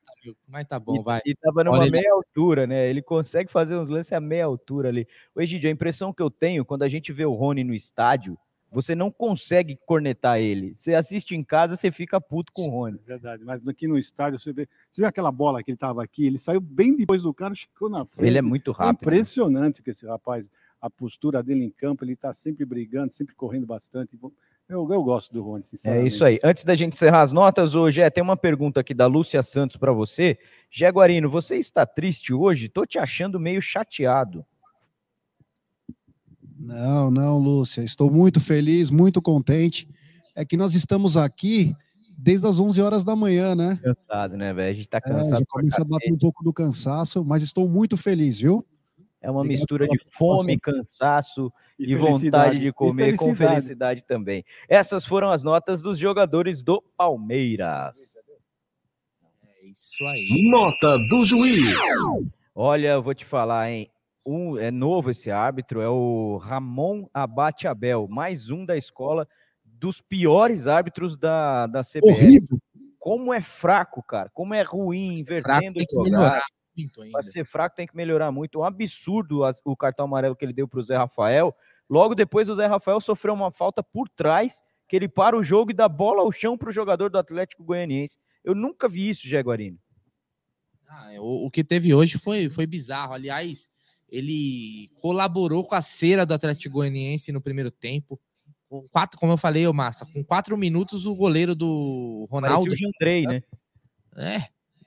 mas 0.48 0.68
tá 0.68 0.80
bom, 0.80 1.00
e, 1.00 1.04
vai. 1.04 1.22
E 1.26 1.36
tava 1.36 1.64
numa 1.64 1.80
Olha 1.80 1.92
meia 1.92 2.02
ele. 2.02 2.10
altura, 2.10 2.68
né? 2.68 2.90
Ele 2.90 3.02
consegue 3.02 3.52
fazer 3.52 3.78
uns 3.78 3.90
lances 3.90 4.12
a 4.14 4.20
meia 4.20 4.46
altura 4.46 4.90
ali. 4.90 5.08
O 5.36 5.42
Egidio, 5.42 5.70
a 5.70 5.74
impressão 5.74 6.12
que 6.12 6.22
eu 6.22 6.30
tenho 6.30 6.66
quando 6.66 6.84
a 6.84 6.90
gente 6.90 7.14
vê 7.14 7.26
o 7.26 7.34
Rony 7.34 7.64
no 7.64 7.74
estádio, 7.74 8.38
você 8.72 8.94
não 8.94 9.10
consegue 9.10 9.78
cornetar 9.86 10.40
ele. 10.40 10.76
Você 10.76 10.94
assiste 10.94 11.36
em 11.36 11.44
casa, 11.44 11.76
você 11.76 11.92
fica 11.92 12.20
puto 12.20 12.52
com 12.52 12.68
o 12.68 12.70
Rony. 12.70 13.00
Verdade, 13.06 13.44
mas 13.44 13.66
aqui 13.68 13.88
no 13.88 13.98
estádio 13.98 14.40
você 14.40 14.52
vê, 14.52 14.68
você 14.92 15.02
vê 15.02 15.08
aquela 15.08 15.32
bola 15.32 15.64
que 15.64 15.72
ele 15.72 15.76
estava 15.76 16.04
aqui, 16.04 16.26
ele 16.26 16.38
saiu 16.38 16.60
bem 16.60 16.96
depois 16.96 17.24
do 17.24 17.34
cara, 17.34 17.56
chegou 17.56 17.90
na 17.90 18.06
frente. 18.06 18.28
Ele 18.28 18.38
é 18.38 18.42
muito 18.42 18.72
rápido, 18.72 19.10
né? 19.10 19.18
impressionante 19.18 19.82
que 19.82 19.92
esse 19.92 20.06
rapaz, 20.06 20.50
a 20.82 20.90
postura 20.90 21.42
dele 21.42 21.64
em 21.64 21.70
campo, 21.70 22.04
ele 22.06 22.14
está 22.14 22.34
sempre 22.34 22.66
brigando, 22.66 23.14
sempre 23.14 23.34
correndo 23.36 23.66
bastante. 23.66 24.18
Eu, 24.70 24.92
eu 24.92 25.02
gosto 25.04 25.34
do 25.34 25.42
Rony, 25.42 25.64
É 25.64 25.68
sinceramente. 25.68 26.08
isso 26.14 26.26
aí. 26.26 26.40
Antes 26.44 26.64
da 26.64 26.76
gente 26.76 26.94
encerrar 26.94 27.22
as 27.22 27.32
notas, 27.32 27.74
hoje 27.74 28.02
é, 28.02 28.10
tem 28.10 28.22
uma 28.24 28.36
pergunta 28.38 28.80
aqui 28.82 28.94
da 28.94 29.08
Lúcia 29.08 29.42
Santos 29.42 29.78
para 29.78 29.92
você. 29.94 30.38
Jaguarino, 30.70 31.30
você 31.30 31.56
está 31.58 31.86
triste 31.86 32.34
hoje? 32.34 32.68
Tô 32.70 32.86
te 32.86 33.00
achando 33.00 33.40
meio 33.40 33.62
chateado. 33.62 34.46
Não, 36.60 37.10
não, 37.12 37.38
Lúcia. 37.38 37.82
Estou 37.82 38.12
muito 38.12 38.40
feliz, 38.40 38.90
muito 38.90 39.22
contente. 39.22 39.88
É 40.36 40.44
que 40.46 40.58
nós 40.58 40.74
estamos 40.76 41.16
aqui 41.16 41.74
desde 42.18 42.48
as 42.48 42.60
11 42.60 42.82
horas 42.82 43.04
da 43.06 43.16
manhã, 43.16 43.56
né? 43.56 43.80
Cansado, 43.84 44.36
né, 44.36 44.54
velho? 44.54 44.72
A 44.72 44.74
gente 44.74 44.90
tá 44.90 44.98
É, 44.98 45.02
cansado. 45.02 45.30
já 45.30 45.38
pra 45.38 45.46
começa 45.48 45.82
a 45.82 45.86
bater 45.86 46.12
um 46.12 46.18
pouco 46.18 46.44
do 46.44 46.52
cansaço, 46.52 47.24
mas 47.24 47.42
estou 47.44 47.68
muito 47.70 47.96
feliz, 47.96 48.40
viu? 48.40 48.66
É 49.22 49.32
uma 49.32 49.44
mistura 49.44 49.88
de 49.88 49.98
fome, 50.14 50.60
cansaço 50.60 51.52
E 51.80 51.92
e, 51.92 51.96
vontade 51.96 52.20
felicidade. 52.20 52.60
de 52.60 52.72
comer, 52.72 53.16
com 53.16 53.26
felicidade. 53.26 53.54
felicidade 53.56 54.04
também. 54.06 54.46
Essas 54.70 55.06
foram 55.06 55.32
as 55.32 55.44
notas 55.44 55.82
dos 55.82 55.98
jogadores 55.98 56.62
do 56.62 56.82
Palmeiras. 56.96 58.14
É 59.44 59.66
isso 59.68 60.06
aí. 60.06 60.50
Nota 60.50 60.98
do 61.10 61.26
juiz. 61.26 61.66
Olha, 62.54 62.90
eu 62.90 63.02
vou 63.04 63.14
te 63.14 63.26
falar, 63.26 63.70
hein? 63.72 63.90
Um, 64.26 64.58
é 64.58 64.70
novo 64.70 65.10
esse 65.10 65.32
árbitro, 65.32 65.80
é 65.82 65.88
o 65.90 66.38
Ramon 66.38 67.08
Abate 67.14 67.66
Abel, 67.68 68.08
mais 68.10 68.50
um 68.50 68.66
da 68.66 68.76
escola 68.76 69.28
dos 69.64 70.02
piores 70.02 70.68
árbitros 70.68 71.16
da, 71.16 71.66
da 71.68 71.82
CBF. 71.82 72.12
Horrível. 72.12 72.58
Como 73.00 73.34
é 73.34 73.40
fraco, 73.42 74.04
cara. 74.04 74.30
Como 74.34 74.54
é 74.54 74.64
ruim, 74.64 75.14
fraco 75.16 75.32
invertendo 75.64 75.74
tem 75.76 75.86
que 75.86 75.94
jogada. 75.96 76.18
melhorar 76.18 76.44
muito 76.78 77.02
ainda. 77.02 77.14
Para 77.14 77.22
ser 77.22 77.46
fraco 77.46 77.76
tem 77.76 77.88
que 77.88 77.96
melhorar 77.96 78.32
muito. 78.32 78.60
Um 78.60 78.64
absurdo 78.64 79.42
o 79.66 79.76
cartão 79.76 80.06
amarelo 80.06 80.36
que 80.36 80.46
ele 80.46 80.54
deu 80.54 80.68
para 80.68 80.80
o 80.80 80.84
Zé 80.84 80.96
Rafael. 80.96 81.56
Logo 81.90 82.14
depois 82.16 82.50
o 82.50 82.56
Zé 82.56 82.66
Rafael 82.66 83.00
sofreu 83.00 83.34
uma 83.34 83.52
falta 83.52 83.82
por 83.82 84.10
trás, 84.10 84.62
que 84.88 84.96
ele 84.96 85.08
para 85.08 85.38
o 85.38 85.44
jogo 85.44 85.72
e 85.72 85.74
dá 85.74 85.88
bola 85.88 86.22
ao 86.22 86.32
chão 86.32 86.58
para 86.58 86.70
o 86.70 86.74
jogador 86.74 87.10
do 87.10 87.18
Atlético 87.18 87.64
Goianiense. 87.64 88.20
Eu 88.44 88.54
nunca 88.54 88.88
vi 88.88 89.10
isso, 89.10 89.28
Jaguarino. 89.28 89.78
Ah, 90.88 91.12
o, 91.20 91.48
o 91.48 91.52
que 91.52 91.64
teve 91.64 91.94
hoje 91.94 92.18
foi, 92.18 92.50
foi 92.50 92.66
bizarro. 92.66 93.14
Aliás, 93.14 93.70
ele 94.10 94.90
colaborou 95.02 95.68
com 95.68 95.76
a 95.76 95.82
cera 95.82 96.26
do 96.26 96.34
Atlético 96.34 96.76
Goianiense 96.76 97.32
no 97.32 97.42
primeiro 97.42 97.72
tempo. 97.72 98.20
Com 98.70 98.86
quatro, 98.90 99.20
como 99.20 99.34
eu 99.34 99.38
falei, 99.38 99.66
ô 99.68 99.74
Massa, 99.74 100.06
com 100.06 100.24
quatro 100.24 100.58
minutos 100.58 101.06
o 101.06 101.16
goleiro 101.16 101.56
do 101.56 102.28
Ronaldo. 102.30 102.66
Parecia 102.66 102.88
o 102.88 102.92
Jandrei, 102.92 103.26
né? 103.26 103.44
É, 104.18 104.42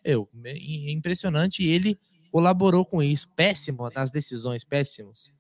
eu, 0.05 0.29
é 0.45 0.93
impressionante. 0.93 1.63
E 1.63 1.71
ele 1.71 1.99
colaborou 2.31 2.85
com 2.85 3.03
isso. 3.03 3.29
Péssimo 3.35 3.91
nas 3.91 4.11
decisões, 4.11 4.65
péssimos. 4.65 5.33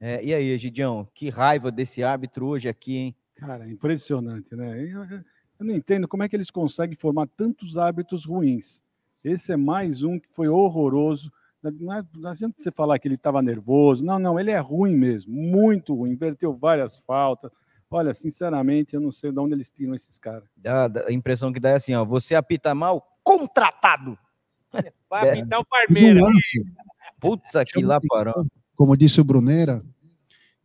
É, 0.00 0.22
e 0.22 0.34
aí, 0.34 0.48
Egidião, 0.50 1.08
que 1.14 1.30
raiva 1.30 1.70
desse 1.70 2.02
árbitro 2.02 2.46
hoje 2.46 2.68
aqui, 2.68 2.96
hein? 2.96 3.16
Cara, 3.36 3.68
impressionante, 3.68 4.54
né? 4.54 4.82
Eu, 5.58 5.64
não 5.64 5.74
entendo 5.74 6.06
como 6.06 6.22
é 6.22 6.28
que 6.28 6.36
eles 6.36 6.50
conseguem 6.50 6.96
formar 6.96 7.26
tantos 7.36 7.78
hábitos 7.78 8.24
ruins. 8.24 8.82
Esse 9.24 9.52
é 9.52 9.56
mais 9.56 10.02
um 10.02 10.18
que 10.18 10.28
foi 10.34 10.48
horroroso. 10.48 11.32
Não, 11.62 11.94
é- 11.94 12.04
não 12.14 12.30
adianta 12.30 12.60
você 12.60 12.70
falar 12.70 12.98
que 12.98 13.08
ele 13.08 13.14
estava 13.14 13.40
nervoso. 13.40 14.04
Não, 14.04 14.18
não, 14.18 14.38
ele 14.38 14.50
é 14.50 14.58
ruim 14.58 14.94
mesmo, 14.94 15.32
muito 15.32 15.94
ruim. 15.94 16.10
Inverteu 16.10 16.54
várias 16.54 16.98
faltas. 16.98 17.50
Olha, 17.94 18.12
sinceramente, 18.12 18.94
eu 18.94 19.00
não 19.00 19.12
sei 19.12 19.30
de 19.30 19.38
onde 19.38 19.54
eles 19.54 19.70
tiram 19.70 19.94
esses 19.94 20.18
caras. 20.18 20.48
A 21.06 21.12
impressão 21.12 21.52
que 21.52 21.60
dá 21.60 21.70
é 21.70 21.74
assim, 21.74 21.94
ó. 21.94 22.04
Você 22.04 22.34
apita 22.34 22.74
mal, 22.74 23.06
contratado. 23.22 24.18
Vai 25.08 25.30
apitar 25.30 25.60
o 25.60 25.64
Parmeira. 25.64 26.20
Putz, 27.20 27.54
aqui 27.54 27.84
lá 27.84 28.00
parou. 28.08 28.44
Como 28.74 28.96
disse 28.96 29.20
o 29.20 29.24
Bruneira, 29.24 29.80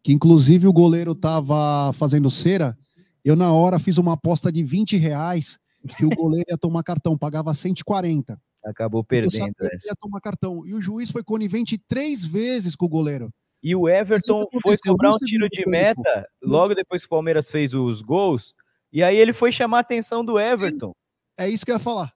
que 0.01 0.11
inclusive 0.11 0.65
o 0.65 0.73
goleiro 0.73 1.11
estava 1.11 1.93
fazendo 1.93 2.31
cera. 2.31 2.76
Eu, 3.23 3.35
na 3.35 3.53
hora, 3.53 3.77
fiz 3.77 3.99
uma 3.99 4.14
aposta 4.14 4.51
de 4.51 4.64
20 4.64 4.97
reais 4.97 5.60
que 5.95 6.06
o 6.06 6.10
goleiro 6.10 6.47
ia 6.49 6.57
tomar 6.57 6.81
cartão, 6.81 7.15
pagava 7.15 7.53
140. 7.53 8.41
Acabou 8.65 9.01
Eu 9.01 9.06
perdendo. 9.06 9.31
sabia 9.31 9.53
que 9.80 9.88
ia 9.88 9.95
tomar 10.01 10.19
cartão. 10.19 10.65
E 10.65 10.73
o 10.73 10.81
juiz 10.81 11.11
foi 11.11 11.23
conivente 11.23 11.77
três 11.77 12.26
vezes 12.26 12.76
com 12.76 12.88
o 12.88 12.89
goleiro. 12.89 13.31
E 13.61 13.76
o 13.76 13.90
Everton 13.90 14.45
foi 14.61 14.76
cobrar 14.77 15.10
um 15.10 15.18
tiro 15.18 15.48
de 15.49 15.65
meta 15.68 16.27
logo 16.41 16.73
depois 16.73 17.02
que 17.02 17.07
o 17.07 17.10
Palmeiras 17.10 17.49
fez 17.49 17.73
os 17.73 18.02
gols. 18.02 18.56
E 18.91 19.03
aí 19.03 19.18
ele 19.18 19.34
foi 19.34 19.52
chamar 19.52 19.77
a 19.77 19.81
atenção 19.81 20.23
do 20.23 20.40
Everton. 20.40 20.94
É 21.38 21.48
isso 21.48 21.65
que 21.65 21.72
eu 21.72 21.76
ia 21.76 21.80
falar. 21.80 22.11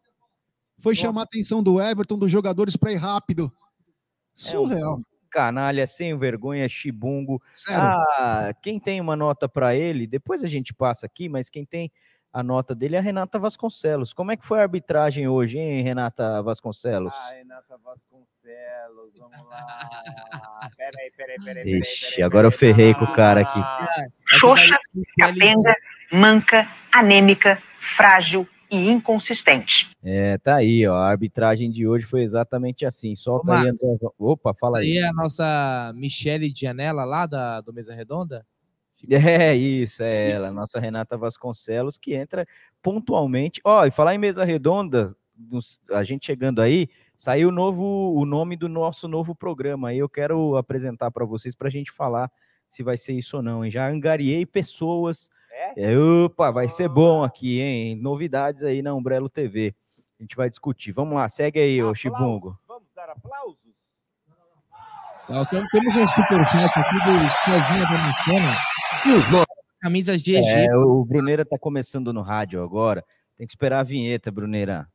Foi 0.80 0.96
chamar 0.96 1.22
a 1.22 1.24
atenção 1.24 1.62
do 1.62 1.82
Everton, 1.82 2.18
dos 2.18 2.32
jogadores 2.32 2.76
para 2.76 2.92
ir 2.92 2.98
rápido. 2.98 3.52
Surreal. 4.34 4.98
Canalha, 5.30 5.88
sem 5.88 6.18
vergonha, 6.18 6.68
chibungo. 6.70 7.42
Sério. 7.54 7.82
Ah, 7.84 8.54
quem 8.62 8.80
tem 8.80 9.02
uma 9.02 9.16
nota 9.16 9.50
para 9.50 9.76
ele, 9.76 10.06
depois 10.06 10.44
a 10.44 10.48
gente 10.48 10.74
passa 10.74 11.06
aqui, 11.06 11.28
mas 11.28 11.50
quem 11.50 11.66
tem 11.66 11.92
a 12.34 12.42
nota 12.42 12.74
dele 12.74 12.96
é 12.96 13.00
a 13.00 13.02
Renata 13.02 13.38
Vasconcelos. 13.38 14.12
Como 14.12 14.32
é 14.32 14.36
que 14.36 14.44
foi 14.44 14.58
a 14.58 14.64
arbitragem 14.64 15.28
hoje, 15.28 15.60
hein, 15.60 15.84
Renata 15.84 16.42
Vasconcelos? 16.42 17.14
Ah, 17.14 17.34
Renata 17.34 17.78
Vasconcelos, 17.78 19.14
vamos 19.20 19.44
lá. 19.48 19.64
Peraí, 20.76 21.12
peraí, 21.16 21.38
peraí. 21.44 21.80
Ixi, 21.80 22.24
agora 22.24 22.48
eu 22.48 22.52
ferrei 22.52 22.94
com 22.96 23.06
o 23.06 23.14
cara 23.14 23.42
aqui. 23.42 23.60
Xoxa, 24.26 24.78
capenga, 25.20 25.76
manca, 26.12 26.68
anêmica, 26.92 27.62
frágil 27.78 28.48
e 28.72 28.90
inconsistente. 28.90 29.92
É, 30.04 30.38
tá 30.40 30.56
aí, 30.56 30.88
ó. 30.88 30.96
A 30.96 31.10
arbitragem 31.10 31.70
de 31.70 31.88
hoje 31.88 32.06
foi 32.06 32.24
exatamente 32.24 32.86
assim. 32.86 33.16
Solta 33.16 33.52
Ô, 33.52 33.54
aí, 33.54 33.62
André. 33.62 34.10
Opa, 34.18 34.54
fala 34.54 34.80
aí. 34.80 34.98
aí 34.98 34.98
é 34.98 35.08
a 35.08 35.14
nossa 35.14 35.94
Michele 35.96 36.52
Gianella 36.56 37.04
lá 37.04 37.28
da, 37.28 37.62
do 37.62 37.72
Mesa 37.74 37.94
Redonda? 37.94 38.46
É 39.10 39.54
isso, 39.56 40.04
é 40.04 40.32
ela, 40.32 40.52
nossa 40.52 40.80
Renata 40.80 41.18
Vasconcelos, 41.18 41.98
que 41.98 42.14
entra 42.14 42.46
pontualmente. 42.82 43.62
Ó, 43.64 43.86
e 43.86 43.92
falar 43.92 44.16
em 44.16 44.18
mesa 44.18 44.44
redonda, 44.44 45.16
a 45.92 46.04
gente 46.04 46.26
chegando 46.26 46.62
aí, 46.62 46.88
saiu 47.18 47.50
o 47.50 47.52
novo, 47.52 48.14
o 48.16 48.26
nome 48.26 48.56
do 48.56 48.70
nosso 48.70 49.08
novo 49.08 49.36
programa. 49.36 49.90
Aí 49.90 49.98
eu 49.98 50.10
quero 50.10 50.56
apresentar 50.58 51.12
para 51.12 51.26
vocês 51.26 51.56
para 51.56 51.68
a 51.68 51.72
gente 51.72 51.92
falar 51.92 52.32
se 52.70 52.84
vai 52.84 52.98
ser 52.98 53.14
isso 53.14 53.38
ou 53.38 53.44
não. 53.44 53.64
hein? 53.64 53.72
Já 53.72 53.88
angariei 53.88 54.46
pessoas. 54.46 55.30
É, 55.76 55.98
opa, 55.98 56.52
vai 56.52 56.68
ser 56.68 56.90
bom 56.90 57.24
aqui, 57.24 57.62
hein? 57.62 57.96
Novidades 57.96 58.64
aí 58.64 58.82
na 58.82 58.94
Umbrello 58.94 59.30
TV. 59.30 59.76
A 60.20 60.24
gente 60.24 60.36
vai 60.36 60.50
discutir. 60.50 60.92
Vamos 60.92 61.16
lá, 61.16 61.28
segue 61.30 61.60
aí, 61.60 61.84
ô 61.84 61.94
Chibungo. 61.94 62.58
Vamos 62.68 62.88
dar 62.96 63.10
aplausos? 63.10 63.63
Nós 65.30 65.48
temos 65.48 65.96
um 65.96 66.06
superchat 66.06 66.72
aqui 66.78 66.96
do 66.96 67.30
Cezinha 67.46 67.86
da 67.86 68.08
Micena. 68.08 68.58
E 69.06 69.12
os 69.12 69.28
Camisa 69.82 70.18
GG. 70.18 70.38
É, 70.38 70.76
o 70.76 71.04
Bruneira 71.04 71.44
tá 71.46 71.58
começando 71.58 72.14
no 72.14 72.22
rádio 72.22 72.64
agora. 72.64 73.04
Tem 73.38 73.46
que 73.48 73.54
esperar 73.54 73.80
a 73.80 73.84
vinheta, 73.84 74.32
Bruneira. 74.32 74.88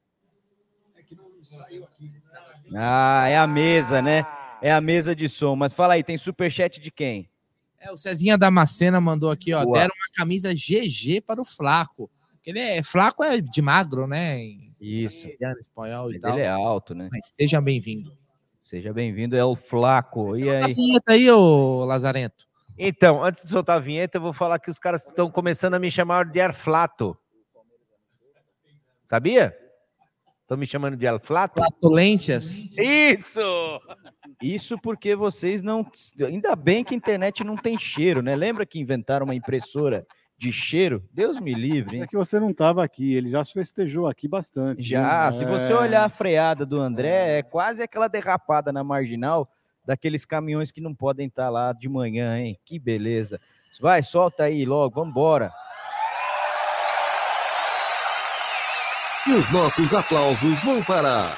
Ah, 2.74 3.28
é 3.28 3.36
a 3.38 3.46
mesa, 3.46 4.02
né? 4.02 4.26
É 4.60 4.72
a 4.72 4.80
mesa 4.80 5.14
de 5.14 5.28
som. 5.28 5.56
Mas 5.56 5.72
fala 5.72 5.94
aí, 5.94 6.04
tem 6.04 6.18
superchat 6.18 6.80
de 6.80 6.90
quem? 6.90 7.28
É, 7.80 7.90
o 7.90 7.96
Cezinha 7.96 8.36
Damascena 8.36 9.00
mandou 9.00 9.30
aqui, 9.30 9.54
ó. 9.54 9.64
Boa. 9.64 9.78
Deram 9.78 9.94
uma 9.94 10.16
camisa 10.16 10.52
GG 10.52 11.20
para 11.20 11.40
o 11.40 11.44
Flaco. 11.44 12.10
Ele 12.44 12.58
é, 12.58 12.82
Flaco 12.82 13.22
é 13.22 13.40
de 13.40 13.60
magro, 13.60 14.06
né? 14.06 14.38
Em 14.40 14.74
Isso. 14.80 15.28
castelhano, 15.28 15.60
espanhol 15.60 16.10
e 16.10 16.14
Mas 16.14 16.22
tal. 16.22 16.32
ele 16.32 16.46
é 16.46 16.48
alto, 16.48 16.94
né? 16.94 17.08
Mas 17.12 17.34
seja 17.36 17.60
bem-vindo. 17.60 18.17
Seja 18.68 18.92
bem-vindo, 18.92 19.34
é 19.34 19.42
o 19.42 19.56
Flaco. 19.56 20.36
E 20.36 20.46
A 20.46 20.66
aí? 20.66 20.74
vinheta 20.74 21.14
aí, 21.14 21.30
ô 21.30 21.86
Lazarento. 21.86 22.46
Então, 22.76 23.24
antes 23.24 23.42
de 23.42 23.48
soltar 23.48 23.76
a 23.76 23.80
vinheta, 23.80 24.18
eu 24.18 24.20
vou 24.20 24.34
falar 24.34 24.58
que 24.58 24.70
os 24.70 24.78
caras 24.78 25.06
estão 25.06 25.30
começando 25.30 25.72
a 25.72 25.78
me 25.78 25.90
chamar 25.90 26.26
de 26.26 26.38
Arflato. 26.38 27.16
Sabia? 29.06 29.56
Estão 30.42 30.58
me 30.58 30.66
chamando 30.66 30.98
de 30.98 31.06
Arflato? 31.06 31.54
Flatulências. 31.54 32.76
Isso! 32.76 33.40
Isso 34.42 34.78
porque 34.78 35.16
vocês 35.16 35.62
não. 35.62 35.90
Ainda 36.20 36.54
bem 36.54 36.84
que 36.84 36.92
a 36.92 36.96
internet 36.98 37.42
não 37.42 37.56
tem 37.56 37.78
cheiro, 37.78 38.20
né? 38.20 38.36
Lembra 38.36 38.66
que 38.66 38.78
inventaram 38.78 39.24
uma 39.24 39.34
impressora 39.34 40.06
de 40.38 40.52
cheiro? 40.52 41.02
Deus 41.12 41.40
me 41.40 41.52
livre, 41.52 41.96
hein? 41.96 42.02
É 42.04 42.06
que 42.06 42.16
você 42.16 42.38
não 42.38 42.50
estava 42.50 42.84
aqui, 42.84 43.12
ele 43.14 43.30
já 43.30 43.44
festejou 43.44 44.06
aqui 44.06 44.28
bastante. 44.28 44.82
Já, 44.82 45.30
se 45.32 45.44
você 45.44 45.72
É. 45.72 45.76
olhar 45.76 46.04
a 46.04 46.08
freada 46.08 46.64
do 46.64 46.80
André, 46.80 47.38
é 47.38 47.42
quase 47.42 47.82
aquela 47.82 48.06
derrapada 48.08 48.70
na 48.72 48.84
marginal 48.84 49.50
daqueles 49.84 50.24
caminhões 50.24 50.70
que 50.70 50.80
não 50.80 50.94
podem 50.94 51.26
estar 51.26 51.48
lá 51.50 51.72
de 51.72 51.88
manhã, 51.88 52.38
hein? 52.38 52.56
Que 52.64 52.78
beleza. 52.78 53.40
Vai, 53.80 54.02
solta 54.02 54.44
aí 54.44 54.64
logo, 54.64 54.94
vambora. 55.02 55.52
E 59.26 59.32
os 59.32 59.50
nossos 59.50 59.92
aplausos 59.92 60.58
vão 60.60 60.82
para. 60.82 61.34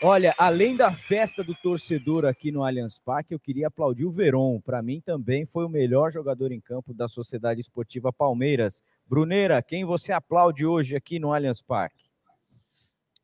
Olha, 0.00 0.32
além 0.38 0.76
da 0.76 0.92
festa 0.92 1.42
do 1.42 1.56
torcedor 1.56 2.24
aqui 2.24 2.52
no 2.52 2.62
Allianz 2.62 3.00
Parque, 3.00 3.34
eu 3.34 3.40
queria 3.40 3.66
aplaudir 3.66 4.04
o 4.04 4.10
Veron. 4.12 4.60
Para 4.60 4.80
mim 4.80 5.00
também 5.00 5.44
foi 5.44 5.64
o 5.64 5.68
melhor 5.68 6.12
jogador 6.12 6.52
em 6.52 6.60
campo 6.60 6.94
da 6.94 7.08
Sociedade 7.08 7.60
Esportiva 7.60 8.12
Palmeiras. 8.12 8.80
Bruneira, 9.08 9.60
quem 9.60 9.84
você 9.84 10.12
aplaude 10.12 10.64
hoje 10.64 10.94
aqui 10.94 11.18
no 11.18 11.32
Allianz 11.32 11.60
Parque? 11.60 12.04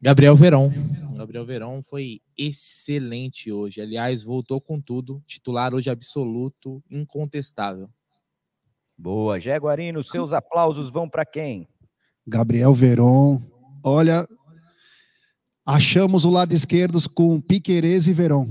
Gabriel 0.03 0.35
Verón. 0.35 0.73
Gabriel 1.17 1.47
Verón 1.47 1.81
foi 1.81 2.21
excelente 2.37 3.53
hoje. 3.53 3.81
Aliás, 3.81 4.25
voltou 4.25 4.61
com 4.61 4.81
tudo. 4.81 5.23
Titular 5.29 5.73
hoje 5.73 5.91
absoluto, 5.91 6.83
incontestável. 6.91 7.89
Boa, 8.99 9.39
Jaguarino, 9.39 10.03
seus 10.03 10.33
aplausos 10.33 10.91
vão 10.91 11.09
para 11.09 11.25
quem? 11.25 11.69
Gabriel 12.27 12.75
Veron. 12.75 13.41
Olha, 13.85 14.27
achamos 15.67 16.25
o 16.25 16.31
lado 16.31 16.53
esquerdo 16.53 16.99
com 17.15 17.41
Piquerez 17.41 18.07
e 18.07 18.13
Veron. 18.13 18.47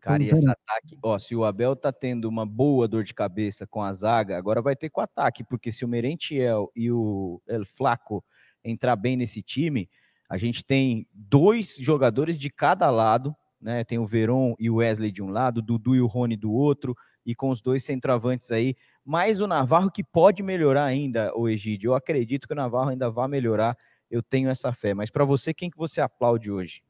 Cara, 0.00 0.22
e 0.22 0.26
esse 0.26 0.48
ataque, 0.48 0.98
ó, 1.02 1.18
se 1.18 1.34
o 1.34 1.44
Abel 1.44 1.76
tá 1.76 1.92
tendo 1.92 2.28
uma 2.28 2.46
boa 2.46 2.88
dor 2.88 3.04
de 3.04 3.12
cabeça 3.12 3.66
com 3.66 3.82
a 3.82 3.92
zaga, 3.92 4.38
agora 4.38 4.62
vai 4.62 4.74
ter 4.74 4.88
com 4.88 5.00
o 5.00 5.04
ataque, 5.04 5.44
porque 5.44 5.70
se 5.70 5.84
o 5.84 5.88
Merentiel 5.88 6.70
e 6.74 6.90
o 6.90 7.42
El 7.46 7.64
Flaco 7.66 8.24
entrar 8.64 8.96
bem 8.96 9.16
nesse 9.16 9.42
time, 9.42 9.88
a 10.28 10.36
gente 10.36 10.64
tem 10.64 11.06
dois 11.12 11.76
jogadores 11.80 12.38
de 12.38 12.50
cada 12.50 12.90
lado, 12.90 13.34
né? 13.60 13.82
Tem 13.84 13.98
o 13.98 14.06
Veron 14.06 14.54
e 14.58 14.70
o 14.70 14.76
Wesley 14.76 15.10
de 15.10 15.22
um 15.22 15.30
lado, 15.30 15.58
o 15.58 15.62
Dudu 15.62 15.94
e 15.94 16.00
o 16.00 16.06
Rony 16.06 16.36
do 16.36 16.52
outro, 16.52 16.94
e 17.24 17.34
com 17.34 17.50
os 17.50 17.60
dois 17.60 17.84
centroavantes 17.84 18.50
aí, 18.50 18.74
mais 19.04 19.40
o 19.40 19.46
Navarro 19.46 19.90
que 19.90 20.04
pode 20.04 20.42
melhorar 20.42 20.84
ainda, 20.84 21.32
o 21.36 21.48
Egídio. 21.48 21.90
Eu 21.90 21.94
acredito 21.94 22.46
que 22.46 22.54
o 22.54 22.56
Navarro 22.56 22.90
ainda 22.90 23.10
vai 23.10 23.28
melhorar, 23.28 23.76
eu 24.10 24.22
tenho 24.22 24.48
essa 24.48 24.72
fé. 24.72 24.94
Mas 24.94 25.10
para 25.10 25.24
você, 25.24 25.52
quem 25.52 25.70
que 25.70 25.76
você 25.76 26.00
aplaude 26.00 26.50
hoje? 26.50 26.82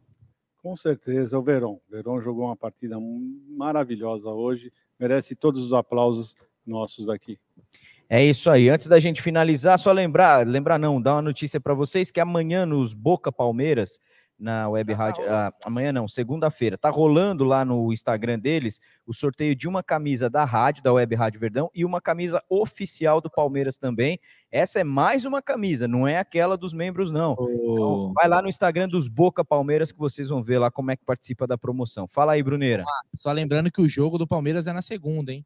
Com 0.63 0.77
certeza, 0.77 1.39
o 1.39 1.43
Verón. 1.43 1.75
O 1.75 1.83
Verón 1.91 2.21
jogou 2.21 2.47
uma 2.47 2.57
partida 2.57 2.97
maravilhosa 3.49 4.29
hoje, 4.29 4.73
merece 4.99 5.35
todos 5.35 5.63
os 5.65 5.73
aplausos 5.73 6.35
nossos 6.67 7.09
aqui. 7.09 7.39
É 8.11 8.25
isso 8.25 8.51
aí. 8.51 8.69
Antes 8.69 8.87
da 8.87 8.99
gente 8.99 9.21
finalizar, 9.21 9.79
só 9.79 9.93
lembrar, 9.93 10.47
lembrar 10.47 10.79
não, 10.79 11.01
dar 11.01 11.17
uma 11.17 11.23
notícia 11.23 11.61
para 11.61 11.75
vocês 11.75 12.11
que 12.11 12.21
amanhã 12.21 12.65
nos 12.65 12.95
Boca 12.95 13.31
Palmeiras 13.31 14.01
na 14.39 14.69
Web 14.69 14.93
Rádio, 14.93 15.25
ah, 15.29 15.53
amanhã 15.65 15.93
não, 15.93 16.07
segunda-feira, 16.07 16.79
tá 16.79 16.89
rolando 16.91 17.45
lá 17.45 17.65
no 17.65 17.93
Instagram 17.93 18.39
deles 18.39 18.81
o 19.07 19.13
sorteio 19.13 19.57
de 19.57 19.67
uma 19.67 19.83
camisa 19.83 20.31
da 20.31 20.45
rádio, 20.45 20.83
da 20.83 20.93
Web 20.93 21.15
Rádio 21.17 21.41
Verdão 21.41 21.71
e 21.75 21.85
uma 21.85 22.01
camisa 22.01 22.43
oficial 22.49 23.21
do 23.21 23.29
Palmeiras 23.29 23.77
também. 23.77 24.21
Essa 24.51 24.81
é 24.81 24.85
mais 24.85 25.25
uma 25.25 25.43
camisa, 25.43 25.89
não 25.89 26.07
é 26.07 26.19
aquela 26.19 26.57
dos 26.57 26.73
membros 26.73 27.11
não. 27.11 27.33
Então, 27.33 28.13
vai 28.15 28.29
lá 28.29 28.41
no 28.41 28.49
Instagram 28.49 28.89
dos 28.89 29.09
Boca 29.09 29.45
Palmeiras 29.45 29.91
que 29.91 29.99
vocês 29.99 30.29
vão 30.29 30.43
ver 30.43 30.59
lá 30.59 30.71
como 30.71 30.91
é 30.91 30.97
que 30.97 31.05
participa 31.05 31.47
da 31.47 31.59
promoção. 31.59 32.07
Fala 32.07 32.33
aí, 32.33 32.43
Bruneira. 32.43 32.85
Só 33.15 33.33
lembrando 33.33 33.71
que 33.71 33.81
o 33.81 33.89
jogo 33.89 34.19
do 34.19 34.27
Palmeiras 34.27 34.67
é 34.67 34.73
na 34.73 34.83
segunda, 34.83 35.33
hein? 35.33 35.45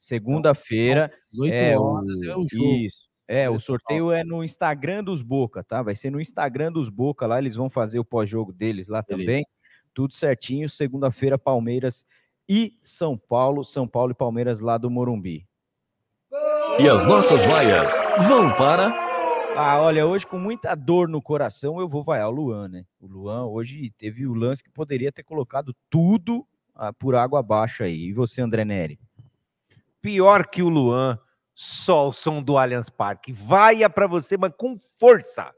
Segunda-feira. 0.00 1.06
18 1.30 1.54
é 1.54 1.78
horas 1.78 2.22
é 2.22 2.36
o 2.36 2.44
jogo. 2.48 2.74
Isso. 2.74 3.11
É, 3.34 3.48
o 3.48 3.58
sorteio 3.58 4.12
é 4.12 4.22
no 4.22 4.44
Instagram 4.44 5.02
dos 5.02 5.22
Boca, 5.22 5.64
tá? 5.64 5.80
Vai 5.80 5.94
ser 5.94 6.10
no 6.10 6.20
Instagram 6.20 6.70
dos 6.70 6.90
Boca 6.90 7.26
lá, 7.26 7.38
eles 7.38 7.56
vão 7.56 7.70
fazer 7.70 7.98
o 7.98 8.04
pós-jogo 8.04 8.52
deles 8.52 8.88
lá 8.88 9.00
Beleza. 9.00 9.26
também. 9.26 9.46
Tudo 9.94 10.12
certinho. 10.12 10.68
Segunda-feira, 10.68 11.38
Palmeiras 11.38 12.04
e 12.46 12.78
São 12.82 13.16
Paulo. 13.16 13.64
São 13.64 13.88
Paulo 13.88 14.12
e 14.12 14.14
Palmeiras 14.14 14.60
lá 14.60 14.76
do 14.76 14.90
Morumbi. 14.90 15.46
E 16.78 16.86
as 16.86 17.06
nossas 17.06 17.42
vaias 17.42 17.98
vão 18.28 18.52
para. 18.54 18.92
Ah, 19.56 19.80
olha, 19.80 20.06
hoje 20.06 20.26
com 20.26 20.38
muita 20.38 20.74
dor 20.74 21.08
no 21.08 21.22
coração 21.22 21.80
eu 21.80 21.88
vou 21.88 22.02
vaiar 22.02 22.28
o 22.28 22.32
Luan, 22.32 22.68
né? 22.68 22.84
O 23.00 23.06
Luan 23.06 23.46
hoje 23.46 23.90
teve 23.96 24.26
o 24.26 24.34
lance 24.34 24.62
que 24.62 24.70
poderia 24.70 25.10
ter 25.10 25.22
colocado 25.22 25.74
tudo 25.88 26.46
ah, 26.74 26.92
por 26.92 27.14
água 27.14 27.40
abaixo 27.40 27.82
aí. 27.82 28.08
E 28.08 28.12
você, 28.12 28.42
André 28.42 28.62
Neri? 28.62 29.00
Pior 30.02 30.46
que 30.48 30.62
o 30.62 30.68
Luan, 30.68 31.18
só 31.54 32.08
o 32.08 32.12
som 32.12 32.42
do 32.42 32.56
Allianz 32.56 32.88
Parque. 32.88 33.32
Vaia 33.32 33.88
para 33.90 34.06
você, 34.06 34.36
mas 34.36 34.52
com 34.56 34.76
força. 34.78 35.52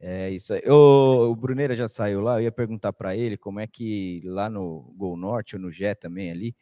É 0.00 0.30
isso 0.30 0.54
aí. 0.54 0.62
O, 0.66 1.30
o 1.30 1.36
Bruneira 1.36 1.74
já 1.74 1.88
saiu 1.88 2.20
lá. 2.20 2.38
Eu 2.38 2.44
ia 2.44 2.52
perguntar 2.52 2.92
para 2.92 3.16
ele 3.16 3.36
como 3.36 3.60
é 3.60 3.66
que 3.66 4.22
lá 4.24 4.48
no 4.48 4.92
Gol 4.96 5.16
Norte 5.16 5.56
ou 5.56 5.62
no 5.62 5.72
Gé 5.72 5.94
também 5.94 6.30
ali, 6.30 6.54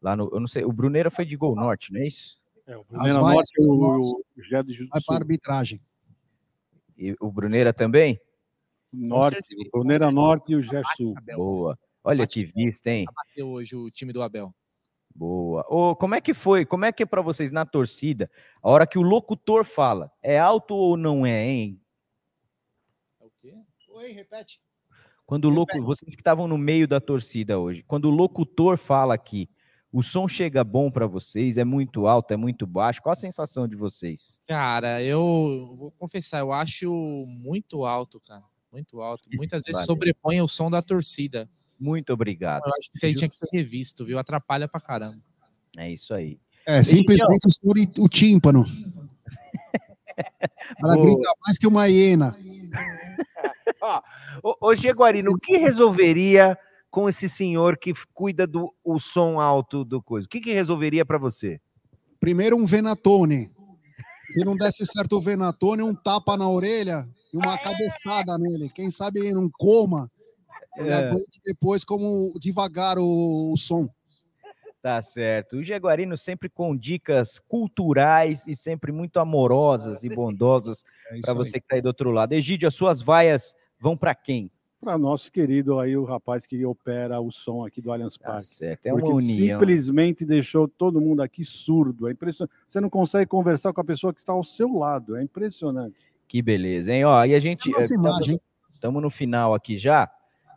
lá 0.00 0.14
no, 0.14 0.30
eu 0.32 0.40
não 0.40 0.46
sei. 0.46 0.64
O 0.64 0.72
Bruneira 0.72 1.10
foi 1.10 1.24
de 1.24 1.36
Gol 1.36 1.54
Norte, 1.54 1.92
não 1.92 2.00
é 2.00 2.06
isso? 2.06 2.38
É, 2.66 2.76
o 2.76 2.80
As 2.80 2.86
Bruneira 2.86 3.20
Norte 3.20 3.52
e 3.58 3.66
o, 3.66 4.00
o 4.00 4.42
Gé 4.42 4.62
do 4.62 4.72
vai 4.88 5.00
para 5.06 5.16
arbitragem. 5.16 5.80
E 6.96 7.16
o 7.20 7.30
Bruneira 7.30 7.72
também? 7.72 8.20
Norte, 8.92 9.42
o 9.72 9.78
Bruneira 9.78 10.10
Norte 10.10 10.52
e 10.52 10.56
o 10.56 10.62
Gé 10.62 10.82
Sul. 10.96 11.14
Boa. 11.34 11.78
Olha 12.02 12.26
que 12.26 12.44
vista, 12.44 12.90
hein? 12.90 13.06
Bateu 13.12 13.48
hoje 13.48 13.74
o 13.74 13.90
time 13.90 14.12
do 14.12 14.22
Abel. 14.22 14.54
Boa. 15.14 15.64
Ô, 15.68 15.94
como 15.94 16.14
é 16.16 16.20
que 16.20 16.34
foi? 16.34 16.66
Como 16.66 16.84
é 16.84 16.92
que 16.92 17.04
é 17.04 17.06
para 17.06 17.22
vocês 17.22 17.52
na 17.52 17.64
torcida? 17.64 18.28
A 18.60 18.68
hora 18.68 18.86
que 18.86 18.98
o 18.98 19.02
locutor 19.02 19.64
fala, 19.64 20.10
é 20.20 20.38
alto 20.38 20.74
ou 20.74 20.96
não 20.96 21.24
é, 21.24 21.46
hein? 21.46 21.80
É 23.20 23.24
o 23.24 23.30
quê? 23.40 23.54
Oi, 23.90 24.10
repete. 24.10 24.60
Quando 25.24 25.44
o 25.44 25.50
locu... 25.50 25.80
vocês 25.82 26.14
que 26.14 26.20
estavam 26.20 26.48
no 26.48 26.58
meio 26.58 26.88
da 26.88 27.00
torcida 27.00 27.58
hoje, 27.58 27.82
quando 27.86 28.06
o 28.06 28.10
locutor 28.10 28.76
fala 28.76 29.14
aqui, 29.14 29.48
O 29.96 30.02
som 30.02 30.26
chega 30.26 30.64
bom 30.64 30.90
para 30.90 31.06
vocês? 31.06 31.56
É 31.56 31.62
muito 31.62 32.08
alto? 32.08 32.32
É 32.32 32.36
muito 32.36 32.66
baixo? 32.66 33.00
Qual 33.00 33.12
a 33.12 33.14
sensação 33.14 33.68
de 33.68 33.76
vocês? 33.76 34.40
Cara, 34.44 35.00
eu 35.00 35.76
vou 35.78 35.92
confessar, 35.92 36.40
eu 36.40 36.52
acho 36.52 36.92
muito 37.28 37.84
alto, 37.84 38.20
cara. 38.20 38.42
Muito 38.74 39.00
alto. 39.00 39.28
Muitas 39.32 39.62
vezes 39.62 39.82
Valeu. 39.82 39.86
sobrepõe 39.86 40.42
o 40.42 40.48
som 40.48 40.68
da 40.68 40.82
torcida. 40.82 41.48
Muito 41.78 42.12
obrigado. 42.12 42.64
Eu 42.66 42.72
acho 42.76 42.90
que 42.90 42.96
isso 42.96 43.06
aí 43.06 43.14
tinha 43.14 43.28
que 43.28 43.36
ser 43.36 43.46
revisto, 43.52 44.04
viu? 44.04 44.18
Atrapalha 44.18 44.66
pra 44.66 44.80
caramba. 44.80 45.22
É 45.78 45.92
isso 45.92 46.12
aí. 46.12 46.40
É, 46.66 46.82
simplesmente 46.82 47.46
estoure 47.46 47.88
o 47.98 48.08
tímpano. 48.08 48.64
Ela 50.82 50.96
grita 50.96 51.32
mais 51.46 51.56
que 51.56 51.68
uma 51.68 51.86
hiena. 51.86 52.36
Ô, 54.42 54.70
ô 54.70 54.74
Jaguarino, 54.74 55.30
o 55.30 55.38
que 55.38 55.56
resolveria 55.56 56.58
com 56.90 57.08
esse 57.08 57.28
senhor 57.28 57.76
que 57.76 57.94
cuida 58.12 58.44
do 58.44 58.74
o 58.82 58.98
som 58.98 59.38
alto 59.38 59.84
do 59.84 60.02
coisa? 60.02 60.26
O 60.26 60.28
que, 60.28 60.40
que 60.40 60.52
resolveria 60.52 61.04
para 61.04 61.18
você? 61.18 61.60
Primeiro 62.18 62.56
um 62.56 62.64
Venatone. 62.64 63.52
Se 64.30 64.44
não 64.44 64.56
desse 64.56 64.84
certo 64.86 65.16
o 65.16 65.20
Venatone, 65.20 65.82
um 65.82 65.94
tapa 65.94 66.36
na 66.36 66.48
orelha 66.48 67.06
e 67.32 67.36
uma 67.36 67.58
cabeçada 67.58 68.36
nele. 68.38 68.70
Quem 68.70 68.90
sabe 68.90 69.20
ele 69.20 69.34
não 69.34 69.50
coma, 69.50 70.10
ele 70.76 70.90
É. 70.90 70.94
aguente 70.94 71.40
depois 71.44 71.84
como 71.84 72.32
devagar 72.40 72.98
o, 72.98 73.52
o 73.52 73.56
som. 73.56 73.88
Tá 74.82 75.00
certo. 75.00 75.56
O 75.56 75.62
Jaguarino 75.64 76.16
sempre 76.16 76.48
com 76.48 76.76
dicas 76.76 77.38
culturais 77.48 78.46
e 78.46 78.54
sempre 78.54 78.92
muito 78.92 79.18
amorosas 79.18 80.04
e 80.04 80.10
bondosas 80.10 80.84
É 81.10 81.20
para 81.20 81.32
aí. 81.32 81.36
você 81.36 81.52
que 81.58 81.64
está 81.64 81.76
aí 81.76 81.82
do 81.82 81.86
outro 81.86 82.10
lado. 82.10 82.32
Egídio, 82.34 82.68
as 82.68 82.74
suas 82.74 83.00
vaias 83.00 83.54
vão 83.80 83.96
para 83.96 84.14
quem? 84.14 84.50
Para 84.84 84.98
nosso 84.98 85.32
querido 85.32 85.80
aí, 85.80 85.96
o 85.96 86.04
rapaz 86.04 86.46
que 86.46 86.64
opera 86.66 87.20
o 87.20 87.32
som 87.32 87.64
aqui 87.64 87.80
do 87.80 87.90
Allianz 87.90 88.16
Parque. 88.18 88.42
certo, 88.44 88.86
é 88.86 88.92
uma 88.92 89.00
Porque 89.00 89.14
união. 89.14 89.58
simplesmente 89.58 90.24
deixou 90.24 90.68
todo 90.68 91.00
mundo 91.00 91.22
aqui 91.22 91.44
surdo. 91.44 92.06
É 92.08 92.12
impressionante. 92.12 92.52
Você 92.68 92.80
não 92.80 92.90
consegue 92.90 93.26
conversar 93.26 93.72
com 93.72 93.80
a 93.80 93.84
pessoa 93.84 94.12
que 94.12 94.20
está 94.20 94.32
ao 94.32 94.44
seu 94.44 94.72
lado. 94.76 95.16
É 95.16 95.22
impressionante. 95.22 95.96
Que 96.28 96.42
beleza, 96.42 96.92
hein? 96.92 97.04
Ó, 97.04 97.24
e 97.24 97.34
a 97.34 97.40
gente. 97.40 97.70
Imagem. 97.92 98.38
Estamos 98.72 99.02
no 99.02 99.08
final 99.10 99.54
aqui 99.54 99.78
já. 99.78 100.10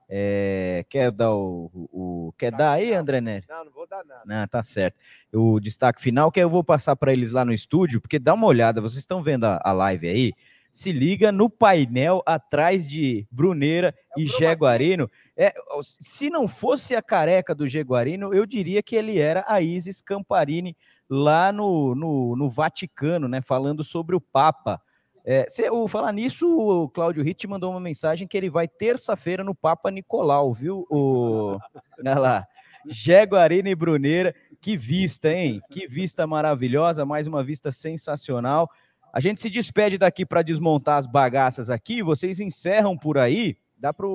É, 0.10 0.86
quer 0.90 1.12
dar 1.12 1.34
o, 1.34 1.70
o- 1.74 2.34
Quer 2.38 2.52
dar 2.52 2.72
aí, 2.74 2.94
André 2.94 3.20
Nery? 3.20 3.46
Não, 3.50 3.66
não 3.66 3.72
vou 3.72 3.86
dar 3.88 4.04
nada. 4.06 4.22
Não, 4.26 4.48
tá 4.48 4.64
certo. 4.64 4.96
O 5.34 5.60
destaque 5.60 6.02
final 6.02 6.32
que 6.32 6.40
eu 6.40 6.50
vou 6.50 6.64
passar 6.64 6.96
para 6.96 7.12
eles 7.12 7.32
lá 7.32 7.44
no 7.44 7.52
estúdio, 7.54 8.00
porque 8.00 8.18
dá 8.18 8.34
uma 8.34 8.48
olhada, 8.48 8.80
vocês 8.80 9.00
estão 9.00 9.22
vendo 9.22 9.44
a, 9.46 9.60
a 9.64 9.72
live 9.74 10.08
aí? 10.08 10.34
Se 10.78 10.92
liga 10.92 11.32
no 11.32 11.50
painel 11.50 12.22
atrás 12.24 12.88
de 12.88 13.28
Bruneira 13.32 13.96
e 14.16 14.28
Jaguarino. 14.28 15.10
É, 15.36 15.52
se 15.82 16.30
não 16.30 16.48
fosse 16.48 16.96
a 16.96 17.02
careca 17.02 17.56
do 17.56 17.68
Jaguarino, 17.68 18.32
eu 18.32 18.46
diria 18.46 18.84
que 18.84 18.96
ele 18.96 19.18
era 19.18 19.44
a 19.48 19.60
Isis 19.60 20.02
Camparini 20.02 20.78
lá 21.10 21.52
no, 21.52 21.96
no, 21.96 22.36
no 22.36 22.48
Vaticano, 22.48 23.28
né? 23.28 23.42
Falando 23.42 23.84
sobre 23.84 24.16
o 24.16 24.22
Papa. 24.22 24.80
É, 25.26 25.48
se, 25.50 25.68
o, 25.68 25.88
falar 25.88 26.12
nisso, 26.12 26.48
o 26.48 26.88
Cláudio 26.90 27.24
Ritt 27.24 27.48
mandou 27.48 27.72
uma 27.72 27.80
mensagem 27.80 28.28
que 28.28 28.38
ele 28.38 28.48
vai 28.48 28.68
terça-feira 28.68 29.44
no 29.44 29.56
Papa 29.56 29.90
Nicolau, 29.90 30.54
viu? 30.54 30.86
O, 30.92 31.58
olha 31.98 32.20
lá. 32.20 32.48
Jaguarina 32.88 33.68
e 33.68 33.76
Bruneira, 33.76 34.36
que 34.62 34.78
vista, 34.78 35.34
hein? 35.34 35.60
Que 35.72 35.88
vista 35.88 36.28
maravilhosa, 36.28 37.04
mais 37.04 37.26
uma 37.26 37.44
vista 37.44 37.72
sensacional. 37.72 38.70
A 39.18 39.20
gente 39.20 39.42
se 39.42 39.50
despede 39.50 39.98
daqui 39.98 40.24
para 40.24 40.44
desmontar 40.44 40.98
as 41.00 41.08
bagaças 41.08 41.72
aqui, 41.72 42.04
vocês 42.04 42.40
encerram 42.40 42.96
por 42.96 43.18
aí. 43.18 43.58
Dá 43.76 43.92
para 43.92 44.06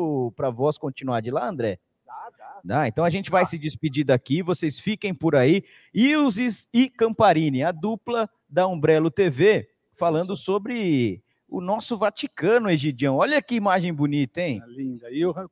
a 0.46 0.50
voz 0.50 0.78
continuar 0.78 1.20
de 1.20 1.28
lá, 1.32 1.48
André? 1.48 1.80
Dá, 2.62 2.86
então 2.86 3.04
a 3.04 3.10
gente 3.10 3.28
vai 3.28 3.44
se 3.44 3.58
despedir 3.58 4.04
daqui, 4.04 4.42
vocês 4.44 4.78
fiquem 4.78 5.12
por 5.12 5.34
aí. 5.34 5.64
Ilses 5.92 6.68
e 6.72 6.88
Camparini, 6.88 7.64
a 7.64 7.72
dupla 7.72 8.30
da 8.48 8.64
Umbrello 8.68 9.10
TV, 9.10 9.68
falando 9.92 10.36
sobre 10.36 11.20
o 11.48 11.60
nosso 11.60 11.98
Vaticano, 11.98 12.70
Egidião. 12.70 13.16
Olha 13.16 13.42
que 13.42 13.56
imagem 13.56 13.92
bonita, 13.92 14.40
hein? 14.40 14.62
Linda. 14.68 15.10
E 15.10 15.20
eu 15.20 15.32
re- 15.32 15.46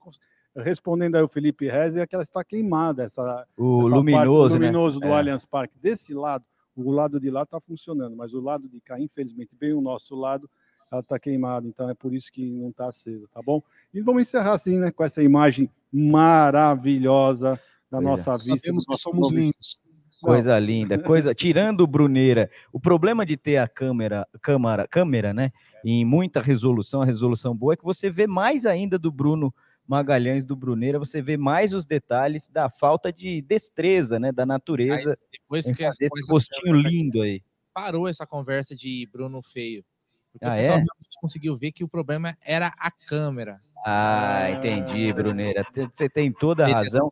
respondendo 0.63 1.17
aí 1.17 1.23
o 1.23 1.29
Felipe 1.29 1.69
Rez, 1.69 1.97
é 1.97 2.07
que 2.07 2.15
ela 2.15 2.23
está 2.23 2.45
queimada, 2.45 3.03
essa, 3.03 3.45
O 3.59 3.81
essa 3.89 3.97
luminoso, 3.97 4.51
parte, 4.51 4.61
né? 4.61 4.67
luminoso 4.69 5.01
do 5.01 5.09
É. 5.09 5.13
Allianz 5.13 5.45
Parque. 5.45 5.75
Desse 5.77 6.15
lado, 6.15 6.45
o 6.77 6.91
lado 6.91 7.21
de 7.21 7.31
lá 7.31 7.43
está 7.43 7.61
funcionando, 7.61 8.17
mas 8.17 8.33
o 8.33 8.41
lado 8.41 8.69
de 8.69 8.81
cá, 8.81 9.01
infelizmente, 9.01 9.51
bem 9.59 9.73
o 9.73 9.81
nosso 9.81 10.15
lado, 10.15 10.49
ela 10.91 11.01
está 11.01 11.19
queimada. 11.19 11.67
Então 11.67 11.89
é 11.89 11.95
por 11.95 12.15
isso 12.15 12.31
que 12.33 12.51
não 12.51 12.71
está 12.71 12.89
acesa, 12.89 13.27
tá 13.33 13.41
bom? 13.43 13.63
E 13.93 14.01
vamos 14.01 14.23
encerrar 14.23 14.55
assim, 14.55 14.79
né? 14.79 14.91
Com 14.91 15.05
essa 15.05 15.23
imagem 15.23 15.71
maravilhosa 15.93 17.61
da 17.91 17.99
Pois 17.99 18.03
é. 18.03 18.07
nossa 18.07 18.33
vista. 18.33 18.57
Sabemos 18.57 18.85
que 18.87 18.97
somos 18.97 19.31
lindos. 19.33 19.83
Coisa 20.21 20.59
linda, 20.59 20.99
coisa. 20.99 21.35
Tirando 21.35 21.81
o 21.81 21.87
Bruneira, 21.87 22.51
o 22.73 22.79
problema 22.79 23.25
de 23.25 23.39
ter 23.39 23.57
a 23.57 23.67
câmera, 23.67 24.29
câmera, 24.43 24.87
câmera, 24.87 25.33
né? 25.33 25.51
Em 25.83 26.05
muita 26.05 26.43
resolução, 26.43 27.01
a 27.01 27.07
resolução 27.07 27.57
boa 27.57 27.73
é 27.73 27.77
que 27.77 27.85
você 27.85 28.11
vê 28.11 28.27
mais 28.27 28.67
ainda 28.67 28.99
do 28.99 29.11
Bruno 29.11 29.55
Magalhães 29.86 30.44
do 30.44 30.55
Bruneira, 30.55 30.98
você 30.98 31.20
vê 31.20 31.36
mais 31.36 31.74
os 31.74 31.85
detalhes 31.85 32.48
da 32.48 32.70
falta 32.70 33.12
de 33.12 33.43
destreza, 33.43 34.19
né? 34.19 34.31
Da 34.31 34.47
natureza. 34.47 35.09
Mas 35.09 35.24
depois 35.32 35.66
em 35.66 35.74
que 35.74 35.85
fazer 35.85 36.07
esse 36.07 36.31
rostinho 36.31 36.74
lindo 36.74 37.23
aí. 37.23 37.43
Parou 37.74 38.07
essa 38.07 38.27
conversa 38.27 38.74
de 38.77 39.09
Bruno 39.12 39.43
feio. 39.43 39.85
Porque 40.32 40.44
Ah, 40.44 40.52
o 40.52 40.57
pessoal 40.57 40.78
é? 40.78 40.82
realmente 40.82 41.20
conseguiu 41.20 41.57
ver 41.57 41.73
que 41.73 41.82
o 41.82 41.89
problema 41.89 42.36
era 42.44 42.73
a 42.78 42.90
câmera. 42.90 43.59
Ah, 43.85 44.51
entendi, 44.51 45.12
Bruneira. 45.12 45.65
Você 45.93 46.09
tem 46.09 46.32
toda 46.32 46.66
a 46.66 46.70
Esse 46.70 46.81
é 46.81 46.85
razão. 46.85 47.11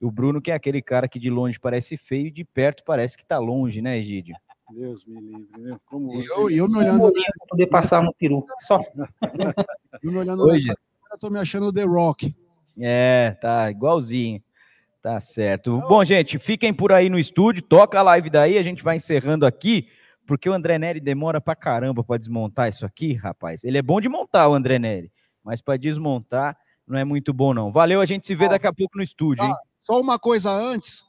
O 0.00 0.10
Bruno, 0.10 0.40
que 0.40 0.50
é 0.50 0.54
aquele 0.54 0.80
cara 0.80 1.08
que 1.08 1.18
de 1.18 1.28
longe 1.28 1.58
parece 1.58 1.96
feio 1.96 2.28
e 2.28 2.30
de 2.30 2.44
perto 2.44 2.84
parece 2.84 3.16
que 3.16 3.24
tá 3.24 3.38
longe, 3.38 3.82
né, 3.82 3.98
Egídio? 3.98 4.36
Deus 4.72 5.04
me 5.04 5.20
livre, 5.20 5.60
né? 5.60 5.76
Como 5.84 6.12
eu, 6.12 6.50
eu 6.50 6.68
me 6.68 6.78
olhando. 6.78 7.00
Como 7.00 7.12
poder 7.48 7.66
passar 7.66 8.02
no 8.02 8.14
peru. 8.14 8.46
Só. 8.62 8.80
Eu 10.02 10.12
me 10.12 10.18
olhando 10.18 10.44
Oi, 10.44 10.52
nessa 10.52 10.72
câmera, 11.10 11.18
tô 11.18 11.30
me 11.30 11.38
achando 11.38 11.72
The 11.72 11.82
Rock. 11.84 12.34
É, 12.78 13.36
tá 13.40 13.70
igualzinho. 13.70 14.42
Tá 15.02 15.20
certo. 15.20 15.80
Bom, 15.88 16.04
gente, 16.04 16.38
fiquem 16.38 16.74
por 16.74 16.92
aí 16.92 17.08
no 17.08 17.18
estúdio, 17.18 17.62
toca 17.62 17.98
a 17.98 18.02
live 18.02 18.28
daí, 18.28 18.58
a 18.58 18.62
gente 18.62 18.82
vai 18.82 18.96
encerrando 18.96 19.46
aqui, 19.46 19.88
porque 20.26 20.48
o 20.48 20.52
André 20.52 20.78
Neri 20.78 21.00
demora 21.00 21.40
pra 21.40 21.56
caramba 21.56 22.04
pra 22.04 22.18
desmontar 22.18 22.68
isso 22.68 22.84
aqui, 22.84 23.14
rapaz. 23.14 23.64
Ele 23.64 23.78
é 23.78 23.82
bom 23.82 23.98
de 24.00 24.08
montar, 24.10 24.48
o 24.48 24.54
André 24.54 24.78
Neri, 24.78 25.10
mas 25.42 25.62
pra 25.62 25.76
desmontar 25.78 26.56
não 26.86 26.98
é 26.98 27.04
muito 27.04 27.32
bom, 27.32 27.54
não. 27.54 27.72
Valeu, 27.72 28.00
a 28.00 28.04
gente 28.06 28.26
se 28.26 28.34
vê 28.34 28.48
daqui 28.48 28.66
a 28.66 28.72
pouco 28.74 28.98
no 28.98 29.02
estúdio, 29.02 29.42
hein? 29.44 29.50
Ah, 29.50 29.58
só 29.80 29.98
uma 30.00 30.18
coisa 30.18 30.50
antes. 30.50 31.04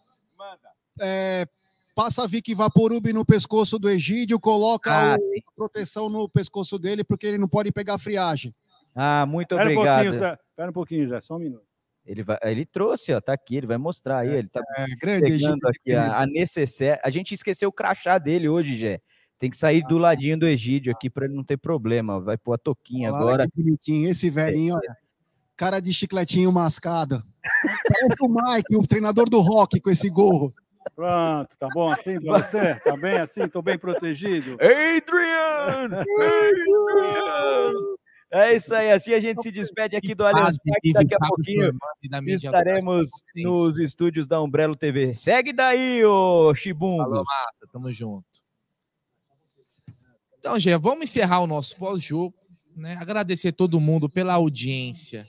É, 1.02 1.46
passa 1.96 2.24
a 2.24 2.28
Vic 2.28 2.54
Vaporub 2.56 3.12
no 3.12 3.26
pescoço 3.26 3.78
do 3.78 3.90
Egídio, 3.90 4.40
coloca 4.40 4.90
Ah, 4.92 5.16
o- 5.20 5.38
a 5.38 5.52
proteção 5.56 6.10
no 6.10 6.30
pescoço 6.30 6.80
dele, 6.80 7.04
porque 7.04 7.28
ele 7.28 7.38
não 7.38 7.48
pode 7.48 7.72
pegar 7.74 7.98
friagem. 7.98 8.54
Ah, 8.96 9.26
muito 9.26 9.56
Espera 9.56 9.70
um 9.70 9.74
obrigado. 9.74 10.18
Zé. 10.18 10.38
Espera 10.50 10.70
um 10.70 10.74
pouquinho, 10.74 11.10
Zé. 11.10 11.22
Só 11.22 11.36
um 11.36 11.40
minuto. 11.40 11.64
Ele, 12.06 12.24
vai, 12.24 12.38
ele 12.44 12.66
trouxe, 12.66 13.14
ó, 13.14 13.22
tá 13.22 13.34
aqui, 13.34 13.58
ele 13.58 13.68
vai 13.68 13.78
mostrar 13.78 14.20
aí, 14.20 14.34
ele 14.34 14.50
tá 14.50 14.60
grande, 15.00 15.28
pegando 15.28 15.68
aqui 15.68 15.94
a, 15.94 16.22
a 16.22 16.26
necessaire. 16.26 17.00
A 17.04 17.12
gente 17.12 17.34
esqueceu 17.34 17.70
o 17.70 17.72
crachá 17.72 18.18
dele 18.18 18.50
hoje, 18.50 18.76
Jé. 18.76 19.00
Tem 19.38 19.50
que 19.50 19.58
sair 19.58 19.84
do 19.88 19.98
ladinho 19.98 20.38
do 20.38 20.48
Egídio 20.48 20.92
aqui 20.92 21.10
para 21.10 21.26
ele 21.26 21.36
não 21.36 21.44
ter 21.44 21.58
problema. 21.58 22.20
Vai 22.20 22.38
pôr 22.38 22.54
a 22.54 22.58
toquinha 22.58 23.12
Olha 23.12 23.20
agora. 23.20 23.44
que 23.46 23.52
bonitinho. 23.56 24.10
Esse 24.10 24.30
velhinho, 24.30 24.76
olha, 24.76 24.98
cara 25.56 25.80
de 25.80 25.94
chicletinho 25.94 26.52
mascado. 26.52 27.20
O 28.20 28.28
Mike, 28.28 28.76
o 28.76 28.88
treinador 28.88 29.30
do 29.30 29.40
rock 29.40 29.80
com 29.80 29.90
esse 29.90 30.10
gorro. 30.10 30.52
Pronto, 30.96 31.56
tá 31.58 31.68
bom 31.74 31.92
assim 31.92 32.20
pra 32.20 32.40
você? 32.40 32.76
Tá 32.84 32.98
bem 32.98 33.18
assim? 33.18 33.48
Tô 33.48 33.62
bem 33.62 33.78
protegido? 33.78 34.58
Adrian! 34.60 36.00
Adrian! 36.02 37.91
É 38.34 38.56
isso 38.56 38.74
aí, 38.74 38.90
assim 38.92 39.14
a 39.14 39.20
gente 39.20 39.42
se 39.44 39.52
despede 39.52 39.94
aqui 39.96 40.16
do 40.16 40.26
Allianz 40.26 40.58
Parque. 40.58 40.94
Daqui 40.94 41.14
a 41.14 41.20
pouquinho 41.20 41.78
e 42.26 42.34
estaremos 42.34 43.10
nos 43.36 43.78
estúdios 43.78 44.26
da 44.26 44.42
Umbrello 44.42 44.74
TV. 44.74 45.14
Segue 45.14 45.52
daí, 45.52 46.06
ô 46.06 46.56
Chibungo. 46.56 47.04
Falou, 47.04 47.24
massa, 47.26 47.70
tamo 47.74 47.92
junto. 47.92 48.26
Então, 50.40 50.58
Gê, 50.58 50.78
vamos 50.78 51.04
encerrar 51.04 51.42
o 51.42 51.48
nosso 51.48 51.76
pós-jogo, 51.78 52.34
né? 52.74 52.96
Agradecer 53.02 53.52
todo 53.52 53.82
mundo 53.82 54.10
pela 54.10 54.34
audiência 54.34 55.28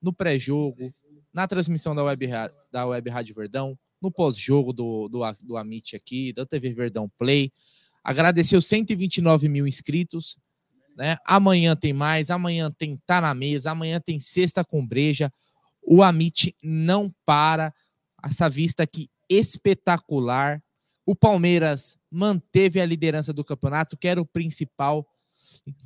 no 0.00 0.10
pré-jogo, 0.10 0.90
na 1.32 1.46
transmissão 1.46 1.94
da 1.94 2.02
Web, 2.02 2.28
da 2.72 2.86
Web 2.86 3.10
Rádio 3.10 3.34
Verdão, 3.34 3.78
no 4.00 4.10
pós-jogo 4.10 4.72
do, 4.72 5.06
do, 5.08 5.20
do 5.44 5.56
Amit 5.58 5.94
aqui, 5.94 6.32
da 6.32 6.46
TV 6.46 6.72
Verdão 6.72 7.10
Play. 7.18 7.52
Agradecer 8.02 8.56
os 8.56 8.66
129 8.66 9.48
mil 9.48 9.66
inscritos. 9.66 10.38
Né? 10.98 11.16
Amanhã 11.24 11.76
tem 11.76 11.92
mais, 11.92 12.28
amanhã 12.28 12.72
tem 12.76 12.98
Tá 13.06 13.20
na 13.20 13.32
Mesa, 13.32 13.70
amanhã 13.70 14.00
tem 14.00 14.18
Sexta 14.18 14.64
com 14.64 14.84
Breja. 14.84 15.32
O 15.80 16.02
Amit 16.02 16.52
não 16.60 17.08
para. 17.24 17.72
Essa 18.24 18.48
vista 18.48 18.82
aqui 18.82 19.08
espetacular. 19.30 20.60
O 21.06 21.14
Palmeiras 21.14 21.96
manteve 22.10 22.80
a 22.80 22.84
liderança 22.84 23.32
do 23.32 23.44
campeonato, 23.44 23.96
que 23.96 24.08
era 24.08 24.20
o 24.20 24.26
principal. 24.26 25.06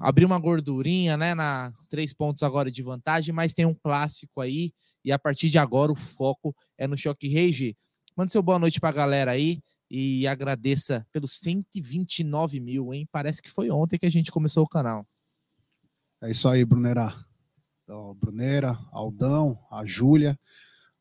Abriu 0.01 0.27
uma 0.27 0.39
gordurinha, 0.39 1.15
né? 1.15 1.35
Na 1.35 1.75
três 1.91 2.15
pontos 2.15 2.43
agora 2.43 2.73
de 2.73 2.83
vantagem, 2.83 3.35
mas 3.35 3.53
tem 3.53 3.67
um 3.67 3.75
clássico 3.75 4.41
aí. 4.41 4.73
E 5.05 5.13
a 5.13 5.19
partir 5.19 5.51
de 5.51 5.59
agora 5.59 5.93
o 5.93 5.97
foco 5.97 6.57
é 6.79 6.87
no 6.87 6.97
choque 6.97 7.29
rei, 7.29 7.53
G. 7.53 7.77
Mande 8.17 8.33
seu 8.33 8.43
boa 8.43 8.59
noite 8.59 8.81
pra 8.81 8.91
galera 8.91 9.33
aí 9.33 9.61
e 9.95 10.27
agradeça 10.27 11.07
pelos 11.13 11.33
129 11.33 12.59
mil, 12.61 12.95
hein? 12.95 13.07
Parece 13.13 13.43
que 13.43 13.51
foi 13.51 13.71
ontem 13.71 13.99
que 13.99 14.07
a 14.07 14.11
gente 14.11 14.33
começou 14.33 14.65
o 14.65 14.67
canal. 14.69 15.07
É 16.23 16.31
isso 16.31 16.49
aí, 16.49 16.65
Brunera. 16.65 17.13
Então, 17.85 18.15
Brunera, 18.15 18.71
Aldão, 18.91 19.63
a 19.71 19.85
Júlia, 19.85 20.35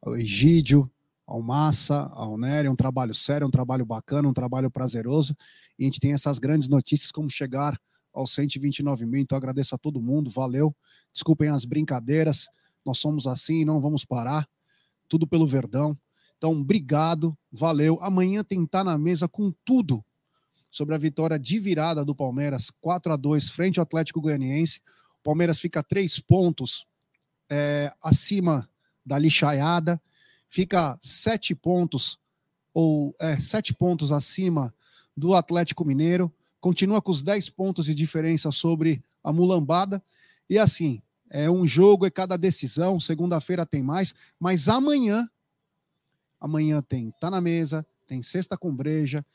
o 0.06 0.18
Egídio, 0.18 0.92
ao 1.26 1.42
Massa, 1.42 2.10
ao 2.12 2.38
Nery, 2.38 2.68
um 2.68 2.76
trabalho 2.76 3.14
sério, 3.16 3.48
um 3.48 3.52
trabalho 3.52 3.86
bacana, 3.86 4.28
um 4.28 4.34
trabalho 4.34 4.70
prazeroso. 4.70 5.34
E 5.80 5.84
a 5.84 5.86
gente 5.86 6.02
tem 6.02 6.12
essas 6.12 6.38
grandes 6.38 6.68
notícias 6.68 7.14
como 7.14 7.30
chegar 7.30 7.80
aos 8.14 8.34
129 8.34 9.06
mil. 9.06 9.22
Então 9.22 9.38
agradeço 9.38 9.74
a 9.74 9.78
todo 9.78 10.02
mundo, 10.02 10.30
valeu. 10.30 10.76
Desculpem 11.14 11.48
as 11.48 11.64
brincadeiras, 11.64 12.48
nós 12.86 12.98
somos 12.98 13.26
assim, 13.26 13.64
não 13.64 13.80
vamos 13.80 14.04
parar. 14.04 14.46
Tudo 15.08 15.26
pelo 15.26 15.48
Verdão. 15.48 15.98
Então, 16.42 16.54
obrigado, 16.54 17.38
valeu. 17.52 18.00
Amanhã 18.02 18.44
tem 18.44 18.66
Tá 18.66 18.84
na 18.84 18.98
Mesa 18.98 19.28
com 19.28 19.54
tudo 19.64 20.04
sobre 20.72 20.96
a 20.96 20.98
vitória 20.98 21.38
de 21.38 21.60
virada 21.60 22.04
do 22.04 22.16
Palmeiras, 22.16 22.72
4 22.82 23.14
a 23.14 23.16
2 23.16 23.52
frente 23.52 23.80
ao 23.80 23.84
Atlético 23.84 24.20
Goianiense. 24.20 24.82
O 25.20 25.24
Palmeiras 25.24 25.60
fica 25.60 25.84
três 25.84 26.20
pontos 26.20 26.88
é, 27.48 27.94
acima 28.04 28.68
da 29.06 29.20
lixaiada, 29.20 30.02
fica 30.50 30.98
sete 31.00 31.54
pontos 31.54 32.18
ou 32.74 33.14
é, 33.22 33.40
sete 33.40 33.72
pontos 33.72 34.12
acima 34.12 34.74
do 35.16 35.36
Atlético 35.36 35.86
Mineiro, 35.86 36.34
continua 36.60 37.04
com 37.04 37.12
os 37.12 37.22
10 37.22 37.52
pontos 37.52 37.86
de 37.86 37.94
diferença 37.94 38.52
sobre 38.52 39.04
a 39.24 39.32
mulambada. 39.32 40.02
E 40.50 40.58
assim, 40.58 41.04
é 41.30 41.52
um 41.52 41.68
jogo, 41.68 42.08
é 42.08 42.10
cada 42.10 42.36
decisão. 42.36 43.00
Segunda-feira 43.00 43.64
tem 43.64 43.84
mais, 43.84 44.16
mas 44.40 44.68
amanhã, 44.68 45.30
amanhã 46.42 46.82
tem 46.82 47.14
Tá 47.22 47.30
na 47.30 47.40
Mesa, 47.40 47.86
tem 48.08 48.22
Sexta 48.22 48.58
com 48.58 48.76
Breja. 48.76 49.26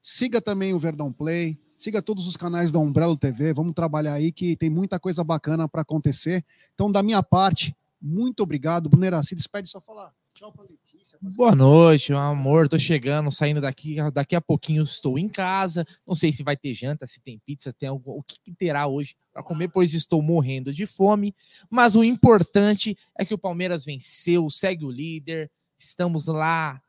Siga 0.00 0.40
também 0.40 0.72
o 0.74 0.78
Verdão 0.78 1.12
Play, 1.12 1.58
siga 1.76 2.00
todos 2.00 2.28
os 2.28 2.36
canais 2.36 2.70
da 2.70 2.78
Umbrello 2.78 3.16
TV. 3.16 3.52
Vamos 3.52 3.74
trabalhar 3.74 4.12
aí 4.12 4.30
que 4.30 4.54
tem 4.54 4.70
muita 4.70 5.00
coisa 5.00 5.24
bacana 5.24 5.68
para 5.68 5.82
acontecer. 5.82 6.44
Então, 6.74 6.92
da 6.92 7.02
minha 7.02 7.22
parte, 7.22 7.74
muito 8.00 8.42
obrigado. 8.42 8.88
Brunera, 8.88 9.22
se 9.22 9.34
despede 9.34 9.68
só 9.68 9.80
falar. 9.80 10.12
Tchau 10.38 10.52
pra 10.52 10.62
Letícia. 10.62 11.18
Boa 11.36 11.52
noite, 11.52 12.12
meu 12.12 12.20
amor. 12.20 12.68
Tô 12.68 12.78
chegando, 12.78 13.32
saindo 13.32 13.60
daqui. 13.60 13.96
Daqui 14.12 14.36
a 14.36 14.40
pouquinho 14.40 14.84
estou 14.84 15.18
em 15.18 15.28
casa. 15.28 15.84
Não 16.06 16.14
sei 16.14 16.32
se 16.32 16.44
vai 16.44 16.56
ter 16.56 16.74
janta, 16.74 17.08
se 17.08 17.20
tem 17.20 17.40
pizza, 17.44 17.72
tem 17.72 17.88
algo, 17.88 18.12
o 18.12 18.22
que, 18.22 18.36
que 18.44 18.52
terá 18.52 18.86
hoje 18.86 19.16
para 19.32 19.42
comer, 19.42 19.68
pois 19.68 19.94
estou 19.94 20.22
morrendo 20.22 20.72
de 20.72 20.86
fome. 20.86 21.34
Mas 21.68 21.96
o 21.96 22.04
importante 22.04 22.96
é 23.18 23.24
que 23.24 23.34
o 23.34 23.38
Palmeiras 23.38 23.84
venceu, 23.84 24.48
segue 24.48 24.84
o 24.84 24.90
líder. 24.92 25.50
Estamos 25.78 26.26
lá 26.26 26.82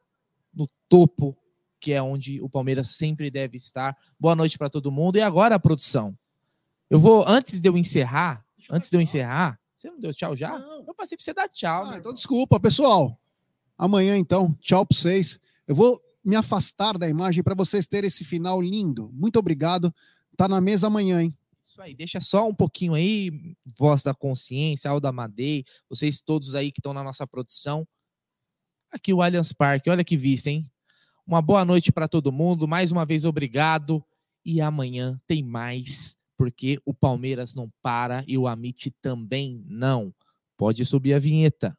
no 0.53 0.68
topo, 0.90 1.38
que 1.80 1.94
é 1.94 2.02
onde 2.02 2.41
o 2.41 2.49
Palmeiras 2.49 2.90
sempre 2.90 3.30
deve 3.30 3.56
estar. 3.56 3.95
Boa 4.20 4.36
noite 4.36 4.57
para 4.57 4.70
todo 4.70 4.91
mundo. 4.91 5.18
E 5.18 5.22
agora 5.22 5.56
a 5.56 5.60
produção. 5.60 6.18
Eu 6.90 6.99
vou, 6.99 7.24
antes 7.28 7.61
de 7.61 7.70
eu 7.70 7.78
encerrar, 7.78 8.44
antes 8.70 8.90
de 8.90 8.98
eu 8.98 9.02
encerrar, 9.02 9.60
você 9.78 9.90
não 9.90 9.99
deu 9.99 10.14
tchau 10.14 10.36
já? 10.36 10.57
Eu 10.86 10.94
passei 10.95 11.16
para 11.16 11.24
você 11.24 11.34
dar 11.34 11.48
tchau. 11.48 11.86
Ah, 11.86 11.98
então 11.98 12.14
desculpa, 12.14 12.60
pessoal. 12.60 13.18
Amanhã, 13.78 14.18
então, 14.18 14.53
tchau 14.60 14.86
para 14.86 14.98
vocês. 14.98 15.40
Eu 15.68 15.76
vou 15.76 16.02
me 16.26 16.36
afastar 16.36 16.98
da 16.98 17.07
imagem 17.07 17.44
para 17.44 17.56
vocês 17.56 17.88
terem 17.88 18.07
esse 18.07 18.26
final 18.26 18.61
lindo. 18.61 19.10
Muito 19.14 19.38
obrigado. 19.38 19.94
Tá 20.36 20.48
na 20.48 20.60
mesa 20.60 20.88
amanhã, 20.88 21.22
hein? 21.22 21.34
Isso 21.61 21.82
aí, 21.82 21.94
deixa 21.94 22.20
só 22.20 22.48
um 22.48 22.53
pouquinho 22.53 22.95
aí, 22.95 23.56
voz 23.78 24.02
da 24.02 24.14
consciência, 24.14 24.90
Alda 24.90 25.11
Madei, 25.11 25.64
vocês 25.88 26.20
todos 26.20 26.56
aí 26.56 26.72
que 26.72 26.80
estão 26.80 26.94
na 26.94 27.03
nossa 27.03 27.28
produção. 27.28 27.88
Aqui 28.91 29.14
o 29.14 29.22
Allianz 29.22 29.53
Parque, 29.53 29.90
olha 29.90 30.03
que 30.03 30.18
vista, 30.18 30.49
hein? 30.49 30.66
Uma 31.26 31.44
boa 31.44 31.64
noite 31.64 31.91
para 31.91 32.07
todo 32.07 32.32
mundo, 32.32 32.68
mais 32.68 32.91
uma 32.91 33.06
vez 33.06 33.24
obrigado. 33.24 34.03
E 34.44 34.60
amanhã 34.60 35.20
tem 35.28 35.44
mais, 35.44 36.18
porque 36.36 36.80
o 36.84 36.91
Palmeiras 36.91 37.53
não 37.53 37.72
para 37.84 38.24
e 38.28 38.36
o 38.36 38.48
Amit 38.48 38.91
também 38.99 39.64
não. 39.68 40.11
Pode 40.57 40.84
subir 40.86 41.14
a 41.14 41.20
vinheta. 41.20 41.78